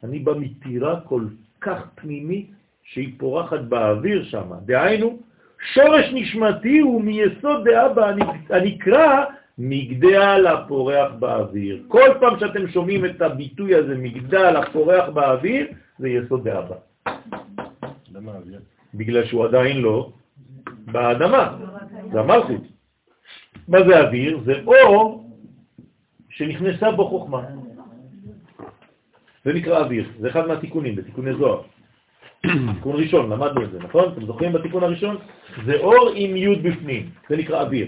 אני 0.03 0.19
בא 0.19 0.33
מטירה 0.33 0.99
כל 0.99 1.25
כך 1.61 1.87
פנימית 1.95 2.47
שהיא 2.83 3.13
פורחת 3.17 3.59
באוויר 3.59 4.23
שם. 4.23 4.51
דהיינו, 4.65 5.19
שורש 5.73 6.05
נשמתי 6.13 6.79
הוא 6.79 7.01
מיסוד 7.01 7.69
דאבא 7.69 8.11
הנקרא 8.49 9.25
מגדל 9.57 10.47
הפורח 10.47 11.11
באוויר. 11.19 11.83
כל 11.87 12.09
פעם 12.19 12.39
שאתם 12.39 12.67
שומעים 12.67 13.05
את 13.05 13.21
הביטוי 13.21 13.75
הזה, 13.75 13.95
מגדל 13.97 14.55
הפורח 14.55 15.09
באוויר, 15.09 15.67
זה 15.99 16.09
יסוד 16.09 16.43
דאבא. 16.43 16.75
למה 18.13 18.31
אוויר? 18.31 18.59
בגלל 18.93 19.25
שהוא 19.25 19.45
עדיין 19.45 19.81
לא 19.81 20.11
באדמה, 20.91 21.57
זה 22.11 22.19
המלכות. 22.19 22.61
מה 23.67 23.77
זה 23.87 23.99
אוויר? 23.99 24.39
זה 24.45 24.53
אור 24.67 25.26
שנכנסה 26.37 26.91
בו 26.91 27.07
חוכמה. 27.07 27.41
זה 29.45 29.53
נקרא 29.53 29.79
אוויר, 29.79 30.05
זה 30.19 30.29
אחד 30.29 30.47
מהתיקונים, 30.47 30.95
בתיקוני 30.95 31.33
זוהר. 31.33 31.61
תיקון 32.75 32.95
ראשון, 32.95 33.29
למדנו 33.29 33.63
את 33.63 33.71
זה, 33.71 33.79
נכון? 33.79 34.13
אתם 34.13 34.25
זוכרים 34.25 34.53
בתיקון 34.53 34.83
הראשון? 34.83 35.17
זה 35.65 35.75
אור 35.75 36.11
עם 36.15 36.37
י' 36.37 36.55
בפנים, 36.55 37.09
זה 37.29 37.37
נקרא 37.37 37.61
אוויר. 37.61 37.87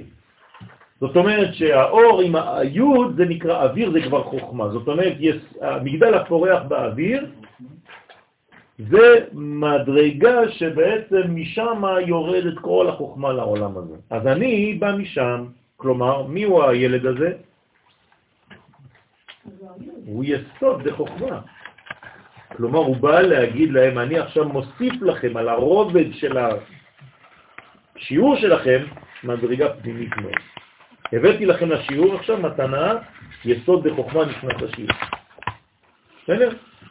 זאת 1.00 1.16
אומרת 1.16 1.54
שהאור 1.54 2.22
עם 2.22 2.36
הי' 2.36 2.82
זה 3.16 3.26
נקרא 3.26 3.64
אוויר, 3.64 3.92
זה 3.92 4.02
כבר 4.02 4.24
חוכמה. 4.24 4.70
זאת 4.70 4.88
אומרת, 4.88 5.14
יש, 5.20 5.36
המגדל 5.62 6.14
הפורח 6.14 6.64
באוויר 6.68 7.26
זה 8.80 9.26
מדרגה 9.34 10.50
שבעצם 10.50 11.22
משם 11.30 11.84
יורדת 12.08 12.60
כל 12.62 12.88
החוכמה 12.90 13.34
לעולם 13.34 13.78
הזה. 13.78 13.96
אז 14.10 14.28
אני 14.28 14.74
בא 14.80 14.96
משם, 14.96 15.46
כלומר, 15.78 16.28
מי 16.28 16.44
הוא 16.44 16.64
הילד 16.64 17.06
הזה? 17.06 17.49
הוא 20.06 20.23
יסוד 20.27 20.88
דחוכמה. 20.88 21.39
כלומר, 22.57 22.80
הוא 22.80 22.97
בא 22.97 23.22
להגיד 23.22 23.72
להם, 23.72 23.99
אני 23.99 24.19
עכשיו 24.19 24.49
מוסיף 24.49 25.01
לכם 25.01 25.38
על 25.38 25.49
הרובד 25.49 26.14
של 26.14 26.38
השיעור 27.97 28.35
שלכם 28.35 28.84
מדרגה 29.23 29.73
פנימית 29.73 30.18
מאוד. 30.18 30.34
הבאתי 31.14 31.45
לכם 31.45 31.72
לשיעור 31.72 32.15
עכשיו 32.15 32.38
מתנה, 32.38 32.93
יסוד 33.45 33.84
בחוכמה 33.84 34.26
נכנס 34.26 34.61
לשיעור. 34.61 34.91
בסדר? 36.23 36.49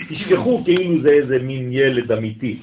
תשכחו 0.08 0.64
כאילו 0.64 1.02
זה 1.02 1.10
איזה 1.10 1.38
מין 1.38 1.72
ילד 1.72 2.12
אמיתי. 2.12 2.62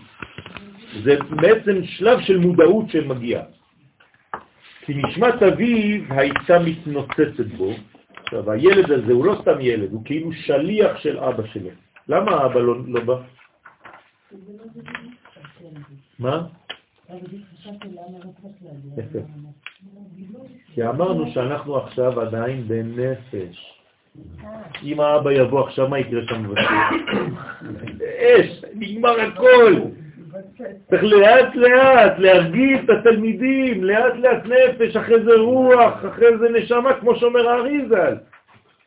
זה 1.03 1.15
בעצם 1.29 1.83
שלב 1.83 2.21
של 2.21 2.37
מודעות 2.37 2.89
שמגיע. 2.89 3.41
כי 4.85 4.93
נשמת 4.93 5.43
אביו 5.43 6.01
הייתה 6.09 6.59
מתנוצצת 6.59 7.47
בו. 7.57 7.73
עכשיו, 8.25 8.51
הילד 8.51 8.91
הזה 8.91 9.13
הוא 9.13 9.25
לא 9.25 9.37
סתם 9.41 9.61
ילד, 9.61 9.91
הוא 9.91 10.01
כאילו 10.05 10.33
שליח 10.33 10.97
של 10.97 11.19
אבא 11.19 11.47
שלו. 11.47 11.69
למה 12.07 12.45
אבא 12.45 12.59
לא, 12.59 12.75
לא 12.87 13.01
בא? 13.03 13.15
מה? 16.19 16.47
כי 20.73 20.87
אמרנו 20.87 21.31
שאנחנו 21.31 21.77
עכשיו 21.77 22.21
עדיין 22.21 22.67
בנפש. 22.67 23.81
אם 24.83 24.99
האבא 24.99 25.31
יבוא 25.31 25.67
עכשיו, 25.67 25.87
מה 25.87 25.99
יקרה 25.99 26.21
שם 26.27 26.53
אש, 28.39 28.63
נגמר 28.73 29.21
הכל. 29.21 29.73
צריך 30.89 31.03
לאט 31.03 31.55
לאט 31.55 32.19
להרגיש 32.19 32.79
את 32.83 32.89
התלמידים, 32.89 33.83
לאט 33.83 34.13
לאט 34.15 34.45
נפש, 34.45 34.95
אחרי 34.95 35.23
זה 35.23 35.35
רוח, 35.35 35.93
אחרי 36.05 36.37
זה 36.37 36.49
נשמה, 36.49 36.93
כמו 36.93 37.15
שאומר 37.15 37.49
האריזל. 37.49 38.15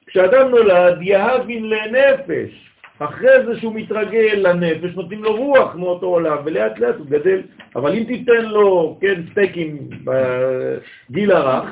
כשאדם 0.07 0.49
נולד, 0.49 1.03
יהבין 1.03 1.71
לנפש. 1.71 2.69
אחרי 2.99 3.47
זה 3.47 3.61
שהוא 3.61 3.75
מתרגל 3.75 4.35
לנפש, 4.37 4.95
נותנים 4.95 5.25
לו 5.25 5.37
רוח 5.37 5.75
מאותו 5.75 6.07
עולם, 6.07 6.37
ולאט 6.45 6.79
לאט 6.79 6.95
הוא 6.99 7.07
גדל. 7.07 7.43
אבל 7.77 7.93
אם 7.95 8.05
תיתן 8.05 8.45
לו, 8.45 8.99
כן, 9.01 9.23
סטייקים 9.31 9.89
בגיל 10.05 11.33
הרך, 11.33 11.71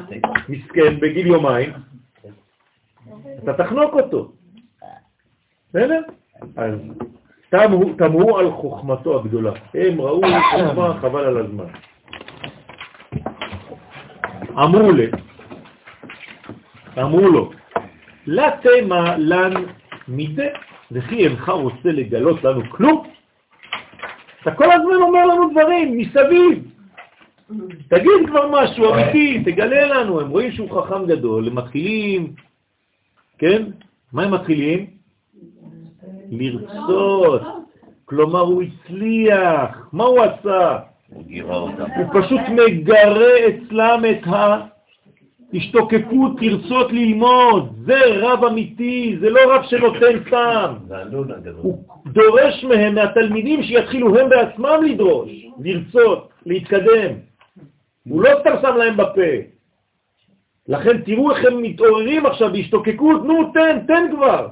מסכן, 0.49 1.01
בגיל 1.01 1.27
יומיים, 1.27 1.71
אתה 3.43 3.53
תחנוק 3.53 3.95
אותו. 3.95 4.33
בסדר? 5.69 6.01
אז 6.57 6.75
תמהו, 7.51 8.37
על 8.37 8.51
חוכמתו 8.51 9.21
הגדולה. 9.21 9.53
הם 9.75 10.01
ראו 10.01 10.21
חוכמה 10.51 11.01
חבל 11.01 11.25
על 11.25 11.37
הזמן. 11.37 11.65
אמרו 14.53 14.93
לי, 14.93 15.07
אמרו 16.99 17.29
לו, 17.29 17.51
לה 18.27 18.51
תמה 18.63 19.17
לן 19.19 19.53
מידה, 20.09 20.47
וכי 20.93 21.27
אינך 21.27 21.49
רוצה 21.49 21.89
לגלות 21.93 22.45
לנו 22.45 22.63
כלום? 22.71 23.07
אתה 24.43 24.55
כל 24.55 24.73
הזמן 24.73 24.95
אומר 24.95 25.27
לנו 25.27 25.51
דברים 25.51 25.99
מסביב. 25.99 26.71
תגיד 27.89 28.27
כבר 28.27 28.51
משהו 28.51 28.95
אמיתי, 28.95 29.43
תגלה 29.45 29.87
לנו. 29.87 30.21
הם 30.21 30.29
רואים 30.29 30.53
שהוא 30.53 30.83
חכם 30.83 31.07
גדול, 31.07 31.49
הם 31.49 31.55
מתחילים, 31.55 32.33
כן? 33.39 33.63
מה 34.13 34.23
הם 34.23 34.35
מתחילים? 34.35 34.96
לרצות. 36.31 37.43
כלומר, 38.05 38.41
הוא 38.41 38.63
הצליח. 38.63 39.89
מה 39.93 40.05
הוא 40.05 40.21
עשה? 40.21 40.79
הוא 41.97 42.23
פשוט 42.23 42.41
מגרה 42.49 43.33
אצלם 43.49 44.03
את 44.11 44.27
ההשתוקקות, 45.53 46.33
לרצות 46.43 46.93
ללמוד. 46.93 47.75
זה 47.85 48.01
רב 48.05 48.45
אמיתי, 48.45 49.17
זה 49.21 49.31
לא 49.31 49.41
רב 49.55 49.63
שנותן 49.63 50.25
סתם. 50.27 50.75
הוא 51.57 51.85
דורש 52.07 52.65
מהם, 52.65 52.95
מהתלמידים, 52.95 53.63
שיתחילו 53.63 54.19
הם 54.19 54.29
בעצמם 54.29 54.81
לדרוש, 54.85 55.31
לרצות, 55.61 56.29
להתקדם. 56.47 57.13
הוא 58.09 58.23
לא 58.23 58.31
סתם 58.41 58.55
שם 58.63 58.77
להם 58.77 58.97
בפה. 58.97 59.31
לכן 60.69 61.03
תראו 61.03 61.31
איך 61.31 61.45
הם 61.45 61.63
מתעוררים 61.63 62.27
עכשיו 62.27 62.53
בהשתוקקות, 62.53 63.25
נו 63.25 63.53
תן, 63.53 63.79
תן 63.87 64.07
כבר. 64.17 64.49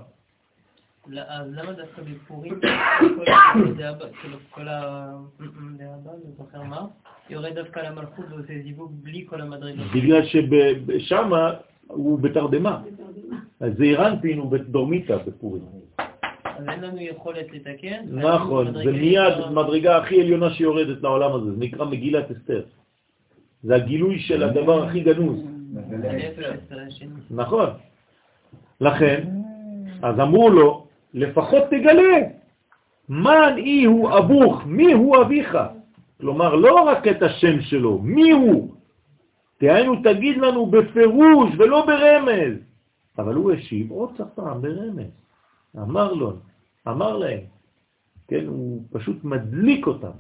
אז 1.12 1.52
למה 1.52 1.72
דווקא 1.72 2.02
בפורים, 2.02 2.60
כל 4.54 4.66
הדאבא, 4.68 6.10
אני 6.10 6.32
זוכר 6.38 6.62
מה, 6.62 6.86
יורד 7.30 7.54
דווקא 7.54 7.80
למלכות 7.80 8.24
ועושה 8.30 8.52
זיווג 8.62 8.92
בלי 9.02 9.26
כל 9.28 9.40
המדרגות? 9.40 9.86
בגלל 9.94 10.22
ששם 10.24 11.30
הוא 11.86 12.18
בתרדמה. 12.18 12.82
אז 13.60 13.72
זה 13.76 13.84
אירנטין 13.84 14.38
הוא 14.38 14.50
בדורמיטה 14.50 15.16
בפורים. 15.16 15.62
אז 16.44 16.68
אין 16.68 16.80
לנו 16.80 17.00
יכולת 17.00 17.46
לתקן? 17.52 18.04
נכון, 18.08 18.72
זה 18.72 18.92
מיד 18.92 19.34
מדרגה 19.50 19.96
הכי 19.96 20.20
עליונה 20.20 20.50
שיורדת 20.50 21.02
לעולם 21.02 21.32
הזה, 21.32 21.50
זה 21.50 21.56
נקרא 21.58 21.84
מגילת 21.84 22.30
אסתר. 22.30 22.62
זה 23.62 23.74
הגילוי 23.74 24.18
של 24.18 24.42
הדבר 24.42 24.84
הכי 24.84 25.00
גנוז. 25.00 25.40
נכון. 27.30 27.68
לכן, 28.80 29.28
אז 30.02 30.20
אמרו 30.20 30.50
לו, 30.50 30.83
לפחות 31.14 31.62
תגלה, 31.70 32.16
מן 33.08 33.54
אי 33.56 33.84
הוא 33.84 34.18
אבוך, 34.18 34.62
מי 34.66 34.92
הוא 34.92 35.22
אביך? 35.22 35.58
כלומר, 36.20 36.54
לא 36.54 36.82
רק 36.82 37.08
את 37.08 37.22
השם 37.22 37.60
שלו, 37.60 37.98
מי 37.98 38.30
הוא? 38.30 38.74
תהיינו, 39.58 39.96
תגיד 40.02 40.36
לנו 40.36 40.66
בפירוש 40.66 41.50
ולא 41.58 41.86
ברמז. 41.86 42.54
אבל 43.18 43.34
הוא 43.34 43.52
השיב 43.52 43.90
עוד 43.90 44.10
פעם 44.34 44.62
ברמז. 44.62 45.10
אמר 45.76 46.12
לו, 46.12 46.32
אמר 46.88 47.16
להם, 47.16 47.40
כן, 48.28 48.44
הוא 48.46 48.82
פשוט 48.92 49.24
מדליק 49.24 49.86
אותם. 49.86 50.16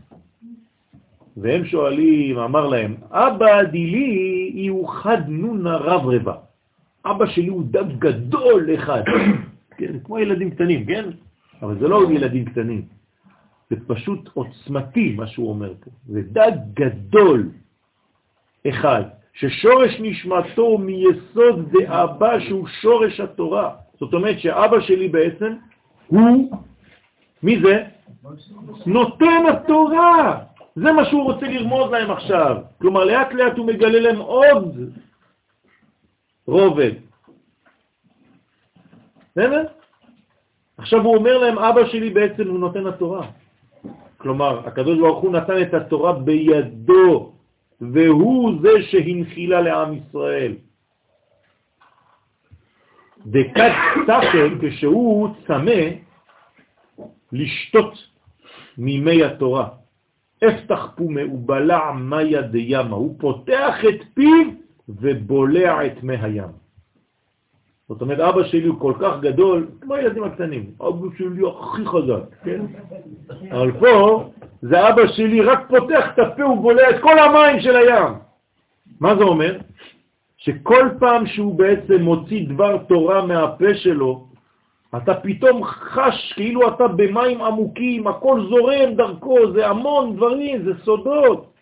והם 1.36 1.64
שואלים, 1.64 2.38
אמר 2.38 2.66
להם, 2.66 2.94
אבא 3.10 3.62
דילי 3.62 4.52
היא 4.54 4.72
חד 4.88 5.28
נונה 5.28 5.76
רב 5.76 6.06
רבה. 6.06 6.34
אבא 7.04 7.26
שלי 7.26 7.48
הוא 7.48 7.64
דג 7.70 7.98
גדול 7.98 8.74
אחד. 8.74 9.02
כן, 9.76 9.98
כמו 10.04 10.18
ילדים 10.18 10.50
קטנים, 10.50 10.86
כן? 10.86 11.04
אבל 11.62 11.78
זה 11.78 11.88
לא 11.88 12.10
ילדים 12.10 12.44
קטנים. 12.44 12.82
זה 13.70 13.76
פשוט 13.86 14.30
עוצמתי, 14.34 15.14
מה 15.16 15.26
שהוא 15.26 15.48
אומר 15.48 15.72
פה. 15.80 15.90
זה 16.06 16.20
דג 16.22 16.52
גדול 16.74 17.50
אחד, 18.68 19.02
ששורש 19.32 20.00
נשמתו 20.00 20.78
מיסוד 20.78 21.72
דאבא 21.72 22.40
שהוא 22.40 22.68
שורש 22.80 23.20
התורה. 23.20 23.74
זאת 24.00 24.14
אומרת 24.14 24.40
שאבא 24.40 24.80
שלי 24.80 25.08
בעצם 25.08 25.52
הוא, 26.06 26.56
מי 27.42 27.60
זה? 27.62 27.84
נותן 28.86 29.42
התורה. 29.52 30.38
זה 30.76 30.92
מה 30.92 31.04
שהוא 31.04 31.22
רוצה 31.22 31.46
לרמוז 31.46 31.90
להם 31.90 32.10
עכשיו. 32.10 32.56
כלומר, 32.80 33.04
לאט 33.04 33.32
לאט 33.32 33.58
הוא 33.58 33.66
מגלה 33.66 34.00
להם 34.00 34.18
עוד 34.18 34.90
רובד. 36.46 36.92
בסדר? 39.36 39.66
עכשיו 40.78 41.00
הוא 41.02 41.16
אומר 41.16 41.38
להם, 41.38 41.58
אבא 41.58 41.86
שלי 41.86 42.10
בעצם 42.10 42.48
הוא 42.48 42.58
נותן 42.58 42.86
התורה. 42.86 43.26
כלומר, 44.16 44.68
הקדוש 44.68 44.98
ברוך 44.98 45.22
הוא 45.22 45.32
נתן 45.32 45.62
את 45.62 45.74
התורה 45.74 46.12
בידו, 46.12 47.32
והוא 47.80 48.52
זה 48.62 48.82
שהנחילה 48.82 49.60
לעם 49.60 49.94
ישראל. 49.94 50.54
דקת 53.26 53.72
ספר, 54.06 54.48
כשהוא 54.62 55.28
צמא 55.46 55.82
לשתות 57.32 57.94
מימי 58.78 59.24
התורה. 59.24 59.68
אפתח 60.44 60.92
פומה 60.96 61.24
ובלע 61.32 61.92
מיה 61.92 62.42
דימה, 62.42 62.96
הוא 62.96 63.16
פותח 63.18 63.74
את 63.88 64.00
פיו 64.14 64.46
ובולע 64.88 65.86
את 65.86 66.02
מי 66.02 66.16
הים. 66.16 66.63
זאת 67.88 68.02
אומרת, 68.02 68.20
אבא 68.20 68.44
שלי 68.44 68.66
הוא 68.66 68.80
כל 68.80 68.92
כך 69.00 69.20
גדול, 69.20 69.68
כמו 69.80 69.94
הילדים 69.94 70.24
הקטנים, 70.24 70.70
אבא 70.80 71.06
שלי 71.18 71.42
הכי 71.48 71.86
חזק, 71.86 72.44
כן? 72.44 72.64
אבל 73.50 73.72
פה 73.72 74.24
זה 74.62 74.88
אבא 74.88 75.06
שלי 75.06 75.40
רק 75.40 75.68
פותח 75.68 76.04
את 76.14 76.18
הפה 76.18 76.46
ובולע 76.46 76.90
את 76.90 77.02
כל 77.02 77.18
המים 77.18 77.60
של 77.60 77.76
הים. 77.76 78.14
מה 79.00 79.16
זה 79.16 79.24
אומר? 79.24 79.58
שכל 80.36 80.88
פעם 80.98 81.26
שהוא 81.26 81.54
בעצם 81.58 82.02
מוציא 82.02 82.48
דבר 82.48 82.78
תורה 82.78 83.26
מהפה 83.26 83.74
שלו, 83.74 84.26
אתה 84.96 85.14
פתאום 85.14 85.64
חש 85.64 86.32
כאילו 86.32 86.68
אתה 86.68 86.88
במים 86.88 87.40
עמוקים, 87.40 88.06
הכל 88.06 88.46
זורם 88.48 88.94
דרכו, 88.94 89.52
זה 89.52 89.68
המון 89.68 90.16
דברים, 90.16 90.64
זה 90.64 90.72
סודות. 90.84 91.52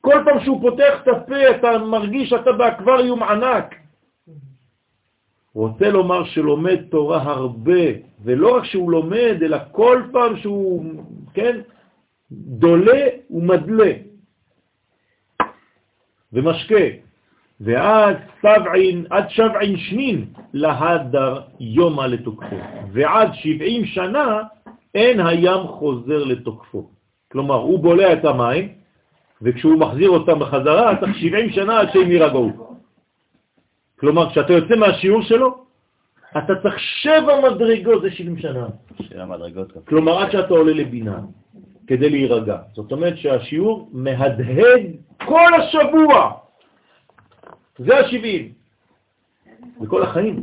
כל 0.00 0.22
פעם 0.24 0.40
שהוא 0.44 0.60
פותח 0.70 1.00
את 1.02 1.08
הפה 1.08 1.50
אתה 1.50 1.78
מרגיש 1.78 2.30
שאתה 2.30 2.52
באקווריום 2.52 3.22
ענק. 3.22 3.85
רוצה 5.56 5.90
לומר 5.90 6.24
שלומד 6.24 6.76
תורה 6.90 7.22
הרבה, 7.22 7.82
ולא 8.24 8.56
רק 8.56 8.64
שהוא 8.64 8.90
לומד, 8.90 9.36
אלא 9.42 9.58
כל 9.72 10.02
פעם 10.12 10.36
שהוא, 10.36 10.84
כן, 11.34 11.60
דולה 12.30 13.04
ומדלה 13.30 13.92
ומשקה. 16.32 16.84
ועד 17.60 18.16
שבעין, 18.42 19.06
עד 19.10 19.30
שבעין 19.30 19.76
שנין 19.76 20.24
להדר 20.52 21.40
יומה 21.60 22.06
לתוקפו, 22.06 22.56
ועד 22.92 23.28
שבעים 23.32 23.84
שנה 23.84 24.42
אין 24.94 25.20
הים 25.20 25.62
חוזר 25.66 26.24
לתוקפו. 26.24 26.90
כלומר, 27.32 27.54
הוא 27.54 27.78
בולע 27.78 28.12
את 28.12 28.24
המים, 28.24 28.68
וכשהוא 29.42 29.78
מחזיר 29.78 30.10
אותם 30.10 30.38
בחזרה, 30.38 30.96
צריך 31.00 31.16
70 31.18 31.50
שנה 31.50 31.80
עד 31.80 31.88
שהם 31.92 32.10
יירגעו. 32.10 32.75
כלומר, 34.00 34.30
כשאתה 34.30 34.52
יוצא 34.52 34.76
מהשיעור 34.76 35.22
שלו, 35.22 35.64
אתה 36.38 36.52
צריך 36.62 36.78
שבע 36.78 37.40
מדרגות, 37.40 38.02
זה 38.02 38.10
70 38.10 38.38
שנה. 38.38 38.66
שבע 39.02 39.24
מדרגות. 39.24 39.72
כלומר, 39.88 40.18
עד 40.18 40.30
שאתה 40.30 40.54
עולה 40.54 40.72
לבינה, 40.72 41.18
כדי 41.86 42.10
להירגע. 42.10 42.58
זאת 42.74 42.92
אומרת 42.92 43.16
שהשיעור 43.16 43.88
מהדהד 43.92 44.82
כל 45.24 45.50
השבוע. 45.54 46.32
זה 47.78 47.98
השבעים. 47.98 48.52
בכל 49.80 50.02
החיים. 50.02 50.42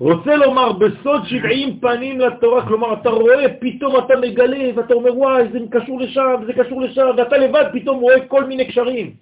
רוצה 0.00 0.36
לומר, 0.36 0.72
בסוד 0.72 1.24
שבעים 1.24 1.80
פנים 1.80 2.20
לתורה, 2.20 2.66
כלומר, 2.66 2.92
אתה 2.92 3.10
רואה, 3.10 3.44
פתאום 3.60 4.04
אתה 4.04 4.14
מגלה, 4.22 4.70
ואתה 4.76 4.94
אומר, 4.94 5.18
וואי, 5.18 5.48
זה 5.52 5.58
קשור 5.70 6.00
לשם, 6.00 6.34
זה 6.46 6.52
קשור 6.52 6.80
לשם, 6.82 7.06
ואתה 7.16 7.36
לבד 7.36 7.64
פתאום 7.72 8.00
רואה 8.00 8.26
כל 8.28 8.44
מיני 8.44 8.68
קשרים. 8.68 9.14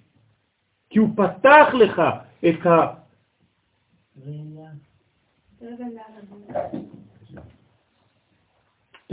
כי 0.89 0.99
הוא 0.99 1.09
פתח 1.15 1.67
לך 1.73 2.01
את 2.39 2.65
ה... 2.65 2.93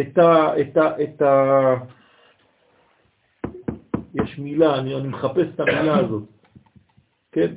את 0.00 0.18
ה... 0.18 0.60
את 0.60 0.76
ה... 0.76 1.02
את 1.02 1.22
ה... 1.22 1.74
יש 4.14 4.38
מילה, 4.38 4.78
אני, 4.78 4.94
אני 4.94 5.08
מחפש 5.08 5.46
את 5.54 5.60
המילה 5.60 5.98
הזאת, 5.98 6.22
כן? 7.32 7.54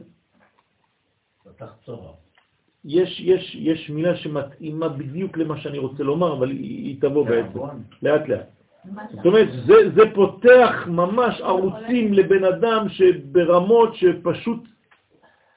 יש, 2.85 3.19
יש, 3.19 3.55
יש 3.55 3.89
מילה 3.89 4.15
שמתאימה 4.15 4.89
בדיוק 4.89 5.37
למה 5.37 5.57
שאני 5.57 5.77
רוצה 5.77 6.03
לומר, 6.03 6.33
אבל 6.33 6.49
היא, 6.49 6.85
היא 6.85 7.01
תבוא 7.01 7.25
בעצם, 7.27 7.59
לאט 8.01 8.27
לאט. 8.27 8.47
זאת 9.11 9.25
אומרת, 9.25 9.47
זה, 9.65 9.73
זה 9.95 10.01
פותח 10.15 10.87
ממש 10.87 11.41
ערוצים 11.41 12.13
לבן 12.13 12.43
אדם 12.43 12.89
שברמות 12.89 13.95
שפשוט 13.95 14.67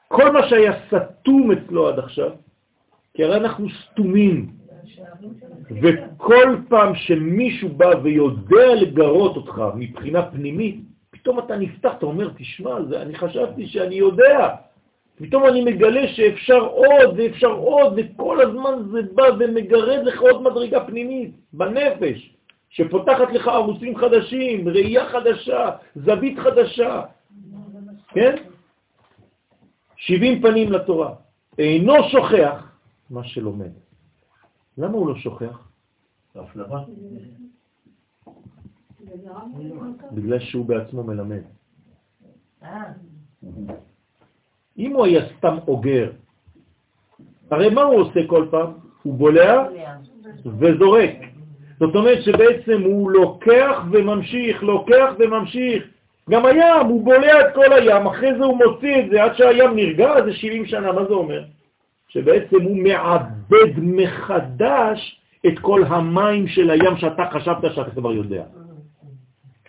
כל 0.09 0.31
מה 0.31 0.49
שהיה 0.49 0.73
סתום 0.87 1.51
אצלו 1.51 1.87
עד 1.87 1.99
עכשיו, 1.99 2.31
כי 3.13 3.23
הרי 3.23 3.35
אנחנו 3.35 3.67
סתומים, 3.69 4.47
וכל 5.81 6.55
פעם 6.69 6.95
שמישהו 6.95 7.69
בא 7.69 7.89
ויודע 8.03 8.75
לגרות 8.75 9.35
אותך 9.35 9.61
מבחינה 9.75 10.21
פנימית, 10.31 10.79
פתאום 11.09 11.39
אתה 11.39 11.55
נפתח, 11.55 11.93
אתה 11.97 12.05
אומר, 12.05 12.29
תשמע, 12.37 12.81
זה, 12.89 13.01
אני 13.01 13.15
חשבתי 13.15 13.67
שאני 13.67 13.95
יודע, 13.95 14.49
פתאום 15.17 15.45
אני 15.45 15.63
מגלה 15.63 16.07
שאפשר 16.07 16.59
עוד 16.59 17.13
ואפשר 17.17 17.51
עוד, 17.51 17.93
וכל 17.97 18.41
הזמן 18.41 18.73
זה 18.91 18.99
בא 19.13 19.23
ומגרד 19.39 20.03
לך 20.03 20.21
עוד 20.21 20.41
מדרגה 20.41 20.85
פנימית, 20.85 21.31
בנפש, 21.53 22.35
שפותחת 22.69 23.31
לך 23.33 23.47
ערוצים 23.47 23.97
חדשים, 23.97 24.69
ראייה 24.69 25.05
חדשה, 25.05 25.69
זווית 25.95 26.39
חדשה, 26.39 27.01
כן? 28.09 28.35
70 29.99 30.41
פנים 30.41 30.71
לתורה. 30.71 31.13
אינו 31.57 31.93
שוכח 32.11 32.71
מה 33.09 33.23
שלומד. 33.23 33.71
למה 34.77 34.93
הוא 34.93 35.07
לא 35.07 35.15
שוכח? 35.15 35.67
בגלל 40.11 40.39
שהוא 40.39 40.65
בעצמו 40.65 41.03
מלמד. 41.03 41.41
אם 44.77 44.93
הוא 44.95 45.05
היה 45.05 45.21
סתם 45.37 45.57
אוגר, 45.67 46.11
הרי 47.51 47.69
מה 47.69 47.81
הוא 47.81 48.01
עושה 48.01 48.19
כל 48.27 48.47
פעם? 48.51 48.73
הוא 49.03 49.13
בולע 49.13 49.67
וזורק. 50.45 51.15
זאת 51.79 51.95
אומרת 51.95 52.23
שבעצם 52.23 52.81
הוא 52.85 53.11
לוקח 53.11 53.83
וממשיך, 53.91 54.63
לוקח 54.63 55.13
וממשיך. 55.19 55.83
גם 56.29 56.45
הים, 56.45 56.85
הוא 56.87 57.05
בולע 57.05 57.41
את 57.41 57.55
כל 57.55 57.73
הים, 57.73 58.05
אחרי 58.07 58.37
זה 58.37 58.45
הוא 58.45 58.57
מוציא 58.57 58.99
את 58.99 59.09
זה, 59.09 59.23
עד 59.23 59.35
שהים 59.35 59.75
נרגע, 59.75 60.21
זה 60.25 60.33
70 60.33 60.65
שנה. 60.65 60.91
מה 60.91 61.05
זה 61.05 61.13
אומר? 61.13 61.43
שבעצם 62.07 62.61
הוא 62.61 62.77
מעבד 62.77 63.73
מחדש 63.77 65.21
את 65.47 65.59
כל 65.59 65.83
המים 65.87 66.47
של 66.47 66.69
הים 66.69 66.97
שאתה 66.97 67.23
חשבת 67.31 67.73
שאתה 67.75 67.91
כבר 67.91 68.11
יודע. 68.11 68.43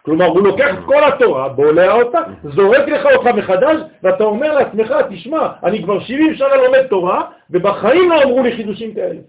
כלומר, 0.03 0.27
הוא 0.27 0.43
לוקח 0.43 0.74
את 0.78 0.85
כל 0.85 1.05
התורה, 1.05 1.49
בולע 1.49 1.93
אותה, 1.93 2.19
זורק 2.43 2.89
לך 2.89 3.07
אותך 3.07 3.27
מחדש, 3.27 3.81
ואתה 4.03 4.24
אומר 4.24 4.55
לעצמך, 4.55 4.95
תשמע, 5.11 5.49
אני 5.65 5.82
כבר 5.82 6.01
70 6.01 6.35
שנה 6.35 6.57
לומד 6.57 6.87
תורה, 6.87 7.31
ובחיים 7.51 8.11
לא 8.11 8.23
אמרו 8.23 8.43
לי 8.43 8.57
חידושים 8.57 8.95
כאלה. 8.95 9.20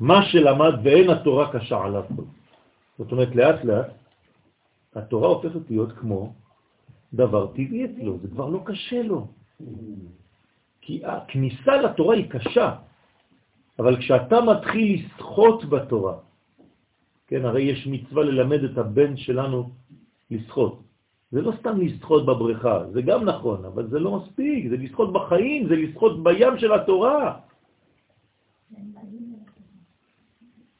מה 0.00 0.22
שלמד 0.22 0.74
ואין 0.82 1.10
התורה 1.10 1.52
קשה 1.52 1.84
עליו. 1.84 2.02
זאת 2.98 3.12
אומרת, 3.12 3.34
לאט 3.34 3.64
לאט, 3.64 3.86
התורה 4.94 5.28
הופכת 5.28 5.70
להיות 5.70 5.92
כמו 5.92 6.32
דבר 7.14 7.46
טבעי 7.46 7.84
אצלו, 7.84 8.18
זה 8.22 8.28
כבר 8.28 8.48
לא 8.48 8.60
קשה 8.64 9.02
לו. 9.02 9.26
כי 10.80 11.04
הכניסה 11.04 11.76
לתורה 11.76 12.14
היא 12.14 12.30
קשה, 12.30 12.76
אבל 13.78 13.96
כשאתה 13.96 14.40
מתחיל 14.40 14.94
לשחות 14.94 15.64
בתורה, 15.64 16.16
כן, 17.26 17.44
הרי 17.44 17.62
יש 17.62 17.86
מצווה 17.86 18.24
ללמד 18.24 18.64
את 18.64 18.78
הבן 18.78 19.16
שלנו 19.16 19.70
לשחות. 20.30 20.82
זה 21.30 21.42
לא 21.42 21.52
סתם 21.60 21.80
לשחות 21.80 22.26
בבריכה, 22.26 22.84
זה 22.92 23.02
גם 23.02 23.24
נכון, 23.24 23.64
אבל 23.64 23.88
זה 23.88 23.98
לא 23.98 24.16
מספיק, 24.16 24.68
זה 24.70 24.76
לשחות 24.76 25.12
בחיים, 25.12 25.68
זה 25.68 25.76
לשחות 25.76 26.24
בים 26.24 26.58
של 26.58 26.72
התורה. 26.72 27.40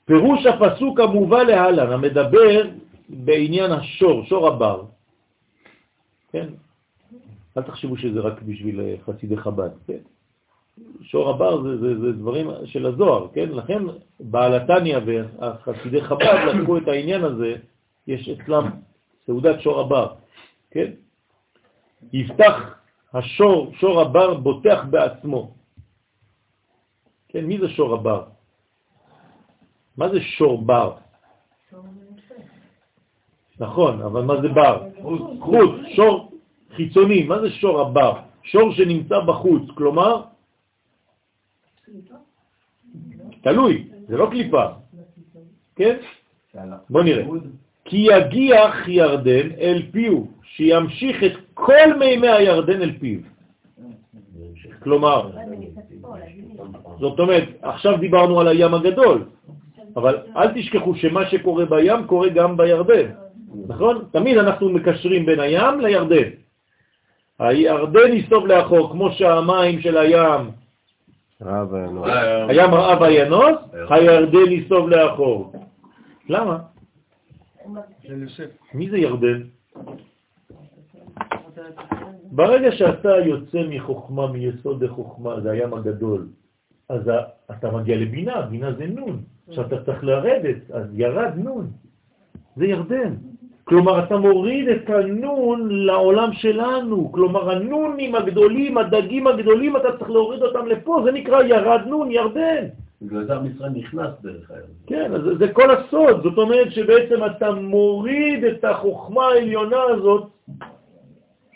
פירוש 0.08 0.46
הפסוק 0.46 1.00
המובא 1.00 1.42
להלן, 1.42 1.92
המדבר 1.92 2.70
בעניין 3.08 3.72
השור, 3.72 4.24
שור 4.24 4.48
הבר. 4.48 4.84
כן? 6.32 6.48
אל 7.56 7.62
תחשבו 7.62 7.96
שזה 7.96 8.20
רק 8.20 8.42
בשביל 8.42 8.80
חסידי 9.04 9.36
חב"ד, 9.36 9.70
כן? 9.86 10.00
שור 11.02 11.30
הבר 11.30 11.62
זה, 11.62 11.76
זה, 11.76 12.00
זה 12.00 12.12
דברים 12.12 12.50
של 12.64 12.86
הזוהר, 12.86 13.28
כן? 13.34 13.48
לכן 13.48 13.82
בעלתניה 14.20 14.98
והחסידי 15.06 16.00
חב"ד 16.02 16.38
לקחו 16.54 16.78
את 16.78 16.88
העניין 16.88 17.24
הזה, 17.24 17.54
יש 18.06 18.28
אצלם 18.28 18.64
סעודת 19.26 19.60
שור 19.60 19.80
הבר, 19.80 20.14
כן? 20.70 20.90
יפתח 22.12 22.54
השור, 23.14 23.72
שור 23.80 24.00
הבר 24.00 24.34
בוטח 24.34 24.84
בעצמו. 24.90 25.52
כן, 27.28 27.44
מי 27.44 27.58
זה 27.58 27.68
שור 27.68 27.94
הבר? 27.94 28.37
מה 29.98 30.08
זה 30.08 30.20
שור 30.20 30.62
בר? 30.62 30.92
נכון, 33.60 34.02
אבל 34.02 34.22
מה 34.22 34.40
זה 34.42 34.48
בר? 34.48 34.76
חוץ, 35.40 35.70
שור 35.96 36.32
חיצוני. 36.76 37.22
מה 37.22 37.40
זה 37.40 37.50
שור 37.50 37.80
הבר? 37.80 38.12
שור 38.42 38.72
שנמצא 38.72 39.20
בחוץ, 39.20 39.62
כלומר 39.74 40.22
תלוי, 43.42 43.88
זה 44.08 44.16
לא 44.16 44.26
קליפה. 44.30 44.66
כן? 45.76 45.96
בוא 46.90 47.02
נראה. 47.02 47.24
כי 47.84 47.96
יגיח 47.96 48.88
ירדן 48.88 49.50
אל 49.60 49.82
פיו, 49.92 50.24
שימשיך 50.42 51.24
את 51.24 51.32
כל 51.54 51.98
מימי 51.98 52.28
הירדן 52.28 52.82
אל 52.82 52.98
פיו. 52.98 53.20
כלומר, 54.82 55.30
זאת 57.00 57.20
אומרת, 57.20 57.48
עכשיו 57.62 57.98
דיברנו 57.98 58.40
על 58.40 58.48
הים 58.48 58.74
הגדול, 58.74 59.24
אבל 59.98 60.18
אל 60.36 60.48
תשכחו 60.54 60.94
שמה 60.94 61.26
שקורה 61.26 61.64
בים 61.64 62.06
קורה 62.06 62.28
גם 62.28 62.56
בירדן, 62.56 63.10
נכון? 63.68 64.04
תמיד 64.12 64.38
אנחנו 64.38 64.68
מקשרים 64.68 65.26
בין 65.26 65.40
הים 65.40 65.80
לירדן. 65.80 66.28
הירדן 67.38 68.12
יסתוב 68.12 68.46
לאחור, 68.46 68.90
כמו 68.92 69.12
שהמים 69.12 69.80
של 69.80 69.96
הים 69.96 70.50
רב. 71.42 71.74
הים 72.48 72.74
רעב 72.74 73.02
הינוס, 73.02 73.58
הירדן 73.90 74.52
יסוב 74.52 74.88
לאחור. 74.88 75.52
למה? 76.28 76.58
מי 78.74 78.90
זה 78.90 78.98
ירדן? 78.98 79.42
ברגע 82.30 82.72
שאתה 82.72 83.16
יוצא 83.26 83.58
מחוכמה, 83.68 84.26
מיסוד 84.26 84.84
החוכמה, 84.84 85.40
זה 85.40 85.50
הים 85.50 85.74
הגדול, 85.74 86.28
אז 86.88 87.10
אתה 87.50 87.70
מגיע 87.70 87.96
לבינה, 87.96 88.42
בינה 88.42 88.72
זה 88.72 88.86
נון. 88.86 89.22
עכשיו 89.48 89.66
אתה 89.66 89.84
צריך 89.84 90.04
לרדת, 90.04 90.56
אז 90.72 90.84
ירד 90.92 91.32
נון. 91.36 91.66
זה 92.56 92.66
ירדן. 92.66 93.14
כלומר, 93.64 94.04
אתה 94.04 94.16
מוריד 94.16 94.68
את 94.68 94.90
הנון 94.90 95.68
לעולם 95.70 96.32
שלנו. 96.32 97.12
כלומר, 97.12 97.50
הנונים 97.50 98.14
הגדולים, 98.14 98.78
הדגים 98.78 99.26
הגדולים, 99.26 99.76
אתה 99.76 99.88
צריך 99.98 100.10
להוריד 100.10 100.42
אותם 100.42 100.66
לפה. 100.66 101.00
זה 101.04 101.12
נקרא 101.12 101.42
ירד 101.42 101.80
נון, 101.86 102.10
ירדן. 102.10 102.64
בגלל 103.02 103.24
זה 103.24 103.34
עם 103.36 103.46
ישראל 103.46 103.70
נכנס 103.70 104.10
דרך 104.22 104.50
הירדן. 104.50 104.72
כן, 104.86 105.14
אז 105.14 105.20
זה- 105.38 105.52
כל 105.52 105.70
הסוד. 105.70 106.22
זאת 106.22 106.38
אומרת 106.38 106.72
שבעצם 106.72 107.24
אתה 107.26 107.50
מוריד 107.52 108.44
את 108.44 108.64
החוכמה 108.64 109.24
העליונה 109.24 109.82
הזאת, 109.82 110.24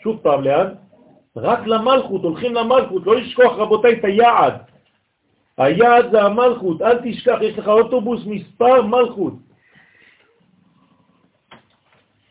שוב 0.03 0.19
פעם, 0.21 0.43
לאן? 0.43 0.67
רק 1.37 1.67
למלכות, 1.67 2.23
הולכים 2.23 2.53
למלכות, 2.55 3.05
לא 3.05 3.15
לשכוח 3.15 3.57
רבותיי 3.57 3.93
את 3.99 4.05
היעד. 4.05 4.53
היעד 5.57 6.11
זה 6.11 6.21
המלכות, 6.21 6.81
אל 6.81 6.97
תשכח, 7.03 7.37
יש 7.41 7.57
לך 7.57 7.67
אוטובוס 7.67 8.21
מספר 8.25 8.81
מלכות. 8.81 9.33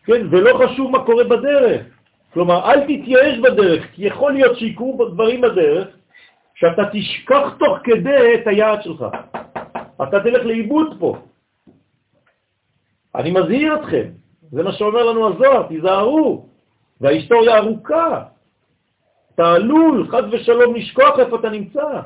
כן, 0.05 0.27
ולא 0.31 0.67
חשוב 0.67 0.91
מה 0.91 1.05
קורה 1.05 1.25
בדרך. 1.25 1.87
כלומר, 2.33 2.71
אל 2.71 2.81
תתייאש 2.81 3.39
בדרך, 3.39 3.87
כי 3.93 4.07
יכול 4.07 4.33
להיות 4.33 4.59
שיקרו 4.59 5.09
דברים 5.13 5.41
בדרך, 5.41 5.89
שאתה 6.55 6.83
תשכח 6.93 7.55
תוך 7.59 7.79
כדי 7.85 8.35
את 8.35 8.47
היעד 8.47 8.83
שלך. 8.83 9.05
אתה 10.03 10.21
תלך 10.21 10.45
לאיבוד 10.45 10.97
פה. 10.99 11.17
אני 13.15 13.31
מזהיר 13.31 13.75
אתכם, 13.75 14.09
זה 14.51 14.63
מה 14.63 14.73
שאומר 14.73 15.03
לנו 15.03 15.29
הזוהר, 15.29 15.63
תיזהרו, 15.69 16.47
וההיסטוריה 17.01 17.57
ארוכה. 17.57 18.25
אתה 19.35 19.53
עלול, 19.53 20.09
חד 20.11 20.23
ושלום, 20.33 20.75
לשכוח 20.75 21.19
איפה 21.19 21.37
אתה 21.37 21.51
נמצא. 21.51 22.01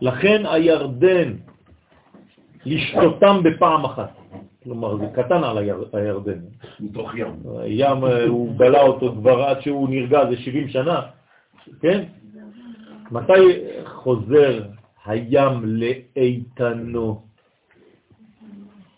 לכן 0.00 0.46
הירדן, 0.46 1.34
לשתותם 2.66 3.42
בפעם 3.42 3.84
אחת. 3.84 4.16
כלומר, 4.64 4.96
זה 4.96 5.06
קטן 5.14 5.44
על 5.44 5.58
היר, 5.58 5.84
הירדן. 5.92 6.38
מתוך 6.80 7.14
ים. 7.14 7.34
ים, 7.66 8.04
אה, 8.04 8.24
הוא 8.24 8.58
בלע 8.58 8.82
אותו 8.82 9.12
כבר 9.12 9.42
עד 9.42 9.60
שהוא 9.60 9.88
נרגע, 9.88 10.30
זה 10.30 10.36
70 10.36 10.68
שנה, 10.68 11.00
כן? 11.80 12.04
מתי 13.10 13.60
חוזר 13.84 14.62
הים 15.04 15.62
לאיתנו? 15.64 17.22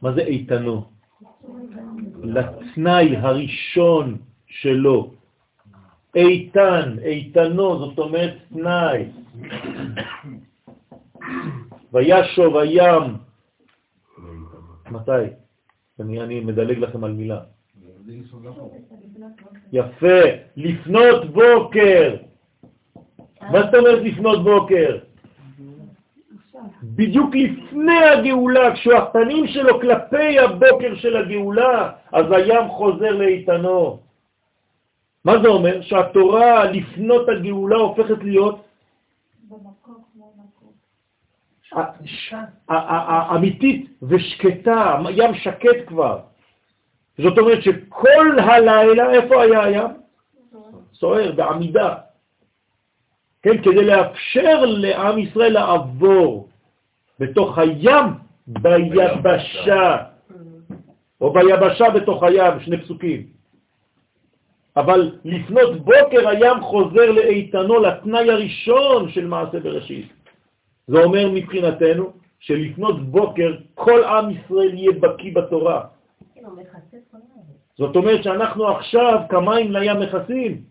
מה 0.03 0.13
זה 0.13 0.21
איתנו? 0.21 0.85
לתנאי 2.23 3.17
הראשון 3.17 4.17
שלו. 4.47 5.11
איתן, 6.15 6.97
איתנו, 7.05 7.79
זאת 7.79 7.99
אומרת 7.99 8.35
תנאי. 8.53 9.05
וישוב 11.93 12.57
הים. 12.57 13.03
מתי? 14.91 15.11
אני, 16.01 16.21
אני 16.23 16.41
מדלג 16.41 16.79
לכם 16.79 17.05
על 17.05 17.13
מילה. 17.13 17.41
יפה, 19.73 20.21
לפנות 20.57 21.25
בוקר. 21.31 22.17
מה 23.43 23.63
זאת 23.63 23.75
אומרת 23.75 24.03
לפנות 24.03 24.45
בוקר? 24.45 24.99
בדיוק 26.83 27.35
לפני 27.35 28.05
הגאולה, 28.05 28.75
כשהפנים 28.75 29.47
שלו 29.47 29.81
כלפי 29.81 30.39
הבוקר 30.39 30.95
של 30.97 31.17
הגאולה, 31.17 31.93
אז 32.13 32.25
הים 32.33 32.69
חוזר 32.69 33.11
לאיתנו. 33.11 33.99
מה 35.25 35.33
זה 35.43 35.49
אומר? 35.49 35.81
שהתורה 35.83 36.65
לפנות 36.65 37.29
הגאולה 37.29 37.77
הופכת 37.77 38.23
להיות 38.23 38.57
ה- 39.51 40.02
אמיתית 43.37 43.99
ושקטה, 44.03 44.99
ים 45.11 45.35
שקט 45.35 45.87
כבר. 45.87 46.19
זאת 47.19 47.39
אומרת 47.39 47.63
שכל 47.63 48.39
הלילה, 48.39 49.11
איפה 49.11 49.43
היה 49.43 49.65
הים? 49.65 49.91
סוער, 50.95 51.33
בעמידה. 51.33 51.95
כן, 53.43 53.63
כדי 53.63 53.85
לאפשר 53.85 54.65
לעם 54.65 55.19
ישראל 55.19 55.53
לעבור 55.53 56.49
בתוך 57.19 57.59
הים 57.59 58.07
ביבשה, 58.47 59.97
או 61.21 61.33
ביבשה 61.33 61.91
בתוך 61.91 62.23
הים, 62.23 62.61
שני 62.61 62.83
פסוקים. 62.83 63.27
אבל 64.77 65.19
לפנות 65.25 65.81
בוקר 65.81 66.29
הים 66.29 66.61
חוזר 66.61 67.11
לאיתנו, 67.11 67.81
לתנאי 67.81 68.31
הראשון 68.31 69.11
של 69.11 69.27
מעשה 69.27 69.61
בראשית. 69.61 70.22
זה 70.87 70.99
אומר 70.99 71.31
מבחינתנו 71.31 72.13
שלפנות 72.41 73.03
בוקר 73.03 73.55
כל 73.75 74.05
עם 74.05 74.31
ישראל 74.31 74.75
יהיה 74.75 74.93
בקי 74.93 75.31
בתורה. 75.31 75.85
זאת 77.79 77.97
אומרת 77.97 78.23
שאנחנו 78.23 78.69
עכשיו 78.69 79.21
כמים 79.29 79.73
לים 79.73 80.01
מכסים, 80.01 80.63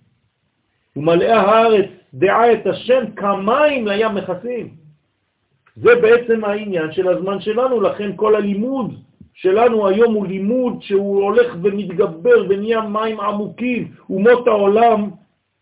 ומלאה 0.95 1.41
הארץ 1.41 1.89
דעה 2.13 2.53
את 2.53 2.67
השם 2.67 3.03
כמים 3.15 3.87
לים 3.87 4.15
מכסים. 4.15 4.75
זה 5.75 5.95
בעצם 6.01 6.45
העניין 6.45 6.91
של 6.91 7.07
הזמן 7.07 7.41
שלנו, 7.41 7.81
לכן 7.81 8.11
כל 8.15 8.35
הלימוד 8.35 8.93
שלנו 9.33 9.87
היום 9.87 10.13
הוא 10.13 10.27
לימוד 10.27 10.81
שהוא 10.81 11.23
הולך 11.23 11.55
ומתגבר 11.63 12.45
ונהיה 12.49 12.81
מים 12.81 13.19
עמוקים, 13.19 13.91
אומות 14.09 14.47
העולם, 14.47 15.09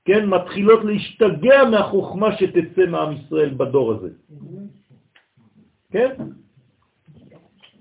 כן, 0.06 0.26
מתחילות 0.26 0.86
להשתגע 0.86 1.64
מהחוכמה 1.72 2.38
שתצא 2.38 2.86
מעם 2.88 3.12
ישראל 3.12 3.54
בדור 3.54 3.92
הזה. 3.92 4.10
כן? 5.92 6.16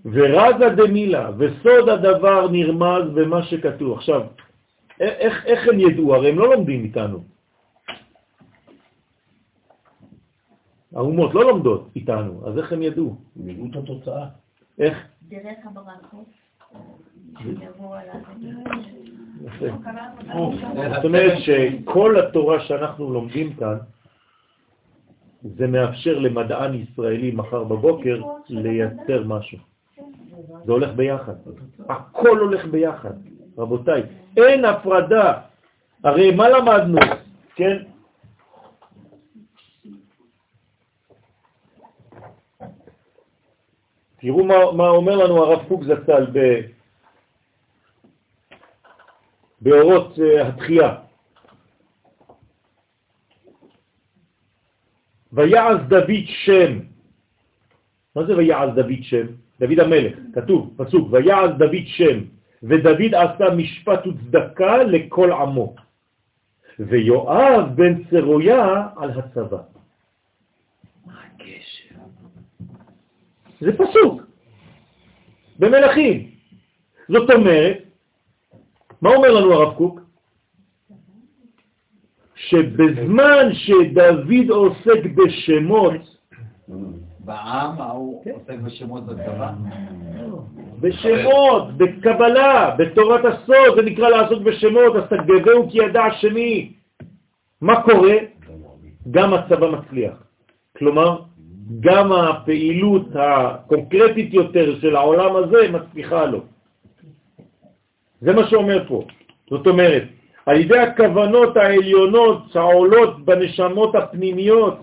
ורזה 0.05 0.69
דמילה, 0.77 1.31
וסוד 1.39 1.89
הדבר 1.89 2.49
נרמז 2.51 3.05
במה 3.15 3.43
שכתוב. 3.43 3.99
עכשיו, 3.99 4.27
איך, 5.01 5.47
איך 5.47 5.69
הם 5.69 5.81
ידעו? 5.81 6.15
הרי 6.15 6.29
הם 6.31 6.39
לא 6.39 6.55
לומדים 6.55 6.85
איתנו. 6.85 7.25
האומות 10.95 11.35
לא 11.35 11.45
לומדות 11.45 11.91
איתנו, 11.97 12.47
אז 12.47 12.59
איך 12.59 12.73
הם 12.73 12.83
ידעו? 12.83 13.17
הם 13.37 13.49
יראו 13.49 13.67
את 13.71 13.77
התוצאה. 13.77 14.27
איך? 14.79 15.07
דרך 15.29 15.59
הברכות. 15.65 16.29
זאת 20.95 21.05
אומרת 21.05 21.39
שכל 21.39 22.19
התורה 22.19 22.61
שאנחנו 22.61 23.13
לומדים 23.13 23.55
כאן, 23.55 23.77
זה 25.43 25.67
מאפשר 25.67 26.19
למדען 26.19 26.75
ישראלי 26.75 27.31
מחר 27.31 27.65
בבוקר 27.65 28.23
לייצר 28.49 29.25
משהו. 29.27 29.59
זה 30.65 30.73
הולך 30.73 30.91
ביחד. 30.97 31.35
הכל 31.89 32.39
הולך 32.39 32.65
ביחד, 32.65 33.15
רבותיי. 33.59 34.03
אין 34.37 34.65
הפרדה. 34.65 35.33
הרי 36.05 36.35
מה 36.35 36.49
למדנו? 36.49 36.99
כן? 37.55 37.77
תראו 44.21 44.45
מה, 44.45 44.55
מה 44.73 44.89
אומר 44.89 45.17
לנו 45.17 45.45
הרב 45.45 45.69
קוק 45.69 45.85
זצ"ל 45.85 46.27
ב... 46.33 46.61
באורות 49.61 50.19
אה, 50.19 50.49
התחייה. 50.49 50.95
ויעז 55.33 55.79
דוד 55.89 56.25
שם. 56.27 56.79
מה 58.17 58.25
זה 58.25 58.37
ויעז 58.37 58.71
דוד 58.75 59.03
שם? 59.03 59.27
דוד 59.61 59.81
המלך, 59.81 60.19
כתוב, 60.35 60.75
פסוק, 60.77 61.13
ויעז 61.13 61.51
דוד 61.59 61.87
שם, 61.87 62.19
ודוד 62.63 63.15
עשה 63.15 63.55
משפט 63.57 64.07
וצדקה 64.07 64.83
לכל 64.83 65.33
עמו, 65.33 65.75
ויואב 66.79 67.77
בן 67.77 68.05
צרויה 68.05 68.87
על 68.97 69.11
הצבא. 69.11 69.59
מה 71.07 71.21
הקשר? 71.27 71.95
זה 73.61 73.73
פסוק, 73.73 74.23
במלכים. 75.59 76.31
זאת 77.09 77.31
אומרת, 77.31 77.88
מה 79.03 79.11
אומר 79.11 79.33
לנו 79.33 79.53
הרב 79.53 79.75
קוק? 79.75 80.01
שבזמן 82.35 83.53
שדוד 83.53 84.51
עוסק 84.51 85.05
בשמות, 85.15 86.19
בעם 87.21 87.81
ההוא 87.81 88.25
עוסק 88.35 88.59
בשמות 88.65 89.07
בצבא. 89.07 89.51
בשמות, 90.81 91.77
בקבלה, 91.77 92.75
בתורת 92.79 93.25
הסוד, 93.25 93.77
זה 93.77 93.83
נקרא 93.83 94.09
לעסוק 94.09 94.43
בשמות, 94.43 94.97
אז 94.97 95.03
תגבהו 95.11 95.71
כי 95.71 95.79
ידע 95.79 96.05
השני. 96.05 96.73
מה 97.61 97.83
קורה? 97.83 98.15
גם 99.11 99.35
הצבא 99.35 99.71
מצליח. 99.71 100.15
כלומר, 100.79 101.21
גם 101.81 102.13
הפעילות 102.13 103.07
הקונקרטית 103.15 104.35
יותר 104.35 104.81
של 104.81 104.97
העולם 104.97 105.37
הזה 105.37 105.71
מצליחה 105.73 106.25
לו. 106.25 106.41
זה 108.21 108.33
מה 108.33 108.49
שאומר 108.49 108.85
פה. 108.89 109.05
זאת 109.51 109.67
אומרת, 109.67 110.03
על 110.47 110.61
ידי 110.61 110.79
הכוונות 110.79 111.57
העליונות 111.57 112.43
שעולות 112.53 113.25
בנשמות 113.25 113.95
הפנימיות 113.95 114.79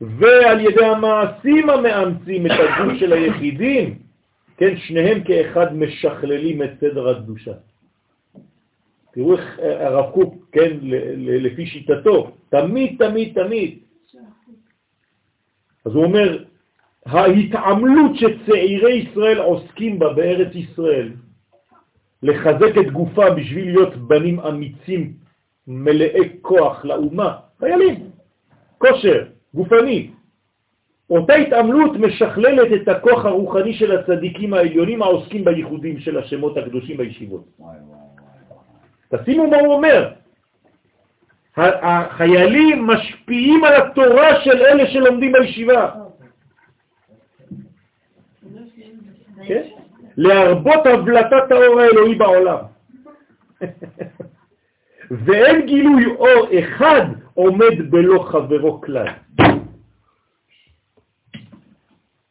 ועל 0.00 0.60
ידי 0.60 0.84
המעשים 0.84 1.70
המאמצים 1.70 2.46
את 2.46 2.52
הגוף 2.52 2.98
של 2.98 3.12
היחידים, 3.12 3.98
כן, 4.56 4.76
שניהם 4.76 5.24
כאחד 5.24 5.76
משכללים 5.76 6.62
את 6.62 6.70
סדר 6.80 7.08
הקדושה. 7.08 7.52
תראו 9.12 9.36
איך 9.36 9.58
הרב 9.58 10.10
קוק, 10.10 10.34
כן, 10.52 10.70
לפי 11.18 11.66
שיטתו, 11.66 12.30
תמיד, 12.48 12.96
תמיד, 12.98 13.34
תמיד. 13.34 13.78
אז 15.84 15.92
הוא 15.94 16.04
אומר, 16.04 16.44
ההתעמלות 17.06 18.10
שצעירי 18.14 18.94
ישראל 18.94 19.38
עוסקים 19.38 19.98
בה 19.98 20.12
בארץ 20.12 20.54
ישראל, 20.54 21.08
לחזק 22.24 22.78
את 22.80 22.92
גופה 22.92 23.30
בשביל 23.30 23.64
להיות 23.64 23.96
בנים 23.96 24.40
אמיצים, 24.40 25.12
מלאי 25.66 26.28
כוח 26.42 26.84
לאומה, 26.84 27.36
חיילים, 27.60 28.10
כושר, 28.78 29.24
גופני. 29.54 30.10
אותה 31.10 31.34
התעמלות 31.34 31.96
משכללת 31.96 32.82
את 32.82 32.88
הכוח 32.88 33.24
הרוחני 33.24 33.74
של 33.74 33.98
הצדיקים 33.98 34.54
העליונים 34.54 35.02
העוסקים 35.02 35.44
בייחודים 35.44 36.00
של 36.00 36.18
השמות 36.18 36.56
הקדושים 36.56 36.96
בישיבות. 36.96 37.44
תשימו 39.08 39.46
מה 39.46 39.56
הוא 39.56 39.74
אומר. 39.74 40.12
החיילים 41.56 42.86
משפיעים 42.86 43.64
על 43.64 43.74
התורה 43.82 44.44
של 44.44 44.56
אלה 44.64 44.90
שלומדים 44.90 45.32
בישיבה. 45.32 45.90
כן? 49.46 49.73
להרבות 50.16 50.86
הבלטת 50.86 51.50
האור 51.50 51.80
האלוהי 51.80 52.14
בעולם. 52.14 52.58
ואין 55.10 55.66
גילוי 55.66 56.06
אור 56.06 56.48
אחד 56.58 57.02
עומד 57.34 57.90
בלא 57.90 58.18
חברו 58.28 58.80
כלל. 58.80 59.06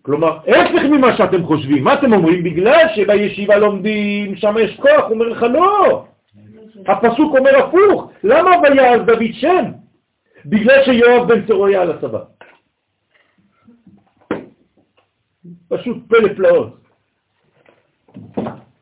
כלומר, 0.01 0.37
הפך 0.37 0.83
ממה 0.91 1.17
שאתם 1.17 1.45
חושבים. 1.45 1.83
מה 1.83 1.93
אתם 1.93 2.13
אומרים? 2.13 2.43
בגלל 2.43 2.85
שבישיבה 2.95 3.57
לומדים, 3.57 4.35
שם 4.35 4.55
יש 4.59 4.75
כוח. 4.75 5.11
אומר 5.11 5.27
לך, 5.27 5.43
לא. 5.43 6.05
הפסוק 6.87 7.35
אומר 7.37 7.57
הפוך. 7.57 8.11
למה 8.23 8.51
ויעז 8.61 9.01
דוד 9.05 9.33
שם? 9.33 9.65
בגלל 10.45 10.83
שיואב 10.83 11.27
בן 11.27 11.47
צרויה 11.47 11.81
על 11.81 11.91
הצבא. 11.91 12.19
פשוט 15.69 15.97
פלא 16.07 16.33
פלאות. 16.35 16.82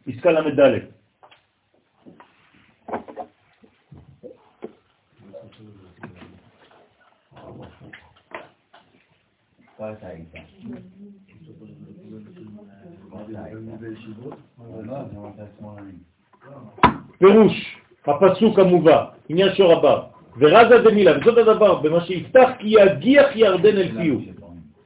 פסקה 0.05 0.31
ל"ד. 0.31 0.79
פירוש 17.17 17.77
הפסוק 18.05 18.59
המובא, 18.59 19.05
עניין 19.29 19.55
שור 19.55 19.71
הבא, 19.71 20.01
ורזה 20.37 20.77
דמילה, 20.89 21.11
וזאת 21.17 21.37
הדבר, 21.37 21.81
במה 21.81 22.05
שיפתח 22.05 22.49
כי 22.59 22.67
יגיח 22.67 23.35
ירדן 23.35 23.77
אל 23.77 23.91
פיו, 23.91 24.19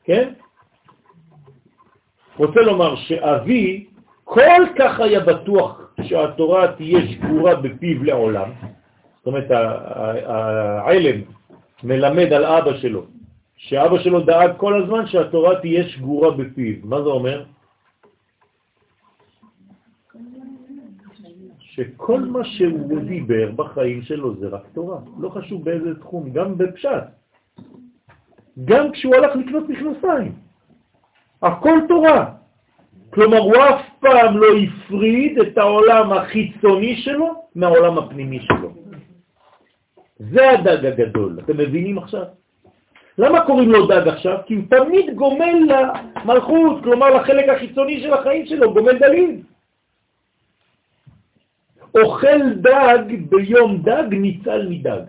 כן? 0.04 0.34
רוצה 2.38 2.60
לומר 2.62 2.96
שאבי 2.96 3.86
כל 4.26 4.64
כך 4.80 5.00
היה 5.00 5.20
בטוח 5.20 5.94
שהתורה 6.02 6.72
תהיה 6.72 7.08
שגורה 7.08 7.56
בפיו 7.56 8.04
לעולם, 8.04 8.50
זאת 9.18 9.28
אומרת 9.28 9.52
העלם 10.26 11.22
מלמד 11.84 12.34
על 12.34 12.46
אבא 12.46 12.78
שלו, 12.78 13.06
שאבא 13.56 14.00
שלו 14.00 14.20
דאג 14.20 14.52
כל 14.58 14.84
הזמן 14.84 15.08
שהתורה 15.08 15.60
תהיה 15.62 15.90
שגורה 15.90 16.32
בפיו. 16.32 16.76
מה 16.84 17.02
זה 17.02 17.10
אומר? 17.10 17.44
שכל 21.60 22.20
מה 22.20 22.46
שהוא 22.46 23.00
דיבר 23.00 23.52
בחיים 23.52 24.02
שלו 24.02 24.36
זה 24.36 24.48
רק 24.48 24.64
תורה, 24.74 25.00
לא 25.20 25.30
חשוב 25.30 25.66
באיזה 25.66 26.00
תחום, 26.00 26.30
גם 26.30 26.58
בפשט. 26.58 27.04
גם 28.66 28.92
כשהוא 28.92 29.16
הלך 29.16 29.36
לקנות 29.36 29.70
מכנסיים, 29.70 30.36
הכל 31.42 31.80
תורה. 31.88 32.45
כלומר, 33.10 33.38
הוא 33.38 33.56
אף 33.56 33.82
פעם 34.00 34.38
לא 34.38 34.48
הפריד 34.58 35.40
את 35.40 35.58
העולם 35.58 36.14
החיצוני 36.14 36.96
שלו 36.96 37.44
מהעולם 37.56 37.98
הפנימי 37.98 38.40
שלו. 38.40 38.72
זה 40.20 40.50
הדג 40.50 40.86
הגדול, 40.86 41.40
אתם 41.44 41.58
מבינים 41.58 41.98
עכשיו? 41.98 42.24
למה 43.18 43.46
קוראים 43.46 43.72
לו 43.72 43.88
דג 43.88 44.08
עכשיו? 44.08 44.38
כי 44.46 44.54
הוא 44.54 44.64
תמיד 44.70 45.16
גומל 45.16 45.56
למלכות, 45.70 46.84
כלומר 46.84 47.10
לחלק 47.10 47.50
החיצוני 47.50 48.02
של 48.02 48.14
החיים 48.14 48.46
שלו, 48.46 48.74
גומל 48.74 48.98
דלים. 49.00 49.44
אוכל 51.96 52.54
דג 52.54 53.00
ביום 53.30 53.78
דג 53.78 54.08
ניצל 54.12 54.68
מדג. 54.70 55.02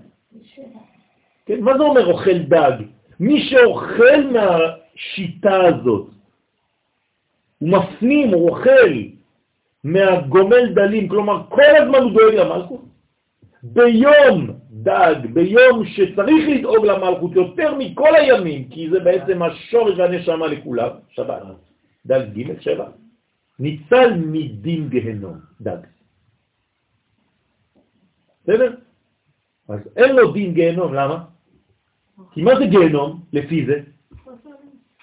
כן, 1.47 1.61
מה 1.61 1.79
זה 1.79 1.83
אומר 1.83 2.07
אוכל 2.07 2.39
דג? 2.39 2.73
מי 3.21 3.43
שאוכל 3.43 4.23
מהשיטה 4.33 5.65
הזאת, 5.65 6.16
הוא 7.59 7.69
מפנים, 7.69 8.29
הוא 8.29 8.51
אוכל 8.51 8.91
מהגומל 9.85 10.75
דלים, 10.75 11.09
כלומר 11.09 11.43
כל 11.49 11.77
הזמן 11.83 11.99
הוא 11.99 12.13
דואג 12.13 12.35
למלכות. 12.35 12.85
ביום 13.63 14.51
דג, 14.71 15.15
ביום 15.33 15.87
שצריך 15.87 16.49
לדאוג 16.49 16.87
למלכות 16.87 17.33
יותר 17.33 17.75
מכל 17.79 18.15
הימים, 18.17 18.69
כי 18.69 18.91
זה 18.91 19.01
בעצם 19.01 19.43
השורש 19.43 19.99
והנשמה 19.99 20.47
לכולם, 20.47 20.91
שבת, 21.11 21.43
דג 22.07 22.23
ג' 22.35 22.61
שבע, 22.61 22.89
ניצל 23.59 24.15
מדין 24.15 24.89
גהנום, 24.89 25.39
דג. 25.61 25.79
בסדר? 28.45 28.75
אז 29.69 29.81
אין 29.97 30.17
לו 30.17 30.33
דין 30.33 30.55
גהנום, 30.55 30.95
למה? 30.95 31.25
כי 32.33 32.43
מה 32.43 32.57
זה 32.59 32.67
גהנום 32.67 33.21
לפי 33.33 33.67
זה? 33.67 33.81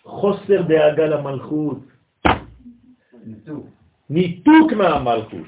חוסר 0.03 0.61
דאגה 0.61 1.05
למלכות. 1.05 1.92
ניתוק. 3.25 3.65
ניתוק 4.09 4.73
מהמלכות. 4.73 5.47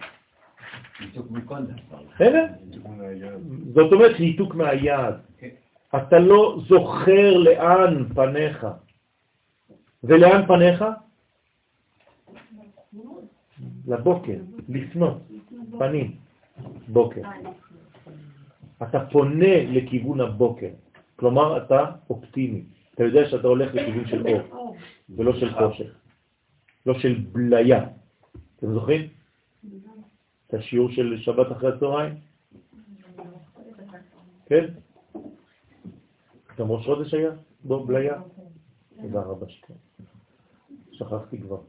ניתוק 1.02 1.32
מכל 1.32 1.62
דבר. 1.64 2.02
בסדר? 2.16 2.46
זאת 3.74 3.92
אומרת 3.92 4.20
ניתוק 4.20 4.56
מהיעד. 4.56 5.16
כן. 5.38 5.50
אתה 5.96 6.20
לא 6.20 6.60
זוכר 6.68 7.38
לאן 7.38 8.06
פניך. 8.16 8.68
ולאן 10.04 10.46
פניך? 10.48 10.86
לבוקר, 13.88 14.38
לפנות, 14.70 15.18
פנים, 15.80 16.16
בוקר. 16.88 17.22
אתה 18.84 19.06
פונה 19.12 19.64
לכיוון 19.72 20.22
הבוקר, 20.22 20.70
כלומר 21.16 21.58
אתה 21.58 21.86
אופטימי. 22.10 22.64
אתה 22.96 23.04
יודע 23.04 23.30
שאתה 23.30 23.48
הולך 23.48 23.74
לכיוון 23.74 24.08
של 24.08 24.28
אור, 24.28 24.76
ולא 25.10 25.34
של 25.40 25.54
חושך. 25.54 26.05
לא 26.86 27.00
של 27.00 27.16
בליה. 27.32 27.86
אתם 28.56 28.74
זוכרים? 28.74 29.08
את 30.48 30.54
השיעור 30.54 30.92
של 30.92 31.18
שבת 31.20 31.52
אחרי 31.52 31.74
הצהריים? 31.74 32.14
כן? 34.46 34.66
גם 36.58 36.72
ראש 36.72 36.86
חודש 36.86 37.14
היה? 37.14 37.30
בוא, 37.64 37.88
בליה? 37.88 38.22
תודה 39.02 39.22
רבה 39.22 39.50
שכן. 39.50 39.74
שכחתי 40.92 41.42
כבר. 41.42 41.62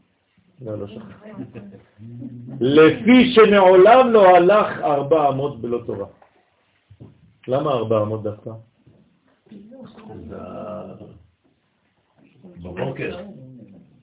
לא, 0.60 0.78
לא 0.78 0.86
שכחתי. 0.86 1.28
לפי 2.60 3.32
שמעולם 3.34 4.10
לא 4.10 4.36
הלך 4.36 4.78
ארבע 4.78 5.28
אמות 5.28 5.60
בלא 5.60 5.82
תורה. 5.86 6.06
למה 7.48 7.70
ארבע 7.70 8.02
אמות 8.02 8.22
דווקא? 8.22 8.50
בבוקר. 12.62 13.18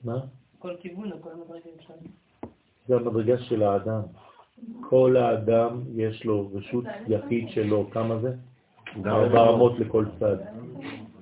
מה? 0.04 0.18
כל 0.64 0.76
כיוון, 0.80 1.10
כל 1.20 1.30
המדרגה 1.32 1.70
אפשר. 1.78 1.94
זה 2.88 2.96
המדרגה 2.96 3.38
של 3.38 3.62
האדם. 3.62 4.00
כל 4.80 5.16
האדם 5.16 5.80
יש 5.94 6.24
לו 6.24 6.50
רשות 6.54 6.84
יחיד 7.08 7.48
שלו, 7.48 7.90
כמה 7.90 8.18
זה? 8.18 8.32
ארבע 9.06 9.50
אמות 9.50 9.78
לכל 9.78 10.04
צד. 10.20 10.36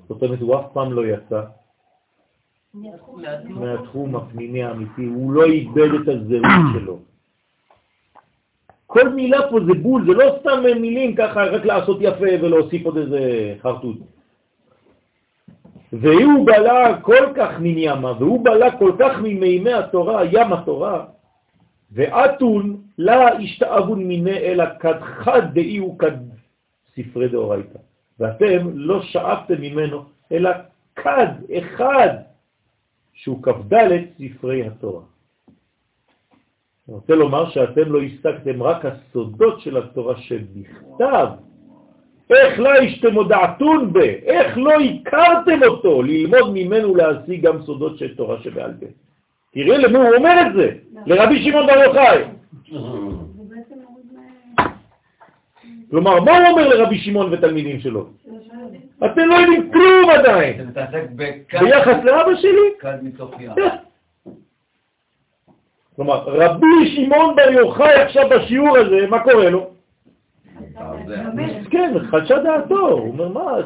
זאת 0.09 0.23
אומרת, 0.23 0.40
הוא 0.40 0.60
אף 0.60 0.64
פעם 0.73 0.93
לא 0.93 1.06
יצא 1.06 1.43
מהתחום 3.44 4.16
הפנימי 4.16 4.64
האמיתי, 4.64 5.05
הוא 5.05 5.32
לא 5.32 5.44
איבד 5.44 5.94
את 6.02 6.09
הזהות 6.09 6.73
שלו. 6.73 6.98
כל 8.86 9.09
מילה 9.09 9.51
פה 9.51 9.59
זה 9.66 9.74
בול, 9.82 10.06
זה 10.06 10.12
לא 10.12 10.24
סתם 10.40 10.81
מילים 10.81 11.16
ככה 11.16 11.44
רק 11.44 11.64
לעשות 11.64 11.98
יפה 12.01 12.27
ולהוסיף 12.43 12.86
עוד 12.86 12.97
איזה 12.97 13.55
חרטוט. 13.62 13.98
והוא 15.93 16.47
בלה 16.47 17.01
כל 17.02 17.27
כך 17.36 17.51
מן 17.59 17.78
ימה, 17.78 18.12
והוא 18.12 18.44
בלה 18.44 18.78
כל 18.78 18.93
כך 18.98 19.19
ממימי 19.19 19.73
התורה, 19.73 20.24
ים 20.24 20.52
התורה, 20.52 21.05
ואתון 21.93 22.82
לה 22.98 23.28
השתאבון 23.28 24.05
מיני 24.05 24.39
אלא 24.39 24.64
כד 24.81 25.01
חד 25.01 25.55
דאי 25.55 25.77
הוא 25.77 25.98
כד 25.98 26.16
ספרי 26.94 27.28
דאורייתא. 27.28 27.78
ואתם 28.19 28.69
לא 28.74 29.02
שאבתם 29.02 29.60
ממנו, 29.60 30.05
אלא 30.32 30.51
כד 30.97 31.32
אחד 31.59 32.09
שהוא 33.12 33.43
כ"ד 33.43 33.74
ספרי 34.19 34.66
התורה. 34.66 35.02
אני 36.89 36.94
רוצה 36.94 37.14
לומר 37.14 37.51
שאתם 37.51 37.93
לא 37.93 38.02
השגתם 38.02 38.62
רק 38.62 38.85
הסודות 38.85 39.60
של 39.60 39.77
התורה 39.77 40.16
שבכתב, 40.20 41.28
איך 42.36 42.60
לא 42.60 42.74
השתם 42.74 43.14
הודעתון 43.14 43.92
ב, 43.92 43.98
איך 44.24 44.59
לא 44.59 44.72
הכרתם 44.80 45.62
אותו, 45.66 46.02
ללמוד 46.02 46.50
ממנו 46.54 46.94
להשיג 46.94 47.42
גם 47.46 47.62
סודות 47.62 47.98
של 47.98 48.14
תורה 48.14 48.36
שבעל 48.42 48.72
פה. 48.80 48.86
תראה 49.52 49.78
למי 49.78 49.98
הוא 49.98 50.14
אומר 50.16 50.34
את 50.46 50.54
זה, 50.54 50.70
לרבי 51.06 51.44
שמעון 51.44 51.66
בר 51.66 51.78
יוחאי. 51.78 52.22
כלומר, 55.90 56.20
מה 56.20 56.38
הוא 56.38 56.46
אומר 56.46 56.68
לרבי 56.68 56.98
שמעון 56.98 57.32
ותלמידים 57.32 57.80
שלו? 57.80 58.06
אתם 59.04 59.28
לא 59.28 59.34
יודעים 59.34 59.72
כלום 59.72 60.10
עדיין. 60.10 60.54
אתה 60.54 60.64
מתעסק 60.64 61.04
בכד 61.16 61.59
ביחס 61.60 62.04
לאבא 62.04 62.34
שלי? 62.36 62.70
ים. 63.40 63.52
כלומר, 65.96 66.24
רבי 66.26 66.96
שמעון 66.96 67.36
בר 67.36 67.50
יוחאי 67.50 67.94
עכשיו 68.02 68.28
בשיעור 68.28 68.78
הזה, 68.78 69.06
מה 69.06 69.18
קורה 69.18 69.50
לו? 69.50 69.72
כן, 71.70 71.95
חדשה 72.11 72.39
דעתו, 72.39 72.89
הוא 72.89 73.09
אומר, 73.09 73.29
מה? 73.29 73.57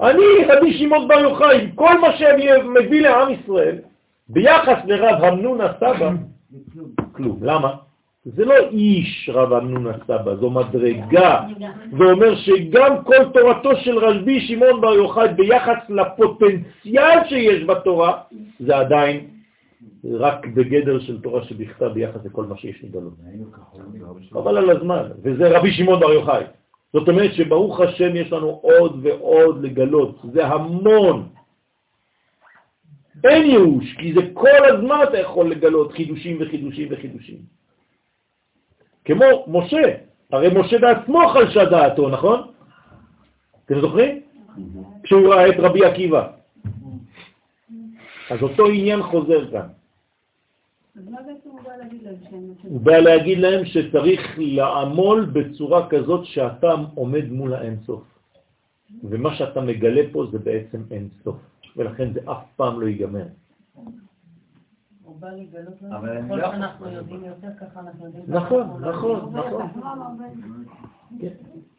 אני, 0.00 0.24
רבי 0.48 0.72
שמעון 0.72 1.08
בר 1.08 1.18
יוחאי, 1.18 1.70
כל 1.74 2.00
מה 2.00 2.16
שאני 2.16 2.46
מביא 2.74 3.00
לעם 3.02 3.32
ישראל, 3.32 3.76
ביחס 4.28 4.78
לרב 4.84 5.24
אמנון 5.24 5.60
הסבא, 5.60 6.10
כלום. 7.12 7.38
למה? 7.42 7.74
זה 8.24 8.44
לא 8.44 8.54
איש 8.70 9.30
רב 9.32 9.52
אמנון 9.52 9.86
הסבא, 9.86 10.34
זו 10.34 10.50
מדרגה. 10.50 11.40
ואומר 11.92 12.34
שגם 12.36 13.04
כל 13.04 13.24
תורתו 13.34 13.76
של 13.76 13.98
רבי 13.98 14.40
שמעון 14.40 14.80
בר 14.80 14.94
יוחאי 14.94 15.28
ביחס 15.28 15.78
לפוטנציאל 15.88 17.18
שיש 17.28 17.64
בתורה, 17.64 18.18
זה 18.60 18.76
עדיין 18.76 19.26
רק 20.10 20.46
בגדר 20.46 21.00
של 21.00 21.20
תורה 21.20 21.44
שבכתב 21.44 21.86
ביחס 21.86 22.24
לכל 22.24 22.44
מה 22.44 22.56
שיש 22.56 22.84
לגלות. 22.84 23.12
אבל 24.32 24.58
על 24.58 24.70
הזמן, 24.70 25.02
וזה 25.22 25.58
רבי 25.58 25.72
שמעון 25.72 26.00
בר 26.00 26.12
יוחאי. 26.12 26.44
זאת 26.94 27.08
אומרת 27.08 27.34
שברוך 27.34 27.80
השם 27.80 28.16
יש 28.16 28.32
לנו 28.32 28.48
עוד 28.62 29.00
ועוד 29.02 29.64
לגלות, 29.64 30.18
זה 30.32 30.46
המון. 30.46 31.28
אין 33.24 33.42
ייאוש, 33.50 33.92
כי 33.98 34.14
זה 34.14 34.20
כל 34.32 34.64
הזמן 34.64 34.98
אתה 35.08 35.18
יכול 35.18 35.50
לגלות 35.50 35.92
חידושים 35.92 36.38
וחידושים 36.40 36.88
וחידושים. 36.90 37.38
כמו 39.04 39.26
משה, 39.46 39.82
הרי 40.32 40.48
משה 40.54 40.78
בעצמו 40.78 41.28
חלשה 41.28 41.64
דעתו, 41.64 42.08
נכון? 42.08 42.40
אתם 43.64 43.80
זוכרים? 43.80 44.20
כשהוא 45.02 45.34
ראה 45.34 45.48
את 45.48 45.54
רבי 45.58 45.84
עקיבא. 45.84 46.28
אז 48.30 48.42
אותו 48.42 48.66
עניין 48.66 49.02
חוזר 49.02 49.50
כאן. 49.50 49.66
בעצם 50.96 51.48
הוא 52.62 52.80
בא 52.80 52.96
להגיד 52.98 53.38
להם 53.38 53.64
שצריך 53.64 54.20
לעמול 54.38 55.24
בצורה 55.32 55.88
כזאת 55.88 56.24
שאתה 56.24 56.70
עומד 56.94 57.24
מול 57.30 57.54
האינסוף. 57.54 58.02
ומה 59.04 59.34
שאתה 59.34 59.60
מגלה 59.60 60.02
פה 60.12 60.26
זה 60.32 60.38
בעצם 60.38 60.82
אינסוף, 60.90 61.36
ולכן 61.76 62.12
זה 62.12 62.20
אף 62.32 62.44
פעם 62.56 62.80
לא 62.80 62.86
ייגמר. 62.86 63.26
לא-. 66.36 66.46
נכון, 68.28 68.66
נכון, 68.80 69.34
לא 69.34 69.46
נכון. 69.46 69.62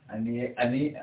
אני- 0.09 0.47
אני- 0.57 0.93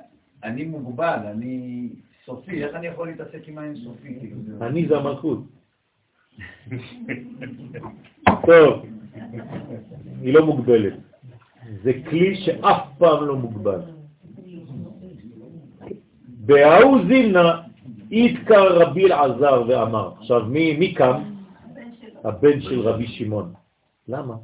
אני 0.45 0.65
מוגבל, 0.65 1.19
אני 1.27 1.89
סופי, 2.27 2.65
איך 2.65 2.75
אני 2.75 2.87
יכול 2.87 3.09
להתעסק 3.09 3.49
עם 3.49 3.59
האין 3.59 3.77
סופי? 3.77 4.31
זה- 4.47 4.67
אני 4.67 4.87
זה 4.89 4.97
המלכות. 4.97 5.39
טוב, 8.47 8.87
היא 10.23 10.35
לא 10.35 10.47
מוגבלת. 10.47 10.93
זה 11.83 11.93
כלי 12.11 12.37
שאף 12.37 12.83
פעם 12.99 13.25
לא 13.25 13.37
מוגבל. 13.37 13.81
בהאו 16.27 17.07
זילנה 17.07 17.61
התקר 18.13 18.81
רבי 18.81 19.05
אלעזר 19.05 19.63
ואמר. 19.69 20.11
עכשיו, 20.19 20.45
מי, 20.47 20.77
מי 20.77 20.95
קם? 20.95 21.23
הבן 22.25 22.61
של 22.61 22.81
רבי 22.81 23.07
שמעון. 23.07 23.53
למה? 24.09 24.35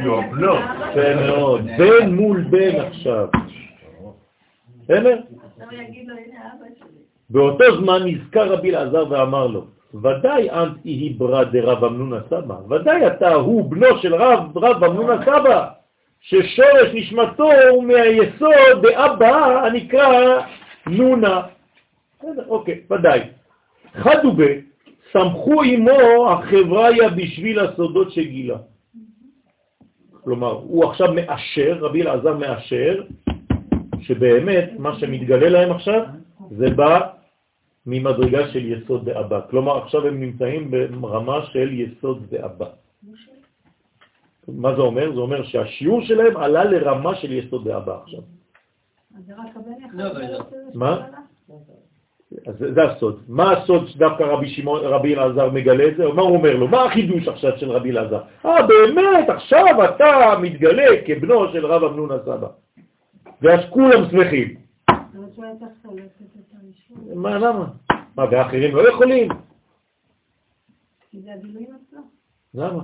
יפה 0.00 1.14
מאוד. 1.26 1.60
בן 1.78 2.14
מול 2.14 2.44
בן 2.50 2.80
עכשיו. 2.80 3.28
בסדר? 4.82 5.20
באותו 7.30 7.64
זמן 7.80 8.02
נזכר 8.06 8.52
רבי 8.52 8.70
אלעזר 8.70 9.10
ואמר 9.10 9.46
לו, 9.46 9.64
ודאי 9.94 10.50
אנט 10.50 10.76
היא 10.84 11.18
ברא 11.18 11.44
דרב 11.44 11.84
אמנון 11.84 12.12
הסבא, 12.12 12.54
ודאי 12.68 13.06
אתה 13.06 13.34
הוא 13.34 13.70
בנו 13.70 13.98
של 13.98 14.14
רב, 14.14 14.58
רב 14.58 14.84
אמנון 14.84 15.10
הסבא, 15.10 15.68
ששורש 16.20 16.88
נשמתו 16.94 17.50
הוא 17.70 17.84
מהיסוד 17.84 18.82
דאבא 18.82 19.66
הנקרא 19.66 20.40
נונה. 20.86 21.42
בסדר, 22.18 22.44
אוקיי, 22.48 22.80
ודאי. 22.90 23.20
חדובה, 23.94 24.44
סמכו 25.12 25.62
עמו 25.62 26.30
החבריה 26.30 27.08
בשביל 27.08 27.58
הסודות 27.58 28.12
שגילה. 28.12 28.56
כלומר, 30.24 30.52
הוא 30.52 30.84
עכשיו 30.84 31.14
מאשר, 31.14 31.78
רבי 31.80 32.02
אלעזר 32.02 32.36
מאשר, 32.36 33.02
שבאמת 34.00 34.70
מה 34.78 34.98
שמתגלה 34.98 35.48
להם 35.48 35.72
עכשיו 35.72 36.02
זה 36.50 36.70
בא 36.70 37.00
ממדרגה 37.86 38.48
של 38.48 38.72
יסוד 38.72 39.04
דאבא. 39.04 39.40
כלומר, 39.50 39.82
עכשיו 39.82 40.06
הם 40.06 40.20
נמצאים 40.20 40.70
ברמה 41.00 41.46
של 41.52 41.68
יסוד 41.72 42.26
דאבא. 42.30 42.66
מה 44.48 44.74
זה 44.74 44.82
אומר? 44.82 45.14
זה 45.14 45.20
אומר 45.20 45.42
שהשיעור 45.42 46.00
שלהם 46.02 46.36
עלה 46.36 46.64
לרמה 46.64 47.14
של 47.14 47.32
יסוד 47.32 47.68
דאבא 47.68 47.98
עכשיו. 48.02 48.20
אז 49.16 49.24
זה 49.26 49.32
רק 49.32 49.56
הבן 49.56 49.84
אחד. 49.84 49.94
לא, 49.94 50.10
אבל 50.10 50.32
לא. 50.32 50.44
מה? 50.74 51.06
אז 52.46 52.58
זה, 52.58 52.74
זה 52.74 52.82
הסוד. 52.82 53.22
מה 53.28 53.52
הסוד 53.52 53.88
שדווקא 53.88 54.22
רבי 54.22 54.48
שמעון, 54.48 54.80
רבי 54.84 55.14
אלעזר 55.14 55.50
מגלה 55.50 55.88
את 55.88 55.96
זה? 55.96 56.04
מה 56.08 56.22
הוא 56.22 56.36
אומר 56.36 56.56
לו? 56.56 56.68
מה 56.68 56.84
החידוש 56.84 57.28
עכשיו 57.28 57.58
של 57.58 57.70
רבי 57.70 57.90
אלעזר? 57.90 58.20
אה, 58.46 58.66
באמת, 58.66 59.28
עכשיו 59.28 59.84
אתה 59.84 60.38
מתגלה 60.42 60.86
כבנו 61.06 61.52
של 61.52 61.66
רב 61.66 61.84
אמנון 61.84 62.10
הסבא. 62.10 62.48
ואז 63.42 63.60
כולם 63.70 64.10
שמחים. 64.10 64.54
מה, 66.90 67.38
למה? 67.38 67.70
מה, 68.16 68.24
ואחרים 68.30 68.76
לא 68.76 68.88
יכולים? 68.88 69.28
למה? 72.54 72.82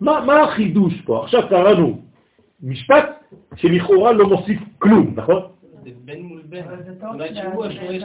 מה, 0.00 0.20
מה 0.26 0.42
החידוש 0.42 0.94
פה? 1.04 1.24
עכשיו 1.24 1.48
קראנו 1.48 2.02
משפט 2.62 3.04
שלכאורה 3.56 4.12
לא 4.12 4.26
מוסיף 4.28 4.60
כלום, 4.78 5.14
נכון? 5.16 5.42
זה 5.84 5.90
בן 6.04 6.20
מול 6.20 6.42
בן. 6.42 6.64
זאת 7.18 7.30
שהוא 7.34 7.64
השורש 7.64 8.02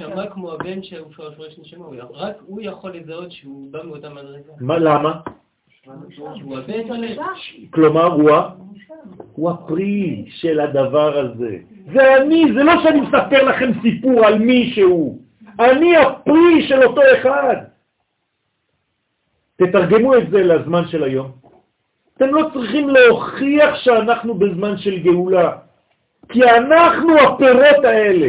נשמה. 0.00 0.30
כמו 0.30 0.52
הבן 0.52 0.82
שהוא 0.82 1.08
השורש 1.10 1.58
נשמה, 1.58 1.86
רק 2.12 2.36
הוא 2.46 2.60
יכול 2.62 2.96
לזהות 2.96 3.32
שהוא 3.32 3.72
בא 3.72 3.82
מאותה 3.82 4.08
מדרגה. 4.08 4.52
מה, 4.60 4.78
למה? 4.78 5.20
כלומר, 7.70 8.04
הוא, 8.04 8.30
הוא 9.32 9.50
הפרי 9.50 10.24
של 10.28 10.60
הדבר 10.60 11.18
הזה. 11.18 11.58
זה 11.92 12.16
אני, 12.16 12.44
זה 12.54 12.62
לא 12.62 12.72
שאני 12.82 13.00
מספר 13.00 13.42
לכם 13.42 13.70
סיפור 13.82 14.26
על 14.26 14.38
מישהו. 14.38 15.18
אני 15.60 15.96
הפרי 15.96 16.68
של 16.68 16.82
אותו 16.82 17.00
אחד. 17.20 17.56
תתרגמו 19.56 20.16
את 20.16 20.30
זה 20.30 20.42
לזמן 20.42 20.88
של 20.88 21.04
היום. 21.04 21.30
אתם 22.16 22.34
לא 22.34 22.48
צריכים 22.52 22.88
להוכיח 22.88 23.74
שאנחנו 23.74 24.34
בזמן 24.34 24.76
של 24.78 24.98
גאולה, 24.98 25.52
כי 26.28 26.44
אנחנו 26.44 27.18
הפירות 27.18 27.84
האלה. 27.84 28.28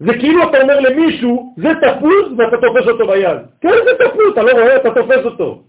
זה 0.00 0.12
כאילו 0.18 0.42
אתה 0.50 0.62
אומר 0.62 0.80
למישהו, 0.80 1.54
זה 1.56 1.68
תפוס 1.68 2.38
ואתה 2.38 2.56
תופס 2.56 2.88
אותו 2.88 3.06
ביד. 3.06 3.38
כן, 3.60 3.68
זה 3.68 4.04
תפוס, 4.04 4.32
אתה 4.32 4.42
לא 4.42 4.52
רואה, 4.52 4.76
אתה 4.76 4.94
תופס 4.94 5.24
אותו. 5.24 5.62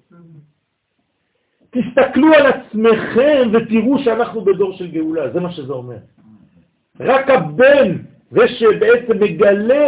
תסתכלו 1.69 2.33
על 2.33 2.45
עצמכם 2.45 3.49
ותראו 3.53 3.99
שאנחנו 4.03 4.41
בדור 4.41 4.73
של 4.73 4.87
גאולה, 4.87 5.29
זה 5.29 5.39
מה 5.39 5.51
שזה 5.51 5.73
אומר. 5.73 5.97
רק 6.99 7.29
הבן, 7.29 7.97
זה 8.31 8.47
שבעצם 8.47 9.19
מגלה, 9.19 9.87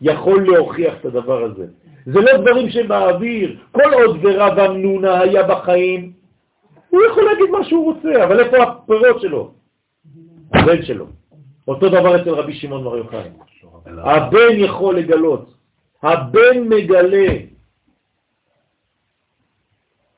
יכול 0.00 0.46
להוכיח 0.46 0.94
את 1.00 1.04
הדבר 1.04 1.44
הזה. 1.44 1.66
זה 2.06 2.20
לא 2.20 2.36
דברים 2.36 2.70
שבאוויר. 2.70 3.56
כל 3.72 3.94
עוד 3.94 4.18
ורב 4.22 4.58
אמנונה 4.58 5.20
היה 5.20 5.42
בחיים, 5.42 6.12
הוא 6.90 7.00
יכול 7.10 7.24
להגיד 7.24 7.50
מה 7.50 7.64
שהוא 7.64 7.84
רוצה, 7.84 8.24
אבל 8.24 8.40
איפה 8.40 8.56
הפירות 8.62 9.20
שלו? 9.20 9.50
הבן 10.54 10.82
שלו. 10.82 11.06
אותו 11.70 11.88
דבר 11.88 12.22
אצל 12.22 12.30
רבי 12.30 12.54
שמעון 12.54 12.84
בר 12.84 12.96
יוחאי. 12.96 13.28
הבן 13.86 14.54
יכול 14.56 14.98
לגלות, 14.98 15.54
הבן 16.02 16.60
מגלה, 16.68 17.28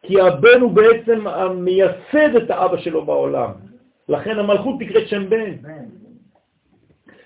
כי 0.02 0.20
הבן 0.20 0.60
הוא 0.60 0.72
בעצם 0.72 1.26
המייסד 1.26 2.36
את 2.36 2.50
האבא 2.50 2.76
שלו 2.76 3.04
בעולם. 3.04 3.50
לכן 4.08 4.38
המלכות 4.38 4.74
נקראת 4.80 5.08
שם 5.08 5.30
בן. 5.30 5.52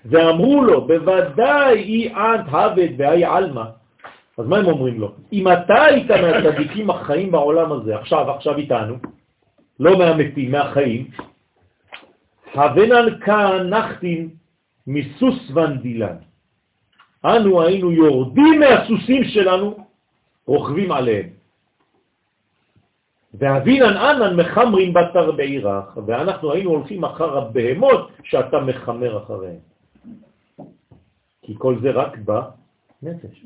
ואמרו 0.05 0.63
לו, 0.63 0.87
בוודאי 0.87 1.75
אי 1.75 2.13
אנט 2.13 2.45
הבד 2.47 2.89
ואי 2.97 3.25
עלמא. 3.25 3.63
אז 4.37 4.45
מה 4.47 4.57
הם 4.57 4.65
אומרים 4.65 4.99
לו? 4.99 5.11
אם 5.33 5.47
אתה 5.47 5.83
היית 5.83 6.11
מהצדיקים 6.11 6.89
החיים 6.89 7.31
בעולם 7.31 7.71
הזה, 7.71 7.95
עכשיו, 7.95 8.31
עכשיו 8.31 8.57
איתנו, 8.57 8.95
לא 9.79 9.97
מהמתים, 9.97 10.51
מהחיים, 10.51 11.07
הבנן 12.57 13.19
כאן 13.19 13.69
נחתין 13.69 14.29
מסוס 14.87 15.51
ונדילן. 15.53 16.17
אנו 17.25 17.61
היינו 17.61 17.91
יורדים 17.91 18.59
מהסוסים 18.59 19.23
שלנו, 19.23 19.77
רוכבים 20.47 20.91
עליהם. 20.91 21.29
ואבינן 23.33 23.97
אנן 23.97 24.35
מחמרים 24.35 24.93
בתר 24.93 25.31
בעירך, 25.31 25.97
ואנחנו 26.05 26.53
היינו 26.53 26.69
הולכים 26.69 27.03
אחר 27.03 27.37
הבהמות 27.37 28.11
שאתה 28.23 28.59
מחמר 28.59 29.23
אחריהם. 29.23 29.61
כי 31.41 31.53
כל 31.57 31.75
זה 31.81 31.91
רק 31.91 32.17
בנפש. 32.17 33.37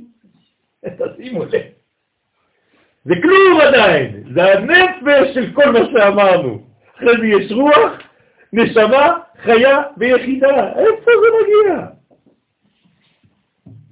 תשימו 0.99 1.45
לב. 1.45 1.61
זה 3.05 3.13
כלום 3.21 3.61
עדיין, 3.61 4.23
זה 4.33 4.43
הנפש 4.53 5.33
של 5.33 5.53
כל 5.53 5.71
מה 5.71 5.79
שאמרנו. 5.91 6.61
אחרי 6.97 7.17
זה 7.19 7.27
יש 7.27 7.51
רוח, 7.51 7.91
נשמה, 8.53 9.17
חיה 9.43 9.81
ויחידה. 9.97 10.73
איפה 10.73 11.11
זה 11.21 11.27
מגיע? 11.41 11.87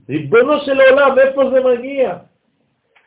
ריבונו 0.10 0.60
של 0.60 0.82
עולם, 0.82 1.20
איפה 1.20 1.42
זה 1.50 1.60
מגיע? 1.64 2.18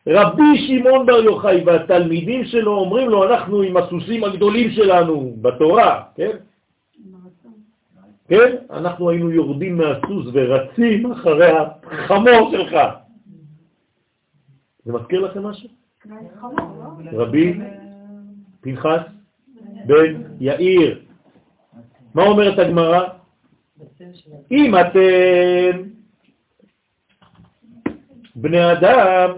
רבי 0.06 0.58
שמעון 0.66 1.06
בר 1.06 1.22
יוחאי 1.24 1.62
והתלמידים 1.66 2.44
שלו 2.44 2.78
אומרים 2.78 3.08
לו, 3.08 3.24
אנחנו 3.24 3.62
עם 3.62 3.76
הסוסים 3.76 4.24
הגדולים 4.24 4.70
שלנו 4.70 5.34
בתורה, 5.40 6.02
כן? 6.14 6.36
כן? 8.28 8.56
אנחנו 8.70 9.10
היינו 9.10 9.30
יורדים 9.30 9.78
מהסוס 9.78 10.26
ורצים 10.32 11.12
אחרי 11.12 11.50
החמור 11.50 12.50
שלך. 12.50 12.76
זה 14.84 14.92
מזכיר 14.92 15.20
לכם 15.20 15.42
משהו? 15.42 15.68
רבי 17.12 17.58
פנחס 18.60 19.00
בן 19.86 20.22
יאיר. 20.40 21.11
מה 22.14 22.22
אומרת 22.22 22.58
הגמרא? 22.58 23.02
אם 24.50 24.74
אתם 24.80 25.82
בני 28.36 28.72
אדם, 28.72 29.30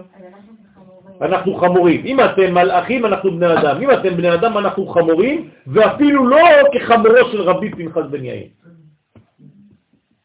אנחנו 1.21 1.55
חמורים. 1.55 2.05
אם 2.05 2.19
אתם 2.19 2.53
מלאכים, 2.53 3.05
אנחנו 3.05 3.31
בני 3.31 3.53
אדם. 3.53 3.81
אם 3.81 3.91
אתם 3.91 4.17
בני 4.17 4.33
אדם, 4.33 4.57
אנחנו 4.57 4.87
חמורים, 4.87 5.49
ואפילו 5.67 6.27
לא 6.27 6.39
כחמורו 6.73 7.31
של 7.31 7.41
רבי 7.41 7.71
פנחס 7.71 8.03
בן 8.09 8.25
יאיר. 8.25 8.47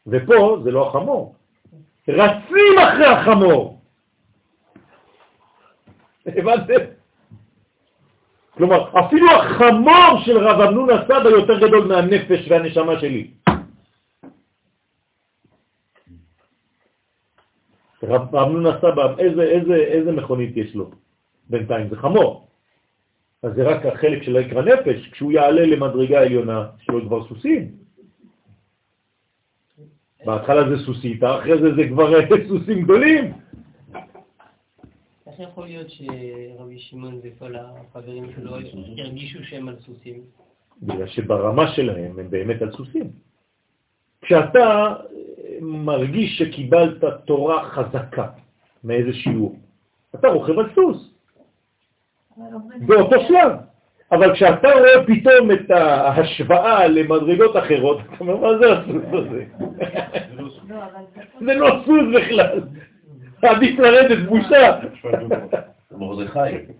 ופה 0.07 0.57
זה 0.63 0.71
לא 0.71 0.87
החמור. 0.87 1.35
רצים 2.07 2.79
אחרי 2.79 3.05
החמור. 3.05 3.81
הבנתם? 6.25 7.00
כלומר, 8.61 9.05
אפילו 9.05 9.31
החמור 9.31 10.21
של 10.25 10.37
רב 10.37 10.61
אמנון 10.61 10.89
הסבא 10.89 11.29
יותר 11.29 11.57
גדול 11.57 11.87
מהנפש 11.87 12.47
והנשמה 12.49 12.99
שלי. 12.99 13.31
רב 18.03 18.35
אמנון 18.35 18.65
הסבא, 18.65 19.17
איזה, 19.19 19.41
איזה, 19.41 19.75
איזה 19.75 20.11
מכונית 20.11 20.57
יש 20.57 20.75
לו 20.75 20.91
בינתיים? 21.49 21.89
זה 21.89 21.95
חמור. 21.95 22.47
אז 23.43 23.53
זה 23.55 23.63
רק 23.63 23.85
החלק 23.85 24.23
של 24.23 24.37
העקר 24.37 24.59
הנפש, 24.59 25.09
כשהוא 25.11 25.31
יעלה 25.31 25.65
למדרגה 25.65 26.19
העליונה, 26.19 26.65
שלו 26.81 27.01
כבר 27.01 27.27
סוסים. 27.27 27.71
בהתחלה 30.25 30.69
זה 30.69 30.85
סוסיתא, 30.85 31.39
אחרי 31.39 31.61
זה 31.61 31.75
זה 31.75 31.87
כבר 31.87 32.09
סוסים 32.49 32.81
גדולים. 32.81 33.33
איך 35.31 35.39
יכול 35.39 35.65
להיות 35.65 35.87
שרבי 35.89 36.79
שמעון 36.79 37.19
וכל 37.23 37.55
החברים 37.55 38.31
שלו 38.35 38.55
הרגישו 38.97 39.43
שהם 39.43 39.67
על 39.67 39.75
סוסים? 39.79 40.21
בגלל 40.81 41.07
שברמה 41.07 41.71
שלהם 41.75 42.19
הם 42.19 42.29
באמת 42.29 42.61
על 42.61 42.71
סוסים. 42.71 43.11
כשאתה 44.21 44.95
מרגיש 45.61 46.37
שקיבלת 46.37 47.03
תורה 47.25 47.69
חזקה 47.69 48.27
מאיזה 48.83 49.13
שיעור, 49.13 49.59
אתה 50.15 50.27
רוכב 50.27 50.59
על 50.59 50.69
סוס. 50.75 51.13
באותו 52.87 53.15
שלב. 53.27 53.51
אבל 54.11 54.33
כשאתה 54.33 54.67
רואה 54.71 55.05
פתאום 55.07 55.51
את 55.51 55.71
ההשוואה 55.71 56.87
למדרגות 56.87 57.57
אחרות, 57.57 57.99
אתה 57.99 58.15
אומר, 58.19 58.37
מה 58.37 58.57
זה 58.57 58.71
הסוס 58.71 59.03
הזה? 59.13 59.45
זה 61.39 61.53
לא 61.53 61.81
סוס 61.85 62.03
בכלל. 62.15 62.59
עדיף 63.49 63.79
לרדת 63.79 64.29
בושה. 64.29 64.79
מרדכי, 65.97 66.39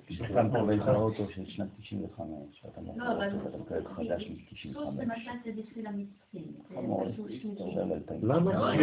שכאן 0.09 0.51
פה 0.51 0.65
באיזה 0.65 0.91
האוטו 0.91 1.23
של 1.35 1.45
שנת 1.45 1.67
95, 1.79 2.27
שאתה 2.53 2.81
מוכר 2.81 3.23
אותו 3.23 3.45
ואתה 3.45 3.57
מקבל 3.57 3.83
חדש 3.95 4.29
מ-95. 4.29 4.79
למה? 8.23 8.73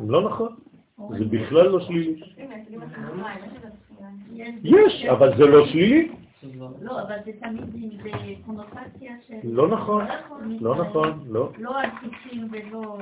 לא 0.00 0.22
נכון. 0.22 0.56
זה 1.18 1.24
בכלל 1.24 1.68
לא 1.68 1.80
שלילי. 1.80 2.22
יש, 4.64 5.04
אבל 5.04 5.36
זה 5.36 5.46
לא 5.46 5.66
שלילי. 5.66 6.08
לא, 6.80 7.02
אבל 7.02 7.16
זה 7.24 7.32
תמיד 7.40 7.64
קונוטציה 8.46 9.12
של... 9.26 9.34
לא 9.44 9.68
נכון, 9.68 10.04
לא 10.60 10.76
נכון, 10.76 11.24
לא. 11.26 11.50
לא 11.58 11.80
על 11.80 11.90
ולא... 12.50 12.98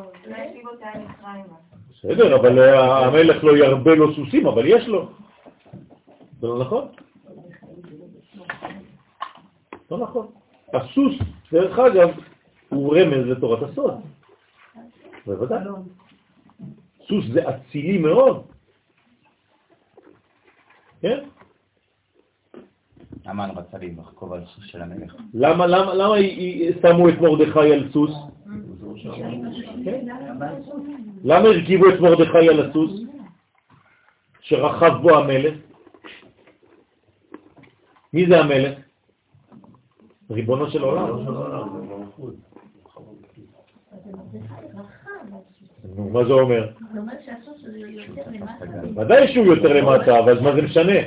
בסדר, 2.05 2.36
אבל 2.36 2.59
המלך 2.78 3.44
לא 3.44 3.56
ירבה 3.56 3.94
לו 3.94 4.14
סוסים, 4.14 4.47
אבל 4.47 4.66
יש 4.66 4.89
לו. 4.89 5.09
זה 6.40 6.47
לא 6.47 6.59
נכון? 6.59 6.89
לא 9.90 9.98
נכון. 9.98 10.27
הסוס, 10.74 11.14
דרך 11.52 11.78
אגב, 11.78 12.09
הוא 12.68 12.97
רמז 12.97 13.27
לתורת 13.27 13.70
הסוד. 13.70 13.94
בוודאי. 15.27 15.59
סוס 17.09 17.24
זה 17.32 17.40
אצילי 17.48 17.98
מאוד. 17.98 18.43
כן? 21.01 21.24
למה 23.27 23.44
אני 23.44 23.52
רצה 23.56 23.78
להתרחקוב 23.78 24.32
על 24.32 24.44
סוס 24.47 24.64
של 24.64 24.82
המלך? 24.82 25.14
למה, 25.35 25.66
למה, 25.66 25.94
למה 25.94 26.14
שמו 26.82 27.09
את 27.09 27.20
מרדכי 27.20 27.72
על 27.72 27.93
סוס? 27.93 28.10
כן? 29.85 30.06
למה 31.24 31.48
הרכיבו 31.48 31.89
את 31.89 32.01
מרדכי 32.01 32.48
על 32.48 32.70
הסוס 32.70 33.02
שרכב 34.40 34.93
בו 35.02 35.16
המלך? 35.16 35.55
מי 38.12 38.27
זה 38.27 38.40
המלך? 38.40 38.78
ריבונו 40.31 40.70
של 40.70 40.82
עולם. 40.82 41.27
נו, 45.97 46.09
מה 46.09 46.24
זה 46.24 46.32
אומר? 46.32 46.68
ודאי 48.97 49.32
שהוא 49.32 49.47
יותר 49.47 49.72
למטה, 49.72 50.18
אבל 50.18 50.40
מה 50.40 50.55
זה 50.55 50.62
משנה? 50.62 51.01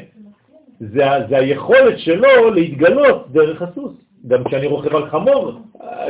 זה, 0.80 1.04
זה 1.30 1.38
היכולת 1.38 2.00
שלו 2.00 2.52
להתגלות 2.54 3.32
דרך 3.32 3.62
הסוס. 3.62 3.94
גם 4.28 4.44
כשאני 4.44 4.68
רוכב 4.68 4.96
על 4.96 5.10
חמור, 5.10 5.52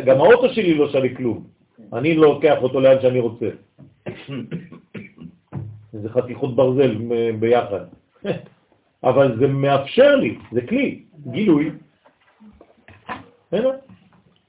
גם 0.06 0.18
האוטו 0.18 0.50
שלי 0.50 0.74
לא 0.74 0.90
שווה 0.90 1.16
כלום. 1.16 1.53
אני 1.94 2.16
לא 2.16 2.34
לוקח 2.34 2.56
אותו 2.62 2.80
לאן 2.80 3.02
שאני 3.02 3.20
רוצה. 3.20 3.50
זה 5.94 6.10
חתיכות 6.10 6.56
ברזל 6.56 6.98
ביחד. 7.40 7.86
אבל 9.04 9.40
זה 9.40 9.48
מאפשר 9.48 10.16
לי, 10.16 10.38
זה 10.52 10.62
כלי, 10.68 11.04
גילוי. 11.32 11.72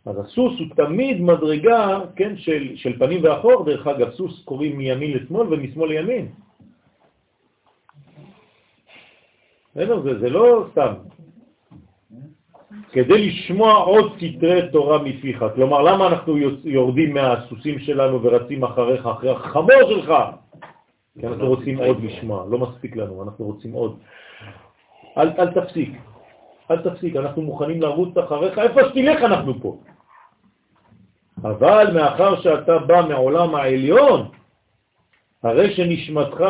אז 0.06 0.18
הסוס 0.18 0.60
הוא 0.60 0.66
תמיד 0.76 1.20
מדרגה, 1.20 2.00
כן, 2.16 2.36
של, 2.36 2.76
של 2.76 2.98
פנים 2.98 3.20
ואחור, 3.24 3.64
דרך 3.64 3.86
אגב, 3.86 4.10
סוס 4.10 4.44
קוראים 4.44 4.78
מימין 4.78 5.12
לשמאל 5.12 5.54
ומשמאל 5.54 5.88
לימין. 5.88 6.28
זה, 9.74 10.18
זה 10.20 10.30
לא 10.30 10.66
סתם. 10.72 10.92
כדי 12.94 13.26
לשמוע 13.26 13.74
עוד 13.74 14.12
סתרי 14.16 14.70
תורה 14.72 14.98
מפיך. 15.02 15.44
כלומר, 15.54 15.82
למה 15.82 16.06
אנחנו 16.06 16.36
יורדים 16.64 17.14
מהסוסים 17.14 17.78
שלנו 17.78 18.22
ורצים 18.22 18.64
אחריך, 18.64 19.06
אחרי 19.06 19.30
החמור 19.30 19.82
שלך? 19.88 20.14
כי 21.20 21.26
אנחנו 21.26 21.46
רוצים 21.46 21.78
עוד 21.78 22.04
לשמוע, 22.04 22.46
לא 22.50 22.58
מספיק 22.58 22.96
לנו, 22.96 23.22
אנחנו 23.22 23.44
רוצים 23.44 23.72
עוד. 23.72 23.98
אל, 25.18 25.28
אל 25.38 25.50
תפסיק. 25.50 25.90
אל 26.70 26.82
תפסיק, 26.82 27.16
אנחנו 27.16 27.42
מוכנים 27.42 27.82
לרוץ 27.82 28.16
אחריך, 28.16 28.58
איפה 28.58 28.80
שתלך 28.88 29.22
אנחנו 29.22 29.60
פה. 29.60 29.76
אבל 31.42 31.90
מאחר 31.94 32.40
שאתה 32.40 32.78
בא 32.78 33.06
מעולם 33.08 33.54
העליון, 33.54 34.28
הרי 35.42 35.74
שנשמתך 35.74 36.44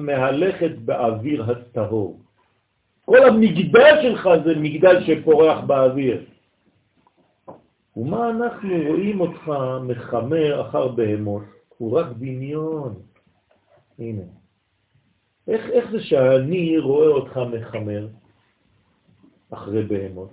מהלכת 0.00 0.70
באוויר 0.84 1.44
הטהור. 1.50 2.29
כל 3.10 3.28
המגדל 3.28 3.94
שלך 4.02 4.28
זה 4.44 4.54
מגדל 4.56 5.04
שפורח 5.06 5.64
באוויר. 5.64 6.24
ומה 7.96 8.30
אנחנו 8.30 8.68
רואים 8.86 9.20
אותך 9.20 9.52
מחמר 9.82 10.60
אחר 10.60 10.88
בהמות? 10.88 11.42
הוא 11.78 11.98
רק 11.98 12.06
דמיון. 12.18 12.94
הנה. 13.98 14.22
איך, 15.48 15.70
איך 15.70 15.90
זה 15.90 16.00
שאני 16.00 16.78
רואה 16.78 17.06
אותך 17.08 17.40
מחמר 17.52 18.08
אחרי 19.50 19.82
בהמות? 19.82 20.30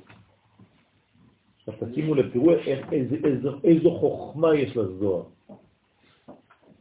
עכשיו 1.58 1.90
תשימו 1.90 2.16
לב, 2.16 2.30
תראו 2.34 2.52
איזו, 2.92 3.16
איזו, 3.24 3.50
איזו 3.64 3.92
חוכמה 4.00 4.56
יש 4.56 4.78
לזוהר. 4.78 5.24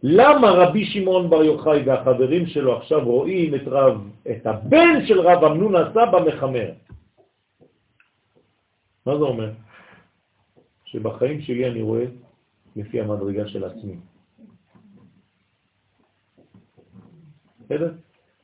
למה 0.03 0.51
רבי 0.51 0.85
שמעון 0.85 1.31
בר 1.31 1.45
יוחאי 1.45 1.83
והחברים 1.87 2.47
שלו 2.47 2.77
עכשיו 2.77 3.05
רואים 3.05 3.55
את 3.55 3.63
רב, 3.67 4.11
את 4.31 4.47
הבן 4.47 5.07
של 5.07 5.21
רב 5.21 5.45
אמנון 5.45 5.75
הסבא 5.77 6.19
מחמר? 6.27 6.71
מה 9.07 9.17
זה 9.17 9.25
אומר? 9.25 9.51
שבחיים 10.85 11.41
שלי 11.41 11.67
אני 11.67 11.83
רואה 11.83 12.05
לפי 12.77 13.01
המדרגה 13.01 13.49
של 13.49 13.65
עצמי. 13.65 13.97
בסדר? 17.65 17.93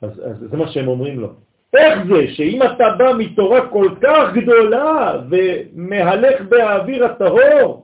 אז, 0.02 0.10
אז 0.10 0.36
זה 0.50 0.56
מה 0.56 0.68
שהם 0.68 0.88
אומרים 0.88 1.20
לו. 1.20 1.28
איך 1.76 1.98
זה 2.08 2.34
שאם 2.34 2.62
אתה 2.62 2.84
בא 2.98 3.12
מתורה 3.18 3.68
כל 3.68 3.94
כך 4.02 4.34
גדולה 4.34 5.22
ומהלך 5.30 6.40
באוויר 6.48 7.04
הטהור, 7.04 7.81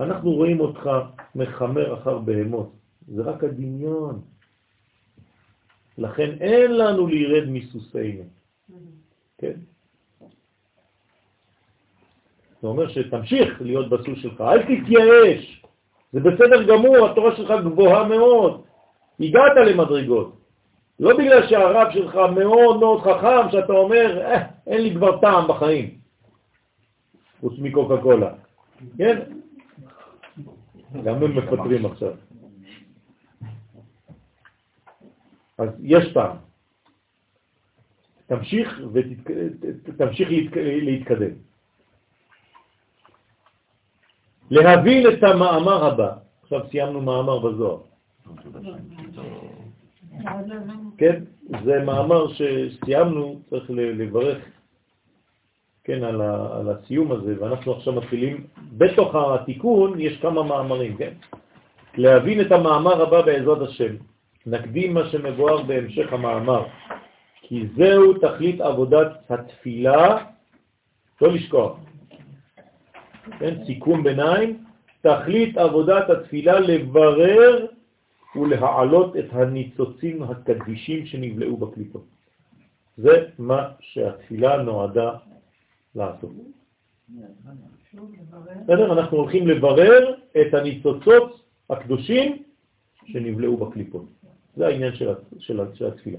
אנחנו 0.00 0.30
רואים 0.32 0.60
אותך 0.60 0.90
מחמר 1.34 1.94
אחר 1.94 2.18
בהמות. 2.18 2.72
זה 3.08 3.22
רק 3.22 3.44
הדמיון. 3.44 4.20
לכן 5.98 6.30
אין 6.40 6.76
לנו 6.76 7.06
להירד 7.06 7.48
מסוסינו. 7.48 8.22
כן? 9.38 9.52
זה 12.62 12.68
אומר 12.68 12.88
שתמשיך 12.88 13.62
להיות 13.62 13.88
בסוס 13.90 14.18
שלך, 14.18 14.40
אל 14.40 14.62
תתייאש. 14.62 15.62
זה 16.12 16.20
בסדר 16.20 16.62
גמור, 16.62 17.06
התורה 17.06 17.36
שלך 17.36 17.50
גבוהה 17.64 18.08
מאוד. 18.08 18.62
הגעת 19.20 19.56
למדרגות. 19.66 20.36
לא 21.00 21.16
בגלל 21.16 21.48
שהרב 21.48 21.86
שלך 21.92 22.14
מאוד 22.14 22.80
מאוד 22.80 23.00
חכם, 23.00 23.50
שאתה 23.50 23.72
אומר, 23.72 24.20
אה, 24.20 24.42
אין 24.66 24.82
לי 24.82 24.94
כבר 24.94 25.20
טעם 25.20 25.48
בחיים, 25.48 25.98
חוץ 27.40 27.54
מקוקה 27.58 27.96
קולה. 28.02 28.32
כן? 28.98 29.20
גם 31.04 31.14
הם 31.14 31.38
מפטרים 31.38 31.86
עכשיו. 31.86 32.12
אז 35.58 35.68
יש 35.82 36.12
טעם. 36.12 36.36
תמשיך 38.26 38.80
ותמשיך 38.92 40.28
להתקדם. 40.56 41.34
להבין 44.50 45.06
את 45.12 45.22
המאמר 45.22 45.84
הבא. 45.84 46.16
עכשיו 46.42 46.60
סיימנו 46.70 47.00
מאמר 47.00 47.38
בזוהר. 47.38 47.80
כן, 50.98 51.24
זה 51.64 51.82
מאמר 51.84 52.26
שסיימנו, 52.32 53.40
צריך 53.50 53.70
לברך 53.70 54.53
כן, 55.84 56.04
על, 56.04 56.20
ה, 56.20 56.58
על 56.58 56.68
הסיום 56.68 57.12
הזה, 57.12 57.34
ואנחנו 57.40 57.72
עכשיו 57.72 57.92
מתחילים, 57.92 58.46
בתוך 58.72 59.14
התיקון 59.14 60.00
יש 60.00 60.18
כמה 60.18 60.42
מאמרים, 60.42 60.96
כן? 60.96 61.12
להבין 61.96 62.40
את 62.40 62.52
המאמר 62.52 63.02
הבא 63.02 63.22
בעזרת 63.22 63.68
השם. 63.68 63.94
נקדים 64.46 64.94
מה 64.94 65.08
שמבואר 65.08 65.62
בהמשך 65.62 66.12
המאמר, 66.12 66.66
כי 67.42 67.66
זהו 67.76 68.12
תכלית 68.12 68.60
עבודת 68.60 69.30
התפילה, 69.30 70.24
לא 71.20 71.32
לשכוח. 71.32 71.76
כן, 73.38 73.64
סיכום 73.66 74.02
ביניים, 74.02 74.64
תכלית 75.00 75.56
עבודת 75.56 76.10
התפילה 76.10 76.60
לברר 76.60 77.66
ולהעלות 78.36 79.16
את 79.16 79.24
הניצוצים 79.32 80.22
הקדישים 80.22 81.06
שנבלעו 81.06 81.56
בקליפות. 81.56 82.04
זה 82.96 83.26
מה 83.38 83.68
שהתפילה 83.80 84.62
נועדה 84.62 85.10
לעשות. 85.94 86.30
בסדר? 88.62 88.92
אנחנו 88.92 89.16
הולכים 89.18 89.48
לברר 89.48 90.14
את 90.40 90.54
הניצוצות 90.54 91.40
הקדושים 91.70 92.42
שנבלעו 93.04 93.56
בקליפות. 93.56 94.04
זה 94.56 94.66
העניין 94.66 94.94
של, 94.94 95.14
של, 95.38 95.60
של 95.74 95.86
התפילה. 95.86 96.18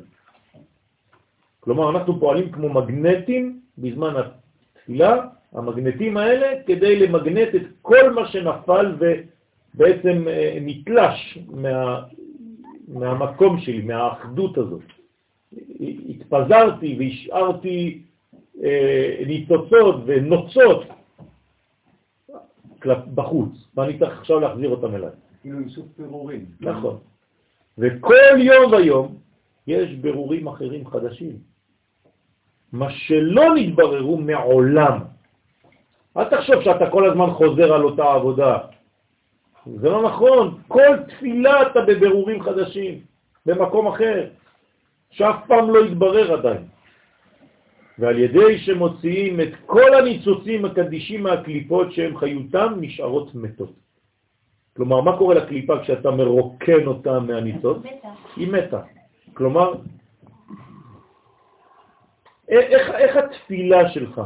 כלומר, 1.59 1.89
אנחנו 1.89 2.19
פועלים 2.19 2.51
כמו 2.51 2.69
מגנטים 2.69 3.59
בזמן 3.77 4.13
התפילה, 4.15 5.27
המגנטים 5.51 6.17
האלה, 6.17 6.63
כדי 6.65 6.99
למגנט 6.99 7.55
את 7.55 7.61
כל 7.81 8.13
מה 8.13 8.27
שנפל 8.27 8.95
ובעצם 8.99 10.27
אה, 10.27 10.57
נתלש 10.61 11.37
מה, 11.47 12.03
מהמקום 12.87 13.59
שלי, 13.59 13.81
מהאחדות 13.81 14.57
הזאת. 14.57 14.83
התפזרתי 16.09 16.95
והשארתי 16.99 18.01
ניצוצות 19.27 19.95
ונוצות 20.05 20.83
בחוץ, 23.15 23.49
ואני 23.75 23.99
צריך 23.99 24.19
עכשיו 24.19 24.39
להחזיר 24.39 24.69
אותם 24.69 24.95
אליי. 24.95 25.09
כאילו 25.41 25.59
איסוף 25.59 25.85
פירורים. 25.95 26.45
נכון. 26.59 26.97
וכל 27.77 28.37
יום 28.37 28.71
ויום 28.71 29.15
יש 29.67 29.93
ברורים 29.93 30.47
אחרים 30.47 30.87
חדשים, 30.87 31.37
מה 32.71 32.89
שלא 32.89 33.55
נתבררו 33.55 34.17
מעולם. 34.17 34.99
אל 36.17 36.23
תחשוב 36.29 36.63
שאתה 36.63 36.89
כל 36.89 37.09
הזמן 37.09 37.29
חוזר 37.29 37.73
על 37.73 37.83
אותה 37.83 38.13
עבודה. 38.13 38.57
זה 39.65 39.89
לא 39.89 40.03
נכון. 40.03 40.61
כל 40.67 40.97
תפילה 41.07 41.61
אתה 41.61 41.81
בבירורים 41.81 42.43
חדשים, 42.43 42.99
במקום 43.45 43.87
אחר, 43.87 44.27
שאף 45.09 45.35
פעם 45.47 45.69
לא 45.69 45.85
יתברר 45.85 46.33
עדיין. 46.33 46.63
ועל 47.99 48.19
ידי 48.19 48.57
שמוציאים 48.59 49.41
את 49.41 49.53
כל 49.65 49.93
הניצוצים 49.95 50.65
הקדישים 50.65 51.23
מהקליפות 51.23 51.93
שהם 51.93 52.17
חיותם 52.17 52.73
נשארות 52.81 53.35
מתות. 53.35 53.73
כלומר, 54.75 55.01
מה 55.01 55.17
קורה 55.17 55.35
לקליפה 55.35 55.73
כשאתה 55.83 56.11
מרוקן 56.11 56.85
אותה 56.85 57.19
מהניצוץ? 57.19 57.77
היא 58.35 58.47
מתה. 58.47 58.81
כלומר, 59.33 59.73
איך, 62.49 62.89
איך 62.89 63.15
התפילה 63.15 63.89
שלך? 63.89 64.21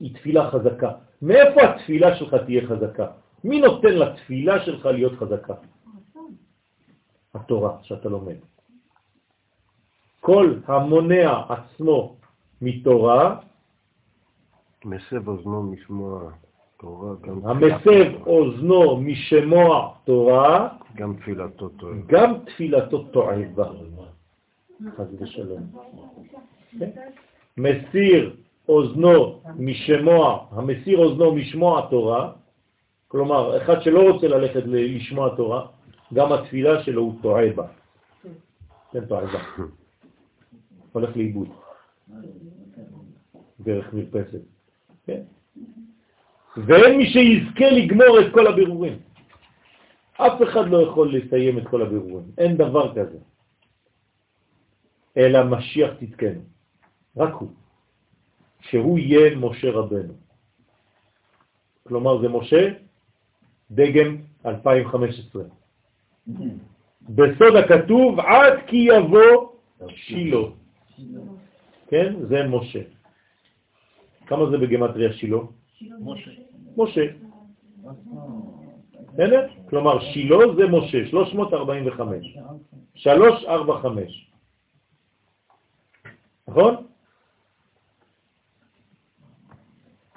היא 0.00 0.14
תפילה 0.14 0.50
חזקה. 0.50 0.90
מאיפה 1.22 1.60
התפילה 1.62 2.16
שלך 2.16 2.34
תהיה 2.34 2.66
חזקה? 2.66 3.06
מי 3.44 3.60
נותן 3.60 3.94
לתפילה 3.94 4.64
שלך 4.64 4.86
להיות 4.86 5.12
חזקה? 5.18 5.54
התורה 7.34 7.78
שאתה 7.82 8.08
לומד. 8.08 8.55
כל 10.26 10.54
המונע 10.66 11.42
עצמו 11.48 12.16
מתורה, 12.62 13.36
מסב 14.84 15.28
אוזנו 15.28 15.62
משמוע 15.62 16.30
תורה, 16.80 17.14
גם 17.20 17.40
המסב 17.44 18.26
אוזנו 18.26 19.00
משמוע 19.00 19.94
תורה, 20.04 20.68
גם 20.96 21.16
תפילתו 21.16 21.68
טועה. 21.68 21.94
גם 22.06 22.34
תפילתו 22.46 23.02
טועה 23.02 23.36
בה. 23.54 23.70
חס 24.96 25.06
ושלום. 25.20 25.62
מסיר 27.56 28.36
אוזנו 28.68 29.40
משמוע, 29.58 30.46
המסיר 30.50 30.98
אוזנו 30.98 31.34
משמוע 31.34 31.86
תורה, 31.90 32.32
כלומר, 33.08 33.62
אחד 33.62 33.82
שלא 33.82 34.10
רוצה 34.10 34.28
ללכת 34.28 34.62
לשמוע 34.66 35.36
תורה, 35.36 35.66
גם 36.14 36.32
התפילה 36.32 36.82
שלו 36.82 37.02
הוא 37.02 37.14
טועה 37.22 37.52
בה. 37.54 37.66
כן, 38.92 39.04
טועה 39.04 39.26
בה. 39.26 39.40
הולך 40.96 41.16
לאיבוד. 41.16 41.48
דרך 43.60 43.94
מרפסת. 43.94 44.40
כן? 45.06 45.22
ואין 46.56 46.98
מי 46.98 47.06
שיזכה 47.06 47.70
לגמור 47.70 48.20
את 48.20 48.32
כל 48.32 48.46
הבירורים. 48.46 48.98
אף 50.16 50.42
אחד 50.42 50.68
לא 50.68 50.82
יכול 50.82 51.16
לסיים 51.16 51.58
את 51.58 51.68
כל 51.68 51.82
הבירורים. 51.82 52.26
אין 52.38 52.56
דבר 52.56 52.94
כזה. 52.94 53.18
אלא 55.16 55.44
משיח 55.44 55.90
תתקנו. 56.00 56.40
רק 57.16 57.34
הוא. 57.34 57.48
שהוא 58.60 58.98
יהיה 58.98 59.36
משה 59.36 59.70
רבנו. 59.70 60.14
כלומר, 61.88 62.20
זה 62.20 62.28
משה 62.28 62.72
דגם 63.70 64.16
2015. 64.46 65.42
בסוד 67.02 67.56
הכתוב, 67.56 68.20
עד 68.20 68.52
כי 68.66 68.76
יבוא 68.76 69.48
שילה. 69.88 70.65
כן? 71.88 72.14
זה 72.28 72.48
משה. 72.48 72.80
כמה 74.26 74.50
זה 74.50 74.58
בגמטריה 74.58 75.12
שילה? 75.12 75.38
משה. 76.00 76.30
משה. 76.76 77.06
בסדר? 79.12 79.48
כלומר, 79.70 80.00
שילה 80.00 80.36
זה 80.56 80.66
משה, 80.66 81.06
345. 81.10 82.36
345. 82.94 84.30
נכון? 86.48 86.86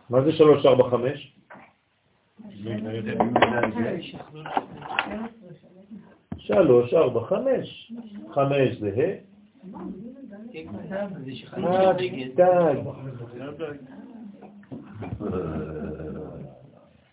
מה 0.10 0.22
זה 0.22 0.32
345? 0.32 1.36
שלוש, 6.38 6.94
ארבע, 6.94 7.26
חמש. 7.26 7.94
חמש 8.34 8.76
זה 8.80 8.90
ה'. 8.98 9.29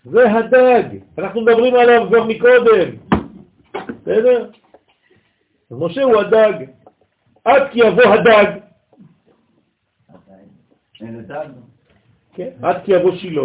זה 0.04 0.32
הדג, 0.32 0.98
אנחנו 1.18 1.40
מדברים 1.40 1.74
עליו 1.74 2.06
כבר 2.08 2.24
מקודם, 2.24 2.90
בסדר? 3.88 4.50
אז 5.70 5.76
משה 5.78 6.02
הוא 6.02 6.16
הדג, 6.16 6.52
עד 7.44 7.62
כי 7.72 7.78
יבוא 7.78 8.02
הדג? 8.04 8.58
כן, 12.34 12.50
עד 12.62 12.76
כי 12.84 12.92
יבוא 12.92 13.16
שילה. 13.16 13.42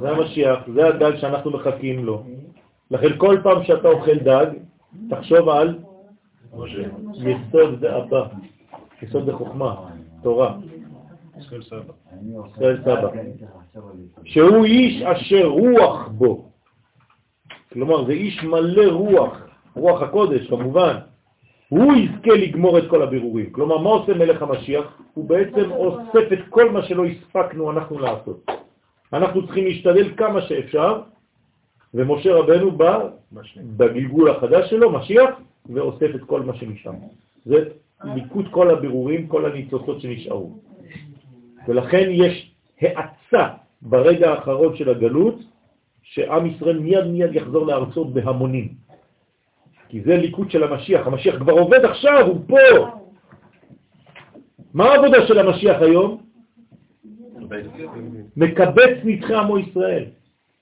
זה 0.00 0.10
המשיח, 0.10 0.58
זה 0.74 0.86
הדג 0.86 1.16
שאנחנו 1.16 1.50
מחכים 1.50 2.04
לו. 2.04 2.24
לכן 2.90 3.18
כל 3.18 3.40
פעם 3.42 3.64
שאתה 3.64 3.88
אוכל 3.88 4.18
דג, 4.18 4.46
תחשוב 5.10 5.48
על 5.48 5.78
יסוד 7.14 7.80
זה 7.80 7.96
הבא, 7.96 8.26
יסוד 9.02 9.24
זה 9.24 9.32
חוכמה, 9.32 9.74
תורה, 10.22 10.56
ישראל 11.40 11.62
סבא. 12.82 13.08
שהוא 14.24 14.64
איש 14.64 15.02
אשר 15.02 15.46
רוח 15.46 16.08
בו. 16.08 16.44
כלומר, 17.72 18.06
זה 18.06 18.12
איש 18.12 18.44
מלא 18.44 18.92
רוח, 18.92 19.46
רוח 19.74 20.02
הקודש 20.02 20.48
כמובן. 20.48 20.96
הוא 21.68 21.92
יזכה 21.94 22.34
לגמור 22.34 22.78
את 22.78 22.84
כל 22.90 23.02
הבירורים. 23.02 23.52
כלומר, 23.52 23.78
מה 23.78 23.90
עושה 23.90 24.14
מלך 24.14 24.42
המשיח? 24.42 24.84
הוא 25.14 25.28
בעצם 25.28 25.70
אוסף 25.70 26.32
את 26.32 26.38
כל 26.48 26.70
מה 26.70 26.82
שלא 26.82 27.04
הספקנו 27.06 27.70
אנחנו 27.70 27.98
לעשות. 27.98 28.46
אנחנו 29.12 29.46
צריכים 29.46 29.64
להשתדל 29.64 30.16
כמה 30.16 30.42
שאפשר, 30.42 31.00
ומשה 31.94 32.34
רבנו 32.34 32.70
בא 32.70 33.08
בגלגול 33.76 34.30
החדש 34.30 34.70
שלו, 34.70 34.92
משיח, 34.92 35.30
ואוסף 35.68 36.14
את 36.14 36.24
כל 36.24 36.42
מה 36.42 36.54
שנשאר. 36.54 36.92
זה 37.44 37.68
ליקוט 38.04 38.46
כל 38.50 38.70
הבירורים, 38.70 39.26
כל 39.26 39.46
הניצוצות 39.46 40.00
שנשארו. 40.00 40.58
ולכן 41.68 42.08
יש 42.10 42.54
האצה 42.80 43.48
ברגע 43.82 44.30
האחרון 44.30 44.76
של 44.76 44.90
הגלות, 44.90 45.38
שעם 46.02 46.46
ישראל 46.46 46.78
מיד 46.78 47.06
מיד 47.06 47.34
יחזור 47.34 47.66
לארצו 47.66 48.04
בהמונים. 48.04 48.68
כי 49.88 50.02
זה 50.02 50.16
ליקוט 50.16 50.50
של 50.50 50.64
המשיח. 50.64 51.06
המשיח 51.06 51.36
כבר 51.38 51.52
עובד 51.52 51.84
עכשיו, 51.84 52.26
הוא 52.26 52.40
פה. 52.46 52.98
מה 54.74 54.84
העבודה 54.84 55.26
של 55.26 55.38
המשיח 55.38 55.82
היום? 55.82 56.22
מקבץ 58.36 58.96
נדחי 59.04 59.34
עמו 59.34 59.58
ישראל. 59.58 60.04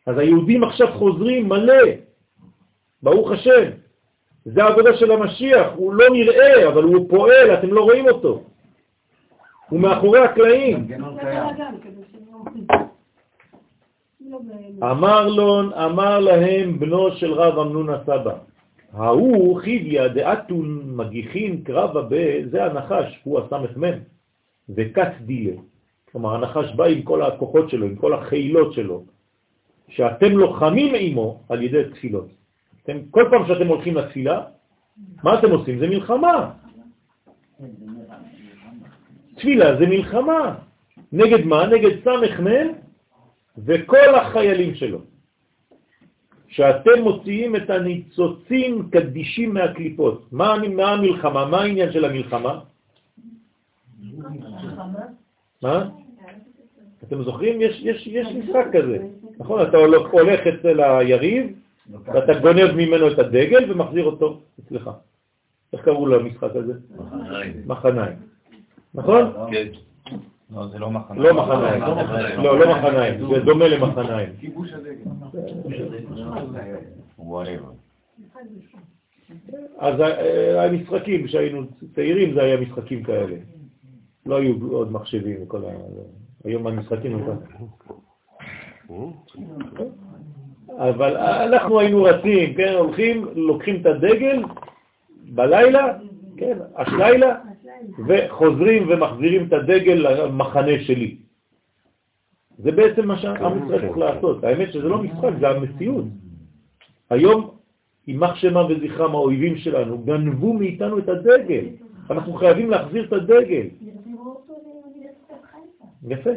אז 0.07 0.19
היהודים 0.19 0.65
עכשיו 0.65 0.89
חוזרים 0.93 1.49
מלא, 1.49 1.83
ברוך 3.03 3.31
השם. 3.31 3.86
זה 4.47 4.65
העבודה 4.65 4.97
של 4.97 5.11
המשיח, 5.11 5.67
הוא 5.75 5.95
לא 5.95 6.11
נראה, 6.13 6.69
אבל 6.69 6.83
הוא 6.83 7.09
פועל, 7.11 7.55
אתם 7.55 7.73
לא 7.73 7.81
רואים 7.81 8.09
אותו. 8.09 8.43
הוא 9.69 9.81
מאחורי 9.81 10.21
הקלעים. 10.21 10.89
אמר 14.83 15.29
לון, 15.29 15.73
אמר 15.73 16.19
להם 16.19 16.79
בנו 16.79 17.11
של 17.11 17.33
רב 17.33 17.59
אמנון 17.59 17.91
הסבא, 17.91 18.35
ההוא 18.93 19.61
חידיה 19.61 20.09
דאתון 20.09 20.83
מגיחין 20.87 21.63
קרבה 21.65 22.03
ב... 22.09 22.15
זה 22.51 22.65
הנחש, 22.65 23.21
הוא 23.25 23.41
הסמ"ם, 23.41 23.99
וכת 24.69 25.11
דילה. 25.21 25.57
כלומר, 26.13 26.35
הנחש 26.35 26.73
בא 26.75 26.85
עם 26.85 27.03
כל 27.03 27.23
הכוחות 27.23 27.71
שלו, 27.71 27.87
עם 27.87 27.97
כל 27.97 28.13
החילות 28.15 28.73
שלו, 28.73 29.05
שאתם 29.89 30.31
לוחמים 30.31 30.95
עמו 30.99 31.41
על 31.49 31.63
ידי 31.63 31.85
תפילות. 31.91 32.27
אתם, 32.87 32.99
כל 33.11 33.25
פעם 33.31 33.47
שאתם 33.47 33.67
הולכים 33.67 33.95
לתפילה, 33.97 34.43
מה 35.23 35.39
אתם 35.39 35.51
עושים? 35.51 35.79
זה 35.79 35.87
מלחמה. 35.89 36.51
תפילה 39.35 39.77
זה 39.79 39.87
מלחמה. 39.87 40.55
נגד 41.13 41.45
מה? 41.45 41.67
נגד 41.67 41.91
סמ"ם 42.05 42.67
וכל 43.59 44.15
החיילים 44.15 44.75
שלו. 44.75 45.01
שאתם 46.49 47.03
מוציאים 47.03 47.57
את 47.57 47.71
הניצוצים 47.71 48.89
קדישים 48.91 49.55
מהקליפות. 49.55 50.33
מה, 50.33 50.55
מה 50.71 50.93
המלחמה? 50.93 51.47
מה 51.47 51.61
העניין 51.61 51.93
של 51.93 52.05
המלחמה? 52.05 52.61
מה? 55.63 55.91
אתם 57.03 57.23
זוכרים? 57.23 57.61
יש, 57.61 57.81
יש, 57.83 58.07
יש 58.07 58.27
משחק 58.27 58.67
כזה, 58.73 58.99
נכון? 59.39 59.63
אתה 59.63 59.77
הולך 60.13 60.41
אצל 60.47 60.81
היריב, 60.81 61.66
ואתה 61.91 62.41
גונב 62.41 62.73
ממנו 62.73 63.13
את 63.13 63.19
הדגל 63.19 63.73
ומחזיר 63.73 64.05
אותו 64.05 64.41
אצלך. 64.61 64.91
איך 65.73 65.85
קראו 65.85 66.07
למשחק 66.07 66.51
הזה? 66.55 66.73
מחניים. 67.67 68.17
נכון? 68.95 69.33
כן. 69.51 69.67
לא, 70.51 70.67
זה 70.67 70.79
לא 70.79 70.91
מחניים. 70.91 71.23
לא 71.23 71.35
מחניים. 71.35 71.83
לא, 72.43 72.59
לא 72.59 72.71
מחניים. 72.71 73.29
זה 73.29 73.41
דומה 73.41 73.69
למחניים. 73.69 74.29
כיבוש 74.41 74.73
הדגל. 74.73 75.11
אז 79.79 80.01
אה, 80.01 80.65
המשחקים, 80.65 81.27
כשהיינו 81.27 81.63
צעירים 81.95 82.35
זה 82.35 82.43
היה 82.43 82.61
משחקים 82.61 83.03
כאלה. 83.03 83.37
לא 84.27 84.37
היו 84.37 84.55
עוד 84.71 84.93
מחשבים 84.93 85.43
וכל 85.43 85.65
ה... 85.65 85.69
היום 86.45 86.67
המשחקים 86.67 87.17
הם. 87.17 87.39
אבל 90.77 91.17
אנחנו 91.17 91.81
היינו 91.81 92.03
רצים, 92.03 92.55
כן, 92.55 92.75
הולכים, 92.79 93.27
לוקחים 93.35 93.81
את 93.81 93.87
הדגל 93.87 94.43
בלילה, 95.35 95.99
כן, 96.37 96.59
השלילה, 96.77 97.37
וחוזרים 98.09 98.89
ומחזירים 98.89 99.47
את 99.47 99.53
הדגל 99.53 99.95
למחנה 99.95 100.81
שלי. 100.81 101.17
זה 102.59 102.73
בעצם 102.73 103.09
מה 103.09 103.19
שעם 103.19 103.65
ישראל 103.65 103.81
צריך 103.81 103.99
לעשות. 103.99 104.45
האמת 104.45 104.73
שזה 104.73 104.89
לא 104.89 104.99
משחק, 105.03 105.31
זה 105.41 105.49
המציאות. 105.49 106.05
היום, 107.11 107.51
יימח 108.07 108.35
שמם 108.35 108.67
וזכרם 108.69 109.15
האויבים 109.15 109.57
שלנו, 109.57 109.99
גנבו 109.99 110.53
מאיתנו 110.53 110.99
את 110.99 111.09
הדגל. 111.09 111.65
אנחנו 112.11 112.35
חייבים 112.35 112.71
להחזיר 112.71 113.05
את 113.05 113.13
הדגל. 113.13 113.67
יפה. 116.09 116.31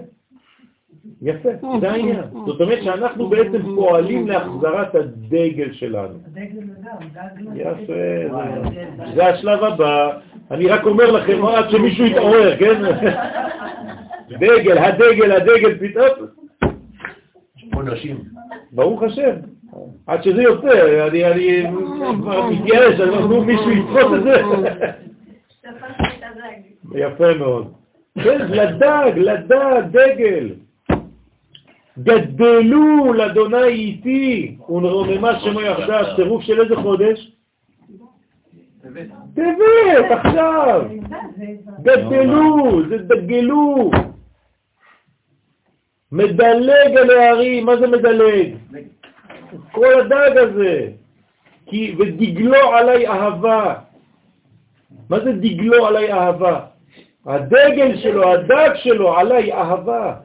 יפה, 1.21 1.49
זה 1.81 1.91
העניין. 1.91 2.23
זאת 2.45 2.61
אומרת 2.61 2.84
שאנחנו 2.84 3.27
בעצם 3.30 3.76
פועלים 3.76 4.27
להחזרת 4.27 4.95
הדגל 4.95 5.73
שלנו. 5.73 6.17
הדגל. 6.27 6.63
יפה, 7.55 7.93
זה- 9.15 9.26
השלב 9.27 9.63
הבא. 9.63 10.09
אני 10.51 10.67
רק 10.67 10.85
אומר 10.85 11.11
לכם, 11.11 11.45
עד 11.45 11.69
שמישהו 11.69 12.05
יתעורר, 12.05 12.57
כן? 12.57 12.81
דגל, 14.39 14.77
הדגל, 14.77 15.31
הדגל, 15.31 15.77
פתאום, 15.80 16.27
פה 17.71 17.84
נשים. 17.84 18.17
ברוך 18.71 19.03
השם. 19.03 19.31
עד 20.07 20.23
שזה 20.23 20.41
יוצא, 20.41 20.67
אני 21.07 21.26
אני 21.26 21.63
כבר 22.21 22.45
מתייאש, 22.49 22.99
אני 22.99 23.09
אומר, 23.17 23.39
מישהו 23.49 23.71
יתפוס 23.71 24.13
את 24.17 24.23
זה. 24.23 24.41
יפה 26.95 27.34
מאוד. 27.34 27.73
כן, 28.23 28.39
לדג, 28.49 29.11
לדג, 29.15 29.81
דגל. 29.91 30.49
גדלו 32.03 33.13
לאדוני 33.13 33.67
איתי, 33.67 34.57
ונרוממה 34.69 35.39
שמו 35.39 35.61
יחדיו, 35.61 36.05
צירוף 36.15 36.43
של 36.43 36.61
איזה 36.61 36.76
חודש? 36.76 37.31
טבת, 39.35 40.11
עכשיו. 40.11 40.88
גדלו, 41.81 42.81
זה 42.89 42.97
דגלו. 42.97 43.91
מדלג 46.11 46.97
על 46.97 47.09
הערים, 47.09 47.65
מה 47.65 47.77
זה 47.77 47.88
מדלג? 47.88 48.55
כל 49.71 49.99
הדג 49.99 50.38
הזה. 50.38 50.88
כי, 51.65 51.95
ודגלו 51.99 52.76
עליי 52.76 53.07
אהבה. 53.07 53.76
מה 55.09 55.19
זה 55.19 55.31
דגלו 55.31 55.85
עליי 55.85 56.13
אהבה? 56.13 56.59
הדגל 57.26 57.97
שלו, 57.97 58.34
הדג 58.34 58.69
שלו, 58.76 59.17
עליי 59.17 59.53
אהבה, 59.53 60.15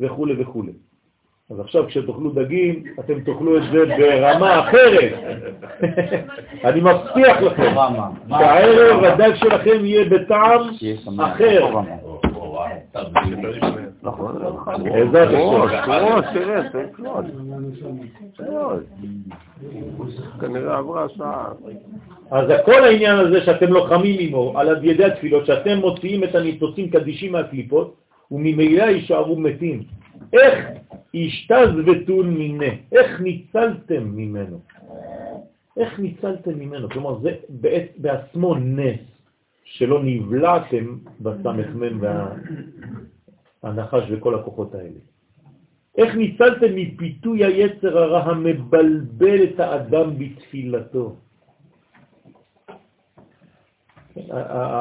וכו' 0.00 0.26
וכו'. 0.38 0.62
אז 1.50 1.60
עכשיו 1.60 1.86
כשתאכלו 1.86 2.30
דגים, 2.30 2.82
אתם 3.00 3.20
תאכלו 3.20 3.56
את 3.56 3.62
זה 3.72 3.84
ברמה 3.98 4.60
אחרת. 4.60 5.12
אני 6.64 6.80
מבטיח 6.80 7.40
לכם, 7.42 7.74
שהערב 8.28 9.04
הדג 9.04 9.34
שלכם 9.34 9.84
יהיה 9.84 10.04
בטעם 10.08 10.60
אחר. 11.20 11.66
בעזרת. 14.82 15.30
אז 22.30 22.50
כל 22.64 22.84
העניין 22.84 23.18
הזה 23.18 23.40
שאתם 23.40 23.72
לוחמים 23.72 24.16
עמו 24.18 24.58
על 24.58 24.84
ידי 24.84 25.04
התפילות, 25.04 25.46
שאתם 25.46 25.78
מוציאים 25.78 26.24
את 26.24 26.34
הניצוצים 26.34 26.90
קדישים 26.90 27.32
מהקליפות, 27.32 28.07
וממילא 28.30 28.82
יישארו 28.82 29.40
מתים. 29.40 29.82
איך 30.32 30.68
השתזבתון 31.14 32.34
מיני? 32.34 32.78
איך 32.92 33.20
ניצלתם 33.20 34.04
ממנו? 34.04 34.60
איך 35.76 35.98
ניצלתם 35.98 36.58
ממנו? 36.58 36.88
כלומר, 36.90 37.18
זה 37.18 37.34
בעת, 37.48 37.88
בעצמו 37.96 38.54
נס, 38.54 39.00
שלא 39.64 40.04
נבלעתם 40.04 40.98
בסמ"ם 41.20 42.00
והנחש 43.62 44.04
וכל 44.10 44.34
הכוחות 44.34 44.74
האלה. 44.74 44.98
איך 45.98 46.14
ניצלתם 46.14 46.74
מפיתוי 46.74 47.44
היצר 47.44 47.98
הרע 47.98 48.24
המבלבל 48.24 49.44
את 49.44 49.60
האדם 49.60 50.18
בתפילתו? 50.18 51.16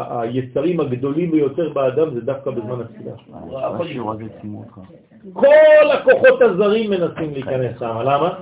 היצרים 0.09 0.79
הגדולים 0.79 1.31
ביותר 1.31 1.69
באדם 1.73 2.13
זה 2.13 2.21
דווקא 2.21 2.51
בזמן 2.51 2.81
התפילה. 2.81 3.11
כל 5.33 5.91
הכוחות 5.93 6.41
הזרים 6.41 6.89
מנסים 6.89 7.33
להיכנס 7.33 7.79
שם, 7.79 7.97
למה? 8.05 8.39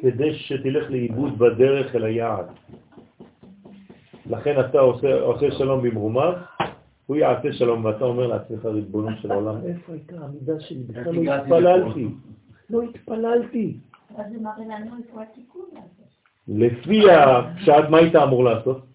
כדי 0.00 0.34
שתלך 0.34 0.90
לאיבוד 0.90 1.38
בדרך 1.38 1.94
אל 1.94 2.04
היעד. 2.04 2.46
לכן 4.30 4.60
אתה 4.60 4.80
עושה, 4.80 5.20
עושה 5.20 5.50
שלום 5.50 5.82
במרומיו, 5.82 6.32
הוא 7.06 7.16
יעשה 7.16 7.52
שלום, 7.52 7.84
ואתה 7.84 8.04
אומר 8.04 8.26
לעצמך, 8.26 8.64
ריבונו 8.64 9.16
של 9.22 9.32
העולם, 9.32 9.56
איפה 9.66 9.92
הייתה 9.92 10.16
העמידה 10.20 10.60
שלי? 10.60 10.82
בכלל 10.88 11.14
לא 11.14 11.34
התפללתי. 11.34 12.08
לא 12.70 12.82
התפללתי. 12.82 13.76
אז 14.16 14.24
זה 14.32 14.40
מראה 14.40 14.78
לנו 14.80 14.90
איפה 14.98 15.22
התיקון 15.22 15.64
הזה. 15.72 16.04
לפי 16.48 17.10
הפשט, 17.10 17.88
מה 17.90 17.98
היית 17.98 18.16
אמור 18.16 18.44
לעשות? 18.44 18.89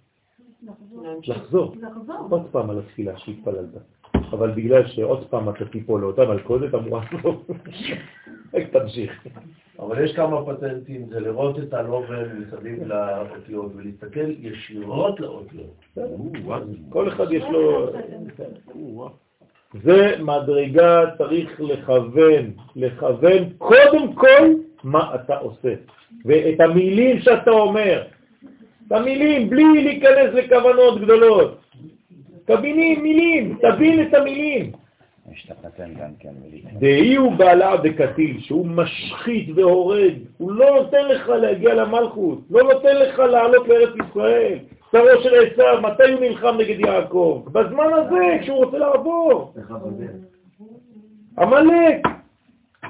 לחזור. 1.27 1.75
לחזור. 1.81 2.27
עוד 2.29 2.47
פעם 2.51 2.69
על 2.69 2.79
התפילה 2.79 3.17
שהתפללת. 3.17 3.69
אבל 4.31 4.51
בגלל 4.51 4.87
שעוד 4.87 5.27
פעם 5.29 5.49
אתה 5.49 5.65
תיפול 5.65 6.01
לאותה 6.01 6.25
מלכודת, 6.25 6.73
אמורה 6.73 7.03
לעשות. 7.11 7.47
תמשיך. 8.73 9.27
אבל 9.79 10.03
יש 10.03 10.15
כמה 10.15 10.45
פטנטים, 10.45 11.05
זה 11.09 11.19
לראות 11.19 11.59
את 11.59 11.73
הלובן 11.73 12.23
מסביב 12.39 12.83
לאותיות 12.83 13.71
ולהסתכל 13.75 14.29
ישירות 14.39 15.19
לאותיות. 15.19 15.85
כל 16.89 17.07
אחד 17.07 17.31
יש 17.31 17.43
לו... 17.51 17.89
זה 19.83 20.15
מדרגה, 20.19 21.01
צריך 21.17 21.61
לכוון, 21.61 22.51
לכוון 22.75 23.49
קודם 23.57 24.13
כל 24.13 24.53
מה 24.83 25.15
אתה 25.15 25.37
עושה. 25.37 25.73
ואת 26.25 26.59
המילים 26.59 27.19
שאתה 27.19 27.51
אומר, 27.51 28.03
את 28.87 28.91
המילים, 28.91 29.49
בלי 29.49 29.83
להיכנס 29.83 30.33
לכוונות 30.33 31.01
גדולות. 31.01 31.61
תביני 32.45 32.95
מילים, 32.95 33.57
תבין 33.61 34.07
את 34.07 34.13
המילים. 34.13 34.71
יש 35.31 35.45
את 35.45 35.65
הפטנט 35.65 35.97
גם 35.97 36.09
כן. 36.19 36.29
דהי 36.79 37.15
הוא 37.15 37.31
בעלה 37.31 37.77
דקטיל, 37.77 38.39
שהוא 38.39 38.67
משחית 38.67 39.49
והורג, 39.55 40.13
הוא 40.37 40.51
לא 40.51 40.75
נותן 40.75 41.07
לך 41.07 41.29
להגיע 41.29 41.73
למלכות, 41.73 42.39
לא 42.49 42.63
נותן 42.63 42.95
לך 42.95 43.19
לעלות 43.19 43.67
לארץ 43.67 43.93
ישראל. 44.09 44.57
שרו 44.91 45.21
של 45.23 45.33
עשיו, 45.35 45.81
מתי 45.81 46.11
הוא 46.11 46.21
נלחם 46.21 46.55
נגד 46.57 46.79
יעקב? 46.79 47.43
בזמן 47.51 47.87
הזה, 47.93 48.37
כשהוא 48.41 48.65
רוצה 48.65 48.77
לעבור. 48.77 49.53
עמלק, 51.39 52.07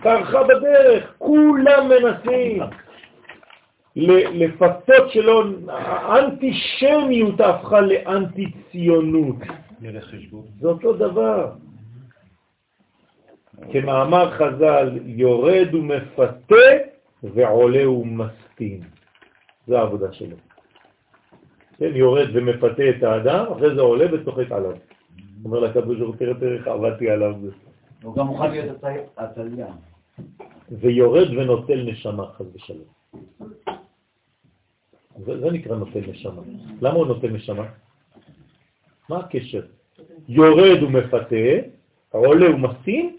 קרחה 0.01 0.43
בדרך, 0.43 1.13
כולם 1.17 1.89
מנסים. 1.89 2.61
לפצות 3.95 5.09
שלא, 5.09 5.43
האנטישמיות 5.67 7.39
הפכה 7.39 7.81
לאנטי-ציונות. 7.81 9.35
זה 10.59 10.67
אותו 10.67 10.93
דבר. 10.93 11.51
כמאמר 13.71 14.31
חז"ל, 14.31 14.99
יורד 15.05 15.73
ומפתה 15.73 16.55
ועולה 17.23 17.89
ומסתים. 17.89 18.79
זו 19.67 19.77
העבודה 19.77 20.13
שלו. 20.13 20.35
כן, 21.77 21.91
יורד 21.95 22.27
ומפתה 22.33 22.89
את 22.89 23.03
האדם, 23.03 23.45
אחרי 23.51 23.75
זה 23.75 23.81
עולה 23.81 24.05
וצוחק 24.13 24.51
עליו. 24.51 24.75
אומר 25.45 25.59
לקדוש 25.59 25.99
ברוך 25.99 26.15
תראה 26.15 26.33
תראה 26.33 26.73
עבדתי 26.73 27.09
עליו. 27.09 27.35
הוא 28.03 28.15
גם 28.15 28.27
מוכן 28.27 28.51
להיות 28.51 28.83
הצליין. 29.17 29.67
ויורד 30.71 31.29
ונוטל 31.29 31.83
נשמה, 31.83 32.25
חס 32.25 32.45
ושלום. 32.55 32.95
זה, 35.17 35.39
זה 35.39 35.51
נקרא 35.51 35.75
נותן 35.75 35.99
נשמה. 36.07 36.41
למה 36.81 36.95
הוא 36.95 37.07
נותן 37.07 37.27
נשמה? 37.27 37.63
מה 39.09 39.17
הקשר? 39.17 39.61
יורד 40.27 40.83
ומפתה, 40.83 41.35
עולה 42.11 42.55
ומסים, 42.55 43.17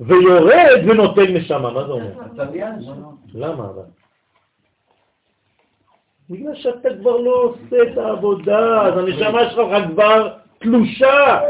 ויורד 0.00 0.80
ונותן 0.88 1.36
נשמה. 1.36 1.70
מה 1.70 1.86
זה 1.86 1.92
אומר? 1.92 2.12
למה 3.34 3.64
אבל? 3.64 3.82
בגלל 6.30 6.54
שאתה 6.54 6.88
כבר 7.00 7.16
לא 7.16 7.42
עושה 7.42 7.82
את 7.82 7.98
העבודה, 7.98 8.82
אז 8.82 8.98
הנשמה 8.98 9.50
שלך 9.50 9.90
כבר 9.90 10.34
תלושה. 10.58 11.40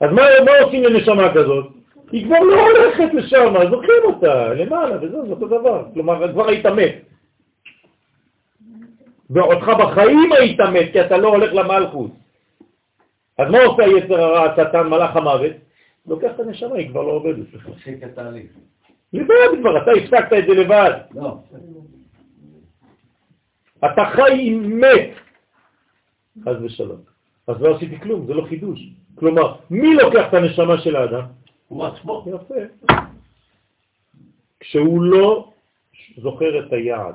אז 0.00 0.10
מה, 0.12 0.22
מה 0.44 0.52
עושים 0.64 0.82
לנשמה 0.84 1.34
כזאת? 1.34 1.66
היא 2.12 2.26
כבר 2.26 2.38
לא 2.38 2.60
הולכת 2.60 3.14
לשם, 3.14 3.54
זוכרים 3.70 4.02
אותה 4.04 4.54
למעלה, 4.54 4.96
וזהו, 5.02 5.26
זה 5.26 5.32
אותו 5.32 5.46
דבר. 5.48 5.84
כלומר, 5.94 6.32
כבר 6.32 6.48
היית 6.48 6.66
מת. 6.66 7.11
ואותך 9.32 9.68
בחיים 9.68 10.32
היית 10.32 10.60
מת, 10.60 10.92
כי 10.92 11.00
אתה 11.00 11.16
לא 11.16 11.28
הולך 11.28 11.52
למלכות. 11.52 12.10
אז 13.38 13.50
מה 13.50 13.58
עושה 13.62 13.84
היצר 13.84 14.20
הרע, 14.20 14.52
השטן, 14.52 14.88
מלאך 14.88 15.16
המוות? 15.16 15.52
לוקח 16.06 16.30
את 16.34 16.40
הנשמה, 16.40 16.76
היא 16.76 16.88
כבר 16.88 17.02
לא 17.02 17.12
עובדת. 17.12 17.46
מפסיק 17.68 18.04
את 18.04 18.18
ההליך. 18.18 18.50
לבד 19.12 19.60
כבר, 19.60 19.82
אתה 19.82 19.90
הפסקת 19.90 20.32
את 20.38 20.44
זה 20.46 20.54
לבד. 20.54 20.90
לא. 21.14 21.38
אתה 23.78 24.02
חי 24.14 24.38
עם 24.40 24.80
מת, 24.80 25.10
חס 26.44 26.56
ושלום. 26.62 27.00
אז 27.46 27.56
לא 27.60 27.76
עשיתי 27.76 28.00
כלום, 28.00 28.26
זה 28.26 28.34
לא 28.34 28.46
חידוש. 28.48 28.80
כלומר, 29.14 29.54
מי 29.70 29.94
לוקח 29.94 30.28
את 30.28 30.34
הנשמה 30.34 30.80
של 30.80 30.96
האדם? 30.96 31.24
הוא 31.68 31.84
עצמו. 31.84 32.24
יפה. 32.26 32.54
כשהוא 34.60 35.02
לא 35.02 35.50
זוכר 36.16 36.66
את 36.66 36.72
היעד. 36.72 37.14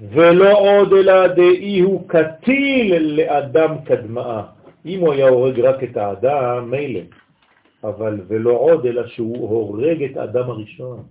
ולא 0.00 0.58
עוד 0.58 0.92
אלא 0.92 1.26
דאי 1.26 1.80
הוא 1.80 2.08
קטיל 2.08 3.16
לאדם 3.16 3.74
קדמאה. 3.84 4.42
אם 4.86 5.00
הוא 5.00 5.12
היה 5.12 5.28
הורג 5.28 5.60
רק 5.60 5.82
את 5.84 5.96
האדם, 5.96 6.70
מילא. 6.70 7.00
אבל 7.84 8.20
ולא 8.28 8.50
עוד 8.50 8.86
אלא 8.86 9.06
שהוא 9.06 9.48
הורג 9.48 10.02
את 10.02 10.16
האדם 10.16 10.50
הראשון. 10.50 11.02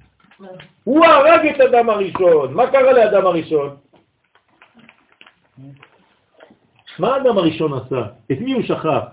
הוא 0.84 1.06
הרג 1.06 1.48
את 1.48 1.60
האדם 1.60 1.90
הראשון. 1.90 2.54
מה 2.54 2.72
קרה 2.72 2.94
לאדם 2.94 3.26
הראשון? 3.26 3.76
מה 7.00 7.16
האדם 7.16 7.38
הראשון 7.38 7.74
עשה? 7.74 8.02
את 8.32 8.38
מי 8.40 8.54
הוא 8.54 8.64
שכח? 8.64 9.04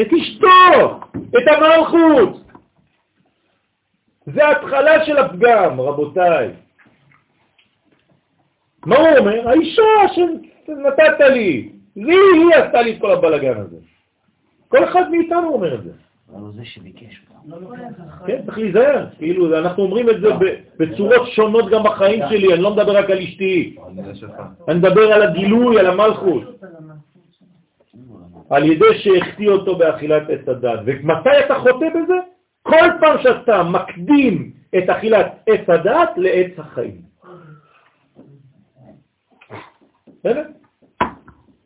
את 0.00 0.06
אשתו, 0.12 1.00
את 1.16 1.48
המלכות. 1.48 2.40
זה 4.26 4.48
התחלה 4.48 5.04
של 5.04 5.16
הפגם, 5.16 5.80
רבותיי. 5.80 6.52
מה 8.86 8.96
הוא 8.96 9.18
אומר? 9.18 9.48
האישה 9.48 9.82
שנתת 10.14 11.20
לי, 11.20 11.68
לי, 11.96 12.14
היא 12.14 12.54
עשתה 12.54 12.82
לי 12.82 12.92
את 12.92 13.00
כל 13.00 13.10
הבלגן 13.10 13.56
הזה. 13.56 13.76
כל 14.68 14.84
אחד 14.84 15.10
מאיתנו 15.10 15.48
אומר 15.48 15.74
את 15.74 15.84
זה. 15.84 15.90
אבל 16.34 16.52
זה 16.52 16.64
שביקש. 16.64 17.22
כן, 18.26 18.42
צריך 18.46 18.58
להיזהר. 18.58 19.06
כאילו, 19.18 19.58
אנחנו 19.58 19.82
אומרים 19.82 20.10
את 20.10 20.20
זה 20.20 20.28
בצורות 20.76 21.28
שונות 21.28 21.70
גם 21.70 21.82
בחיים 21.82 22.22
שלי, 22.28 22.54
אני 22.54 22.62
לא 22.62 22.70
מדבר 22.70 22.96
רק 22.96 23.10
על 23.10 23.18
אשתי. 23.18 23.76
אני 24.68 24.78
מדבר 24.78 25.12
על 25.12 25.22
הגילוי, 25.22 25.78
על 25.78 25.86
המלכות. 25.86 26.42
על 28.50 28.64
ידי 28.64 28.98
שהחטיא 28.98 29.48
אותו 29.48 29.76
באכילת 29.76 30.22
עץ 30.30 30.48
הדת. 30.48 30.80
ומתי 30.84 31.38
אתה 31.46 31.54
חוטא 31.54 31.88
בזה? 31.88 32.14
כל 32.62 32.86
פעם 33.00 33.16
שאתה 33.22 33.62
מקדים 33.62 34.50
את 34.78 34.90
אכילת 34.90 35.26
עץ 35.46 35.68
הדת 35.68 36.10
לעץ 36.16 36.52
החיים. 36.58 37.07
בסדר? 40.18 40.42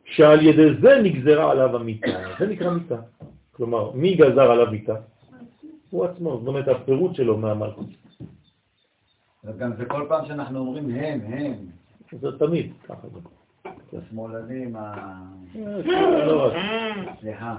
שעל 0.05 0.41
ידי 0.41 0.73
זה 0.81 1.01
נגזרה 1.03 1.51
עליו 1.51 1.75
המיטה. 1.75 2.07
זה 2.39 2.47
נקרא 2.47 2.71
מיטה. 2.71 2.95
כלומר, 3.51 3.91
מי 3.91 4.15
גזר 4.15 4.51
עליו 4.51 4.71
מיטה? 4.71 4.95
הוא 5.89 6.05
עצמו, 6.05 6.37
זאת 6.37 6.47
אומרת 6.47 6.67
הפירוט 6.67 7.15
שלו 7.15 7.37
מהמלכות. 7.37 7.85
גם 9.57 9.71
זה 9.77 9.85
כל 9.85 10.05
פעם 10.09 10.25
שאנחנו 10.25 10.59
אומרים 10.59 10.89
הם, 10.89 11.19
הם, 11.27 11.53
זה 12.21 12.39
תמיד, 12.39 12.73
ככה 12.83 13.07
זה. 13.13 13.19
השמאלנים, 13.97 14.75
ה... 14.75 15.13
סליחה. 17.19 17.55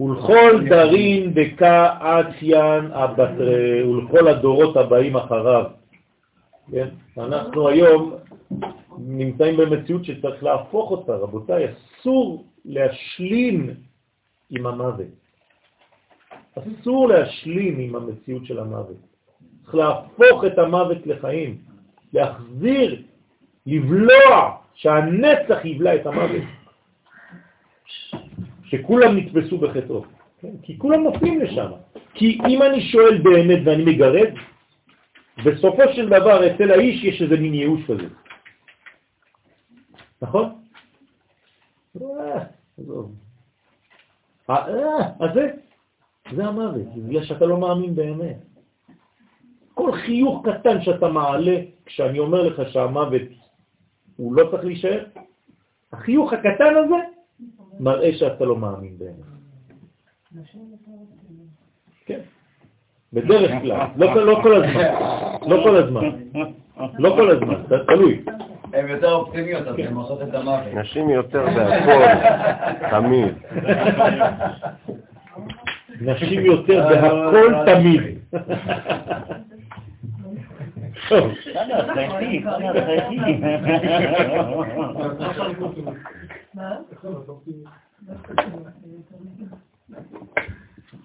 ולכל 0.00 0.68
דרין 0.68 1.34
דקה 1.34 1.96
אציין 2.00 2.90
הבטרה, 2.92 3.88
ולכל 3.88 4.28
הדורות 4.28 4.76
הבאים 4.76 5.16
אחריו. 5.16 5.64
כן? 6.70 6.88
אנחנו 7.18 7.68
היום 7.68 8.14
נמצאים 9.10 9.56
במציאות 9.56 10.04
שצריך 10.04 10.44
להפוך 10.44 10.90
אותה, 10.90 11.16
רבותיי, 11.16 11.66
אסור 11.72 12.44
להשלים 12.64 13.74
עם 14.50 14.66
המוות. 14.66 15.06
אסור 16.58 17.08
להשלים 17.08 17.78
עם 17.78 17.96
המציאות 17.96 18.44
של 18.44 18.58
המוות. 18.58 18.96
צריך 19.62 19.74
להפוך 19.74 20.44
את 20.44 20.58
המוות 20.58 21.06
לחיים, 21.06 21.58
להחזיר, 22.12 23.02
לבלוע, 23.66 24.56
שהנצח 24.74 25.64
יבלע 25.64 25.94
את 25.94 26.06
המוות. 26.06 26.42
שכולם 28.64 29.16
נתפסו 29.16 29.58
בחטאו. 29.58 30.04
כן? 30.40 30.48
כי 30.62 30.78
כולם 30.78 31.02
נופלים 31.02 31.40
לשם. 31.40 31.70
כי 32.14 32.38
אם 32.48 32.62
אני 32.62 32.80
שואל 32.80 33.18
באמת 33.18 33.58
ואני 33.64 33.84
מגרד, 33.84 34.30
בסופו 35.44 35.82
של 35.94 36.08
דבר 36.08 36.46
אצל 36.46 36.70
האיש 36.70 37.04
יש 37.04 37.22
איזה 37.22 37.36
מין 37.36 37.54
ייאוש 37.54 37.80
כזה. 37.86 38.08
נכון? 40.22 40.60
אה. 42.02 42.44
אה, 44.50 44.68
אה, 44.68 45.10
אז 45.20 45.30
זה, 45.34 45.50
זה 46.36 46.46
המוות, 46.46 46.86
בגלל 46.96 47.24
שאתה 47.24 47.46
לא 47.46 47.58
מאמין 47.58 47.94
באמת. 47.94 48.36
כל 49.74 49.92
חיוך 49.92 50.46
קטן 50.48 50.82
שאתה 50.82 51.08
מעלה, 51.08 51.56
כשאני 51.86 52.18
אומר 52.18 52.42
לך 52.42 52.72
שהמוות 52.72 53.22
הוא 54.16 54.34
לא 54.34 54.50
צריך 54.50 54.64
להישאר, 54.64 55.04
החיוך 55.92 56.32
הקטן 56.32 56.74
הזה 56.76 57.00
מראה 57.80 58.12
שאתה 58.18 58.44
לא 58.44 58.56
מאמין 58.56 58.98
באמת. 58.98 59.30
כן, 62.06 62.20
בדרך 63.12 63.50
כלל, 63.62 63.86
לא, 63.96 64.40
כל 64.42 64.64
הזמן, 64.64 64.80
לא 65.46 65.62
כל 65.64 65.76
הזמן, 65.76 66.04
לא 66.98 67.10
כל 67.16 67.30
הזמן, 67.30 67.62
תלוי. 67.86 68.24
הן 68.72 68.88
יותר 68.88 69.12
אופטימיות, 69.12 69.66
אז 69.66 69.74
הן 69.78 69.94
עושות 69.94 70.22
את 70.22 70.34
המוות. 70.34 70.74
נשים 70.74 71.10
יותר 71.10 71.46
בהכל, 71.46 72.04
תמיד. 72.90 73.34
נשים 76.00 76.44
יותר 76.44 76.88
בהכל 76.88 77.52
תמיד. 77.66 78.18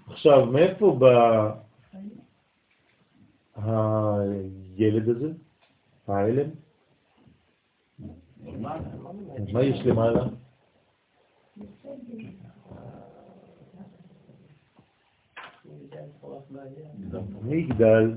עכשיו, 0.10 0.46
מאיפה 0.46 0.98
בא 1.00 1.52
הילד 3.56 5.10
הזה, 5.10 5.32
האלם? 6.08 6.65
מה 9.54 9.64
יש 9.64 9.86
למעלה? 9.86 10.26
מגדל? 17.44 18.12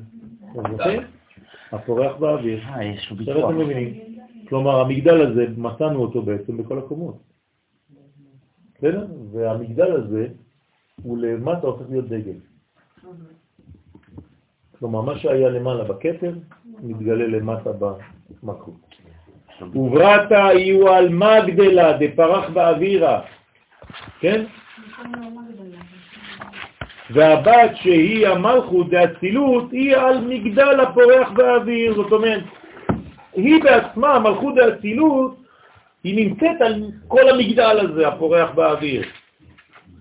הפורח 1.72 2.16
באוויר. 2.16 2.60
אה, 2.64 2.92
עכשיו. 2.92 3.16
אתם 3.22 3.58
מבינים. 3.58 4.16
כלומר, 4.48 4.80
המגדל 4.80 5.26
הזה, 5.26 5.46
מצאנו 5.56 6.00
אותו 6.02 6.22
בעצם 6.22 6.56
בכל 6.56 6.78
הקומות. 6.78 7.18
בסדר? 8.74 9.06
והמגדל 9.32 9.92
הזה, 9.92 10.28
הוא 11.02 11.18
למטה 11.18 11.66
הופך 11.66 11.90
להיות 11.90 12.08
דגל. 12.08 12.38
כלומר, 14.78 15.00
מה 15.00 15.18
שהיה 15.18 15.48
למעלה 15.48 15.84
בכתר, 15.84 16.34
מתגלה 16.82 17.26
למטה 17.26 17.70
במקום. 18.42 18.87
וברתה 19.60 20.48
יהיו 20.54 20.88
על 20.88 21.08
מגדלה 21.08 21.92
דפרח 21.92 22.48
באווירה, 22.50 23.20
כן? 24.20 24.44
והבת 27.10 27.70
שהיא 27.74 28.28
המלכות 28.28 28.90
דאצילות 28.90 29.72
היא 29.72 29.96
על 29.96 30.20
מגדל 30.20 30.80
הפורח 30.80 31.30
באוויר, 31.30 31.94
זאת 31.94 32.12
אומרת, 32.12 32.42
היא 33.34 33.62
בעצמה, 33.62 34.14
המלכות 34.14 34.54
דאצילות, 34.54 35.36
היא 36.04 36.26
נמצאת 36.26 36.60
על 36.60 36.84
כל 37.08 37.28
המגדל 37.28 37.78
הזה, 37.80 38.08
הפורח 38.08 38.50
באוויר. 38.50 39.02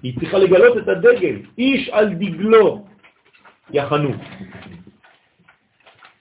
היא 0.03 0.19
צריכה 0.19 0.37
לגלות 0.37 0.77
את 0.77 0.87
הדגל, 0.87 1.35
איש 1.57 1.89
על 1.89 2.13
דגלו 2.13 2.85
יחנו. 3.71 4.09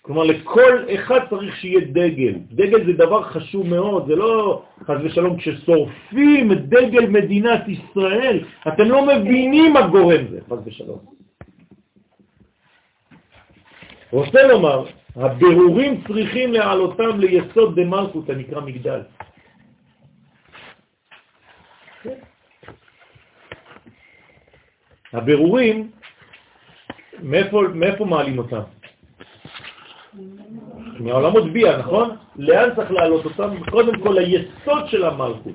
כלומר, 0.07 0.25
לכל 0.25 0.85
אחד 0.95 1.21
צריך 1.31 1.57
שיהיה 1.57 1.81
דגל. 1.81 2.35
דגל 2.51 2.87
זה 2.87 2.93
דבר 2.93 3.23
חשוב 3.23 3.67
מאוד, 3.67 4.07
זה 4.07 4.17
לא, 4.17 4.63
חס 4.85 4.95
ושלום, 5.05 5.37
כששורפים 5.37 6.55
דגל 6.55 7.07
מדינת 7.07 7.63
ישראל, 7.69 8.45
אתם 8.69 8.85
לא 8.85 9.07
מבינים 9.07 9.73
מה 9.73 9.87
גורם 9.89 10.27
זה, 10.31 10.39
חס 10.47 10.59
ושלום. 10.65 10.99
רוצה 14.11 14.43
לומר, 14.47 14.85
הבירורים 15.17 16.01
צריכים 16.07 16.53
להעלותם 16.53 17.19
ליסוד 17.19 17.81
דמלכות 17.81 18.31
הנקרא 18.31 18.61
מגדל. 18.61 19.01
הבירורים, 25.13 25.91
מאיפה, 27.23 27.63
מאיפה 27.75 28.05
מעלים 28.05 28.39
אותם? 28.39 28.76
מעולמות 31.01 31.53
ביאה, 31.53 31.79
נכון? 31.79 32.17
לאן 32.37 32.69
צריך 32.77 32.91
להעלות 32.91 33.25
אותם? 33.25 33.65
קודם 33.71 34.01
כל 34.03 34.19
היסוד 34.19 34.87
של 34.87 35.05
המלכות. 35.05 35.55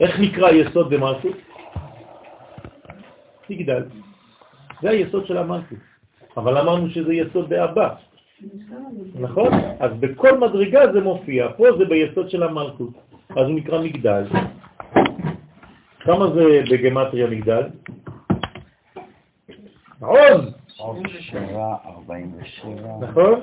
איך 0.00 0.20
נקרא 0.20 0.50
יסוד 0.50 0.90
במלכות? 0.90 1.36
מגדל. 3.50 3.82
זה 4.82 4.90
היסוד 4.90 5.26
של 5.26 5.38
המלכות. 5.38 5.78
אבל 6.36 6.58
אמרנו 6.58 6.90
שזה 6.90 7.14
יסוד 7.14 7.48
באבא. 7.48 7.88
נכון? 9.14 9.52
אז 9.80 9.90
בכל 10.00 10.38
מדרגה 10.38 10.92
זה 10.92 11.00
מופיע. 11.00 11.48
פה 11.56 11.64
זה 11.78 11.84
ביסוד 11.84 12.30
של 12.30 12.42
המלכות. 12.42 12.90
אז 13.30 13.46
הוא 13.46 13.54
נקרא 13.54 13.80
מגדל. 13.80 14.24
כמה 16.00 16.30
זה 16.34 16.62
בגמטריה 16.70 17.26
מגדל? 17.26 17.62
עוז! 20.00 20.57
נכון? 23.00 23.40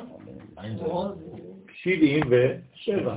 77. 1.74 3.16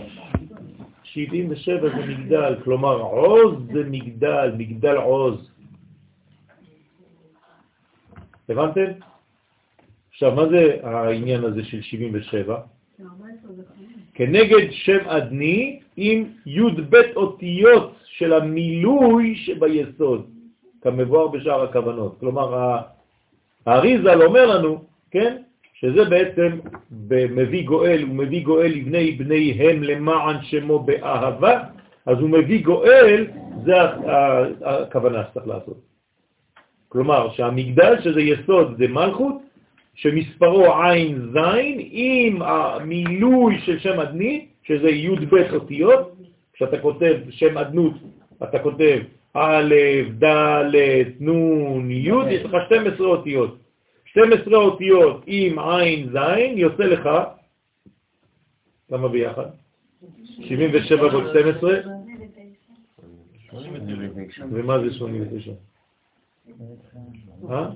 77 1.03 1.89
זה 1.89 2.07
מגדל, 2.07 2.55
כלומר 2.65 3.01
עוז 3.01 3.55
זה 3.73 3.85
מגדל, 3.91 4.53
מגדל 4.59 4.97
עוז. 4.97 5.51
הבנתם? 8.49 8.91
עכשיו, 10.11 10.35
מה 10.35 10.49
זה 10.49 10.77
העניין 10.83 11.45
הזה 11.45 11.65
של 11.65 11.83
77? 11.83 12.61
כנגד 14.15 14.71
שם 14.71 15.09
אדני 15.09 15.81
עם 15.97 16.25
י"ב 16.47 16.95
אותיות 17.17 17.97
של 18.05 18.33
המילוי 18.33 19.37
שביסוד, 19.37 20.27
כמבואר 20.83 21.29
בשאר 21.29 21.63
הכוונות. 21.63 22.17
כלומר, 22.21 22.79
האריזל 23.69 24.23
אומר 24.23 24.47
לנו, 24.47 24.85
כן, 25.11 25.37
שזה 25.75 26.05
בעצם 26.05 26.59
במביא 26.91 27.67
גואל, 27.67 28.03
הוא 28.03 28.15
מביא 28.15 28.45
גואל 28.45 28.73
לבני 28.73 29.13
בניהם 29.13 29.83
למען 29.83 30.37
שמו 30.43 30.79
באהבה, 30.79 31.61
אז 32.07 32.19
הוא 32.19 32.31
מביא 32.31 32.65
גואל, 32.65 33.27
זה 33.65 33.73
הכוונה 34.65 35.23
שצריך 35.31 35.47
לעשות. 35.47 35.81
כלומר, 36.89 37.31
שהמגדל, 37.33 37.95
שזה 38.03 38.21
יסוד, 38.21 38.75
זה 38.79 38.89
מלכות, 38.89 39.35
שמספרו 39.95 40.65
עין 40.83 41.33
זין, 41.33 41.77
עם 41.91 42.43
המילוי 42.43 43.59
של 43.65 43.79
שם 43.79 44.01
אדני, 44.01 44.47
שזה 44.63 44.91
י"ב 44.91 45.35
אותיות, 45.55 46.17
כשאתה 46.53 46.79
כותב 46.79 47.17
שם 47.31 47.59
אדנות, 47.59 47.95
אתה 48.43 48.59
כותב 48.59 48.99
א', 49.35 49.75
ד', 50.19 50.65
נ', 51.21 51.91
י', 51.91 52.13
יש 52.31 52.45
לך 52.45 52.57
12 52.67 53.07
אותיות. 53.07 53.59
12 54.05 54.57
אותיות 54.57 55.23
עם 55.27 55.59
עין 55.59 56.09
זין, 56.13 56.59
יוצא 56.59 56.83
לך, 56.85 57.09
כמה 58.89 59.09
ביחד? 59.09 59.47
77 60.41 61.03
ועוד 61.03 61.25
12, 61.31 61.79
ומה 64.51 64.79
זה 64.79 64.95
89? 64.95 65.53
אה? 67.51 67.71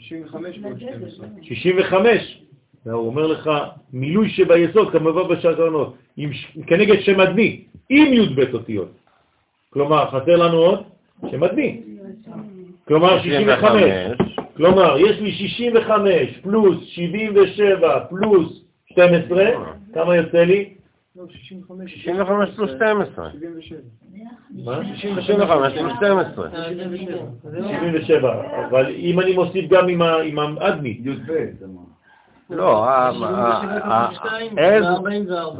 65 0.00 0.58
ועוד 0.62 0.78
12. 0.80 1.26
65. 1.42 2.44
הוא 2.84 2.92
אומר 2.92 3.26
לך, 3.26 3.50
מילוי 3.92 4.28
שביסוד, 4.28 4.92
כמובן 4.92 5.28
בשעתונות, 5.28 5.96
כנגד 6.66 7.00
שם 7.00 7.20
אדמי, 7.20 7.64
עם 7.88 8.12
י"ב 8.12 8.54
אותיות. 8.54 8.90
כלומר, 9.74 10.06
חסר 10.10 10.36
לנו 10.36 10.56
עוד 10.56 10.82
שם 11.30 11.44
אדמי. 11.44 11.82
כלומר, 12.86 13.22
65. 13.22 13.82
כלומר, 14.56 14.98
יש 14.98 15.20
לי 15.20 15.32
65 15.32 16.38
פלוס 16.42 16.84
77 16.84 18.04
פלוס 18.08 18.62
12, 18.86 19.44
כמה 19.94 20.16
יוצא 20.16 20.38
לי? 20.44 20.74
לא, 21.16 21.24
65. 21.28 21.94
65 21.94 22.50
פלוס 22.56 22.70
12. 22.70 23.30
77. 23.30 23.78
מה? 24.64 24.96
65 24.96 25.72
פלוס 25.78 25.92
12. 25.96 26.50
77, 27.80 28.42
אבל 28.68 28.86
אם 28.96 29.20
אני 29.20 29.32
מוסיף 29.32 29.70
גם 29.70 29.88
עם 30.24 30.38
האדמי, 30.58 31.00
י"ב. 31.04 31.32
לא, 32.50 32.84
ה- 32.84 33.08
ה- 33.08 33.12
ה- 33.92 34.08
עז 34.56 34.84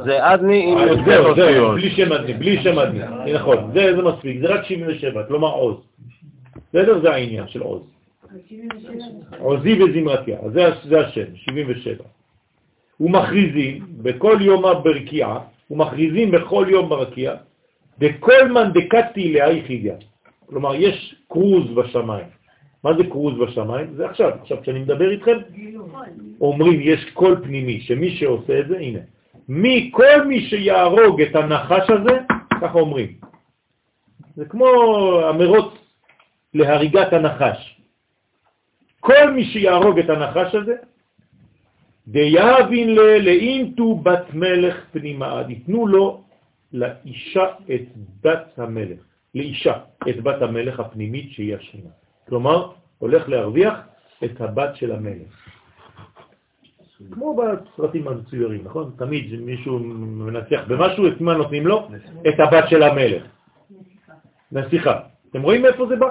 זה 0.05 0.33
אדני 0.33 0.71
עם 0.71 0.77
אז 0.77 0.97
יותר 0.97 1.29
אותיות. 1.29 1.75
בלי 1.75 1.89
שם 1.89 2.13
אדמי, 2.13 2.33
בלי 2.33 2.63
שם 2.63 2.79
אדמי, 2.79 3.33
נכון, 3.33 3.71
זה 3.73 3.95
זה 3.95 4.01
מספיק, 4.01 4.39
זה 4.41 4.47
רק 4.47 4.63
77, 4.65 5.23
כלומר 5.23 5.47
עוז. 5.51 5.77
בסדר? 6.69 6.99
זה 7.01 7.11
העניין 7.13 7.47
של 7.47 7.61
עוז. 7.61 7.81
עוזי 9.39 9.83
וזמרתיה, 9.83 10.37
אז 10.45 10.51
זה, 10.83 10.99
השם, 10.99 11.35
77. 11.35 12.03
ומכריזים 12.99 13.85
בכל 14.01 14.37
יום 14.41 14.63
ברקיעה, 14.83 15.39
ומכריזים 15.71 16.31
בכל 16.31 16.65
יום 16.69 16.89
ברקיעה, 16.89 17.35
בכל 17.99 18.47
מן 18.51 18.71
דקתי 18.73 19.33
לאי 19.33 19.61
חידיה. 19.67 19.95
כלומר, 20.45 20.75
יש 20.75 21.15
קרוז 21.27 21.63
בשמיים. 21.75 22.25
מה 22.83 22.93
זה 22.97 23.03
קרוז 23.03 23.37
בשמיים? 23.39 23.87
זה 23.95 24.05
עכשיו, 24.05 24.31
עכשיו 24.41 24.57
כשאני 24.61 24.79
מדבר 24.79 25.11
איתכם, 25.11 25.37
אומרים 26.41 26.79
יש 26.81 27.09
קול 27.13 27.41
פנימי, 27.43 27.81
שמי 27.81 28.15
שעושה 28.15 28.59
את 28.59 28.67
זה, 28.67 28.77
הנה, 28.77 28.99
מי, 29.49 29.91
כל 29.93 30.25
מי 30.27 30.41
שיהרוג 30.49 31.21
את 31.21 31.35
הנחש 31.35 31.89
הזה, 31.89 32.19
ככה 32.61 32.79
אומרים. 32.79 33.13
זה 34.35 34.45
כמו 34.45 34.67
המרוץ 35.29 35.73
להריגת 36.53 37.13
הנחש. 37.13 37.81
כל 38.99 39.31
מי 39.31 39.45
שיהרוג 39.45 39.99
את 39.99 40.09
הנחש 40.09 40.55
הזה, 40.55 40.75
דיאבין 42.07 42.95
ל- 42.95 43.17
לאינטו 43.25 43.95
בת 43.95 44.33
מלך 44.33 44.75
פנימה, 44.91 45.41
ייתנו 45.49 45.87
לו 45.87 46.23
לאישה 46.73 47.45
את 47.75 47.81
בת 48.21 48.59
המלך, 48.59 48.99
לאישה 49.35 49.73
את 50.09 50.23
בת 50.23 50.41
המלך 50.41 50.79
הפנימית 50.79 51.31
שהיא 51.31 51.55
השכינה. 51.55 51.89
כלומר, 52.27 52.71
הולך 52.97 53.29
להרוויח 53.29 53.79
את 54.23 54.41
הבת 54.41 54.75
של 54.75 54.91
המלך. 54.91 55.44
כמו 57.11 57.37
בסרטים 57.37 58.07
המצוירים, 58.07 58.61
נכון? 58.63 58.91
תמיד 58.97 59.41
מישהו 59.41 59.79
מנצח 59.79 60.61
במשהו, 60.67 61.07
את 61.07 61.21
מה 61.21 61.33
נותנים 61.33 61.67
לו? 61.67 61.87
את 62.27 62.39
הבת 62.39 62.69
של 62.69 62.83
המלך. 62.83 63.23
נסיכה. 64.51 64.99
אתם 65.31 65.41
רואים 65.41 65.61
מאיפה 65.61 65.87
זה 65.87 65.95
בא? 65.95 66.09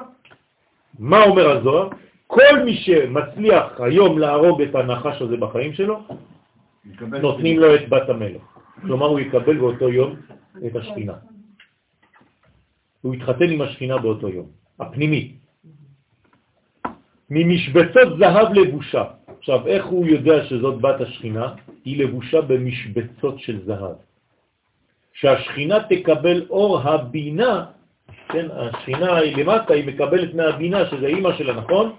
מה 0.99 1.23
אומר 1.23 1.51
הזוהר? 1.51 1.89
כל 2.27 2.65
מי 2.65 2.75
שמצליח 2.77 3.81
היום 3.81 4.19
להרוג 4.19 4.63
את 4.63 4.75
הנחש 4.75 5.23
הזה 5.23 5.37
בחיים 5.37 5.73
שלו, 5.73 6.01
מקבל 6.85 7.19
נותנים 7.19 7.59
לו 7.59 7.75
את 7.75 7.89
בת 7.89 8.09
המלך. 8.09 8.43
כלומר, 8.83 9.07
הוא 9.07 9.21
יקבל 9.21 9.57
באותו 9.57 9.89
יום 9.89 10.17
את 10.67 10.77
השכינה. 10.77 11.15
הוא 13.03 13.15
יתחתן 13.15 13.51
עם 13.51 13.61
השכינה 13.61 13.99
באותו 13.99 14.29
יום, 14.29 14.47
הפנימי. 14.81 15.33
ממשבצות 17.31 18.19
זהב 18.19 18.53
לבושה. 18.53 19.05
עכשיו, 19.45 19.67
איך 19.67 19.87
הוא 19.87 20.07
יודע 20.07 20.45
שזאת 20.45 20.81
בת 20.81 21.01
השכינה? 21.01 21.53
היא 21.85 22.05
לבושה 22.05 22.41
במשבצות 22.41 23.41
של 23.41 23.65
זהב. 23.65 23.97
שהשכינה 25.13 25.79
תקבל 25.89 26.47
אור 26.51 26.81
הבינה, 26.81 27.65
כן, 28.29 28.47
השכינה 28.51 29.17
היא 29.17 29.37
למטה, 29.37 29.75
היא 29.75 29.87
מקבלת 29.87 30.35
מהבינה, 30.35 30.87
שזה 30.91 31.07
אימא 31.07 31.37
שלה, 31.37 31.53
נכון? 31.53 31.93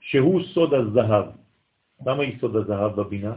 שהוא 0.00 0.42
סוד 0.42 0.74
הזהב. 0.74 1.24
למה 2.06 2.22
היא 2.22 2.34
סוד 2.40 2.56
הזהב 2.56 3.00
בבינה? 3.00 3.32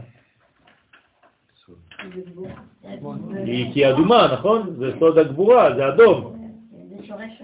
היא 3.46 3.72
כי 3.72 3.90
אדומה, 3.90 4.28
נכון? 4.32 4.74
זה 4.78 4.92
סוד 4.98 5.18
הגבורה, 5.18 5.76
זה 5.76 5.88
אדום. 5.88 6.34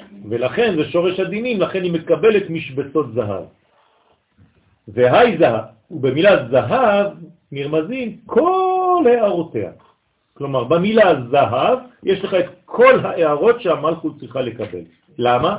הדין. 0.02 0.22
ולכן 0.30 0.76
זה 0.76 0.84
שורש 0.90 1.20
הדינים, 1.20 1.60
לכן 1.60 1.82
היא 1.82 1.92
מקבלת 1.92 2.50
משבצות 2.50 3.14
זהב. 3.14 3.61
והי 4.88 5.38
זהב, 5.38 5.64
ובמילה 5.90 6.48
זהב 6.50 7.06
נרמזים 7.52 8.16
כל 8.26 9.04
הערותיה. 9.06 9.70
כלומר, 10.34 10.64
במילה 10.64 11.14
זהב 11.30 11.78
יש 12.04 12.24
לך 12.24 12.34
את 12.34 12.46
כל 12.64 13.00
הערות 13.04 13.62
שהמלכות 13.62 14.18
צריכה 14.20 14.40
לקבל. 14.40 14.84
למה? 15.18 15.58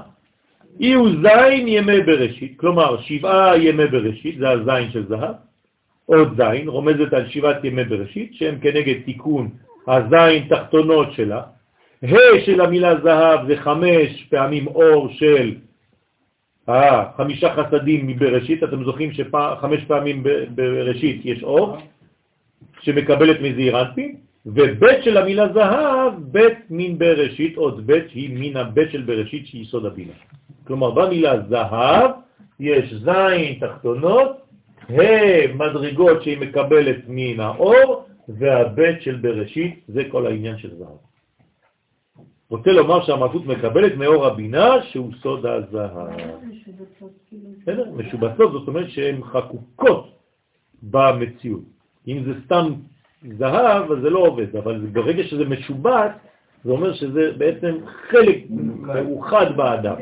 אי 0.79 0.93
הוא 0.93 1.09
זין 1.09 1.67
ימי 1.67 2.01
בראשית, 2.01 2.59
כלומר 2.59 3.01
שבעה 3.01 3.57
ימי 3.57 3.87
בראשית, 3.87 4.37
זה 4.37 4.49
הזין 4.49 4.91
של 4.91 5.05
זהב, 5.07 5.35
עוד 6.05 6.41
זין, 6.41 6.67
רומזת 6.67 7.13
על 7.13 7.29
שבעת 7.29 7.63
ימי 7.63 7.83
בראשית, 7.83 8.33
שהם 8.33 8.59
כנגד 8.59 9.01
תיקון 9.05 9.49
הזין 9.87 10.47
תחתונות 10.49 11.13
שלה. 11.13 11.41
ה' 12.03 12.45
של 12.45 12.61
המילה 12.61 13.01
זהב 13.03 13.47
זה 13.47 13.57
חמש 13.57 14.27
פעמים 14.29 14.67
אור 14.67 15.09
של 15.11 15.55
אה, 16.69 17.05
חמישה 17.17 17.53
חסדים 17.55 18.07
מבראשית, 18.07 18.63
אתם 18.63 18.83
זוכרים 18.83 19.11
שחמש 19.11 19.83
פעמים 19.87 20.23
בראשית 20.55 21.21
יש 21.25 21.43
אור, 21.43 21.77
שמקבלת 22.81 23.41
מזעיר 23.41 23.81
אנפין, 23.81 24.15
ובית 24.45 25.03
של 25.03 25.17
המילה 25.17 25.53
זהב, 25.53 26.13
בית 26.17 26.57
מין 26.69 26.99
בראשית, 26.99 27.57
עוד 27.57 27.87
בית 27.87 28.03
היא 28.13 28.39
מין 28.39 28.57
הבית 28.57 28.91
של 28.91 29.01
בראשית 29.01 29.47
שהיא 29.47 29.65
סוד 29.65 29.85
הבינה. 29.85 30.13
כלומר, 30.67 30.91
במילה 30.91 31.41
זהב 31.49 32.11
יש 32.59 32.93
זין 32.93 33.59
תחתונות, 33.59 34.31
ה' 34.89 35.53
מדרגות 35.55 36.23
שהיא 36.23 36.37
מקבלת 36.37 36.97
מן 37.07 37.39
האור, 37.39 38.05
והבית 38.29 39.01
של 39.01 39.15
בראשית, 39.15 39.79
זה 39.87 40.03
כל 40.09 40.27
העניין 40.27 40.57
של 40.57 40.75
זהב. 40.77 41.02
רוצה 42.49 42.71
לומר 42.71 43.03
שהמלכות 43.05 43.45
מקבלת 43.45 43.95
מאור 43.97 44.25
הבינה 44.25 44.81
שהוא 44.81 45.11
סוד 45.21 45.45
הזהב. 45.45 46.09
בסדר? 47.61 47.91
משובצות, 47.91 48.51
זאת 48.51 48.67
אומרת 48.67 48.89
שהן 48.89 49.23
חקוקות 49.23 50.17
במציאות. 50.83 51.63
אם 52.07 52.23
זה 52.25 52.31
סתם 52.45 52.73
זהב, 53.37 53.91
אז 53.91 53.97
זה 54.01 54.09
לא 54.09 54.19
עובד, 54.19 54.55
אבל 54.55 54.85
ברגע 54.93 55.23
שזה 55.23 55.45
משובץ, 55.45 56.11
זה 56.63 56.71
אומר 56.71 56.93
שזה 56.93 57.31
בעצם 57.37 57.75
חלק 58.09 58.37
מאוחד 58.49 59.57
באדם. 59.57 59.95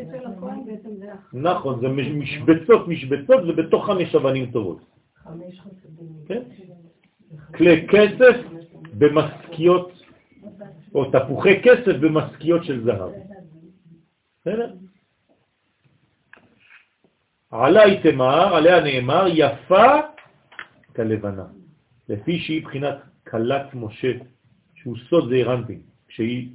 נכון, 1.34 1.80
זה 1.82 1.88
מש- 1.88 2.08
משבצות, 2.08 2.88
משבצות, 2.88 3.40
ובתוכם 3.48 4.00
יש 4.00 4.16
אבנים 4.16 4.52
טובות. 4.52 4.80
חמש 5.24 5.60
חסדים. 5.60 6.08
כן? 6.28 6.42
כלי 7.56 7.88
כסף 7.88 8.36
במשכיות, 8.98 9.92
או 10.96 11.12
תפוחי 11.12 11.62
כסף 11.64 11.96
במשכיות 12.00 12.64
של 12.64 12.84
זהב. 12.84 13.12
בסדר? 14.42 14.74
עלי 17.52 18.00
תמר, 18.04 18.56
עליה 18.56 18.80
נאמר, 18.82 19.26
יפה 19.28 19.86
כלבנה. 20.96 21.46
לפי 22.10 22.40
שהיא 22.40 22.64
בחינת 22.64 22.98
קלת 23.24 23.74
משה, 23.74 24.12
שהוא 24.76 24.98
סוד 25.10 25.30
זעירנטין, 25.30 25.82
כשהיא 26.08 26.50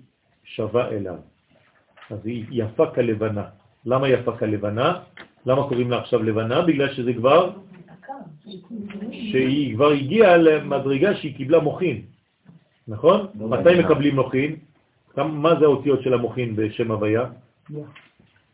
שווה 0.45 0.89
אליו. 0.89 1.17
אז 2.11 2.27
היא 2.27 2.45
יפה 2.51 2.87
כלבנה. 2.95 3.45
למה 3.87 4.09
יפה 4.09 4.37
כלבנה? 4.37 5.01
למה 5.47 5.69
קוראים 5.69 5.91
לה 5.91 5.99
עכשיו 5.99 6.23
לבנה? 6.23 6.63
בגלל 6.63 6.95
שזה 6.95 7.13
כבר, 7.13 7.53
שהיא 9.11 9.75
כבר 9.75 9.91
הגיעה 9.91 10.37
למדרגה 10.37 11.15
שהיא 11.15 11.37
קיבלה 11.37 11.61
מוכין. 11.61 12.16
נכון? 12.89 13.27
מתי 13.35 13.81
מקבלים 13.85 14.15
מוכין? 14.15 14.57
כמה- 15.15 15.29
מה 15.33 15.59
זה 15.61 15.65
האותיות 15.65 16.03
של 16.03 16.15
המוכין 16.15 16.57
בשם 16.57 16.91
הוויה? 16.91 17.25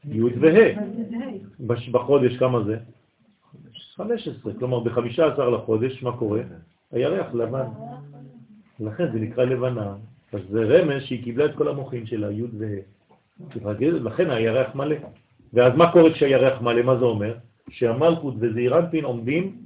י' 0.05 0.20
וה'. 0.23 0.73
בחודש 1.93 2.36
כמה 2.36 2.62
זה? 2.65 2.77
15, 3.97 4.52
כלומר 4.59 4.81
ב-15 4.81 5.20
לחודש, 5.43 6.02
מה 6.02 6.17
קורה? 6.17 6.41
הירח 6.93 7.35
לבן. 7.35 7.65
לכן 8.81 9.12
זה 9.12 9.19
נקרא 9.20 9.44
לבנה. 9.44 9.94
אז 10.33 10.41
זה 10.51 10.61
רמז 10.65 11.02
שהיא 11.02 11.25
קיבלה 11.25 11.44
את 11.44 11.55
כל 11.55 11.69
המוחין 11.69 12.07
שלה, 12.07 12.31
י' 12.33 12.43
וה'. 12.59 13.73
לכן 13.81 14.31
הירח 14.31 14.75
מלא. 14.75 14.97
ואז 15.52 15.73
מה 15.77 15.93
קורה 15.93 16.12
כשהירח 16.12 16.62
מלא? 16.62 16.83
מה 16.83 16.97
זה 16.99 17.05
אומר? 17.05 17.35
שהמלכות 17.70 18.35
וזעירנטין 18.41 19.05
עומדים 19.05 19.57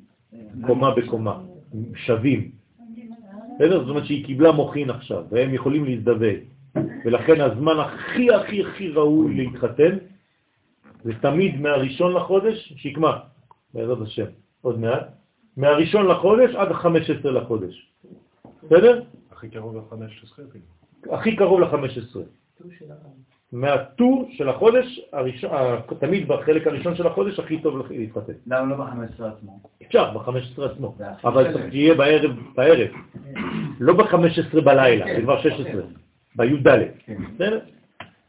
קומה 0.67 0.95
בקומה, 0.95 1.39
שווים. 1.95 2.51
בסדר? 3.57 3.81
זאת 3.81 3.89
אומרת 3.89 4.05
שהיא 4.05 4.26
קיבלה 4.26 4.52
מוחין 4.52 4.91
עכשיו, 4.91 5.25
והם 5.31 5.55
יכולים 5.55 5.85
להזדווג. 5.85 6.39
ולכן 7.05 7.41
הזמן 7.41 7.78
הכי 7.78 8.35
הכי 8.35 8.65
הכי 8.65 8.89
ראוי 8.89 9.35
להתחתן 9.35 9.97
זה 11.05 11.12
תמיד 11.20 11.60
מהראשון 11.60 12.12
לחודש, 12.12 12.73
שקמה, 12.76 13.18
בעזרת 13.75 14.01
השם, 14.02 14.26
עוד 14.62 14.78
מעט, 14.78 15.07
מהראשון 15.57 16.07
לחודש 16.07 16.55
עד 16.55 16.68
ה-15 16.73 17.28
לחודש. 17.28 17.93
בסדר? 18.62 19.02
הכי 19.31 19.49
קרוב 19.49 19.76
ל-15 19.76 21.12
הכי 21.12 21.36
קרוב 21.36 21.60
ל-15. 21.60 22.18
מהטור 23.52 24.28
של 24.33 24.49
החודש, 24.49 25.00
הראשון, 25.12 25.50
תמיד 25.99 26.28
בחלק 26.28 26.66
הראשון 26.66 26.97
של 26.97 27.07
החודש 27.07 27.39
הכי 27.39 27.58
טוב 27.58 27.83
להתחתן. 27.91 28.33
למה 28.47 28.66
לא 28.66 28.76
ב-15 28.76 29.25
עצמו? 29.25 29.60
אפשר, 29.83 30.10
ב-15 30.10 30.62
עצמו, 30.65 30.94
אבל 31.25 31.52
צריך 31.52 31.73
שיהיה 31.73 31.94
בערב, 31.94 32.31
בערב, 32.57 32.89
לא 33.81 33.94
ב-15 33.94 34.60
בלילה, 34.60 35.07
זה 35.16 35.23
כבר 35.23 35.42
16, 35.42 35.83
בי"ד, 36.36 36.68
בסדר? 37.34 37.60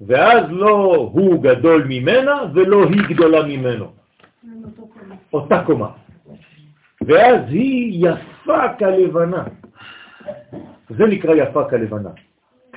ואז 0.01 0.43
לא 0.49 1.09
הוא 1.13 1.43
גדול 1.43 1.85
ממנה 1.89 2.43
ולא 2.53 2.85
היא 2.85 3.01
גדולה 3.09 3.43
ממנו, 3.47 3.91
אותה 5.33 5.63
קומה. 5.65 5.89
ואז 7.01 7.41
היא 7.49 8.07
יפה 8.07 8.73
כלבנה. 8.79 9.43
זה 10.89 11.05
נקרא 11.05 11.35
יפה 11.35 11.69
כלבנה. 11.69 12.09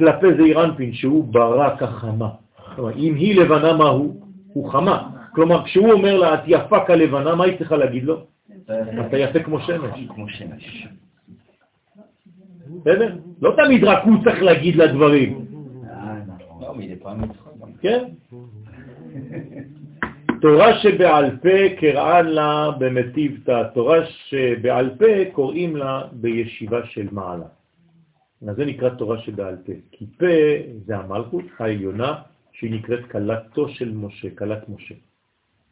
כלפי 0.01 0.35
זעיר 0.37 0.65
אנפין 0.65 0.93
שהוא 0.93 1.25
ברק 1.25 1.83
החמה. 1.83 2.29
כלומר, 2.75 2.93
אם 2.97 3.15
היא 3.15 3.41
לבנה, 3.41 3.77
מה 3.77 3.89
הוא? 3.89 4.21
הוא 4.53 4.71
חמה. 4.71 5.09
כלומר, 5.33 5.65
כשהוא 5.65 5.93
אומר 5.93 6.17
לה, 6.17 6.35
את 6.35 6.41
יפה 6.47 6.85
כלבנה, 6.87 7.35
מה 7.35 7.45
היא 7.45 7.59
צריכה 7.59 7.77
להגיד 7.77 8.05
לו? 8.05 8.25
אתה 9.07 9.19
יפה 9.19 9.39
כמו 9.39 9.61
שמש. 9.61 10.01
כמו 10.09 10.29
שמש. 10.29 10.89
בסדר? 12.81 13.17
לא 13.43 13.55
תמיד 13.57 13.85
רק 13.85 14.05
הוא 14.05 14.25
צריך 14.25 14.43
להגיד 14.43 14.77
לה 14.77 14.87
דברים. 14.87 15.45
לא, 16.61 16.75
מדי 16.75 16.97
פעם 16.97 17.21
כן? 17.81 18.05
תורה 20.41 20.79
שבעל 20.79 21.37
פה 21.43 21.77
קראן 21.81 22.27
לה 22.27 22.71
במטיבתא, 22.79 23.63
תורה 23.75 23.99
שבעל 24.07 24.91
פה 24.99 25.07
קוראים 25.33 25.77
לה 25.77 26.03
בישיבה 26.13 26.87
של 26.87 27.09
מעלה. 27.13 27.60
אז 28.49 28.57
זה 28.57 28.65
נקרא 28.65 28.89
תורה 28.89 29.19
שבעל 29.19 29.57
פה, 29.67 29.73
כי 29.93 30.07
פה 30.19 30.27
זה 30.87 30.97
המלכות 30.97 31.45
העליונה 31.59 32.15
שהיא 32.53 32.75
נקראת 32.75 33.05
קלתו 33.07 33.69
של 33.69 33.93
משה, 33.95 34.31
קלת 34.31 34.69
משה. 34.69 34.95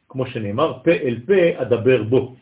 כמו 0.08 0.26
שנאמר, 0.26 0.78
פה 0.84 0.90
אל 0.90 1.20
פה 1.26 1.62
אדבר 1.62 2.02
בו. 2.02 2.36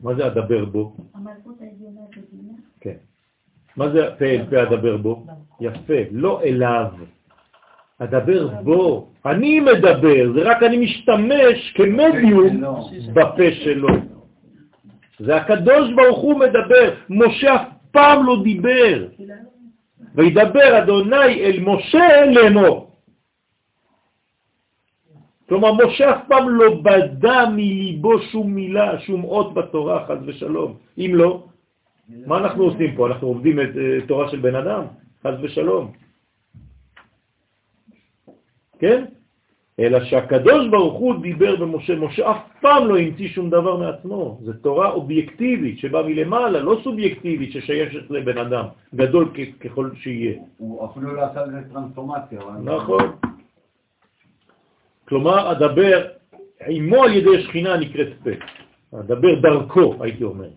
מה 0.00 0.14
זה 0.14 0.26
אדבר 0.26 0.64
בו? 0.64 0.96
המלכות 1.14 1.54
העליונה 1.60 2.00
זה 2.16 2.22
בינה? 2.32 2.52
כן. 2.80 2.96
מה 3.76 3.90
זה 3.90 4.08
פה 4.18 4.24
אל 4.24 4.44
פה 4.50 4.62
אדבר 4.62 4.96
בו? 4.96 5.26
יפה, 5.60 6.00
לא 6.10 6.42
אליו. 6.42 6.92
אדבר 7.98 8.48
בו. 8.62 9.08
אני 9.26 9.60
מדבר, 9.60 10.32
זה 10.34 10.42
רק 10.42 10.62
אני 10.62 10.76
משתמש 10.76 11.72
כמדיום 11.76 12.62
בפה 13.12 13.52
שלו. 13.64 13.88
זה 15.18 15.36
הקדוש 15.36 15.92
ברוך 15.96 16.18
הוא 16.18 16.40
מדבר. 16.40 16.94
משה 17.08 17.54
אף 17.54 17.73
פעם 17.94 18.26
לא 18.26 18.42
דיבר. 18.42 19.08
וידבר 20.14 20.82
אדוני 20.82 21.34
אל 21.44 21.58
משה 21.60 22.26
לאמור. 22.26 22.90
כלומר, 25.48 25.72
משה 25.72 26.10
אף 26.10 26.20
פעם 26.28 26.48
לא 26.48 26.80
בדה 26.82 27.50
מליבו 27.50 28.22
שום 28.32 28.54
מילה, 28.54 29.00
שום 29.00 29.24
אות 29.24 29.54
בתורה, 29.54 30.06
חז 30.06 30.18
ושלום. 30.26 30.76
אם 30.98 31.10
לא, 31.14 31.46
מה 32.26 32.38
אנחנו 32.38 32.62
עושים 32.64 32.96
פה? 32.96 33.06
אנחנו 33.06 33.28
עובדים 33.28 33.60
את 33.60 33.72
uh, 33.74 34.06
תורה 34.08 34.30
של 34.30 34.40
בן 34.40 34.54
אדם, 34.54 34.84
חז 35.22 35.34
ושלום. 35.42 35.92
כן? 38.78 39.04
אלא 39.80 40.04
שהקדוש 40.04 40.68
ברוך 40.70 40.94
הוא 40.94 41.22
דיבר 41.22 41.56
במשה, 41.56 41.94
משה 41.94 42.30
אף 42.30 42.42
פעם 42.60 42.88
לא 42.88 42.98
המציא 42.98 43.28
שום 43.28 43.50
דבר 43.50 43.76
מעצמו, 43.76 44.38
זו 44.42 44.52
תורה 44.52 44.90
אובייקטיבית 44.90 45.78
שבאה 45.78 46.02
מלמעלה, 46.02 46.60
לא 46.60 46.80
סובייקטיבית 46.84 47.52
ששיישת 47.52 48.10
לבן 48.10 48.38
אדם, 48.38 48.64
גדול 48.94 49.32
ככל 49.60 49.90
שיהיה. 49.94 50.38
הוא 50.58 50.84
אפילו 50.86 51.14
לא 51.14 51.22
עשה 51.22 51.46
לזה 51.46 51.60
טרנספורמציה. 51.72 52.40
נכון. 52.64 53.16
כלומר, 55.08 55.48
הדבר 55.48 56.06
עמו 56.66 57.04
על 57.04 57.12
ידי 57.12 57.42
שכינה 57.42 57.76
נקראת 57.76 58.08
פה, 58.22 58.30
הדבר 58.92 59.40
דרכו, 59.42 59.94
הייתי 60.00 60.24
אומר. 60.24 60.50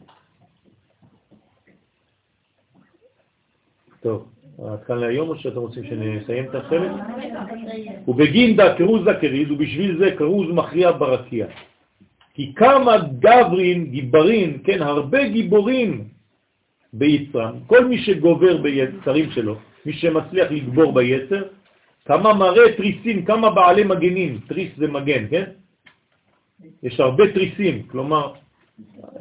טוב. 4.02 4.37
עד 4.66 4.84
כאן 4.84 4.98
להיום, 4.98 5.30
או 5.30 5.36
שאתם 5.38 5.60
רוצים 5.60 5.84
שנסיים 5.84 6.46
את 6.46 6.56
החלק? 6.56 6.92
ובגינדה 8.08 8.78
כרוז 8.78 9.08
הקריז, 9.08 9.52
ובשביל 9.52 9.98
זה 10.00 10.16
כרוז 10.18 10.48
מכריע 10.52 10.92
ברקיע. 10.92 11.48
כי 12.34 12.54
כמה 12.56 12.98
גברין, 13.20 13.86
גיברין, 13.86 14.58
כן, 14.64 14.82
הרבה 14.82 15.28
גיבורים 15.28 16.08
ביצרם, 16.94 17.54
כל 17.68 17.86
מי 17.86 17.98
שגובר 17.98 18.58
ביצרים 18.58 19.32
שלו, 19.32 19.56
מי 19.86 19.94
שמצליח 19.94 20.52
לגבור 20.52 20.94
ביצר, 20.94 21.44
כמה 22.06 22.34
מראה 22.34 22.74
תריסים, 22.78 23.26
כמה 23.26 23.50
בעלי 23.50 23.84
מגנים, 23.84 24.40
תריס 24.48 24.72
זה 24.78 24.88
מגן, 24.88 25.28
כן? 25.30 25.44
יש 26.84 27.00
הרבה 27.00 27.34
תריסים, 27.34 27.84
כלומר, 27.84 28.34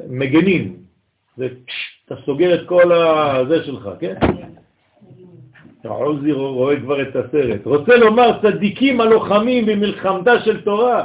מגנים. 0.08 0.76
זה, 1.36 1.48
אתה 2.04 2.14
סוגר 2.26 2.54
את 2.54 2.68
כל 2.68 2.92
הזה 2.92 3.64
שלך, 3.64 3.88
כן? 4.00 4.14
עוזי 5.84 6.32
רואה 6.32 6.80
כבר 6.80 7.02
את 7.02 7.16
הסרט. 7.16 7.60
רוצה 7.66 7.96
לומר 7.96 8.38
צדיקים 8.42 9.00
הלוחמים 9.00 9.66
במלחמתה 9.66 10.40
של 10.40 10.60
תורה, 10.60 11.04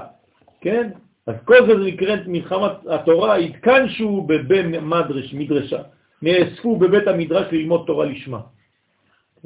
כן? 0.61 0.89
אז 1.27 1.35
כל 1.45 1.67
זה 1.67 1.73
נקראת 1.77 2.19
מלחמת 2.27 2.71
התורה, 2.89 3.35
התכנשו 3.35 4.21
בבן 4.21 4.85
מדרש, 4.85 5.33
מדרשה, 5.33 5.81
נאספו 6.21 6.75
בבית 6.75 7.07
המדרש 7.07 7.45
ללמוד 7.51 7.83
תורה 7.87 8.05
לשמה. 8.05 8.39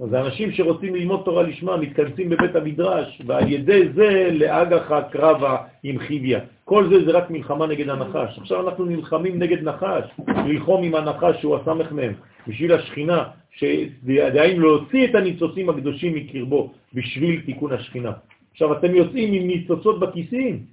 אז 0.03 0.13
האנשים 0.13 0.51
שרוצים 0.51 0.95
ללמוד 0.95 1.21
תורה 1.25 1.43
לשמה 1.43 1.77
מתכנסים 1.77 2.29
בבית 2.29 2.55
המדרש, 2.55 3.21
ועל 3.25 3.51
ידי 3.51 3.89
זה 3.95 4.29
לאגח 4.31 4.91
הקרבה 4.91 5.57
עם 5.83 5.99
חיביה. 5.99 6.39
כל 6.65 6.89
זה 6.89 7.05
זה 7.05 7.11
רק 7.11 7.29
מלחמה 7.29 7.67
נגד 7.67 7.89
הנחש. 7.89 8.39
עכשיו 8.39 8.67
אנחנו 8.67 8.85
נלחמים 8.85 9.39
נגד 9.39 9.63
נחש, 9.63 10.03
ללחום 10.45 10.83
עם 10.83 10.95
הנחש 10.95 11.41
שהוא 11.41 11.55
הסמך 11.55 11.91
מהם, 11.91 12.13
בשביל 12.47 12.73
השכינה, 12.73 13.23
שדהיים 13.55 14.61
להוציא 14.61 15.07
את 15.07 15.15
הניצוצים 15.15 15.69
הקדושים 15.69 16.15
מקרבו 16.15 16.71
בשביל 16.93 17.41
תיקון 17.45 17.73
השכינה. 17.73 18.11
עכשיו 18.51 18.77
אתם 18.77 18.95
יוצאים 18.95 19.33
עם 19.33 19.47
ניצוצות 19.47 19.99
בכיסים, 19.99 20.63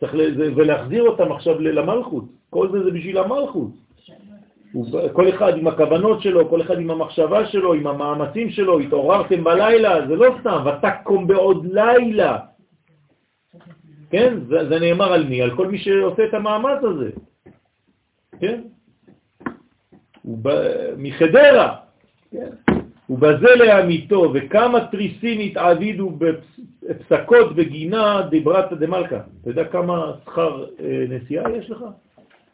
צריך 0.00 0.14
ולהחזיר 0.36 1.02
אותם 1.02 1.32
עכשיו 1.32 1.60
למלכות. 1.60 2.24
כל 2.50 2.68
זה 2.72 2.84
זה 2.84 2.90
בשביל 2.90 3.18
המלכות. 3.18 3.70
כל 5.12 5.28
אחד 5.28 5.58
עם 5.58 5.66
הכוונות 5.66 6.22
שלו, 6.22 6.48
כל 6.48 6.62
אחד 6.62 6.78
עם 6.80 6.90
המחשבה 6.90 7.46
שלו, 7.46 7.74
עם 7.74 7.86
המאמצים 7.86 8.50
שלו, 8.50 8.78
התעוררתם 8.78 9.44
בלילה, 9.44 10.06
זה 10.08 10.16
לא 10.16 10.36
סתם, 10.40 10.64
ותקום 10.66 11.26
בעוד 11.26 11.66
לילה. 11.66 12.38
כן? 14.10 14.34
זה, 14.48 14.68
זה 14.68 14.78
נאמר 14.80 15.12
על 15.12 15.24
מי? 15.24 15.42
על 15.42 15.56
כל 15.56 15.66
מי 15.66 15.78
שעושה 15.78 16.24
את 16.24 16.34
המאמץ 16.34 16.84
הזה. 16.84 17.10
כן? 18.40 18.60
מחדרה, 20.96 21.76
כן? 22.30 22.48
ובזה 23.10 23.54
לאמיתו, 23.58 24.30
וכמה 24.34 24.86
תריסים 24.86 25.40
התעבידו 25.40 26.10
בפסקות 26.10 27.56
בגינה 27.56 28.28
דברתא 28.30 28.74
דמלכה. 28.74 29.16
אתה 29.40 29.50
יודע 29.50 29.64
כמה 29.64 30.12
שכר 30.24 30.64
אה, 30.80 31.04
נסיעה 31.08 31.50
יש 31.56 31.70
לך? 31.70 31.84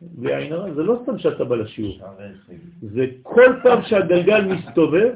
בלי 0.01 0.35
עין 0.35 0.53
הרע, 0.53 0.75
זה 0.75 0.83
לא 0.83 0.99
סתם 1.03 1.19
שאתה 1.19 1.44
בא 1.44 1.57
לשיעור. 1.57 1.99
זה 2.81 3.07
כל 3.23 3.53
פעם 3.62 3.83
שהגלגל 3.83 4.44
מסתובב, 4.44 5.12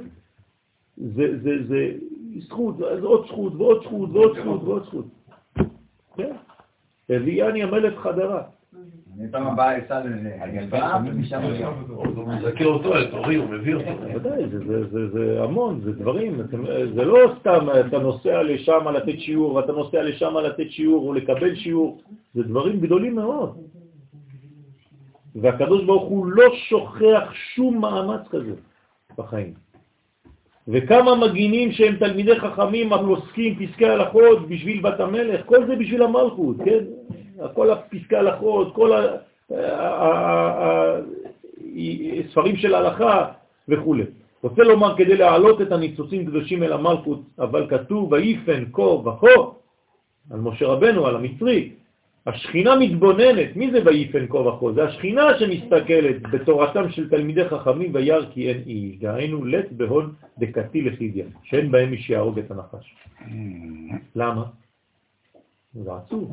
זה, 0.97 1.39
זה, 1.43 1.67
זה 1.69 1.93
זכות, 2.39 2.77
זה 2.77 3.07
עוד 3.07 3.27
זכות 3.27 3.53
ועוד 3.55 3.83
זכות 3.83 4.11
ועוד 4.13 4.39
זכות 4.39 4.63
ועוד 4.63 4.85
זכות. 4.85 5.07
כן? 6.17 6.33
הביאני 7.11 7.63
המלך 7.63 8.01
חדרה. 8.01 8.43
פעם 9.31 9.47
הבאה 9.47 9.79
אסע 9.79 10.01
לגלגל, 10.05 10.81
ומשם 11.07 11.41
הוא 11.89 12.29
מזכה 12.29 12.65
אותו, 12.65 13.03
את 13.03 13.13
אורי, 13.13 13.37
הוא 13.37 13.51
מביא 13.51 13.75
אותו. 13.75 13.91
בוודאי, 14.13 14.43
זה 15.13 15.43
המון, 15.43 15.81
זה 15.85 15.93
דברים, 15.93 16.41
זה 16.95 17.05
לא 17.05 17.19
סתם 17.41 17.67
אתה 17.87 17.99
נוסע 17.99 18.43
לשם 18.43 18.89
לתת 18.89 19.21
שיעור, 19.21 19.55
ואתה 19.55 19.73
נוסע 19.73 20.03
לשם 20.03 20.37
לתת 20.37 20.71
שיעור 20.71 21.09
או 21.09 21.13
לקבל 21.13 21.55
שיעור, 21.55 22.01
זה 22.35 22.43
דברים 22.43 22.81
גדולים 22.81 23.15
מאוד. 23.15 23.57
והקדוש 25.37 25.85
ברוך 25.85 26.09
הוא 26.09 26.27
לא 26.27 26.45
שוכח 26.69 27.33
שום 27.55 27.81
מאמץ 27.81 28.29
כזה 28.31 28.55
בחיים. 29.19 29.53
וכמה 30.69 31.15
מגינים 31.15 31.73
שהם 31.73 31.97
תלמידי 31.97 32.41
חכמים 32.41 32.93
הפוסקים 32.93 33.67
פסקי 33.67 33.87
הלכות 33.87 34.49
בשביל 34.49 34.81
בת 34.81 35.01
המלך, 35.01 35.47
כל 35.47 35.67
זה 35.67 35.77
בשביל 35.77 36.03
המלכות, 36.03 36.57
כן? 36.65 36.85
כל 37.55 37.71
הפסקי 37.71 38.17
הלכות, 38.17 38.75
כל 38.75 38.93
הספרים 42.25 42.57
של 42.57 42.75
ההלכה 42.75 43.33
וכו'. 43.69 43.97
רוצה 44.43 44.63
לומר 44.63 44.97
כדי 44.97 45.17
להעלות 45.17 45.63
את 45.63 45.73
הניצוצים 45.73 46.27
קדושים 46.27 46.63
אל 46.63 46.73
המלכות, 46.73 47.21
אבל 47.39 47.67
כתוב 47.71 48.13
ויפן 48.13 48.65
כה 48.73 48.83
וכה, 48.83 49.37
על 50.31 50.41
משה 50.41 50.67
רבנו, 50.67 51.07
על 51.07 51.17
המצרי. 51.17 51.73
השכינה 52.27 52.77
מתבוננת, 52.77 53.57
מי 53.57 53.71
זה 53.71 53.79
ויפן 53.85 54.27
כה 54.27 54.37
וכה? 54.37 54.73
זה 54.73 54.85
השכינה 54.85 55.39
שמסתכלת 55.39 56.23
בתורתם 56.23 56.91
של 56.91 57.11
תלמידי 57.11 57.49
חכמים 57.49 57.91
וירא 57.95 58.27
כי 58.31 58.49
אין 58.49 58.63
איש, 58.67 58.99
דהיינו 58.99 59.45
לט 59.45 59.73
בהון 59.73 60.13
דקתי 60.39 60.81
לחידיה, 60.81 61.25
שאין 61.43 61.71
בהם 61.71 61.91
מי 61.91 61.99
שיהרוג 61.99 62.39
את 62.39 62.51
הנחש. 62.51 62.95
למה? 64.17 64.45
זה 65.75 65.91
עצוב. 65.95 66.31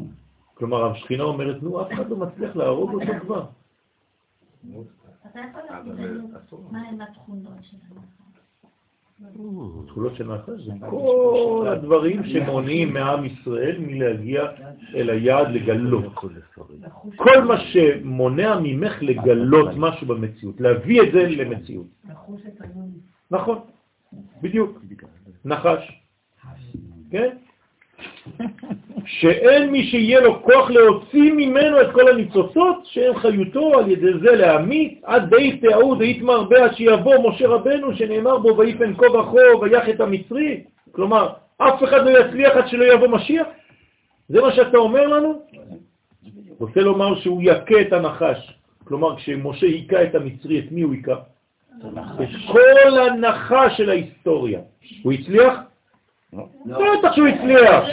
כלומר, 0.56 0.92
השכינה 0.92 1.24
אומרת, 1.24 1.64
נו, 1.64 1.82
אף 1.82 1.94
אחד 1.94 2.10
לא 2.10 2.18
מצליח 2.18 2.56
להרוג 2.56 2.94
אותו 2.94 3.14
כבר. 3.22 3.46
אתה 5.32 5.40
יכול 5.50 5.62
להגיד 5.70 5.94
לנו 5.94 6.28
מהם 6.72 7.02
התכונות 7.02 7.54
של? 7.62 7.78
תכולות 9.88 10.16
של 10.16 10.34
נחש 10.34 10.62
זה 10.66 10.72
כל 10.90 11.68
הדברים 11.72 12.26
שמונעים 12.26 12.94
מעם 12.94 13.26
ישראל 13.26 13.76
מלהגיע 13.80 14.44
אל 14.96 15.10
היעד 15.10 15.48
לגלות. 15.52 16.14
כל 17.16 17.44
מה 17.44 17.60
שמונע 17.60 18.60
ממך 18.60 18.94
לגלות 19.02 19.70
משהו 19.78 20.08
במציאות, 20.08 20.62
להביא 20.62 21.02
את 21.02 21.08
זה 21.14 21.28
למציאות. 21.28 21.88
נכון, 23.32 23.60
בדיוק, 24.42 24.82
נחש. 25.46 26.02
כן? 27.12 27.38
שאין 29.06 29.72
מי 29.72 29.84
שיהיה 29.84 30.20
לו 30.20 30.44
כוח 30.44 30.70
להוציא 30.70 31.32
ממנו 31.32 31.82
את 31.82 31.92
כל 31.94 32.08
הניצוצות 32.08 32.78
שהם 32.84 33.16
חיותו 33.16 33.80
על 33.80 33.92
ידי 33.92 34.14
זה 34.22 34.36
להמית 34.36 35.02
עד 35.04 35.36
די 35.36 35.58
תיעוד 35.58 36.02
ויתמר 36.02 36.48
עד 36.64 36.76
שיבוא 36.76 37.30
משה 37.30 37.48
רבנו 37.48 37.96
שנאמר 37.96 38.38
בו 38.38 38.58
ויפן 38.58 38.94
כה 38.96 39.12
וכה 39.12 39.58
ויח 39.62 39.90
את 39.90 40.02
המצרי 40.02 40.64
כלומר 40.92 41.30
אף 41.58 41.84
אחד 41.84 42.06
לא 42.06 42.20
יצליח 42.20 42.56
עד 42.56 42.68
שלא 42.68 42.94
יבוא 42.94 43.08
משיח 43.08 43.48
זה 44.30 44.42
מה 44.42 44.52
שאתה 44.52 44.78
אומר 44.78 45.08
לנו? 45.08 45.42
רוצה 46.60 46.80
לומר 46.80 47.20
שהוא 47.20 47.42
יקה 47.44 47.82
את 47.82 47.94
הנחש 47.94 48.60
כלומר 48.84 49.16
כשמשה 49.16 49.66
היכה 49.66 50.04
את 50.04 50.16
המצרי 50.16 50.60
את 50.60 50.72
מי 50.72 50.82
הוא 50.82 50.94
היכה? 50.94 51.16
את 52.24 52.30
כל 52.52 53.00
הנחש 53.00 53.78
של 53.78 53.90
ההיסטוריה 53.90 54.60
הוא 55.04 55.14
הצליח? 55.14 55.54
בטח 56.66 57.16
שהוא 57.16 57.28
הצליח. 57.28 57.84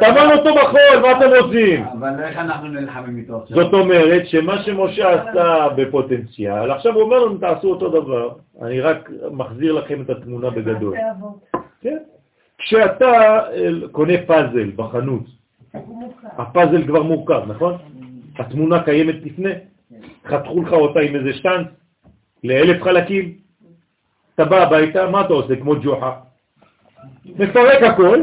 טמן 0.00 0.30
אותו 0.38 0.54
בחול, 0.54 1.00
מה 1.02 1.12
אתם 1.12 1.44
רוצים? 1.44 1.84
אבל 1.84 2.22
איך 2.24 2.36
אנחנו 2.36 2.68
נלחמים 2.68 3.16
איתו 3.18 3.36
עכשיו? 3.42 3.62
זאת 3.62 3.72
אומרת 3.72 4.26
שמה 4.26 4.62
שמשה 4.62 5.10
עשה 5.10 5.68
בפוטנציאל, 5.76 6.70
עכשיו 6.70 6.94
הוא 6.94 7.02
אומר 7.02 7.24
לנו 7.24 7.38
תעשו 7.38 7.70
אותו 7.70 7.88
דבר. 7.88 8.30
אני 8.62 8.80
רק 8.80 9.10
מחזיר 9.30 9.72
לכם 9.72 10.02
את 10.02 10.10
התמונה 10.10 10.50
בגדול. 10.50 10.96
כן? 11.80 11.98
כשאתה 12.58 13.40
קונה 13.92 14.12
פאזל 14.26 14.70
בחנות, 14.76 15.22
הפאזל 16.38 16.86
כבר 16.86 17.02
מורכב, 17.02 17.42
נכון? 17.46 17.76
התמונה 18.38 18.82
קיימת 18.82 19.14
לפני, 19.24 19.52
חתכו 20.26 20.62
לך 20.62 20.72
אותה 20.72 21.00
עם 21.00 21.16
איזה 21.16 21.32
שטנץ 21.32 21.66
לאלף 22.44 22.82
חלקים, 22.82 23.32
אתה 24.34 24.44
בא 24.44 24.62
הביתה, 24.62 25.10
מה 25.10 25.20
אתה 25.20 25.32
עושה? 25.32 25.56
כמו 25.56 25.74
ג'וחה. 25.82 26.12
מפרק 27.38 27.82
הכל 27.82 28.22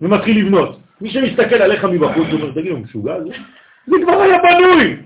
ומתחיל 0.00 0.38
לבנות. 0.38 0.78
מי 1.00 1.10
שמסתכל 1.10 1.54
עליך 1.54 1.84
מבחוץ, 1.84 2.26
הוא 2.30 2.40
אומר, 2.40 2.52
תגיד, 2.52 2.72
הוא 2.72 2.78
משוגע? 2.78 3.14
זה 3.86 3.96
כבר 4.02 4.22
היה 4.22 4.38
בנוי! 4.42 4.96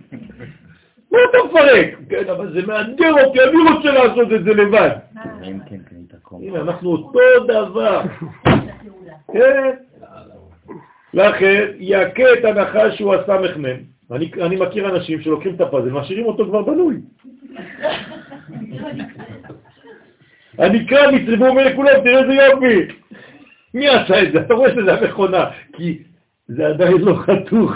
מה 1.12 1.18
אתה 1.30 1.38
מפרק? 1.48 1.94
כן, 2.10 2.30
אבל 2.30 2.52
זה 2.52 2.66
מאתגר 2.66 3.24
אותי, 3.24 3.40
אני 3.42 3.72
רוצה 3.72 3.92
לעשות 3.92 4.32
את 4.32 4.44
זה 4.44 4.50
לבד. 4.54 4.90
הנה, 6.32 6.60
אנחנו 6.60 6.90
אותו 6.90 7.20
דבר. 7.46 8.02
כן. 9.32 9.70
לכן, 11.14 11.64
יכה 11.78 12.32
את 12.38 12.44
הנחש 12.44 12.96
שהוא 12.96 13.14
הסמ"ם. 13.14 13.64
אני, 14.12 14.30
אני 14.42 14.56
מכיר 14.56 14.96
אנשים 14.96 15.20
שלוקחים 15.20 15.54
את 15.54 15.60
הפאזל, 15.60 15.90
משאירים 15.90 16.26
אותו 16.26 16.44
כבר 16.44 16.62
בנוי. 16.62 16.96
הנקרא 20.58 21.10
מצריבו 21.10 21.46
אומר 21.46 21.64
לכולם, 21.64 21.92
תראה 22.04 22.22
איזה 22.22 22.32
יופי. 22.32 22.94
מי 23.74 23.88
עשה 23.88 24.22
את 24.22 24.32
זה? 24.32 24.40
אתה 24.40 24.54
רואה 24.54 24.70
שזה 24.70 24.94
המכונה, 24.94 25.44
כי 25.72 25.98
זה 26.48 26.66
עדיין 26.66 26.98
לא 26.98 27.14
חתוך. 27.14 27.72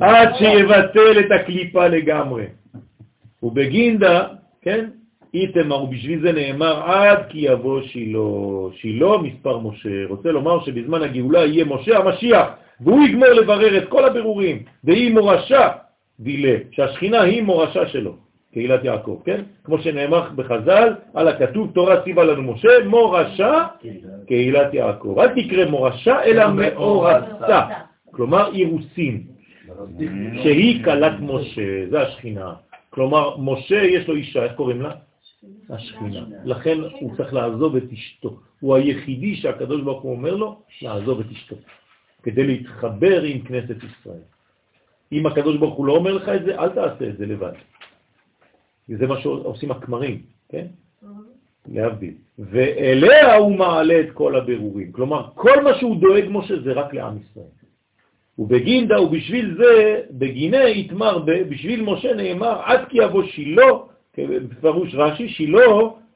עד 0.00 0.34
שיבטל 0.34 1.20
את 1.20 1.40
הקליפה 1.40 1.86
לגמרי. 1.88 2.46
ובגינדה, 3.42 4.26
כן, 4.62 4.84
איתמר, 5.34 5.82
ובשביל 5.82 6.20
זה 6.20 6.32
נאמר 6.32 6.82
עד 6.90 7.18
כי 7.28 7.38
יבוא 7.38 7.82
שילה. 7.82 8.18
שילה 8.76 9.18
מספר 9.22 9.58
משה. 9.58 10.06
רוצה 10.08 10.28
לומר 10.28 10.64
שבזמן 10.64 11.02
הגאולה 11.02 11.46
יהיה 11.46 11.64
משה 11.64 11.98
המשיח, 11.98 12.48
והוא 12.80 13.04
יגמור 13.06 13.28
לברר 13.28 13.78
את 13.78 13.88
כל 13.88 14.04
הבירורים, 14.04 14.62
והיא 14.84 15.14
מורשה, 15.14 15.68
דילה, 16.20 16.56
שהשכינה 16.70 17.20
היא 17.20 17.42
מורשה 17.42 17.86
שלו. 17.86 18.23
קהילת 18.54 18.84
יעקב, 18.84 19.20
כן? 19.24 19.42
כמו 19.64 19.78
שנאמר 19.78 20.30
בחז"ל, 20.36 20.94
על 21.14 21.28
הכתוב, 21.28 21.70
תורה 21.74 22.02
ציווה 22.02 22.24
לנו 22.24 22.42
משה, 22.42 22.68
מורשה, 22.86 23.66
קהילת 24.26 24.74
יעקב. 24.74 25.18
אל 25.18 25.28
תקרא 25.28 25.64
מורשה, 25.64 26.22
אלא 26.24 26.50
מאורסה, 26.50 27.60
כלומר 28.10 28.54
אירוסין, 28.54 29.22
שהיא 30.42 30.84
קלת 30.84 31.12
משה, 31.20 31.90
זה 31.90 32.00
השכינה. 32.00 32.52
כלומר, 32.90 33.36
משה 33.38 33.82
יש 33.82 34.08
לו 34.08 34.14
אישה, 34.14 34.44
איך 34.44 34.52
קוראים 34.52 34.82
לה? 34.82 34.92
השכינה. 35.70 36.20
לכן 36.44 36.78
הוא 37.00 37.16
צריך 37.16 37.34
לעזוב 37.34 37.76
את 37.76 37.92
אשתו. 37.92 38.38
הוא 38.60 38.74
היחידי 38.74 39.36
שהקדוש 39.36 39.82
ברוך 39.82 40.02
הוא 40.02 40.12
אומר 40.12 40.34
לו 40.34 40.62
לעזוב 40.82 41.20
את 41.20 41.26
אשתו, 41.32 41.56
כדי 42.22 42.46
להתחבר 42.46 43.22
עם 43.22 43.38
כנסת 43.40 43.76
ישראל. 43.76 44.24
אם 45.12 45.26
הקדוש 45.26 45.56
ברוך 45.56 45.74
הוא 45.74 45.86
לא 45.86 45.92
אומר 45.92 46.12
לך 46.12 46.28
את 46.28 46.44
זה, 46.44 46.58
אל 46.58 46.68
תעשה 46.68 47.08
את 47.08 47.16
זה 47.18 47.26
לבד. 47.26 47.52
זה 48.88 49.06
מה 49.06 49.20
שעושים 49.20 49.70
הכמרים, 49.70 50.18
כן? 50.48 50.66
להבדיל. 51.68 52.14
ואליה 52.38 53.34
הוא 53.34 53.56
מעלה 53.56 54.00
את 54.00 54.10
כל 54.10 54.36
הבירורים. 54.36 54.92
כלומר, 54.92 55.28
כל 55.34 55.64
מה 55.64 55.74
שהוא 55.78 55.96
דואג 56.00 56.24
משה 56.30 56.60
זה 56.60 56.72
רק 56.72 56.94
לעם 56.94 57.16
ישראל. 57.18 57.54
ובגינדה 58.38 59.00
ובשביל 59.00 59.56
זה, 59.56 60.00
בגיני 60.10 60.70
יתמר, 60.80 61.18
בשביל 61.48 61.82
משה 61.82 62.14
נאמר, 62.14 62.60
עד 62.64 62.88
כי 62.88 62.98
יבוא 63.02 63.22
שילה, 63.22 63.70
בפירוש 64.18 64.94
רש"י, 64.94 65.28
שילה, 65.28 65.66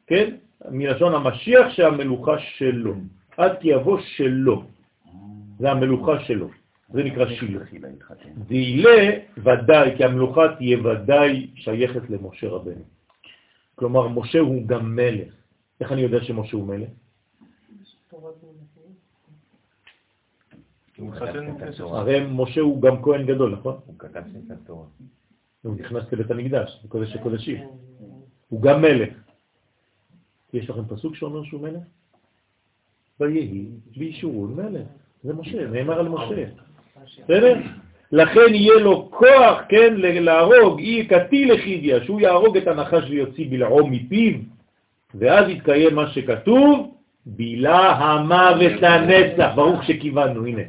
כן, 0.07 0.35
מלשון 0.71 1.15
המשיח 1.15 1.71
שהמלוכה 1.71 2.39
שלו. 2.39 2.95
עד 3.37 3.59
כי 3.61 3.69
יבוא 3.69 3.99
שלו. 4.01 4.63
זה 5.59 5.71
המלוכה 5.71 6.21
שלו. 6.21 6.49
זה 6.89 7.05
נקרא 7.05 7.29
שילה. 7.29 7.65
דהילה 8.47 9.11
ודאי, 9.37 9.97
כי 9.97 10.05
המלוכה 10.05 10.43
תהיה 10.57 10.79
ודאי 10.87 11.51
שייכת 11.55 12.11
למשה 12.11 12.49
רבנו. 12.49 12.85
כלומר, 13.75 14.09
משה 14.09 14.39
הוא 14.39 14.67
גם 14.67 14.97
מלך. 14.97 15.33
איך 15.81 15.93
אני 15.93 16.01
יודע 16.01 16.25
שמשה 16.25 16.57
הוא 16.57 16.67
מלך? 16.67 16.89
הרי 21.79 22.27
משה 22.31 22.61
הוא 22.61 22.83
גם 22.83 23.03
כהן 23.03 23.27
גדול, 23.27 23.53
נכון? 23.53 23.81
הוא 23.87 23.95
כתב 23.99 24.23
את 24.47 24.51
התורה. 24.51 24.87
הוא 25.63 25.75
נכנס 25.75 26.13
לבית 26.13 26.31
המקדש, 26.31 26.81
בקודש 26.85 27.15
הקודשים. 27.17 27.67
הוא 28.49 28.63
גם 28.63 28.83
מלך. 28.83 29.15
יש 30.53 30.71
לכם 30.71 30.85
פסוק 30.89 31.15
שאומר 31.15 31.45
שהוא 31.45 31.61
מלך? 31.61 31.83
ויהי 33.21 33.69
באישורו 33.97 34.47
מלך. 34.49 34.87
זה 35.25 35.35
משה, 35.35 35.67
נאמר 35.71 35.99
על 35.99 36.09
משה. 36.09 36.68
בסדר? 37.25 37.55
לכן 38.13 38.55
יהיה 38.55 38.75
לו 38.75 39.11
כוח, 39.11 39.63
כן, 39.69 39.95
להרוג, 39.97 40.79
אי 40.79 41.07
קטיל 41.07 41.53
לחידיה, 41.53 42.05
שהוא 42.05 42.21
יהרוג 42.21 42.57
את 42.57 42.69
הנחש 42.69 43.11
ויוציא 43.11 43.47
בלעו 43.51 43.87
מפיו, 43.87 44.33
ואז 45.15 45.49
יתקיים 45.49 45.95
מה 45.95 46.09
שכתוב, 46.09 46.95
בילה 47.27 47.91
המוות 47.91 48.73
לנצח, 48.83 49.51
ברוך 49.55 49.85
שכיוונו, 49.85 50.47
הנה. 50.47 50.63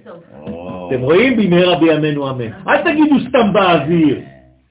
אתם 0.87 1.01
רואים? 1.01 1.37
במהרה 1.37 1.79
בימינו 1.79 2.29
אמן. 2.29 2.51
אל 2.67 2.81
תגידו 2.83 3.15
סתם 3.29 3.53
באוויר, 3.53 4.19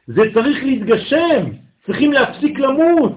זה 0.07 0.23
צריך 0.34 0.65
להתגשם, 0.65 1.44
צריכים 1.86 2.12
להפסיק 2.12 2.58
למות. 2.58 3.12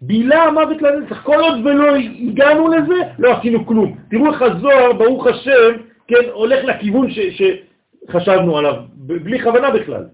בילה 0.00 0.42
המוות 0.42 0.82
לנצח, 0.82 1.22
כל 1.22 1.40
עוד 1.40 1.66
ולא 1.66 1.96
הגענו 1.96 2.68
לזה, 2.68 2.94
לא 3.18 3.32
עשינו 3.32 3.66
כלום. 3.66 3.96
תראו 4.10 4.26
איך 4.26 4.42
הזוהר, 4.42 4.92
ברוך 4.92 5.26
השם, 5.26 5.72
כן, 6.08 6.30
הולך 6.32 6.64
לכיוון 6.64 7.10
ש, 7.10 7.18
שחשבנו 7.18 8.58
עליו, 8.58 8.74
בלי 8.94 9.42
כוונה 9.42 9.70
בכלל. 9.70 10.04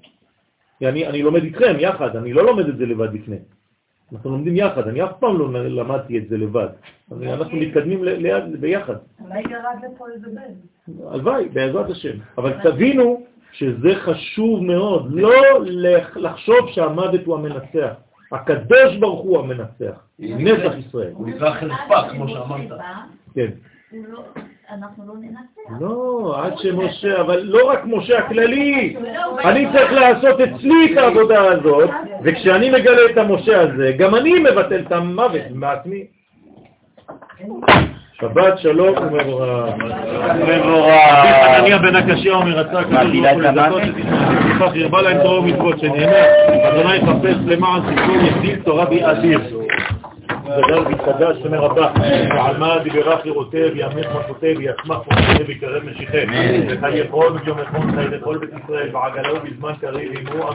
אני, 0.82 1.06
אני 1.06 1.22
לומד 1.22 1.42
איתכם 1.42 1.76
יחד, 1.78 2.16
אני 2.16 2.32
לא 2.32 2.46
לומד 2.46 2.68
את 2.68 2.76
זה 2.76 2.86
לבד 2.86 3.14
לפני. 3.14 3.36
אנחנו 4.12 4.30
לומדים 4.30 4.56
יחד, 4.56 4.88
אני 4.88 5.04
אף 5.04 5.10
פעם 5.20 5.38
לא 5.38 5.52
למדתי 5.52 6.18
את 6.18 6.28
זה 6.28 6.38
לבד. 6.38 6.68
אנחנו 7.22 7.56
מתקדמים 7.56 8.04
ליד, 8.04 8.60
ביחד. 8.60 8.94
אולי 9.20 9.40
ירד 9.40 9.92
לפה 9.94 10.04
איזה 10.14 10.26
בן. 10.26 11.02
הלוואי, 11.08 11.48
בעזרת 11.48 11.90
השם. 11.90 12.16
אבל 12.38 12.52
תבינו 12.62 13.22
שזה 13.52 13.94
חשוב 13.94 14.64
מאוד, 14.64 15.12
לא 15.12 15.32
לחשוב 16.16 16.70
שהמוות 16.72 17.20
הוא 17.24 17.34
המנצח. 17.34 17.94
הקדוש 18.32 18.96
ברוך 19.00 19.20
הוא 19.20 19.38
המנצח, 19.38 20.06
נצח 20.18 20.72
ישראל. 20.78 21.12
הוא 21.12 21.28
נקרא 21.28 21.50
חרפה, 21.50 22.08
כמו 22.10 22.28
שאמרת. 22.28 22.80
כן. 23.34 23.50
לא, 24.70 24.74
אנחנו 24.74 25.04
לא 25.06 25.14
ננצח. 25.20 25.80
לא, 25.80 26.34
עד 26.44 26.58
שמשה, 26.58 27.20
אבל 27.20 27.40
לא 27.44 27.70
רק 27.70 27.80
משה 27.84 28.18
הכללי, 28.18 28.96
אני 29.44 29.66
צריך 29.72 29.92
לעשות 29.92 30.40
אצלי 30.40 30.92
את 30.92 30.98
העבודה 30.98 31.42
הזאת, 31.42 31.90
וכשאני 32.22 32.70
מגלה 32.70 33.10
את 33.12 33.18
המשה 33.18 33.60
הזה, 33.60 33.92
גם 33.98 34.14
אני 34.14 34.38
מבטל 34.38 34.80
את 34.86 34.92
המוות 34.92 35.42
מעצמי. 35.54 36.04
שבת 38.22 38.58
שלום 38.58 38.94
ומבורך. 38.98 39.74
מבורך. 40.48 40.94
חנניה 41.56 41.78
בן 41.78 41.96
הקשיא 41.96 42.32
אומר, 42.32 42.58
רצה 42.58 42.80
הקדוש 42.80 43.16
ברוך 43.20 43.72
הוא 43.72 43.80
לזכות 43.80 44.76
ירבה 44.76 45.02
להם 45.02 45.22
תורה 45.22 45.38
ומצוות 45.38 45.78
שנאמר, 45.78 46.24
אדוני 46.68 46.96
יחפש 46.96 47.36
למען 47.46 47.82
סיפור 47.88 48.16
יגדיל 48.16 48.62
תורה 48.64 48.84
באדיר. 48.84 49.40
גדל 50.60 50.78
והתקדש 50.78 51.36
ומרבה, 51.42 51.92
ועלמא 52.30 52.78
דיברך 52.78 53.26
לראותיו, 53.26 53.76
יאמץ 53.76 54.06
מכותיו, 54.20 54.58
ויצמח 54.58 54.98
מכותיו 54.98 55.46
ויקרב 55.46 55.82
משיחי. 55.84 56.24
וחיי 56.68 57.08
כל 57.10 57.32
וביום 57.34 57.58
אחד 57.58 57.78
חיי 57.94 58.08
לכל 58.08 58.38
בית 58.38 58.50
ישראל, 58.64 58.88
בעגלה 58.88 59.32
ובזמן 59.34 59.72
קריב, 59.80 60.12
אמרו 60.28 60.48